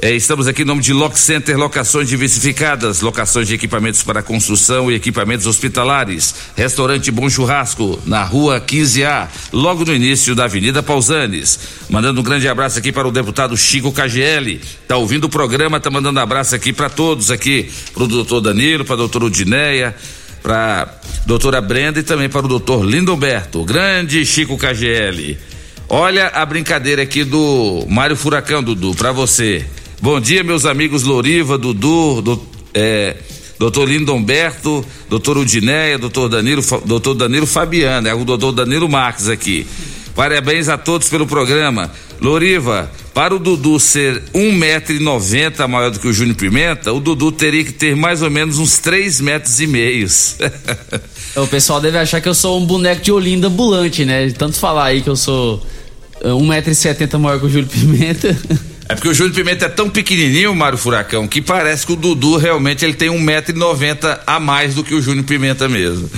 É, 0.02 0.14
estamos 0.14 0.47
aqui 0.47 0.60
em 0.60 0.64
nome 0.66 0.82
de 0.82 0.93
Lock 0.93 1.18
Center 1.18 1.56
Locações 1.56 2.06
Diversificadas, 2.06 3.01
locações 3.01 3.48
de 3.48 3.55
equipamentos 3.55 4.02
para 4.02 4.23
construção 4.23 4.90
e 4.90 4.94
equipamentos 4.94 5.47
hospitalares. 5.47 6.35
Restaurante 6.55 7.10
Bom 7.10 7.31
Churrasco, 7.31 7.98
na 8.05 8.23
rua 8.23 8.60
15A, 8.60 9.27
logo 9.55 9.86
no 9.86 9.94
início 9.94 10.35
da 10.35 10.44
Avenida 10.44 10.82
Pausanes. 10.82 11.59
Mandando 11.89 12.20
um 12.20 12.24
grande 12.24 12.47
abraço 12.47 12.78
aqui 12.78 12.93
para 12.93 13.09
o 13.09 13.10
deputado 13.10 13.56
Chico 13.56 13.90
KGL. 13.90 14.60
Tá 14.86 14.98
ouvindo 14.98 15.24
o 15.24 15.31
programa, 15.31 15.81
tá 15.81 15.90
mandando 15.90 16.20
abraço 16.20 16.55
aqui 16.55 16.74
para 16.74 16.90
todos 16.90 17.31
aqui, 17.31 17.70
para 17.94 18.02
o 18.02 18.06
doutor 18.06 18.43
Danilo, 18.43 18.85
para 18.85 18.97
a 18.97 18.98
doutora 18.98 19.24
Udineia 19.24 19.94
para 20.43 21.01
doutora 21.27 21.60
Brenda 21.60 21.98
e 21.98 22.05
também 22.05 22.28
para 22.28 22.44
o 22.44 22.48
doutor 22.48 22.85
Lindomberto, 22.85 23.64
grande 23.64 24.24
Chico 24.24 24.56
KGL. 24.56 25.36
Olha 25.89 26.28
a 26.28 26.47
brincadeira 26.47 27.02
aqui 27.02 27.24
do 27.24 27.85
Mário 27.89 28.14
Furacão, 28.14 28.62
Dudu, 28.62 28.94
para 28.94 29.10
você. 29.10 29.66
Bom 30.01 30.20
dia, 30.20 30.44
meus 30.44 30.66
amigos 30.66 31.05
Loriva, 31.05 31.56
Dudu, 31.56 32.20
do, 32.20 32.43
é, 32.74 33.16
doutor 33.59 33.89
Lindomberto, 33.89 34.85
doutor 35.09 35.39
Udinéia, 35.39 35.97
doutor 35.97 36.28
Danilo, 36.28 36.62
doutor 36.85 37.14
Danilo 37.14 37.47
Fabiano, 37.47 38.06
é 38.06 38.14
o 38.14 38.23
doutor 38.23 38.52
Danilo 38.52 38.89
Marques 38.89 39.28
aqui. 39.28 39.66
Parabéns 40.14 40.68
a 40.68 40.77
todos 40.77 41.09
pelo 41.09 41.27
programa. 41.27 41.90
Loriva, 42.20 42.90
para 43.14 43.35
o 43.35 43.39
Dudu 43.39 43.81
ser 43.81 44.23
um 44.35 44.52
metro 44.52 44.94
e 44.94 45.01
noventa 45.01 45.66
maior 45.66 45.90
do 45.90 45.98
que 45.98 46.09
o 46.09 46.12
Júnior 46.12 46.36
Pimenta, 46.36 46.93
o 46.93 47.01
Dudu 47.01 47.32
teria 47.32 47.64
que 47.64 47.73
ter 47.73 47.97
mais 47.97 48.20
ou 48.20 48.31
menos 48.31 48.59
uns 48.59 48.78
três 48.78 49.18
metros 49.18 49.60
e 49.60 49.66
meios. 49.66 50.36
o 51.36 51.47
pessoal 51.47 51.81
deve 51.81 51.97
achar 51.97 52.20
que 52.20 52.28
eu 52.28 52.35
sou 52.35 52.60
um 52.60 52.66
boneco 52.66 53.02
de 53.02 53.12
Olinda 53.12 53.48
ambulante, 53.48 54.05
né? 54.05 54.27
De 54.27 54.35
tanto 54.35 54.59
falar 54.59 54.86
aí 54.86 55.01
que 55.01 55.09
eu 55.09 55.16
sou 55.16 55.66
uh, 56.23 56.35
um 56.35 56.47
metro 56.47 56.70
e 56.70 56.74
setenta 56.74 57.18
maior 57.18 57.40
que 57.40 57.47
o 57.47 57.51
Júnior 57.51 57.70
Pimenta. 57.70 58.39
É 58.88 58.94
porque 58.94 59.08
o 59.08 59.14
Júnior 59.14 59.34
Pimenta 59.34 59.66
é 59.66 59.68
tão 59.68 59.90
pequenininho, 59.90 60.54
Mário 60.54 60.78
Furacão, 60.78 61.26
que 61.26 61.40
parece 61.40 61.84
que 61.84 61.92
o 61.92 61.96
Dudu 61.96 62.36
realmente 62.36 62.84
ele 62.84 62.94
tem 62.94 63.10
um 63.10 63.20
metro 63.20 63.54
e 63.54 63.58
noventa 63.58 64.20
a 64.24 64.38
mais 64.38 64.74
do 64.74 64.84
que 64.84 64.94
o 64.94 65.02
Júnior 65.02 65.24
Pimenta 65.24 65.68
mesmo. 65.68 66.08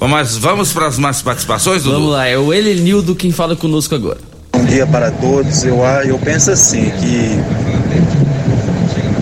Mas 0.00 0.36
vamos 0.36 0.72
para 0.72 0.86
as 0.86 0.96
mais 0.96 1.20
participações, 1.20 1.82
Dudu? 1.82 1.96
Vamos 1.96 2.12
lá, 2.12 2.26
é 2.26 2.38
o 2.38 2.52
Elenildo 2.52 3.14
quem 3.14 3.30
fala 3.30 3.54
conosco 3.54 3.94
agora. 3.94 4.18
Bom 4.52 4.64
dia 4.64 4.86
para 4.86 5.10
todos. 5.10 5.64
Eu, 5.64 5.80
eu 6.06 6.18
penso 6.18 6.50
assim 6.50 6.90
que 6.98 7.38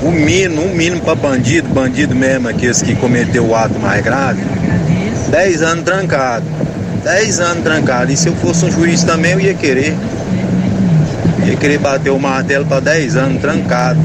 o 0.06 0.12
mínimo, 0.12 0.62
o 0.62 0.76
mínimo 0.76 1.00
para 1.00 1.16
bandido, 1.16 1.68
bandido 1.68 2.14
mesmo, 2.14 2.48
aqueles 2.48 2.80
que 2.82 2.94
cometeu 2.94 3.46
o 3.46 3.54
ato 3.56 3.80
mais 3.80 4.04
grave, 4.04 4.40
10 5.30 5.62
anos 5.62 5.84
trancado. 5.84 6.46
10 7.02 7.40
anos 7.40 7.64
trancado. 7.64 8.12
E 8.12 8.16
se 8.16 8.28
eu 8.28 8.36
fosse 8.36 8.64
um 8.64 8.70
juiz 8.70 9.02
também 9.02 9.32
eu 9.32 9.40
ia 9.40 9.54
querer. 9.54 9.96
Ia 11.46 11.56
querer 11.56 11.78
bater 11.78 12.10
o 12.10 12.18
martelo 12.18 12.66
para 12.66 12.80
10 12.80 13.16
anos 13.16 13.40
trancado. 13.40 14.00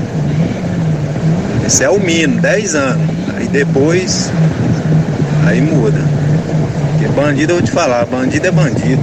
Esse 1.66 1.84
é 1.84 1.90
o 1.90 2.00
mínimo, 2.00 2.40
10 2.40 2.76
anos. 2.76 3.10
Aí 3.36 3.48
depois, 3.48 4.32
aí 5.48 5.60
muda. 5.60 6.00
Porque 6.92 7.08
bandido 7.14 7.54
eu 7.54 7.58
vou 7.58 7.66
te 7.66 7.72
falar, 7.72 8.06
bandido 8.06 8.46
é 8.46 8.52
bandido. 8.52 9.02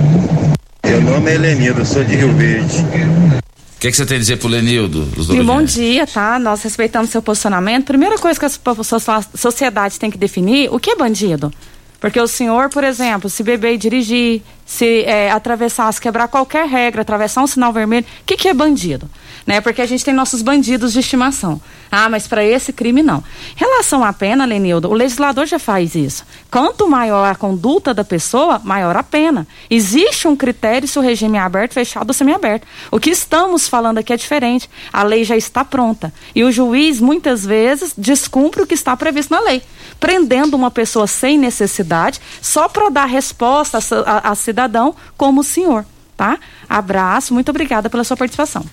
Meu 0.86 1.02
nome 1.02 1.34
é 1.34 1.38
Lenildo, 1.38 1.84
sou 1.84 2.04
de 2.04 2.14
Rio 2.14 2.32
Verde. 2.34 2.78
O 2.78 3.80
que, 3.80 3.90
que, 3.90 3.96
você 3.96 4.06
tem 4.06 4.16
a 4.16 4.20
dizer 4.20 4.38
pro 4.38 4.48
Lenildo? 4.48 5.08
E 5.30 5.42
bom 5.42 5.62
dia, 5.62 6.06
tá? 6.06 6.38
Nós 6.38 6.62
respeitamos 6.62 7.10
seu 7.10 7.22
posicionamento. 7.22 7.86
Primeira 7.86 8.18
coisa 8.18 8.38
que 8.38 8.46
a 8.46 9.22
sociedade 9.36 9.98
tem 9.98 10.10
que 10.10 10.18
definir, 10.18 10.68
o 10.72 10.78
que 10.78 10.90
é 10.90 10.96
bandido? 10.96 11.52
Porque 12.00 12.20
o 12.20 12.26
senhor, 12.26 12.70
por 12.70 12.84
exemplo, 12.84 13.28
se 13.28 13.42
beber 13.42 13.74
e 13.74 13.78
dirigir, 13.78 14.42
se 14.68 15.02
é, 15.04 15.30
atravessar, 15.30 15.90
se 15.90 15.98
quebrar 15.98 16.28
qualquer 16.28 16.68
regra, 16.68 17.00
atravessar 17.00 17.42
um 17.42 17.46
sinal 17.46 17.72
vermelho, 17.72 18.04
o 18.20 18.24
que, 18.26 18.36
que 18.36 18.48
é 18.48 18.52
bandido? 18.52 19.08
Né? 19.46 19.62
Porque 19.62 19.80
a 19.80 19.86
gente 19.86 20.04
tem 20.04 20.12
nossos 20.12 20.42
bandidos 20.42 20.92
de 20.92 21.00
estimação. 21.00 21.58
Ah, 21.90 22.06
mas 22.10 22.26
para 22.26 22.44
esse 22.44 22.70
crime 22.70 23.02
não. 23.02 23.24
Em 23.56 23.58
relação 23.58 24.04
à 24.04 24.12
pena, 24.12 24.44
Lenildo, 24.44 24.90
o 24.90 24.92
legislador 24.92 25.46
já 25.46 25.58
faz 25.58 25.94
isso. 25.94 26.22
Quanto 26.50 26.86
maior 26.86 27.30
a 27.30 27.34
conduta 27.34 27.94
da 27.94 28.04
pessoa, 28.04 28.60
maior 28.62 28.94
a 28.94 29.02
pena. 29.02 29.48
Existe 29.70 30.28
um 30.28 30.36
critério 30.36 30.86
se 30.86 30.98
o 30.98 31.02
regime 31.02 31.38
é 31.38 31.40
aberto, 31.40 31.72
fechado 31.72 32.08
ou 32.08 32.12
semiaberto. 32.12 32.66
O 32.90 33.00
que 33.00 33.08
estamos 33.08 33.66
falando 33.66 33.96
aqui 33.96 34.12
é 34.12 34.18
diferente. 34.18 34.68
A 34.92 35.02
lei 35.02 35.24
já 35.24 35.34
está 35.34 35.64
pronta. 35.64 36.12
E 36.34 36.44
o 36.44 36.52
juiz, 36.52 37.00
muitas 37.00 37.42
vezes, 37.42 37.94
descumpre 37.96 38.60
o 38.60 38.66
que 38.66 38.74
está 38.74 38.94
previsto 38.94 39.32
na 39.32 39.40
lei. 39.40 39.62
Prendendo 39.98 40.54
uma 40.58 40.70
pessoa 40.70 41.06
sem 41.06 41.38
necessidade, 41.38 42.20
só 42.42 42.68
para 42.68 42.90
dar 42.90 43.06
resposta 43.06 43.78
a, 43.78 44.28
a, 44.28 44.32
a 44.32 44.34
cidadão 44.58 44.94
como 45.16 45.40
o 45.40 45.44
senhor. 45.44 45.84
Tá? 46.16 46.38
Abraço, 46.68 47.32
muito 47.32 47.48
obrigada 47.50 47.88
pela 47.88 48.02
sua 48.02 48.16
participação. 48.16 48.64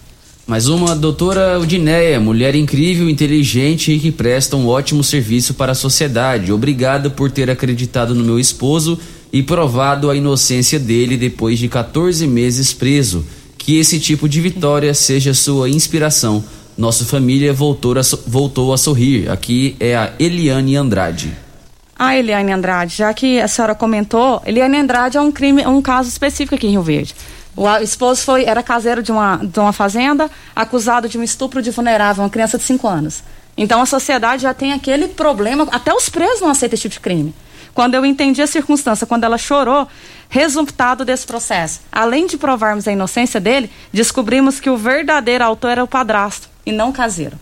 Mais 0.48 0.68
uma, 0.68 0.96
doutora 0.96 1.60
Udinéia, 1.60 2.20
mulher 2.20 2.56
incrível, 2.56 3.10
inteligente 3.10 3.92
e 3.92 4.00
que 4.00 4.12
presta 4.12 4.56
um 4.56 4.68
ótimo 4.68 5.04
serviço 5.04 5.54
para 5.54 5.72
a 5.72 5.76
sociedade. 5.76 6.52
Obrigada 6.52 7.10
por 7.10 7.32
ter 7.32 7.50
acreditado 7.50 8.14
no 8.16 8.24
meu 8.24 8.40
esposo 8.40 9.00
e 9.32 9.42
provado 9.44 10.10
a 10.10 10.16
inocência 10.16 10.80
dele 10.80 11.18
depois 11.18 11.60
de 11.60 11.68
14 11.68 12.28
meses 12.28 12.74
preso. 12.74 13.26
Que 13.58 13.78
esse 13.80 14.00
tipo 14.00 14.30
de 14.30 14.40
vitória 14.42 14.94
seja 14.94 15.34
sua 15.34 15.68
inspiração. 15.68 16.44
Nossa 16.78 17.06
família 17.06 17.52
voltou 17.52 17.98
a, 17.98 18.02
voltou 18.28 18.72
a 18.72 18.78
sorrir. 18.78 19.30
Aqui 19.30 19.76
é 19.80 19.96
a 19.96 20.14
Eliane 20.20 20.76
Andrade. 20.76 21.45
Ah, 21.98 22.18
Eliane 22.18 22.52
Andrade, 22.52 22.94
já 22.94 23.14
que 23.14 23.40
a 23.40 23.48
senhora 23.48 23.74
comentou, 23.74 24.42
Eliane 24.46 24.78
Andrade 24.78 25.18
é 25.18 25.22
um 25.22 25.32
crime, 25.32 25.66
um 25.66 25.82
caso 25.82 26.10
específico 26.10 26.56
aqui 26.56 26.68
em 26.68 26.72
Rio 26.72 26.82
Verde. 26.82 27.16
O 27.56 27.70
esposo 27.78 28.22
foi, 28.22 28.44
era 28.44 28.62
caseiro 28.62 29.02
de 29.02 29.14
uma, 29.14 29.38
de 29.38 29.58
uma 29.58 29.72
fazenda, 29.72 30.30
acusado 30.54 31.08
de 31.08 31.18
um 31.18 31.24
estupro 31.24 31.62
de 31.62 31.72
vulnerável, 31.72 32.22
uma 32.22 32.30
criança 32.30 32.58
de 32.58 32.66
5 32.66 32.86
anos. 32.86 33.24
Então 33.56 33.82
a 33.82 33.86
sociedade 33.86 34.44
já 34.44 34.54
tem 34.54 34.74
aquele 34.74 35.08
problema, 35.08 35.66
até 35.72 35.94
os 35.94 36.10
presos 36.10 36.42
não 36.42 36.50
aceitam 36.50 36.76
esse 36.76 36.82
tipo 36.82 36.96
de 36.96 37.00
crime. 37.00 37.34
Quando 37.74 37.94
eu 37.96 38.06
entendi 38.06 38.42
a 38.42 38.48
circunstância, 38.48 39.08
quando 39.08 39.24
ela 39.24 39.38
chorou, 39.38 39.88
resultado 40.28 41.06
desse 41.06 41.26
processo, 41.26 41.80
além 41.90 42.28
de 42.28 42.38
provarmos 42.38 42.90
a 42.90 42.92
inocência 42.92 43.40
dele, 43.40 43.72
descobrimos 43.94 44.60
que 44.60 44.70
o 44.70 44.76
verdadeiro 44.76 45.46
autor 45.46 45.72
era 45.72 45.84
o 45.84 45.88
padrasto 45.88 46.50
e 46.66 46.74
não 46.74 46.92
caseiro. 46.92 47.38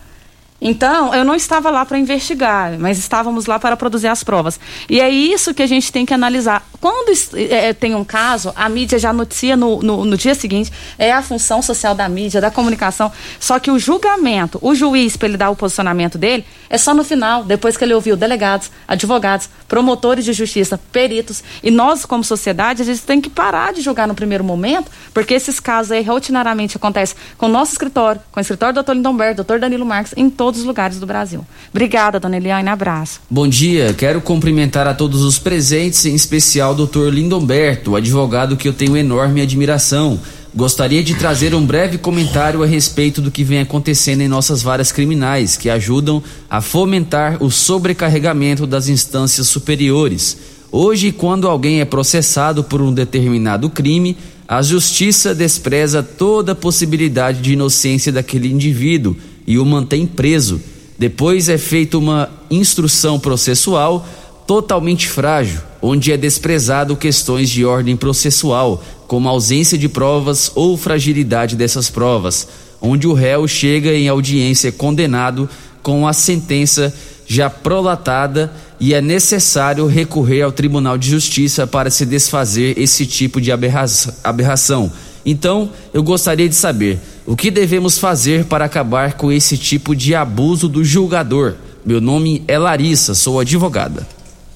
Então, 0.66 1.14
eu 1.14 1.26
não 1.26 1.34
estava 1.34 1.70
lá 1.70 1.84
para 1.84 1.98
investigar, 1.98 2.78
mas 2.78 2.96
estávamos 2.96 3.44
lá 3.44 3.58
para 3.58 3.76
produzir 3.76 4.08
as 4.08 4.24
provas. 4.24 4.58
E 4.88 4.98
é 4.98 5.10
isso 5.10 5.52
que 5.52 5.62
a 5.62 5.66
gente 5.66 5.92
tem 5.92 6.06
que 6.06 6.14
analisar. 6.14 6.66
Quando 6.80 7.12
é, 7.34 7.74
tem 7.74 7.94
um 7.94 8.02
caso, 8.02 8.50
a 8.56 8.66
mídia 8.66 8.98
já 8.98 9.12
noticia 9.12 9.58
no, 9.58 9.82
no, 9.82 10.06
no, 10.06 10.16
dia 10.16 10.34
seguinte, 10.34 10.72
é 10.98 11.12
a 11.12 11.20
função 11.20 11.60
social 11.60 11.94
da 11.94 12.08
mídia, 12.08 12.40
da 12.40 12.50
comunicação. 12.50 13.12
Só 13.38 13.58
que 13.58 13.70
o 13.70 13.78
julgamento, 13.78 14.58
o 14.62 14.74
juiz, 14.74 15.18
para 15.18 15.28
ele 15.28 15.36
dar 15.36 15.50
o 15.50 15.56
posicionamento 15.56 16.16
dele, 16.16 16.46
é 16.70 16.78
só 16.78 16.94
no 16.94 17.04
final, 17.04 17.44
depois 17.44 17.76
que 17.76 17.84
ele 17.84 17.92
ouviu 17.92 18.16
delegados, 18.16 18.70
advogados, 18.88 19.50
promotores 19.68 20.24
de 20.24 20.32
justiça, 20.32 20.80
peritos. 20.90 21.44
E 21.62 21.70
nós, 21.70 22.06
como 22.06 22.24
sociedade, 22.24 22.80
a 22.80 22.84
gente 22.86 23.02
tem 23.02 23.20
que 23.20 23.28
parar 23.28 23.74
de 23.74 23.82
julgar 23.82 24.08
no 24.08 24.14
primeiro 24.14 24.42
momento, 24.42 24.90
porque 25.12 25.34
esses 25.34 25.60
casos 25.60 25.92
aí 25.92 26.02
rotinariamente 26.02 26.78
acontecem 26.78 27.16
com 27.36 27.46
o 27.46 27.50
nosso 27.50 27.72
escritório, 27.72 28.20
com 28.32 28.40
o 28.40 28.42
escritório 28.42 28.72
do 28.72 28.76
doutor 28.76 28.94
Lindomberto, 28.94 29.36
doutor 29.36 29.60
Danilo 29.60 29.84
Marques, 29.84 30.14
em 30.16 30.30
todos 30.54 30.60
os 30.60 30.66
lugares 30.66 31.00
do 31.00 31.06
Brasil. 31.06 31.44
Obrigada, 31.70 32.20
dona 32.20 32.36
Eliane, 32.36 32.68
abraço. 32.68 33.20
Bom 33.28 33.48
dia, 33.48 33.92
quero 33.92 34.20
cumprimentar 34.20 34.86
a 34.86 34.94
todos 34.94 35.22
os 35.22 35.38
presentes, 35.38 36.06
em 36.06 36.14
especial 36.14 36.72
o 36.72 36.76
doutor 36.76 37.12
Lindomberto, 37.12 37.96
advogado 37.96 38.56
que 38.56 38.68
eu 38.68 38.72
tenho 38.72 38.96
enorme 38.96 39.42
admiração. 39.42 40.20
Gostaria 40.54 41.02
de 41.02 41.16
trazer 41.16 41.52
um 41.52 41.66
breve 41.66 41.98
comentário 41.98 42.62
a 42.62 42.66
respeito 42.66 43.20
do 43.20 43.32
que 43.32 43.42
vem 43.42 43.58
acontecendo 43.58 44.20
em 44.20 44.28
nossas 44.28 44.62
varas 44.62 44.92
criminais, 44.92 45.56
que 45.56 45.68
ajudam 45.68 46.22
a 46.48 46.60
fomentar 46.60 47.42
o 47.42 47.50
sobrecarregamento 47.50 48.64
das 48.64 48.86
instâncias 48.86 49.48
superiores. 49.48 50.38
Hoje, 50.70 51.10
quando 51.10 51.48
alguém 51.48 51.80
é 51.80 51.84
processado 51.84 52.62
por 52.62 52.80
um 52.80 52.92
determinado 52.92 53.68
crime, 53.68 54.16
a 54.46 54.62
justiça 54.62 55.34
despreza 55.34 56.02
toda 56.02 56.54
possibilidade 56.54 57.40
de 57.40 57.54
inocência 57.54 58.12
daquele 58.12 58.48
indivíduo 58.52 59.16
e 59.46 59.58
o 59.58 59.64
mantém 59.64 60.06
preso. 60.06 60.60
Depois 60.98 61.48
é 61.48 61.58
feita 61.58 61.98
uma 61.98 62.30
instrução 62.50 63.18
processual 63.18 64.06
totalmente 64.46 65.08
frágil, 65.08 65.60
onde 65.80 66.12
é 66.12 66.16
desprezado 66.16 66.96
questões 66.96 67.48
de 67.50 67.64
ordem 67.64 67.96
processual, 67.96 68.82
como 69.06 69.28
ausência 69.28 69.76
de 69.76 69.88
provas 69.88 70.52
ou 70.54 70.76
fragilidade 70.76 71.56
dessas 71.56 71.90
provas, 71.90 72.48
onde 72.80 73.06
o 73.06 73.12
réu 73.12 73.48
chega 73.48 73.94
em 73.94 74.08
audiência 74.08 74.70
condenado 74.70 75.48
com 75.82 76.06
a 76.06 76.12
sentença 76.12 76.94
já 77.26 77.48
prolatada 77.48 78.52
e 78.78 78.92
é 78.92 79.00
necessário 79.00 79.86
recorrer 79.86 80.42
ao 80.42 80.52
Tribunal 80.52 80.98
de 80.98 81.08
Justiça 81.08 81.66
para 81.66 81.90
se 81.90 82.04
desfazer 82.04 82.78
esse 82.78 83.06
tipo 83.06 83.40
de 83.40 83.50
aberra- 83.50 83.86
aberração. 84.22 84.92
Então, 85.24 85.70
eu 85.92 86.02
gostaria 86.02 86.48
de 86.48 86.54
saber 86.54 86.98
o 87.26 87.36
que 87.36 87.50
devemos 87.50 87.98
fazer 87.98 88.44
para 88.44 88.64
acabar 88.64 89.14
com 89.14 89.32
esse 89.32 89.56
tipo 89.56 89.94
de 89.96 90.14
abuso 90.14 90.68
do 90.68 90.84
julgador. 90.84 91.54
Meu 91.84 92.00
nome 92.00 92.44
é 92.46 92.58
Larissa, 92.58 93.14
sou 93.14 93.40
advogada. 93.40 94.06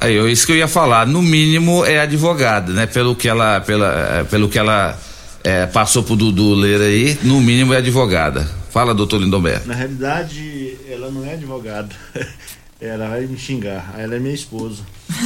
Aí, 0.01 0.16
é 0.16 0.31
isso 0.31 0.47
que 0.47 0.53
eu 0.53 0.57
ia 0.57 0.69
falar. 0.69 1.07
No 1.07 1.23
mínimo 1.23 1.85
é 1.85 2.01
advogada, 2.01 2.73
né? 2.73 2.86
Pelo 2.86 3.16
que 3.16 3.28
ela, 3.28 3.61
pela, 3.61 4.20
eh, 4.20 4.24
pelo 4.24 4.49
que 4.49 4.59
ela 4.59 4.99
eh, 5.43 5.66
passou 5.66 6.03
pro 6.03 6.15
Dudu 6.15 6.55
ler 6.55 6.81
aí, 6.81 7.19
no 7.23 7.40
mínimo 7.40 7.74
é 7.74 7.78
advogada. 7.78 8.49
Fala, 8.70 8.95
doutor 8.95 9.20
Lindomberto. 9.20 9.66
Na 9.66 9.74
realidade, 9.74 10.77
ela 10.89 11.11
não 11.11 11.24
é 11.24 11.35
advogada. 11.35 11.95
Ela 12.81 13.09
vai 13.09 13.27
me 13.27 13.36
xingar. 13.36 13.93
Ela 13.99 14.15
é 14.15 14.19
minha 14.20 14.35
esposa. 14.35 14.82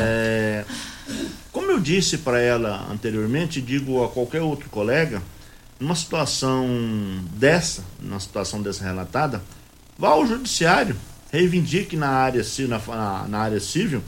É, 0.00 0.64
como 1.52 1.70
eu 1.70 1.78
disse 1.78 2.18
para 2.18 2.40
ela 2.40 2.86
anteriormente, 2.90 3.60
digo 3.60 4.02
a 4.02 4.08
qualquer 4.08 4.42
outro 4.42 4.68
colega, 4.68 5.22
numa 5.78 5.94
situação 5.94 6.66
dessa, 7.32 7.84
numa 8.00 8.20
situação 8.20 8.60
dessa 8.60 8.84
relatada, 8.84 9.42
vá 9.98 10.10
ao 10.10 10.26
judiciário, 10.26 10.96
reivindique 11.30 11.96
na 11.96 12.08
área, 12.08 12.42
na, 12.68 13.28
na, 13.28 13.38
área 13.38 13.60
civil 13.60 14.02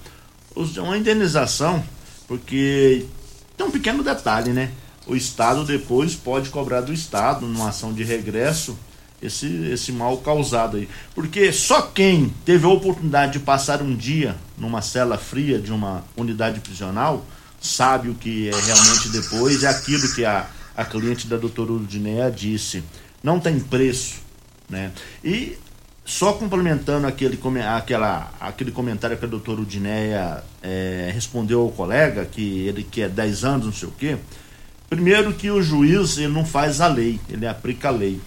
uma 0.57 0.99
indenização, 0.99 1.83
porque 2.27 3.07
tem 3.57 3.67
um 3.67 3.71
pequeno 3.71 4.03
detalhe, 4.03 4.53
né? 4.53 4.71
O 5.07 5.15
Estado 5.15 5.65
depois 5.65 6.15
pode 6.15 6.51
cobrar 6.51 6.81
do 6.81 6.93
Estado, 6.93 7.47
numa 7.47 7.71
ação 7.71 7.93
de 7.93 8.03
regresso, 8.03 8.77
esse, 9.23 9.47
esse 9.71 9.93
mal 9.93 10.19
causado 10.19 10.77
aí. 10.77 10.89
Porque 11.15 11.53
só 11.53 11.83
quem 11.83 12.35
teve 12.45 12.65
a 12.65 12.69
oportunidade 12.69 13.35
de 13.35 13.39
passar 13.41 13.83
um 13.83 13.95
dia 13.95 14.37
numa 14.57 14.83
cela 14.83 15.19
fria 15.19 15.59
de 15.59 15.73
uma 15.73 16.05
unidade 16.17 16.61
prisional 16.61 17.25
sabe 17.61 18.09
o 18.09 18.15
que 18.15 18.49
é 18.49 18.59
realmente 18.59 19.11
depois, 19.11 19.63
é 19.63 19.69
aquilo 19.69 20.11
que 20.15 20.25
a, 20.25 20.49
a 20.77 20.85
cliente 20.85 21.27
da 21.27 21.37
doutora 21.37 21.73
Udineia 21.73 22.31
disse. 22.31 22.83
Não 23.23 23.39
tem 23.39 23.61
preço, 23.61 24.21
né? 24.69 24.93
E 25.23 25.59
só 26.05 26.33
complementando 26.33 27.07
aquele, 27.07 27.39
aquela, 27.77 28.33
aquele 28.41 28.73
comentário 28.73 29.17
que 29.17 29.25
a 29.25 29.29
doutora 29.29 29.61
Udineia 29.61 30.43
eh, 30.63 31.11
respondeu 31.15 31.61
ao 31.61 31.71
colega, 31.71 32.25
que 32.25 32.67
ele 32.67 32.83
quer 32.83 33.09
10 33.09 33.45
anos, 33.45 33.67
não 33.67 33.73
sei 33.73 33.89
o 33.89 33.93
quê. 33.93 34.17
Primeiro 34.89 35.33
que 35.33 35.51
o 35.51 35.63
juiz 35.63 36.19
ele 36.19 36.33
não 36.33 36.45
faz 36.45 36.81
a 36.81 36.89
lei, 36.89 37.21
ele 37.29 37.47
aplica 37.47 37.89
a 37.89 37.93
lei. 37.93 38.21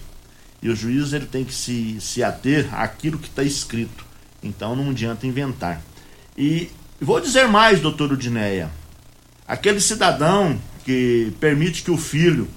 E 0.62 0.70
o 0.70 0.74
juiz 0.74 1.12
ele 1.12 1.26
tem 1.26 1.44
que 1.44 1.52
se, 1.52 2.00
se 2.00 2.22
ater 2.22 2.74
àquilo 2.74 3.18
que 3.18 3.28
está 3.28 3.42
escrito. 3.42 4.06
Então 4.42 4.74
não 4.74 4.90
adianta 4.90 5.26
inventar. 5.26 5.82
E 6.38 6.70
vou 6.98 7.20
dizer 7.20 7.46
mais, 7.48 7.80
doutor 7.80 8.12
Udineia. 8.12 8.70
Aquele 9.46 9.78
cidadão 9.78 10.58
que 10.84 11.32
permite 11.40 11.82
que 11.82 11.90
o 11.90 11.96
filho 11.96 12.48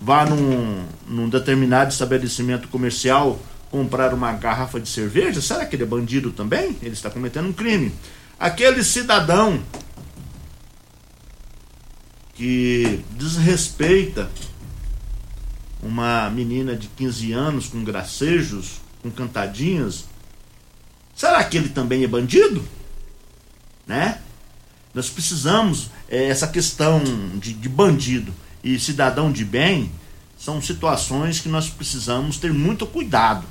vá 0.00 0.24
num, 0.24 0.84
num 1.06 1.28
determinado 1.28 1.90
estabelecimento 1.90 2.68
comercial 2.68 3.40
comprar 3.70 4.12
uma 4.12 4.32
garrafa 4.32 4.78
de 4.78 4.88
cerveja, 4.88 5.40
será 5.40 5.64
que 5.64 5.76
ele 5.76 5.82
é 5.82 5.86
bandido 5.86 6.30
também? 6.30 6.76
Ele 6.82 6.92
está 6.92 7.10
cometendo 7.10 7.48
um 7.48 7.52
crime. 7.52 7.92
Aquele 8.38 8.84
cidadão 8.84 9.62
que 12.34 13.04
desrespeita 13.12 14.30
uma 15.82 16.28
menina 16.30 16.76
de 16.76 16.88
15 16.88 17.32
anos 17.32 17.68
com 17.68 17.82
gracejos, 17.82 18.80
com 19.02 19.10
cantadinhas, 19.10 20.04
será 21.14 21.42
que 21.44 21.56
ele 21.56 21.68
também 21.68 22.04
é 22.04 22.08
bandido? 22.08 22.62
Né? 23.86 24.20
Nós 24.94 25.08
precisamos, 25.08 25.90
eh, 26.08 26.26
essa 26.28 26.46
questão 26.46 27.02
de, 27.36 27.52
de 27.54 27.68
bandido 27.68 28.32
e 28.62 28.78
cidadão 28.78 29.32
de 29.32 29.44
bem 29.44 29.90
são 30.38 30.60
situações 30.60 31.40
que 31.40 31.48
nós 31.48 31.68
precisamos 31.68 32.36
ter 32.36 32.52
muito 32.52 32.86
cuidado. 32.86 33.46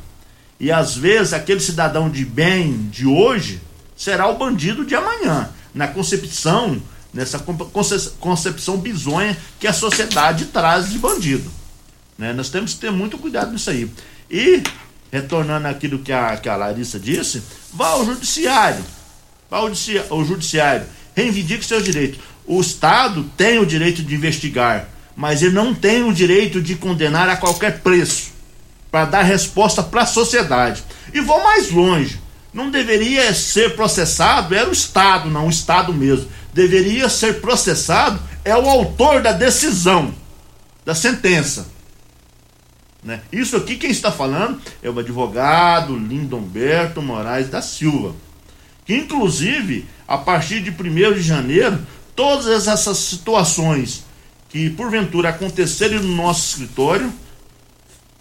E 0.60 0.72
às 0.72 0.96
vezes 0.96 1.34
aquele 1.34 1.60
cidadão 1.60 2.10
de 2.10 2.24
bem 2.24 2.88
de 2.90 3.06
hoje 3.08 3.60
será 3.96 4.28
o 4.28 4.38
bandido 4.38 4.86
de 4.86 4.94
amanhã, 4.94 5.50
na 5.74 5.88
concepção, 5.88 6.82
nessa 7.14 7.40
conce- 7.40 7.66
conce- 7.72 8.10
concepção 8.20 8.78
bizonha 8.78 9.36
que 9.60 9.68
a 9.68 9.74
sociedade 9.74 10.46
traz 10.46 10.90
de 10.90 11.00
bandido. 11.00 11.50
Né? 12.18 12.34
Nós 12.34 12.50
temos 12.50 12.74
que 12.76 12.80
ter 12.82 12.92
muito 12.92 13.18
cuidado 13.18 13.52
nisso 13.52 13.70
aí. 13.70 13.90
E, 14.30 14.62
retornando 15.12 15.68
àquilo 15.68 16.00
que 16.00 16.12
a, 16.14 16.38
que 16.38 16.48
a 16.48 16.56
Larissa 16.56 17.00
disse, 17.00 17.42
vá 17.74 17.88
ao 17.88 18.06
judiciário. 18.06 18.84
Vá 19.50 19.58
ao, 19.58 19.68
ao 20.10 20.26
judiciário. 20.26 20.86
Reivindique 21.16 21.66
seus 21.66 21.84
direitos. 21.84 22.20
O 22.46 22.60
Estado 22.60 23.24
tem 23.38 23.60
o 23.60 23.66
direito 23.66 24.02
de 24.04 24.16
investigar, 24.16 24.90
mas 25.16 25.42
ele 25.42 25.54
não 25.54 25.74
tem 25.74 26.04
o 26.04 26.14
direito 26.14 26.62
de 26.62 26.76
condenar 26.76 27.30
a 27.30 27.38
qualquer 27.38 27.80
preço 27.80 28.32
para 28.92 29.06
dar 29.06 29.22
resposta 29.22 29.82
para 29.82 30.02
a 30.02 30.06
sociedade. 30.06 30.84
E 31.14 31.22
vou 31.22 31.42
mais 31.44 31.72
longe. 31.72 32.20
Não 32.54 32.70
deveria 32.70 33.34
ser 33.34 33.76
processado, 33.76 34.54
era 34.54 34.70
o 34.70 34.74
Estado, 34.74 35.30
não 35.30 35.48
o 35.48 35.50
Estado 35.50 35.94
mesmo. 35.94 36.28
Deveria 36.54 37.08
ser 37.08 37.40
processado 37.40 38.22
é 38.44 38.56
o 38.56 38.70
autor 38.70 39.22
da 39.22 39.32
decisão, 39.32 40.14
da 40.84 40.94
sentença. 40.94 41.68
Né? 43.04 43.22
Isso 43.32 43.56
aqui 43.56 43.78
quem 43.78 43.90
está 43.90 44.12
falando 44.12 44.62
é 44.84 44.90
o 44.90 45.00
advogado 45.00 45.96
Lindomberto 45.96 47.02
Moraes 47.02 47.50
da 47.50 47.62
Silva. 47.62 48.14
Que 48.86 48.96
inclusive, 48.96 49.86
a 50.08 50.18
partir 50.18 50.62
de 50.62 50.72
1 50.72 51.14
de 51.14 51.22
janeiro, 51.22 51.80
todas 52.16 52.68
essas 52.68 52.98
situações 52.98 54.04
que 54.50 54.70
porventura 54.70 55.30
acontecerem 55.30 56.00
no 56.00 56.16
nosso 56.16 56.50
escritório, 56.50 57.12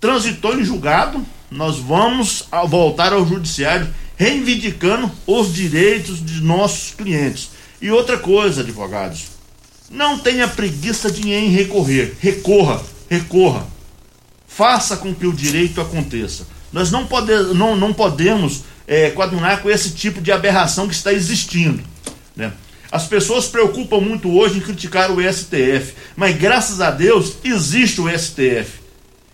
transitou 0.01 0.59
em 0.59 0.65
julgado, 0.65 1.25
nós 1.51 1.79
vamos 1.79 2.47
voltar 2.69 3.13
ao 3.13 3.27
judiciário 3.27 3.93
reivindicando 4.17 5.11
os 5.27 5.53
direitos 5.53 6.25
de 6.25 6.41
nossos 6.41 6.95
clientes. 6.95 7.51
E 7.81 7.91
outra 7.91 8.19
coisa, 8.19 8.61
advogados, 8.61 9.29
não 9.91 10.19
tenha 10.19 10.47
preguiça 10.47 11.11
de 11.11 11.33
em 11.33 11.49
recorrer. 11.49 12.17
Recorra, 12.21 12.83
recorra. 13.09 13.67
Faça 14.47 14.97
com 14.97 15.15
que 15.15 15.27
o 15.27 15.33
direito 15.33 15.81
aconteça. 15.81 16.47
Nós 16.73 16.91
não, 16.91 17.07
pode, 17.07 17.33
não, 17.55 17.75
não 17.77 17.93
podemos 17.93 18.63
é, 18.91 19.11
com 19.63 19.71
esse 19.71 19.91
tipo 19.93 20.21
de 20.21 20.33
aberração 20.33 20.89
que 20.89 20.95
está 20.95 21.13
existindo. 21.13 21.81
Né? 22.35 22.53
As 22.91 23.07
pessoas 23.07 23.47
preocupam 23.47 24.01
muito 24.01 24.37
hoje 24.37 24.59
em 24.59 24.61
criticar 24.61 25.13
o 25.13 25.21
STF, 25.23 25.95
mas 26.17 26.37
graças 26.37 26.81
a 26.81 26.91
Deus 26.91 27.35
existe 27.45 28.01
o 28.01 28.09
STF 28.11 28.81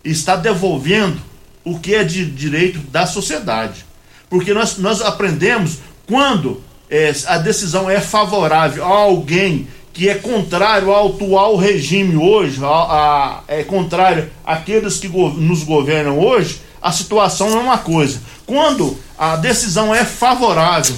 e 0.05 0.11
está 0.11 0.37
devolvendo 0.37 1.17
o 1.65 1.79
que 1.79 1.95
é 1.95 2.05
de 2.05 2.27
direito 2.27 2.79
da 2.91 3.07
sociedade. 3.07 3.85
Porque 4.29 4.53
nós, 4.53 4.77
nós 4.77 5.01
aprendemos 5.01 5.79
quando 6.07 6.63
é, 6.91 7.13
a 7.27 7.39
decisão 7.39 7.89
é 7.89 7.99
favorável 8.01 8.85
a 8.85 8.89
alguém 8.89 9.67
que 9.93 10.09
é 10.11 10.15
contrário 10.17 10.91
ao 10.93 11.09
atual 11.15 11.57
regime 11.57 12.15
hoje, 12.17 12.63
a, 12.63 12.69
a- 12.69 13.41
é 13.49 13.63
contrário 13.63 14.31
àqueles 14.45 14.99
que 14.99 15.09
go- 15.09 15.31
nos 15.31 15.63
governam 15.63 16.19
hoje, 16.19 16.61
a 16.83 16.93
situação 16.93 17.49
é 17.49 17.61
uma 17.63 17.79
coisa. 17.79 18.21
Quando 18.47 18.97
a 19.19 19.37
decisão 19.37 19.95
é 19.95 20.05
favorável 20.05 20.97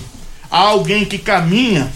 a 0.51 0.59
alguém 0.59 1.05
que 1.05 1.19
caminha 1.19 1.91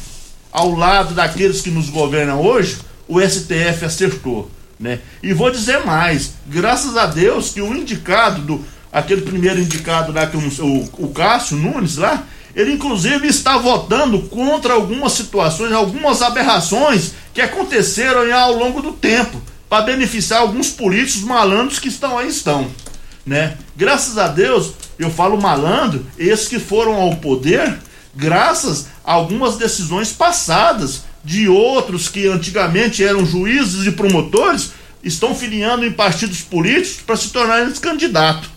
ao 0.50 0.74
lado 0.74 1.14
daqueles 1.14 1.60
que 1.60 1.70
nos 1.70 1.88
governam 1.88 2.40
hoje, 2.40 2.78
o 3.06 3.20
STF 3.20 3.84
acertou. 3.84 4.50
Né? 4.78 5.00
E 5.22 5.32
vou 5.32 5.50
dizer 5.50 5.84
mais, 5.84 6.32
graças 6.46 6.96
a 6.96 7.06
Deus 7.06 7.50
que 7.50 7.60
o 7.60 7.76
indicado 7.76 8.42
do 8.42 8.64
aquele 8.92 9.22
primeiro 9.22 9.58
indicado 9.58 10.12
lá 10.12 10.26
que 10.26 10.36
o, 10.36 10.90
o, 10.98 11.08
Cássio 11.08 11.56
Nunes 11.56 11.96
lá, 11.96 12.24
ele 12.54 12.72
inclusive 12.72 13.26
está 13.26 13.56
votando 13.56 14.20
contra 14.24 14.74
algumas 14.74 15.12
situações, 15.12 15.72
algumas 15.72 16.20
aberrações 16.20 17.12
que 17.32 17.40
aconteceram 17.40 18.30
ao 18.36 18.52
longo 18.52 18.82
do 18.82 18.92
tempo, 18.92 19.40
para 19.70 19.84
beneficiar 19.84 20.40
alguns 20.40 20.68
políticos 20.68 21.22
malandros 21.22 21.78
que 21.78 21.88
estão 21.88 22.18
aí 22.18 22.28
estão, 22.28 22.70
né? 23.24 23.56
Graças 23.74 24.18
a 24.18 24.28
Deus, 24.28 24.74
eu 25.02 25.10
falo 25.10 25.40
malandro, 25.40 26.06
esses 26.18 26.48
que 26.48 26.58
foram 26.58 26.94
ao 26.94 27.16
poder, 27.16 27.78
graças 28.14 28.86
a 29.04 29.12
algumas 29.12 29.56
decisões 29.56 30.12
passadas 30.12 31.02
de 31.24 31.48
outros 31.48 32.08
que 32.08 32.26
antigamente 32.26 33.04
eram 33.04 33.24
juízes 33.24 33.86
e 33.86 33.92
promotores, 33.92 34.72
estão 35.02 35.34
filiando 35.34 35.84
em 35.84 35.92
partidos 35.92 36.40
políticos 36.40 37.02
para 37.04 37.16
se 37.16 37.30
tornarem 37.30 37.72
candidatos. 37.72 38.50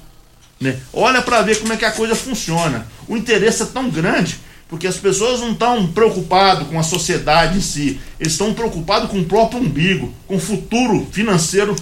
Né? 0.60 0.78
Olha 0.94 1.22
para 1.22 1.42
ver 1.42 1.60
como 1.60 1.74
é 1.74 1.78
que 1.78 1.86
a 1.86 1.92
coisa 1.92 2.16
funciona. 2.16 2.88
O 3.08 3.18
interesse 3.18 3.64
é 3.64 3.66
tão 3.66 3.90
grande 3.90 4.40
porque 4.68 4.88
as 4.88 4.98
pessoas 4.98 5.42
não 5.42 5.52
estão 5.52 5.88
preocupadas 5.88 6.68
com 6.68 6.80
a 6.80 6.84
sociedade 6.84 7.58
em 7.58 7.62
si, 7.62 8.00
estão 8.20 8.54
preocupados 8.54 9.10
com 9.10 9.20
o 9.20 9.26
próprio 9.26 9.62
umbigo, 9.62 10.14
com 10.28 10.38
o 10.38 10.40
futuro 10.40 11.08
financeiro 11.12 11.76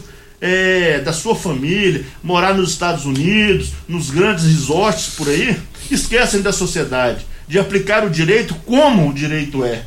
é, 0.45 0.99
da 0.99 1.13
sua 1.13 1.35
família, 1.37 2.05
morar 2.21 2.53
nos 2.53 2.71
Estados 2.71 3.05
Unidos, 3.05 3.71
nos 3.87 4.09
grandes 4.09 4.43
resorts 4.43 5.13
por 5.15 5.29
aí, 5.29 5.57
esquecem 5.89 6.41
da 6.41 6.51
sociedade. 6.51 7.25
de 7.45 7.59
aplicar 7.59 8.05
o 8.05 8.09
direito 8.09 8.55
como 8.65 9.09
o 9.09 9.13
direito 9.13 9.63
é. 9.65 9.83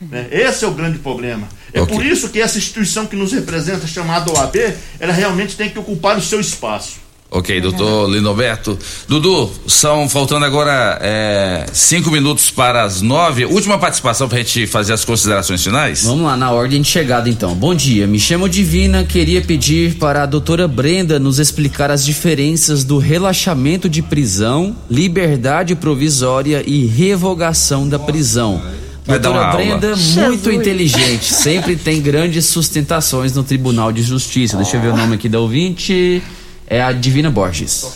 Né? 0.00 0.26
Esse 0.30 0.64
é 0.64 0.68
o 0.68 0.72
grande 0.72 0.98
problema. 0.98 1.46
É 1.72 1.80
Ok. 1.82 1.94
por 1.94 2.04
isso 2.04 2.30
que 2.30 2.40
essa 2.40 2.56
instituição 2.58 3.06
que 3.06 3.14
nos 3.14 3.32
representa, 3.32 3.86
chamada 3.86 4.32
OAB, 4.32 4.56
ela 4.98 5.12
realmente 5.12 5.54
tem 5.54 5.68
que 5.68 5.78
ocupar 5.78 6.16
o 6.16 6.22
seu 6.22 6.40
espaço. 6.40 6.96
Ok, 7.34 7.60
doutor 7.60 8.08
Lindoberto. 8.08 8.78
Dudu, 9.08 9.50
são 9.66 10.08
faltando 10.08 10.44
agora 10.44 11.00
é, 11.02 11.66
cinco 11.72 12.08
minutos 12.08 12.48
para 12.48 12.84
as 12.84 13.02
nove. 13.02 13.44
Última 13.44 13.76
participação 13.76 14.28
para 14.28 14.38
a 14.38 14.40
gente 14.40 14.68
fazer 14.68 14.92
as 14.92 15.04
considerações 15.04 15.60
finais? 15.60 16.04
Vamos 16.04 16.26
lá, 16.26 16.36
na 16.36 16.52
ordem 16.52 16.80
de 16.80 16.86
chegada 16.86 17.28
então. 17.28 17.52
Bom 17.52 17.74
dia, 17.74 18.06
me 18.06 18.20
chamo 18.20 18.48
Divina. 18.48 19.02
Queria 19.02 19.42
pedir 19.42 19.96
para 19.96 20.22
a 20.22 20.26
doutora 20.26 20.68
Brenda 20.68 21.18
nos 21.18 21.40
explicar 21.40 21.90
as 21.90 22.04
diferenças 22.04 22.84
do 22.84 22.98
relaxamento 22.98 23.88
de 23.88 24.00
prisão, 24.00 24.76
liberdade 24.88 25.74
provisória 25.74 26.62
e 26.64 26.86
revogação 26.86 27.88
da 27.88 27.98
prisão. 27.98 28.62
Vai 29.04 29.18
doutora 29.18 29.50
Brenda, 29.50 29.88
aula. 29.88 30.28
muito 30.28 30.52
inteligente, 30.52 31.34
sempre 31.34 31.74
tem 31.74 32.00
grandes 32.00 32.46
sustentações 32.46 33.34
no 33.34 33.42
Tribunal 33.42 33.90
de 33.90 34.04
Justiça. 34.04 34.56
Deixa 34.56 34.76
eu 34.76 34.80
ver 34.80 34.92
o 34.92 34.96
nome 34.96 35.16
aqui 35.16 35.28
da 35.28 35.40
ouvinte. 35.40 36.22
É 36.66 36.82
a 36.82 36.92
Divina 36.92 37.30
Borges. 37.30 37.94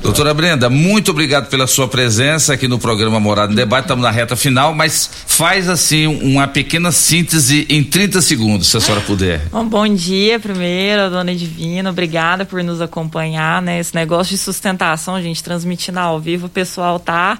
Doutora 0.00 0.32
Brenda, 0.32 0.70
muito 0.70 1.10
obrigado 1.10 1.48
pela 1.48 1.66
sua 1.66 1.88
presença 1.88 2.54
aqui 2.54 2.68
no 2.68 2.78
programa 2.78 3.18
Morada 3.18 3.52
em 3.52 3.56
Debate. 3.56 3.84
Estamos 3.84 4.04
na 4.04 4.10
reta 4.10 4.36
final, 4.36 4.72
mas 4.72 5.10
faz 5.26 5.68
assim 5.68 6.06
uma 6.06 6.46
pequena 6.46 6.92
síntese 6.92 7.66
em 7.68 7.82
30 7.82 8.22
segundos, 8.22 8.68
se 8.68 8.76
a 8.76 8.80
senhora 8.80 9.00
puder. 9.00 9.48
Bom, 9.50 9.66
bom 9.66 9.88
dia 9.92 10.38
primeiro, 10.38 11.10
dona 11.10 11.34
Divina, 11.34 11.90
obrigada 11.90 12.44
por 12.44 12.62
nos 12.62 12.80
acompanhar, 12.80 13.60
né? 13.60 13.80
Esse 13.80 13.94
negócio 13.94 14.30
de 14.30 14.38
sustentação, 14.38 15.20
gente, 15.20 15.42
transmitindo 15.42 15.98
ao 15.98 16.20
vivo, 16.20 16.46
o 16.46 16.50
pessoal 16.50 17.00
tá 17.00 17.38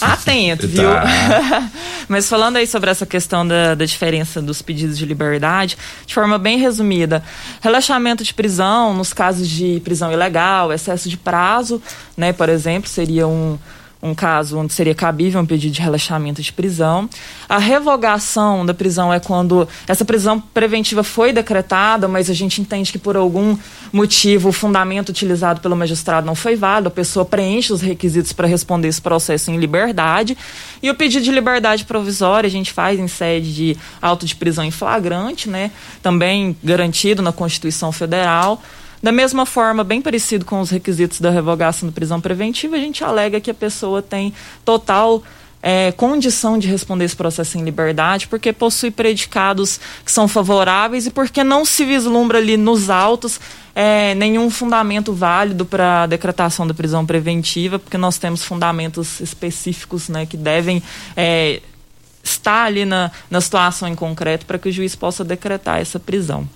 atento, 0.00 0.68
viu? 0.68 0.90
Tá. 0.90 1.70
Mas 2.06 2.28
falando 2.28 2.56
aí 2.56 2.66
sobre 2.66 2.90
essa 2.90 3.06
questão 3.06 3.46
da, 3.46 3.74
da 3.74 3.84
diferença 3.86 4.42
dos 4.42 4.60
pedidos 4.60 4.98
de 4.98 5.06
liberdade, 5.06 5.78
de 6.04 6.12
forma 6.12 6.36
bem 6.36 6.58
resumida, 6.58 7.22
relaxamento 7.62 8.22
de 8.22 8.34
prisão, 8.34 8.92
nos 8.92 9.14
casos 9.14 9.48
de 9.48 9.80
prisão 9.82 10.01
ilegal, 10.10 10.72
excesso 10.72 11.08
de 11.08 11.16
prazo, 11.16 11.82
né, 12.16 12.32
por 12.32 12.48
exemplo, 12.48 12.88
seria 12.88 13.28
um, 13.28 13.58
um 14.02 14.16
caso 14.16 14.58
onde 14.58 14.72
seria 14.72 14.96
cabível 14.96 15.40
um 15.40 15.46
pedido 15.46 15.72
de 15.72 15.80
relaxamento 15.80 16.42
de 16.42 16.52
prisão. 16.52 17.08
A 17.48 17.58
revogação 17.58 18.66
da 18.66 18.74
prisão 18.74 19.12
é 19.12 19.20
quando 19.20 19.68
essa 19.86 20.04
prisão 20.04 20.40
preventiva 20.40 21.04
foi 21.04 21.32
decretada, 21.32 22.08
mas 22.08 22.28
a 22.28 22.34
gente 22.34 22.60
entende 22.60 22.90
que 22.90 22.98
por 22.98 23.16
algum 23.16 23.56
motivo 23.92 24.48
o 24.48 24.52
fundamento 24.52 25.10
utilizado 25.10 25.60
pelo 25.60 25.76
magistrado 25.76 26.26
não 26.26 26.34
foi 26.34 26.56
válido, 26.56 26.88
a 26.88 26.90
pessoa 26.90 27.24
preenche 27.24 27.72
os 27.72 27.80
requisitos 27.80 28.32
para 28.32 28.48
responder 28.48 28.88
esse 28.88 29.00
processo 29.00 29.52
em 29.52 29.56
liberdade. 29.56 30.36
E 30.82 30.90
o 30.90 30.94
pedido 30.96 31.24
de 31.24 31.30
liberdade 31.30 31.84
provisória 31.84 32.48
a 32.48 32.50
gente 32.50 32.72
faz 32.72 32.98
em 32.98 33.06
sede 33.06 33.54
de 33.54 33.76
auto 34.00 34.26
de 34.26 34.34
prisão 34.34 34.64
em 34.64 34.72
flagrante, 34.72 35.48
né? 35.48 35.70
Também 36.02 36.56
garantido 36.64 37.22
na 37.22 37.30
Constituição 37.30 37.92
Federal. 37.92 38.60
Da 39.02 39.10
mesma 39.10 39.44
forma, 39.44 39.82
bem 39.82 40.00
parecido 40.00 40.44
com 40.44 40.60
os 40.60 40.70
requisitos 40.70 41.20
da 41.20 41.30
revogação 41.30 41.88
da 41.88 41.92
prisão 41.92 42.20
preventiva, 42.20 42.76
a 42.76 42.78
gente 42.78 43.02
alega 43.02 43.40
que 43.40 43.50
a 43.50 43.54
pessoa 43.54 44.00
tem 44.00 44.32
total 44.64 45.22
é, 45.60 45.90
condição 45.92 46.56
de 46.56 46.68
responder 46.68 47.04
esse 47.04 47.16
processo 47.16 47.58
em 47.58 47.64
liberdade, 47.64 48.28
porque 48.28 48.52
possui 48.52 48.92
predicados 48.92 49.80
que 50.04 50.10
são 50.10 50.28
favoráveis 50.28 51.06
e 51.06 51.10
porque 51.10 51.42
não 51.42 51.64
se 51.64 51.84
vislumbra 51.84 52.38
ali 52.38 52.56
nos 52.56 52.90
autos 52.90 53.40
é, 53.74 54.14
nenhum 54.14 54.50
fundamento 54.50 55.12
válido 55.12 55.64
para 55.64 56.04
a 56.04 56.06
decretação 56.06 56.64
da 56.64 56.74
prisão 56.74 57.04
preventiva, 57.04 57.80
porque 57.80 57.98
nós 57.98 58.18
temos 58.18 58.44
fundamentos 58.44 59.20
específicos 59.20 60.08
né, 60.08 60.26
que 60.26 60.36
devem 60.36 60.80
é, 61.16 61.60
estar 62.22 62.66
ali 62.66 62.84
na, 62.84 63.10
na 63.28 63.40
situação 63.40 63.88
em 63.88 63.96
concreto 63.96 64.46
para 64.46 64.58
que 64.58 64.68
o 64.68 64.72
juiz 64.72 64.94
possa 64.94 65.24
decretar 65.24 65.80
essa 65.80 65.98
prisão. 65.98 66.48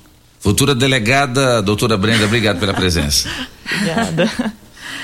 Futura 0.47 0.77
delegada, 0.77 1.61
doutora 1.61 1.97
Brenda, 1.97 2.25
obrigado 2.25 2.61
pela 2.61 2.73
presença. 2.73 3.29
Obrigada. 3.67 4.55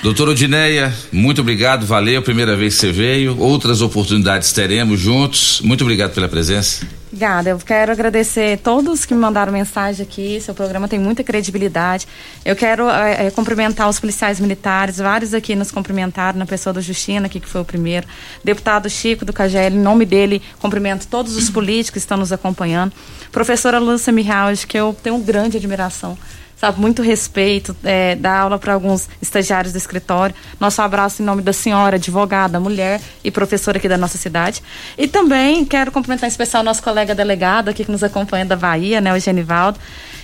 Doutora 0.00 0.30
Odineia, 0.30 0.94
muito 1.10 1.40
obrigado, 1.40 1.84
valeu, 1.84 2.22
primeira 2.22 2.56
vez 2.56 2.76
que 2.76 2.82
você 2.82 2.92
veio. 2.92 3.36
Outras 3.40 3.80
oportunidades 3.82 4.52
teremos 4.52 5.00
juntos. 5.00 5.60
Muito 5.64 5.82
obrigado 5.82 6.14
pela 6.14 6.28
presença. 6.28 6.86
Obrigada. 7.12 7.50
Eu 7.50 7.58
quero 7.58 7.92
agradecer 7.92 8.58
todos 8.60 9.04
que 9.04 9.12
me 9.12 9.20
mandaram 9.20 9.52
mensagem 9.52 10.02
aqui. 10.02 10.40
Seu 10.40 10.54
programa 10.54 10.88
tem 10.88 10.98
muita 10.98 11.22
credibilidade. 11.22 12.08
Eu 12.42 12.56
quero 12.56 12.88
eh, 12.88 13.30
cumprimentar 13.32 13.86
os 13.86 14.00
policiais 14.00 14.40
militares. 14.40 14.96
Vários 14.96 15.34
aqui 15.34 15.54
nos 15.54 15.70
cumprimentaram, 15.70 16.38
na 16.38 16.46
pessoa 16.46 16.72
do 16.72 16.80
Justina, 16.80 17.26
aqui, 17.26 17.38
que 17.38 17.46
foi 17.46 17.60
o 17.60 17.66
primeiro. 17.66 18.06
Deputado 18.42 18.88
Chico 18.88 19.26
do 19.26 19.32
KGL, 19.32 19.76
em 19.76 19.78
nome 19.78 20.06
dele, 20.06 20.40
cumprimento 20.58 21.06
todos 21.06 21.36
os 21.36 21.50
políticos 21.50 21.90
que 21.90 21.98
estão 21.98 22.16
nos 22.16 22.32
acompanhando. 22.32 22.94
Professora 23.30 23.78
Lúcia 23.78 24.10
Mihalj, 24.10 24.66
que 24.66 24.78
eu 24.78 24.96
tenho 25.02 25.18
grande 25.18 25.58
admiração 25.58 26.16
sabe, 26.62 26.80
muito 26.80 27.02
respeito, 27.02 27.74
é, 27.82 28.16
aula 28.24 28.56
para 28.56 28.72
alguns 28.72 29.08
estagiários 29.20 29.72
do 29.72 29.76
escritório. 29.78 30.32
Nosso 30.60 30.80
abraço 30.80 31.20
em 31.20 31.24
nome 31.24 31.42
da 31.42 31.52
senhora, 31.52 31.96
advogada, 31.96 32.60
mulher 32.60 33.00
e 33.24 33.32
professora 33.32 33.78
aqui 33.78 33.88
da 33.88 33.98
nossa 33.98 34.16
cidade. 34.16 34.62
E 34.96 35.08
também 35.08 35.64
quero 35.64 35.90
cumprimentar 35.90 36.28
em 36.28 36.30
especial 36.30 36.62
nosso 36.62 36.80
colega 36.80 37.16
delegado 37.16 37.68
aqui 37.68 37.84
que 37.84 37.90
nos 37.90 38.04
acompanha 38.04 38.44
da 38.46 38.54
Bahia, 38.54 39.00
né, 39.00 39.12
o 39.12 39.18
Genivaldo. 39.18 39.76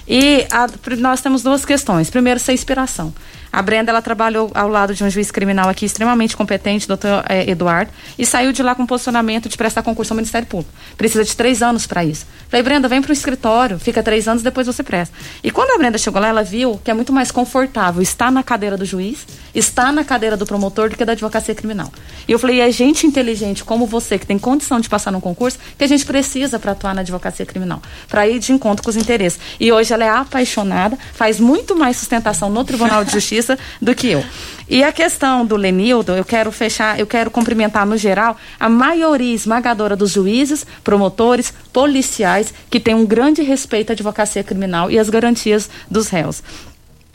E 0.06 0.46
a- 0.52 0.68
nós 0.98 1.20
temos 1.20 1.42
duas 1.42 1.64
questões. 1.64 2.08
Primeiro, 2.08 2.38
ser 2.38 2.52
inspiração. 2.52 3.12
A 3.52 3.62
Brenda, 3.62 3.90
ela 3.90 4.02
trabalhou 4.02 4.50
ao 4.54 4.68
lado 4.68 4.94
de 4.94 5.02
um 5.02 5.10
juiz 5.10 5.30
criminal 5.30 5.68
aqui 5.68 5.86
extremamente 5.86 6.36
competente, 6.36 6.86
doutor 6.86 7.24
eh, 7.28 7.50
Eduardo, 7.50 7.90
e 8.18 8.26
saiu 8.26 8.52
de 8.52 8.62
lá 8.62 8.74
com 8.74 8.86
posicionamento 8.86 9.48
de 9.48 9.56
prestar 9.56 9.82
concurso 9.82 10.12
ao 10.12 10.16
Ministério 10.16 10.46
Público. 10.46 10.72
Precisa 10.96 11.24
de 11.24 11.34
três 11.34 11.62
anos 11.62 11.86
para 11.86 12.04
isso. 12.04 12.26
Falei, 12.48 12.62
Brenda, 12.62 12.88
vem 12.88 13.00
para 13.00 13.10
o 13.10 13.12
escritório, 13.12 13.78
fica 13.78 14.02
três 14.02 14.28
anos, 14.28 14.42
depois 14.42 14.66
você 14.66 14.82
presta. 14.82 15.14
E 15.42 15.50
quando 15.50 15.70
a 15.72 15.78
Brenda 15.78 15.96
chegou 15.98 16.20
lá, 16.20 16.28
ela 16.28 16.42
viu 16.42 16.78
que 16.84 16.90
é 16.90 16.94
muito 16.94 17.12
mais 17.12 17.30
confortável 17.30 18.02
estar 18.02 18.30
na 18.30 18.42
cadeira 18.42 18.76
do 18.76 18.84
juiz, 18.84 19.26
estar 19.54 19.92
na 19.92 20.04
cadeira 20.04 20.36
do 20.36 20.44
promotor 20.44 20.90
do 20.90 20.96
que 20.96 21.04
da 21.04 21.12
advocacia 21.12 21.54
criminal. 21.54 21.90
E 22.26 22.32
eu 22.32 22.38
falei, 22.38 22.60
é 22.60 22.70
gente 22.70 23.06
inteligente 23.06 23.64
como 23.64 23.86
você, 23.86 24.18
que 24.18 24.26
tem 24.26 24.38
condição 24.38 24.78
de 24.78 24.88
passar 24.88 25.10
num 25.10 25.20
concurso, 25.20 25.58
que 25.76 25.84
a 25.84 25.86
gente 25.88 26.04
precisa 26.04 26.58
para 26.58 26.72
atuar 26.72 26.94
na 26.94 27.00
advocacia 27.00 27.46
criminal, 27.46 27.82
para 28.08 28.28
ir 28.28 28.38
de 28.38 28.52
encontro 28.52 28.84
com 28.84 28.90
os 28.90 28.96
interesses. 28.96 29.40
E 29.58 29.72
hoje 29.72 29.92
ela 29.92 30.04
é 30.04 30.10
apaixonada, 30.10 30.98
faz 31.14 31.40
muito 31.40 31.74
mais 31.74 31.96
sustentação 31.96 32.50
no 32.50 32.64
Tribunal 32.64 33.04
de 33.04 33.12
Justiça 33.12 33.37
do 33.80 33.94
que 33.94 34.08
eu. 34.08 34.24
E 34.68 34.82
a 34.84 34.92
questão 34.92 35.46
do 35.46 35.56
Lenildo, 35.56 36.12
eu 36.12 36.24
quero 36.24 36.52
fechar, 36.52 36.98
eu 36.98 37.06
quero 37.06 37.30
cumprimentar 37.30 37.86
no 37.86 37.96
geral 37.96 38.36
a 38.60 38.68
maioria 38.68 39.34
esmagadora 39.34 39.96
dos 39.96 40.12
juízes, 40.12 40.66
promotores, 40.84 41.52
policiais 41.72 42.52
que 42.70 42.78
tem 42.78 42.94
um 42.94 43.06
grande 43.06 43.42
respeito 43.42 43.90
à 43.90 43.92
advocacia 43.94 44.44
criminal 44.44 44.90
e 44.90 44.98
às 44.98 45.08
garantias 45.08 45.70
dos 45.90 46.08
réus. 46.08 46.42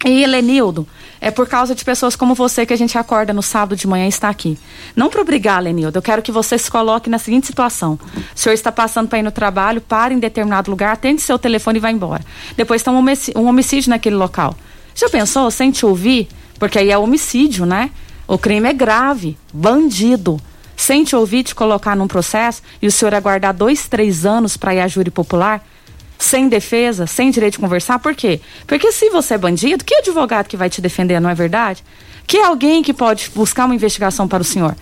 E 0.05 0.25
Lenildo, 0.25 0.85
é 1.21 1.31
por 1.31 1.47
causa 1.47 1.73
de 1.73 1.85
pessoas 1.85 2.13
como 2.13 2.35
você 2.35 2.65
que 2.65 2.73
a 2.73 2.77
gente 2.77 2.97
acorda 2.97 3.31
no 3.31 3.41
sábado 3.41 3.77
de 3.77 3.87
manhã 3.87 4.05
e 4.05 4.09
está 4.09 4.27
aqui. 4.27 4.57
Não 4.95 5.09
para 5.09 5.21
obrigar, 5.21 5.63
Lenildo, 5.63 5.97
eu 5.97 6.01
quero 6.01 6.21
que 6.21 6.31
você 6.31 6.57
se 6.57 6.69
coloque 6.69 7.09
na 7.09 7.17
seguinte 7.17 7.47
situação. 7.47 7.97
O 8.35 8.37
senhor 8.37 8.53
está 8.53 8.69
passando 8.69 9.07
para 9.07 9.19
ir 9.19 9.23
no 9.23 9.31
trabalho, 9.31 9.79
para 9.79 10.13
em 10.13 10.19
determinado 10.19 10.69
lugar, 10.69 10.91
atende 10.91 11.21
seu 11.21 11.39
telefone 11.39 11.77
e 11.77 11.79
vai 11.79 11.93
embora. 11.93 12.21
Depois 12.57 12.83
tem 12.83 12.91
um 12.91 13.03
um 13.37 13.47
homicídio 13.47 13.91
naquele 13.91 14.17
local. 14.17 14.55
Já 14.95 15.09
pensou, 15.09 15.49
sem 15.51 15.71
te 15.71 15.85
ouvir? 15.85 16.27
Porque 16.59 16.79
aí 16.79 16.91
é 16.91 16.97
homicídio, 16.97 17.65
né? 17.65 17.91
O 18.27 18.37
crime 18.37 18.69
é 18.69 18.73
grave, 18.73 19.37
bandido. 19.53 20.39
Sem 20.75 21.03
te 21.03 21.15
ouvir, 21.15 21.43
te 21.43 21.55
colocar 21.55 21.95
num 21.95 22.07
processo 22.07 22.61
e 22.81 22.87
o 22.87 22.91
senhor 22.91 23.13
aguardar 23.13 23.53
dois, 23.53 23.87
três 23.87 24.25
anos 24.25 24.57
para 24.57 24.73
ir 24.73 24.79
à 24.79 24.87
júri 24.87 25.11
popular? 25.11 25.63
sem 26.23 26.47
defesa, 26.47 27.05
sem 27.05 27.29
direito 27.29 27.53
de 27.53 27.59
conversar, 27.59 27.99
por 27.99 28.15
quê? 28.15 28.39
Porque 28.65 28.91
se 28.91 29.09
você 29.09 29.33
é 29.33 29.37
bandido, 29.37 29.83
que 29.83 29.95
advogado 29.95 30.47
que 30.47 30.57
vai 30.57 30.69
te 30.69 30.81
defender, 30.81 31.19
não 31.19 31.29
é 31.29 31.35
verdade? 31.35 31.83
Que 32.25 32.37
alguém 32.37 32.81
que 32.81 32.93
pode 32.93 33.29
buscar 33.35 33.65
uma 33.65 33.75
investigação 33.75 34.27
para 34.27 34.41
o 34.41 34.45
senhor? 34.45 34.75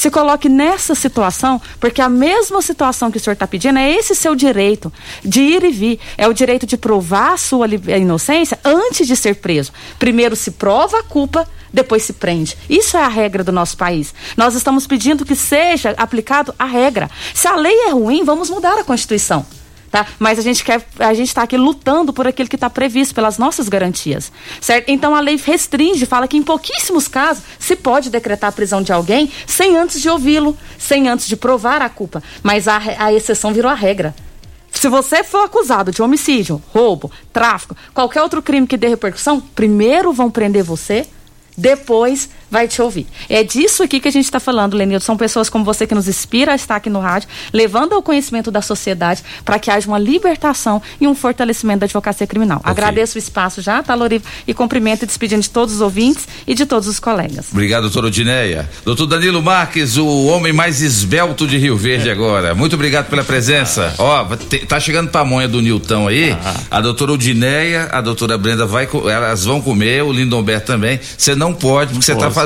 Se 0.00 0.10
coloque 0.10 0.48
nessa 0.48 0.94
situação, 0.94 1.60
porque 1.78 2.00
a 2.00 2.08
mesma 2.08 2.62
situação 2.62 3.10
que 3.10 3.18
o 3.18 3.20
senhor 3.20 3.34
está 3.34 3.46
pedindo 3.46 3.78
é 3.78 3.92
esse 3.92 4.14
seu 4.14 4.34
direito 4.34 4.90
de 5.22 5.42
ir 5.42 5.62
e 5.62 5.70
vir. 5.70 6.00
É 6.16 6.26
o 6.26 6.32
direito 6.32 6.64
de 6.64 6.78
provar 6.78 7.34
a 7.34 7.36
sua 7.36 7.66
inocência 7.68 8.58
antes 8.64 9.06
de 9.06 9.14
ser 9.14 9.34
preso. 9.34 9.70
Primeiro 9.98 10.34
se 10.34 10.52
prova 10.52 11.00
a 11.00 11.02
culpa, 11.02 11.46
depois 11.70 12.02
se 12.02 12.14
prende. 12.14 12.56
Isso 12.66 12.96
é 12.96 13.02
a 13.02 13.08
regra 13.08 13.44
do 13.44 13.52
nosso 13.52 13.76
país. 13.76 14.14
Nós 14.38 14.54
estamos 14.54 14.86
pedindo 14.86 15.22
que 15.22 15.36
seja 15.36 15.90
aplicado 15.98 16.54
a 16.58 16.64
regra. 16.64 17.10
Se 17.34 17.46
a 17.46 17.54
lei 17.54 17.88
é 17.88 17.90
ruim, 17.90 18.24
vamos 18.24 18.48
mudar 18.48 18.78
a 18.78 18.84
Constituição 18.84 19.44
tá? 19.90 20.06
Mas 20.18 20.38
a 20.38 20.42
gente 20.42 20.62
quer, 20.62 20.86
a 20.98 21.12
gente 21.12 21.28
está 21.28 21.42
aqui 21.42 21.56
lutando 21.56 22.12
por 22.12 22.26
aquilo 22.26 22.48
que 22.48 22.54
está 22.54 22.70
previsto 22.70 23.14
pelas 23.14 23.38
nossas 23.38 23.68
garantias, 23.68 24.30
certo? 24.60 24.88
Então 24.88 25.14
a 25.14 25.20
lei 25.20 25.36
restringe, 25.36 26.06
fala 26.06 26.28
que 26.28 26.36
em 26.36 26.42
pouquíssimos 26.42 27.08
casos 27.08 27.42
se 27.58 27.74
pode 27.74 28.10
decretar 28.10 28.50
a 28.50 28.52
prisão 28.52 28.82
de 28.82 28.92
alguém 28.92 29.30
sem 29.46 29.76
antes 29.76 30.00
de 30.00 30.08
ouvi-lo, 30.08 30.56
sem 30.78 31.08
antes 31.08 31.26
de 31.26 31.36
provar 31.36 31.82
a 31.82 31.88
culpa, 31.88 32.22
mas 32.42 32.68
a, 32.68 32.80
a 32.98 33.12
exceção 33.12 33.52
virou 33.52 33.70
a 33.70 33.74
regra. 33.74 34.14
Se 34.70 34.88
você 34.88 35.24
for 35.24 35.44
acusado 35.44 35.90
de 35.90 36.00
homicídio, 36.00 36.62
roubo, 36.72 37.10
tráfico, 37.32 37.76
qualquer 37.92 38.22
outro 38.22 38.40
crime 38.40 38.66
que 38.66 38.76
dê 38.76 38.88
repercussão, 38.88 39.40
primeiro 39.40 40.12
vão 40.12 40.30
prender 40.30 40.62
você, 40.62 41.06
depois 41.56 42.30
vai 42.50 42.66
te 42.66 42.82
ouvir. 42.82 43.06
É 43.28 43.44
disso 43.44 43.82
aqui 43.82 44.00
que 44.00 44.08
a 44.08 44.10
gente 44.10 44.24
está 44.24 44.40
falando, 44.40 44.74
Lenildo. 44.74 45.04
São 45.04 45.16
pessoas 45.16 45.48
como 45.48 45.64
você 45.64 45.86
que 45.86 45.94
nos 45.94 46.08
inspira 46.08 46.52
a 46.52 46.54
estar 46.54 46.76
aqui 46.76 46.90
no 46.90 47.00
rádio, 47.00 47.28
levando 47.52 47.94
ao 47.94 48.02
conhecimento 48.02 48.50
da 48.50 48.60
sociedade 48.60 49.22
para 49.44 49.58
que 49.58 49.70
haja 49.70 49.86
uma 49.86 49.98
libertação 49.98 50.82
e 51.00 51.06
um 51.06 51.14
fortalecimento 51.14 51.80
da 51.80 51.86
advocacia 51.86 52.26
criminal. 52.26 52.58
Okay. 52.58 52.70
Agradeço 52.70 53.16
o 53.16 53.18
espaço 53.18 53.62
já, 53.62 53.82
tá, 53.82 53.94
Loriva? 53.94 54.24
E 54.46 54.52
cumprimento 54.52 55.04
e 55.04 55.06
despedindo 55.06 55.42
de 55.42 55.50
todos 55.50 55.74
os 55.76 55.80
ouvintes 55.80 56.26
e 56.46 56.54
de 56.54 56.66
todos 56.66 56.88
os 56.88 56.98
colegas. 56.98 57.46
Obrigado, 57.52 57.82
doutor 57.82 58.04
Odineia. 58.06 58.68
Doutor 58.84 59.06
Danilo 59.06 59.42
Marques, 59.42 59.96
o 59.96 60.26
homem 60.26 60.52
mais 60.52 60.80
esbelto 60.80 61.46
de 61.46 61.56
Rio 61.56 61.76
Verde 61.76 62.08
é. 62.08 62.12
agora. 62.12 62.54
Muito 62.54 62.74
obrigado 62.74 63.08
pela 63.08 63.22
presença. 63.22 63.94
Ó, 63.98 64.26
oh, 64.26 64.66
tá 64.66 64.80
chegando 64.80 65.10
pamonha 65.10 65.46
do 65.46 65.60
Nilton 65.60 66.08
aí. 66.08 66.32
Ah. 66.32 66.54
A 66.70 66.80
doutora 66.80 67.12
Odineia, 67.12 67.88
a 67.92 68.00
doutora 68.00 68.36
Brenda 68.36 68.66
vai, 68.66 68.88
elas 69.10 69.44
vão 69.44 69.60
comer, 69.60 70.02
o 70.02 70.12
Lindomberto 70.12 70.66
também. 70.66 70.98
Você 71.16 71.34
não 71.34 71.52
pode, 71.52 71.92
porque 71.92 72.04
você 72.04 72.14
tá 72.14 72.30
fazendo 72.30 72.39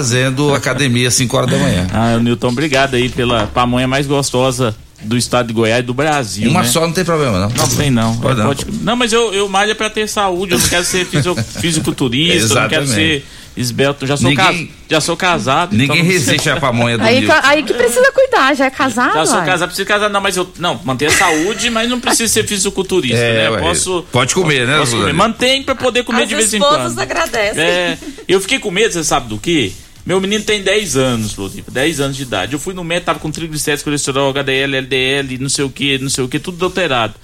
academia 0.54 1.08
às 1.08 1.14
5 1.14 1.36
horas 1.36 1.50
da 1.50 1.58
manhã. 1.58 1.86
Ah, 1.92 2.18
Nilton, 2.18 2.48
obrigado 2.48 2.94
aí 2.94 3.08
pela 3.08 3.46
pamonha 3.46 3.86
mais 3.86 4.06
gostosa 4.06 4.74
do 5.02 5.16
estado 5.16 5.48
de 5.48 5.52
Goiás 5.52 5.80
e 5.80 5.86
do 5.86 5.94
Brasil. 5.94 6.50
Uma 6.50 6.62
né? 6.62 6.68
só 6.68 6.80
não 6.80 6.92
tem 6.92 7.04
problema, 7.04 7.38
não. 7.38 7.48
Não 7.50 7.68
tem, 7.68 7.90
não. 7.90 8.16
Pode 8.16 8.38
não. 8.38 8.46
Pode... 8.46 8.66
não, 8.82 8.96
mas 8.96 9.12
eu, 9.12 9.32
eu 9.34 9.48
malho 9.48 9.74
para 9.76 9.90
ter 9.90 10.08
saúde, 10.08 10.54
eu 10.54 10.58
não 10.58 10.68
quero 10.68 10.84
ser 10.84 11.06
fisiculturista, 11.60 12.54
eu 12.54 12.60
não 12.62 12.68
quero 12.68 12.86
ser 12.86 13.24
esbelto, 13.56 14.06
já 14.06 14.16
sou, 14.16 14.30
ninguém, 14.30 14.66
ca... 14.66 14.72
já 14.90 15.00
sou 15.00 15.16
casado. 15.16 15.76
Ninguém 15.76 16.00
então 16.00 16.10
resiste 16.10 16.50
à 16.50 16.58
pamonha 16.58 16.98
do 16.98 17.04
aí, 17.04 17.26
aí 17.42 17.62
que 17.62 17.74
precisa 17.74 18.10
cuidar, 18.12 18.54
já 18.54 18.66
é 18.66 18.70
casado. 18.70 19.14
Já 19.14 19.26
sou 19.26 19.42
casado, 19.42 19.68
preciso 19.68 19.86
casar, 19.86 20.10
não, 20.10 20.20
mas 20.20 20.36
eu 20.36 20.50
não, 20.58 20.80
manter 20.84 21.06
a 21.06 21.10
saúde, 21.10 21.70
mas 21.70 21.88
não 21.88 22.00
preciso 22.00 22.32
ser 22.32 22.44
fisiculturista, 22.46 23.16
é, 23.16 23.50
né? 23.50 23.58
posso 23.58 24.04
Pode 24.10 24.34
comer, 24.34 24.66
né, 24.66 24.78
posso 24.78 24.96
comer. 24.96 25.12
Mantém 25.12 25.62
para 25.62 25.74
poder 25.74 26.02
comer 26.04 26.22
As 26.22 26.28
de 26.28 26.34
vez 26.34 26.54
em 26.54 26.58
quando. 26.58 26.86
Os 26.86 26.98
agradecem. 26.98 27.62
É, 27.62 27.98
eu 28.26 28.40
fiquei 28.40 28.58
com 28.58 28.70
medo, 28.70 28.92
você 28.92 29.04
sabe 29.04 29.28
do 29.28 29.38
quê? 29.38 29.72
Meu 30.04 30.20
menino 30.20 30.44
tem 30.44 30.62
10 30.62 30.96
anos, 30.96 31.36
Lodiva, 31.36 31.70
10 31.70 32.00
anos 32.00 32.16
de 32.16 32.24
idade. 32.24 32.52
Eu 32.52 32.58
fui 32.58 32.74
no 32.74 32.84
médico, 32.84 33.06
tava 33.06 33.18
com 33.18 33.30
triglicéridos, 33.30 33.82
colesterol, 33.82 34.30
HDL, 34.30 34.76
LDL, 34.76 35.38
não 35.38 35.48
sei 35.48 35.64
o 35.64 35.70
que, 35.70 35.96
não 35.98 36.10
sei 36.10 36.22
o 36.24 36.28
que, 36.28 36.38
tudo 36.38 36.62
alterado. 36.62 37.14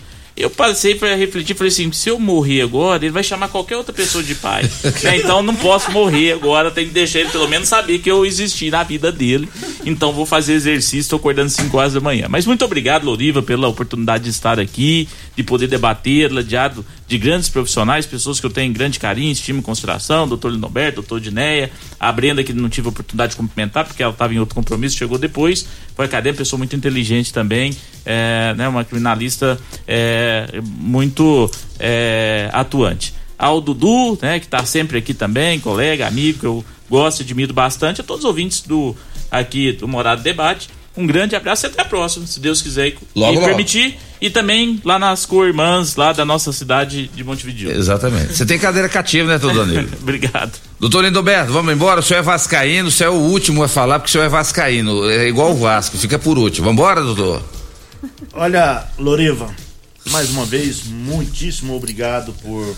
Eu 0.40 0.50
passei 0.50 0.94
para 0.94 1.14
refletir, 1.14 1.54
falei 1.54 1.72
assim, 1.72 1.92
se 1.92 2.08
eu 2.08 2.18
morrer 2.18 2.62
agora, 2.62 3.04
ele 3.04 3.12
vai 3.12 3.22
chamar 3.22 3.48
qualquer 3.48 3.76
outra 3.76 3.92
pessoa 3.92 4.24
de 4.24 4.34
pai. 4.34 4.62
né? 5.02 5.18
Então 5.18 5.42
não 5.42 5.54
posso 5.54 5.90
morrer 5.90 6.32
agora, 6.32 6.70
tem 6.70 6.86
que 6.86 6.92
deixar 6.92 7.20
ele 7.20 7.28
pelo 7.28 7.46
menos 7.46 7.68
saber 7.68 7.98
que 7.98 8.10
eu 8.10 8.24
existi 8.24 8.70
na 8.70 8.82
vida 8.82 9.12
dele. 9.12 9.48
Então 9.84 10.12
vou 10.12 10.24
fazer 10.24 10.54
exercício, 10.54 11.00
estou 11.00 11.18
acordando 11.18 11.50
5 11.50 11.76
horas 11.76 11.92
da 11.92 12.00
manhã. 12.00 12.26
Mas 12.28 12.46
muito 12.46 12.64
obrigado, 12.64 13.04
Loriva, 13.04 13.42
pela 13.42 13.68
oportunidade 13.68 14.24
de 14.24 14.30
estar 14.30 14.58
aqui, 14.58 15.08
de 15.36 15.42
poder 15.42 15.66
debater, 15.66 16.32
ladeado 16.32 16.84
de 17.10 17.18
grandes 17.18 17.48
profissionais, 17.48 18.06
pessoas 18.06 18.38
que 18.38 18.46
eu 18.46 18.50
tenho 18.50 18.72
grande 18.72 19.00
carinho, 19.00 19.32
estima 19.32 19.58
e 19.58 19.62
consideração, 19.62 20.28
doutor 20.28 20.52
Lindoberto, 20.52 21.00
doutor 21.00 21.20
Dineia, 21.20 21.68
a 21.98 22.12
Brenda, 22.12 22.44
que 22.44 22.52
não 22.52 22.68
tive 22.68 22.86
a 22.86 22.90
oportunidade 22.90 23.30
de 23.32 23.36
cumprimentar, 23.36 23.84
porque 23.84 24.00
ela 24.00 24.12
estava 24.12 24.32
em 24.32 24.38
outro 24.38 24.54
compromisso, 24.54 24.96
chegou 24.96 25.18
depois, 25.18 25.66
foi 25.96 26.04
acadêmica, 26.04 26.38
pessoa 26.38 26.58
muito 26.58 26.76
inteligente 26.76 27.32
também, 27.32 27.76
é, 28.06 28.54
né, 28.56 28.68
uma 28.68 28.84
criminalista 28.84 29.58
é, 29.88 30.60
muito 30.62 31.50
é, 31.80 32.48
atuante. 32.52 33.12
Ao 33.36 33.60
Dudu, 33.60 34.16
né, 34.22 34.38
que 34.38 34.46
está 34.46 34.64
sempre 34.64 34.98
aqui 34.98 35.12
também, 35.12 35.58
colega, 35.58 36.06
amigo, 36.06 36.38
que 36.38 36.46
eu 36.46 36.64
gosto 36.88 37.22
e 37.22 37.22
admiro 37.24 37.52
bastante, 37.52 38.02
a 38.02 38.04
todos 38.04 38.22
os 38.22 38.28
ouvintes 38.28 38.60
do 38.60 38.94
aqui 39.28 39.72
do 39.72 39.88
Morado 39.88 40.22
Debate. 40.22 40.70
Um 40.96 41.06
grande 41.06 41.36
abraço 41.36 41.66
e 41.66 41.68
até 41.68 41.82
a 41.82 41.84
próxima, 41.84 42.26
se 42.26 42.40
Deus 42.40 42.60
quiser 42.60 42.88
e, 42.88 42.98
logo, 43.14 43.40
permitir. 43.40 43.90
Logo. 43.90 44.10
E 44.20 44.28
também 44.28 44.80
lá 44.84 44.98
nas 44.98 45.24
co-irmãs, 45.24 45.96
lá 45.96 46.12
da 46.12 46.24
nossa 46.24 46.52
cidade 46.52 47.08
de 47.08 47.24
Montevideo. 47.24 47.70
Exatamente. 47.70 48.34
Você 48.34 48.44
tem 48.44 48.58
cadeira 48.58 48.88
cativa, 48.88 49.32
né, 49.32 49.38
doutor 49.38 49.66
Danilo? 49.66 49.88
Obrigado. 50.02 50.52
Doutor 50.78 51.04
Lindoberto, 51.04 51.52
vamos 51.52 51.72
embora. 51.72 52.00
O 52.00 52.02
senhor 52.02 52.20
é 52.20 52.22
vascaíno, 52.22 52.88
o 52.88 52.90
senhor 52.90 53.14
é 53.14 53.16
o 53.16 53.20
último 53.20 53.62
a 53.62 53.68
falar, 53.68 53.98
porque 53.98 54.10
o 54.10 54.12
senhor 54.12 54.24
é 54.24 54.28
vascaíno. 54.28 55.08
É 55.08 55.28
igual 55.28 55.52
o 55.52 55.56
Vasco, 55.56 55.96
fica 55.96 56.18
por 56.18 56.36
último. 56.36 56.66
Vamos 56.66 56.80
embora, 56.80 57.02
doutor? 57.02 57.42
Olha, 58.32 58.84
Loriva, 58.98 59.54
mais 60.10 60.30
uma 60.30 60.44
vez, 60.44 60.84
muitíssimo 60.84 61.74
obrigado 61.74 62.32
por 62.42 62.74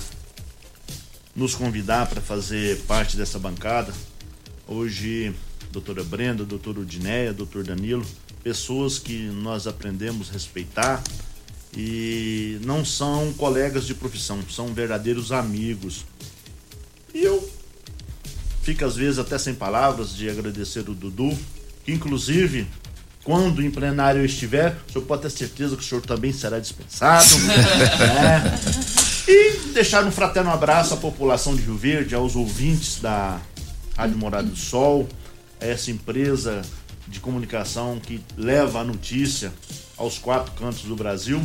nos 1.34 1.54
convidar 1.54 2.06
para 2.06 2.20
fazer 2.20 2.78
parte 2.86 3.16
dessa 3.16 3.38
bancada. 3.38 3.92
Hoje 4.68 5.34
doutora 5.72 6.04
Brenda, 6.04 6.44
doutor 6.44 6.78
Udinéia, 6.78 7.32
doutor 7.32 7.64
Danilo, 7.64 8.04
pessoas 8.44 8.98
que 8.98 9.18
nós 9.28 9.66
aprendemos 9.66 10.28
a 10.28 10.34
respeitar 10.34 11.02
e 11.74 12.58
não 12.62 12.84
são 12.84 13.32
colegas 13.32 13.86
de 13.86 13.94
profissão, 13.94 14.38
são 14.50 14.74
verdadeiros 14.74 15.32
amigos. 15.32 16.04
E 17.14 17.22
eu 17.22 17.50
fico 18.62 18.84
às 18.84 18.94
vezes 18.94 19.18
até 19.18 19.38
sem 19.38 19.54
palavras 19.54 20.14
de 20.14 20.28
agradecer 20.28 20.88
o 20.88 20.94
Dudu, 20.94 21.36
que 21.84 21.92
inclusive 21.92 22.66
quando 23.24 23.62
em 23.62 23.70
plenário 23.70 24.20
eu 24.20 24.26
estiver, 24.26 24.76
o 24.88 24.92
senhor 24.92 25.04
pode 25.06 25.22
ter 25.22 25.30
certeza 25.30 25.76
que 25.76 25.82
o 25.82 25.86
senhor 25.86 26.02
também 26.02 26.32
será 26.32 26.58
dispensado. 26.58 27.38
né? 27.48 28.60
E 29.26 29.72
deixar 29.72 30.04
um 30.04 30.10
fraterno 30.10 30.50
abraço 30.50 30.92
à 30.92 30.96
população 30.96 31.54
de 31.54 31.62
Rio 31.62 31.76
Verde, 31.76 32.14
aos 32.14 32.34
ouvintes 32.34 33.00
da 33.00 33.40
Rádio 33.96 34.18
Morada 34.18 34.48
do 34.48 34.56
Sol, 34.56 35.08
essa 35.66 35.90
empresa 35.90 36.62
de 37.06 37.20
comunicação 37.20 38.00
que 38.00 38.20
leva 38.36 38.80
a 38.80 38.84
notícia 38.84 39.52
aos 39.96 40.18
quatro 40.18 40.52
cantos 40.52 40.82
do 40.82 40.96
Brasil. 40.96 41.42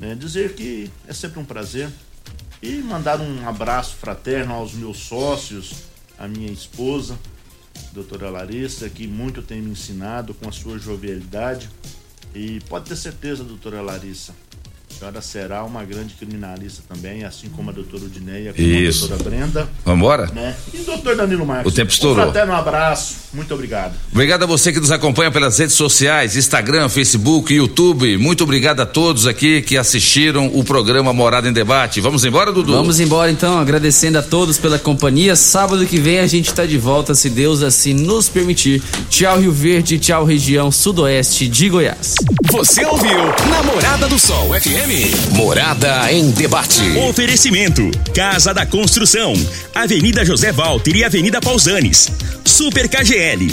Né? 0.00 0.14
Dizer 0.14 0.54
que 0.54 0.90
é 1.06 1.12
sempre 1.12 1.38
um 1.38 1.44
prazer 1.44 1.88
e 2.62 2.76
mandar 2.76 3.20
um 3.20 3.48
abraço 3.48 3.96
fraterno 3.96 4.54
aos 4.54 4.72
meus 4.72 4.98
sócios, 4.98 5.84
à 6.18 6.26
minha 6.26 6.50
esposa, 6.50 7.18
doutora 7.92 8.30
Larissa, 8.30 8.88
que 8.88 9.06
muito 9.06 9.42
tem 9.42 9.60
me 9.60 9.70
ensinado 9.70 10.34
com 10.34 10.48
a 10.48 10.52
sua 10.52 10.78
jovialidade. 10.78 11.70
E 12.34 12.60
pode 12.68 12.86
ter 12.88 12.96
certeza, 12.96 13.44
doutora 13.44 13.80
Larissa, 13.80 14.34
senhora 14.96 15.20
será 15.20 15.62
uma 15.64 15.84
grande 15.84 16.14
criminalista 16.14 16.82
também, 16.88 17.24
assim 17.24 17.48
como 17.48 17.70
a 17.70 17.72
doutora 17.72 18.04
Udineia, 18.04 18.52
como 18.52 18.66
Isso. 18.66 19.04
a 19.04 19.08
doutora 19.08 19.30
Brenda. 19.30 19.68
Vambora? 19.84 20.26
Né? 20.34 20.56
E 20.72 20.80
o 20.80 20.84
doutor 20.84 21.16
Danilo 21.16 21.44
Marques. 21.44 21.70
O 21.70 21.74
tempo 21.74 21.92
estourou. 21.92 22.26
Um 22.26 22.46
um 22.46 22.54
abraço, 22.54 23.16
muito 23.32 23.52
obrigado. 23.52 23.94
Obrigado 24.10 24.44
a 24.44 24.46
você 24.46 24.72
que 24.72 24.80
nos 24.80 24.90
acompanha 24.90 25.30
pelas 25.30 25.58
redes 25.58 25.74
sociais, 25.74 26.36
Instagram, 26.36 26.88
Facebook, 26.88 27.52
YouTube. 27.52 28.16
Muito 28.16 28.44
obrigado 28.44 28.80
a 28.80 28.86
todos 28.86 29.26
aqui 29.26 29.60
que 29.60 29.76
assistiram 29.76 30.50
o 30.54 30.64
programa 30.64 31.12
Morada 31.12 31.48
em 31.48 31.52
Debate. 31.52 32.00
Vamos 32.00 32.24
embora, 32.24 32.52
Dudu? 32.52 32.72
Vamos 32.72 33.00
embora 33.00 33.30
então, 33.30 33.58
agradecendo 33.58 34.18
a 34.18 34.22
todos 34.22 34.58
pela 34.58 34.78
companhia. 34.78 35.36
Sábado 35.36 35.84
que 35.86 35.98
vem 35.98 36.20
a 36.20 36.26
gente 36.26 36.48
está 36.48 36.64
de 36.64 36.78
volta, 36.78 37.14
se 37.14 37.28
Deus 37.28 37.62
assim 37.62 37.92
nos 37.92 38.28
permitir. 38.28 38.82
Tchau, 39.10 39.40
Rio 39.40 39.52
Verde, 39.52 39.98
tchau, 39.98 40.24
região 40.24 40.70
sudoeste 40.70 41.48
de 41.48 41.68
Goiás. 41.68 42.14
Você 42.52 42.84
ouviu 42.84 43.18
Namorada 43.50 44.08
do 44.08 44.18
Sol 44.18 44.48
FM. 44.60 44.85
Morada 45.32 46.12
em 46.12 46.30
debate. 46.30 46.80
Oferecimento: 47.08 47.90
Casa 48.14 48.54
da 48.54 48.64
Construção, 48.64 49.34
Avenida 49.74 50.24
José 50.24 50.52
Walter 50.52 50.94
e 50.94 51.02
Avenida 51.02 51.40
Pausanes. 51.40 52.08
Super 52.44 52.88
KGL, 52.88 53.52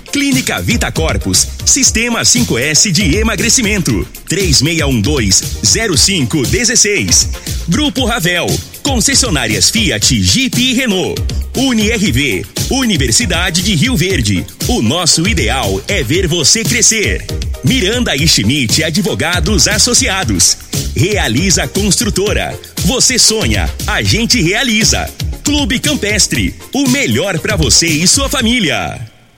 Clínica 0.11 0.61
Vita 0.61 0.91
Corpus. 0.91 1.47
Sistema 1.65 2.21
5S 2.21 2.91
de 2.91 3.15
emagrecimento. 3.15 4.05
3612-0516. 4.29 7.29
Grupo 7.69 8.05
Ravel. 8.05 8.47
Concessionárias 8.83 9.69
Fiat, 9.69 10.21
Jeep 10.21 10.61
e 10.61 10.73
Renault. 10.73 11.15
UniRV. 11.55 12.45
Universidade 12.69 13.61
de 13.61 13.73
Rio 13.73 13.95
Verde. 13.95 14.45
O 14.67 14.81
nosso 14.81 15.25
ideal 15.27 15.81
é 15.87 16.03
ver 16.03 16.27
você 16.27 16.61
crescer. 16.63 17.25
Miranda 17.63 18.13
e 18.15 18.27
Schmidt 18.27 18.83
Advogados 18.83 19.67
Associados. 19.67 20.57
Realiza 20.95 21.67
Construtora. 21.69 22.59
Você 22.85 23.17
sonha, 23.17 23.69
a 23.87 24.01
gente 24.01 24.41
realiza. 24.41 25.09
Clube 25.43 25.79
Campestre. 25.79 26.53
O 26.73 26.89
melhor 26.89 27.39
para 27.39 27.55
você 27.55 27.87
e 27.87 28.05
sua 28.07 28.27
família. 28.27 28.99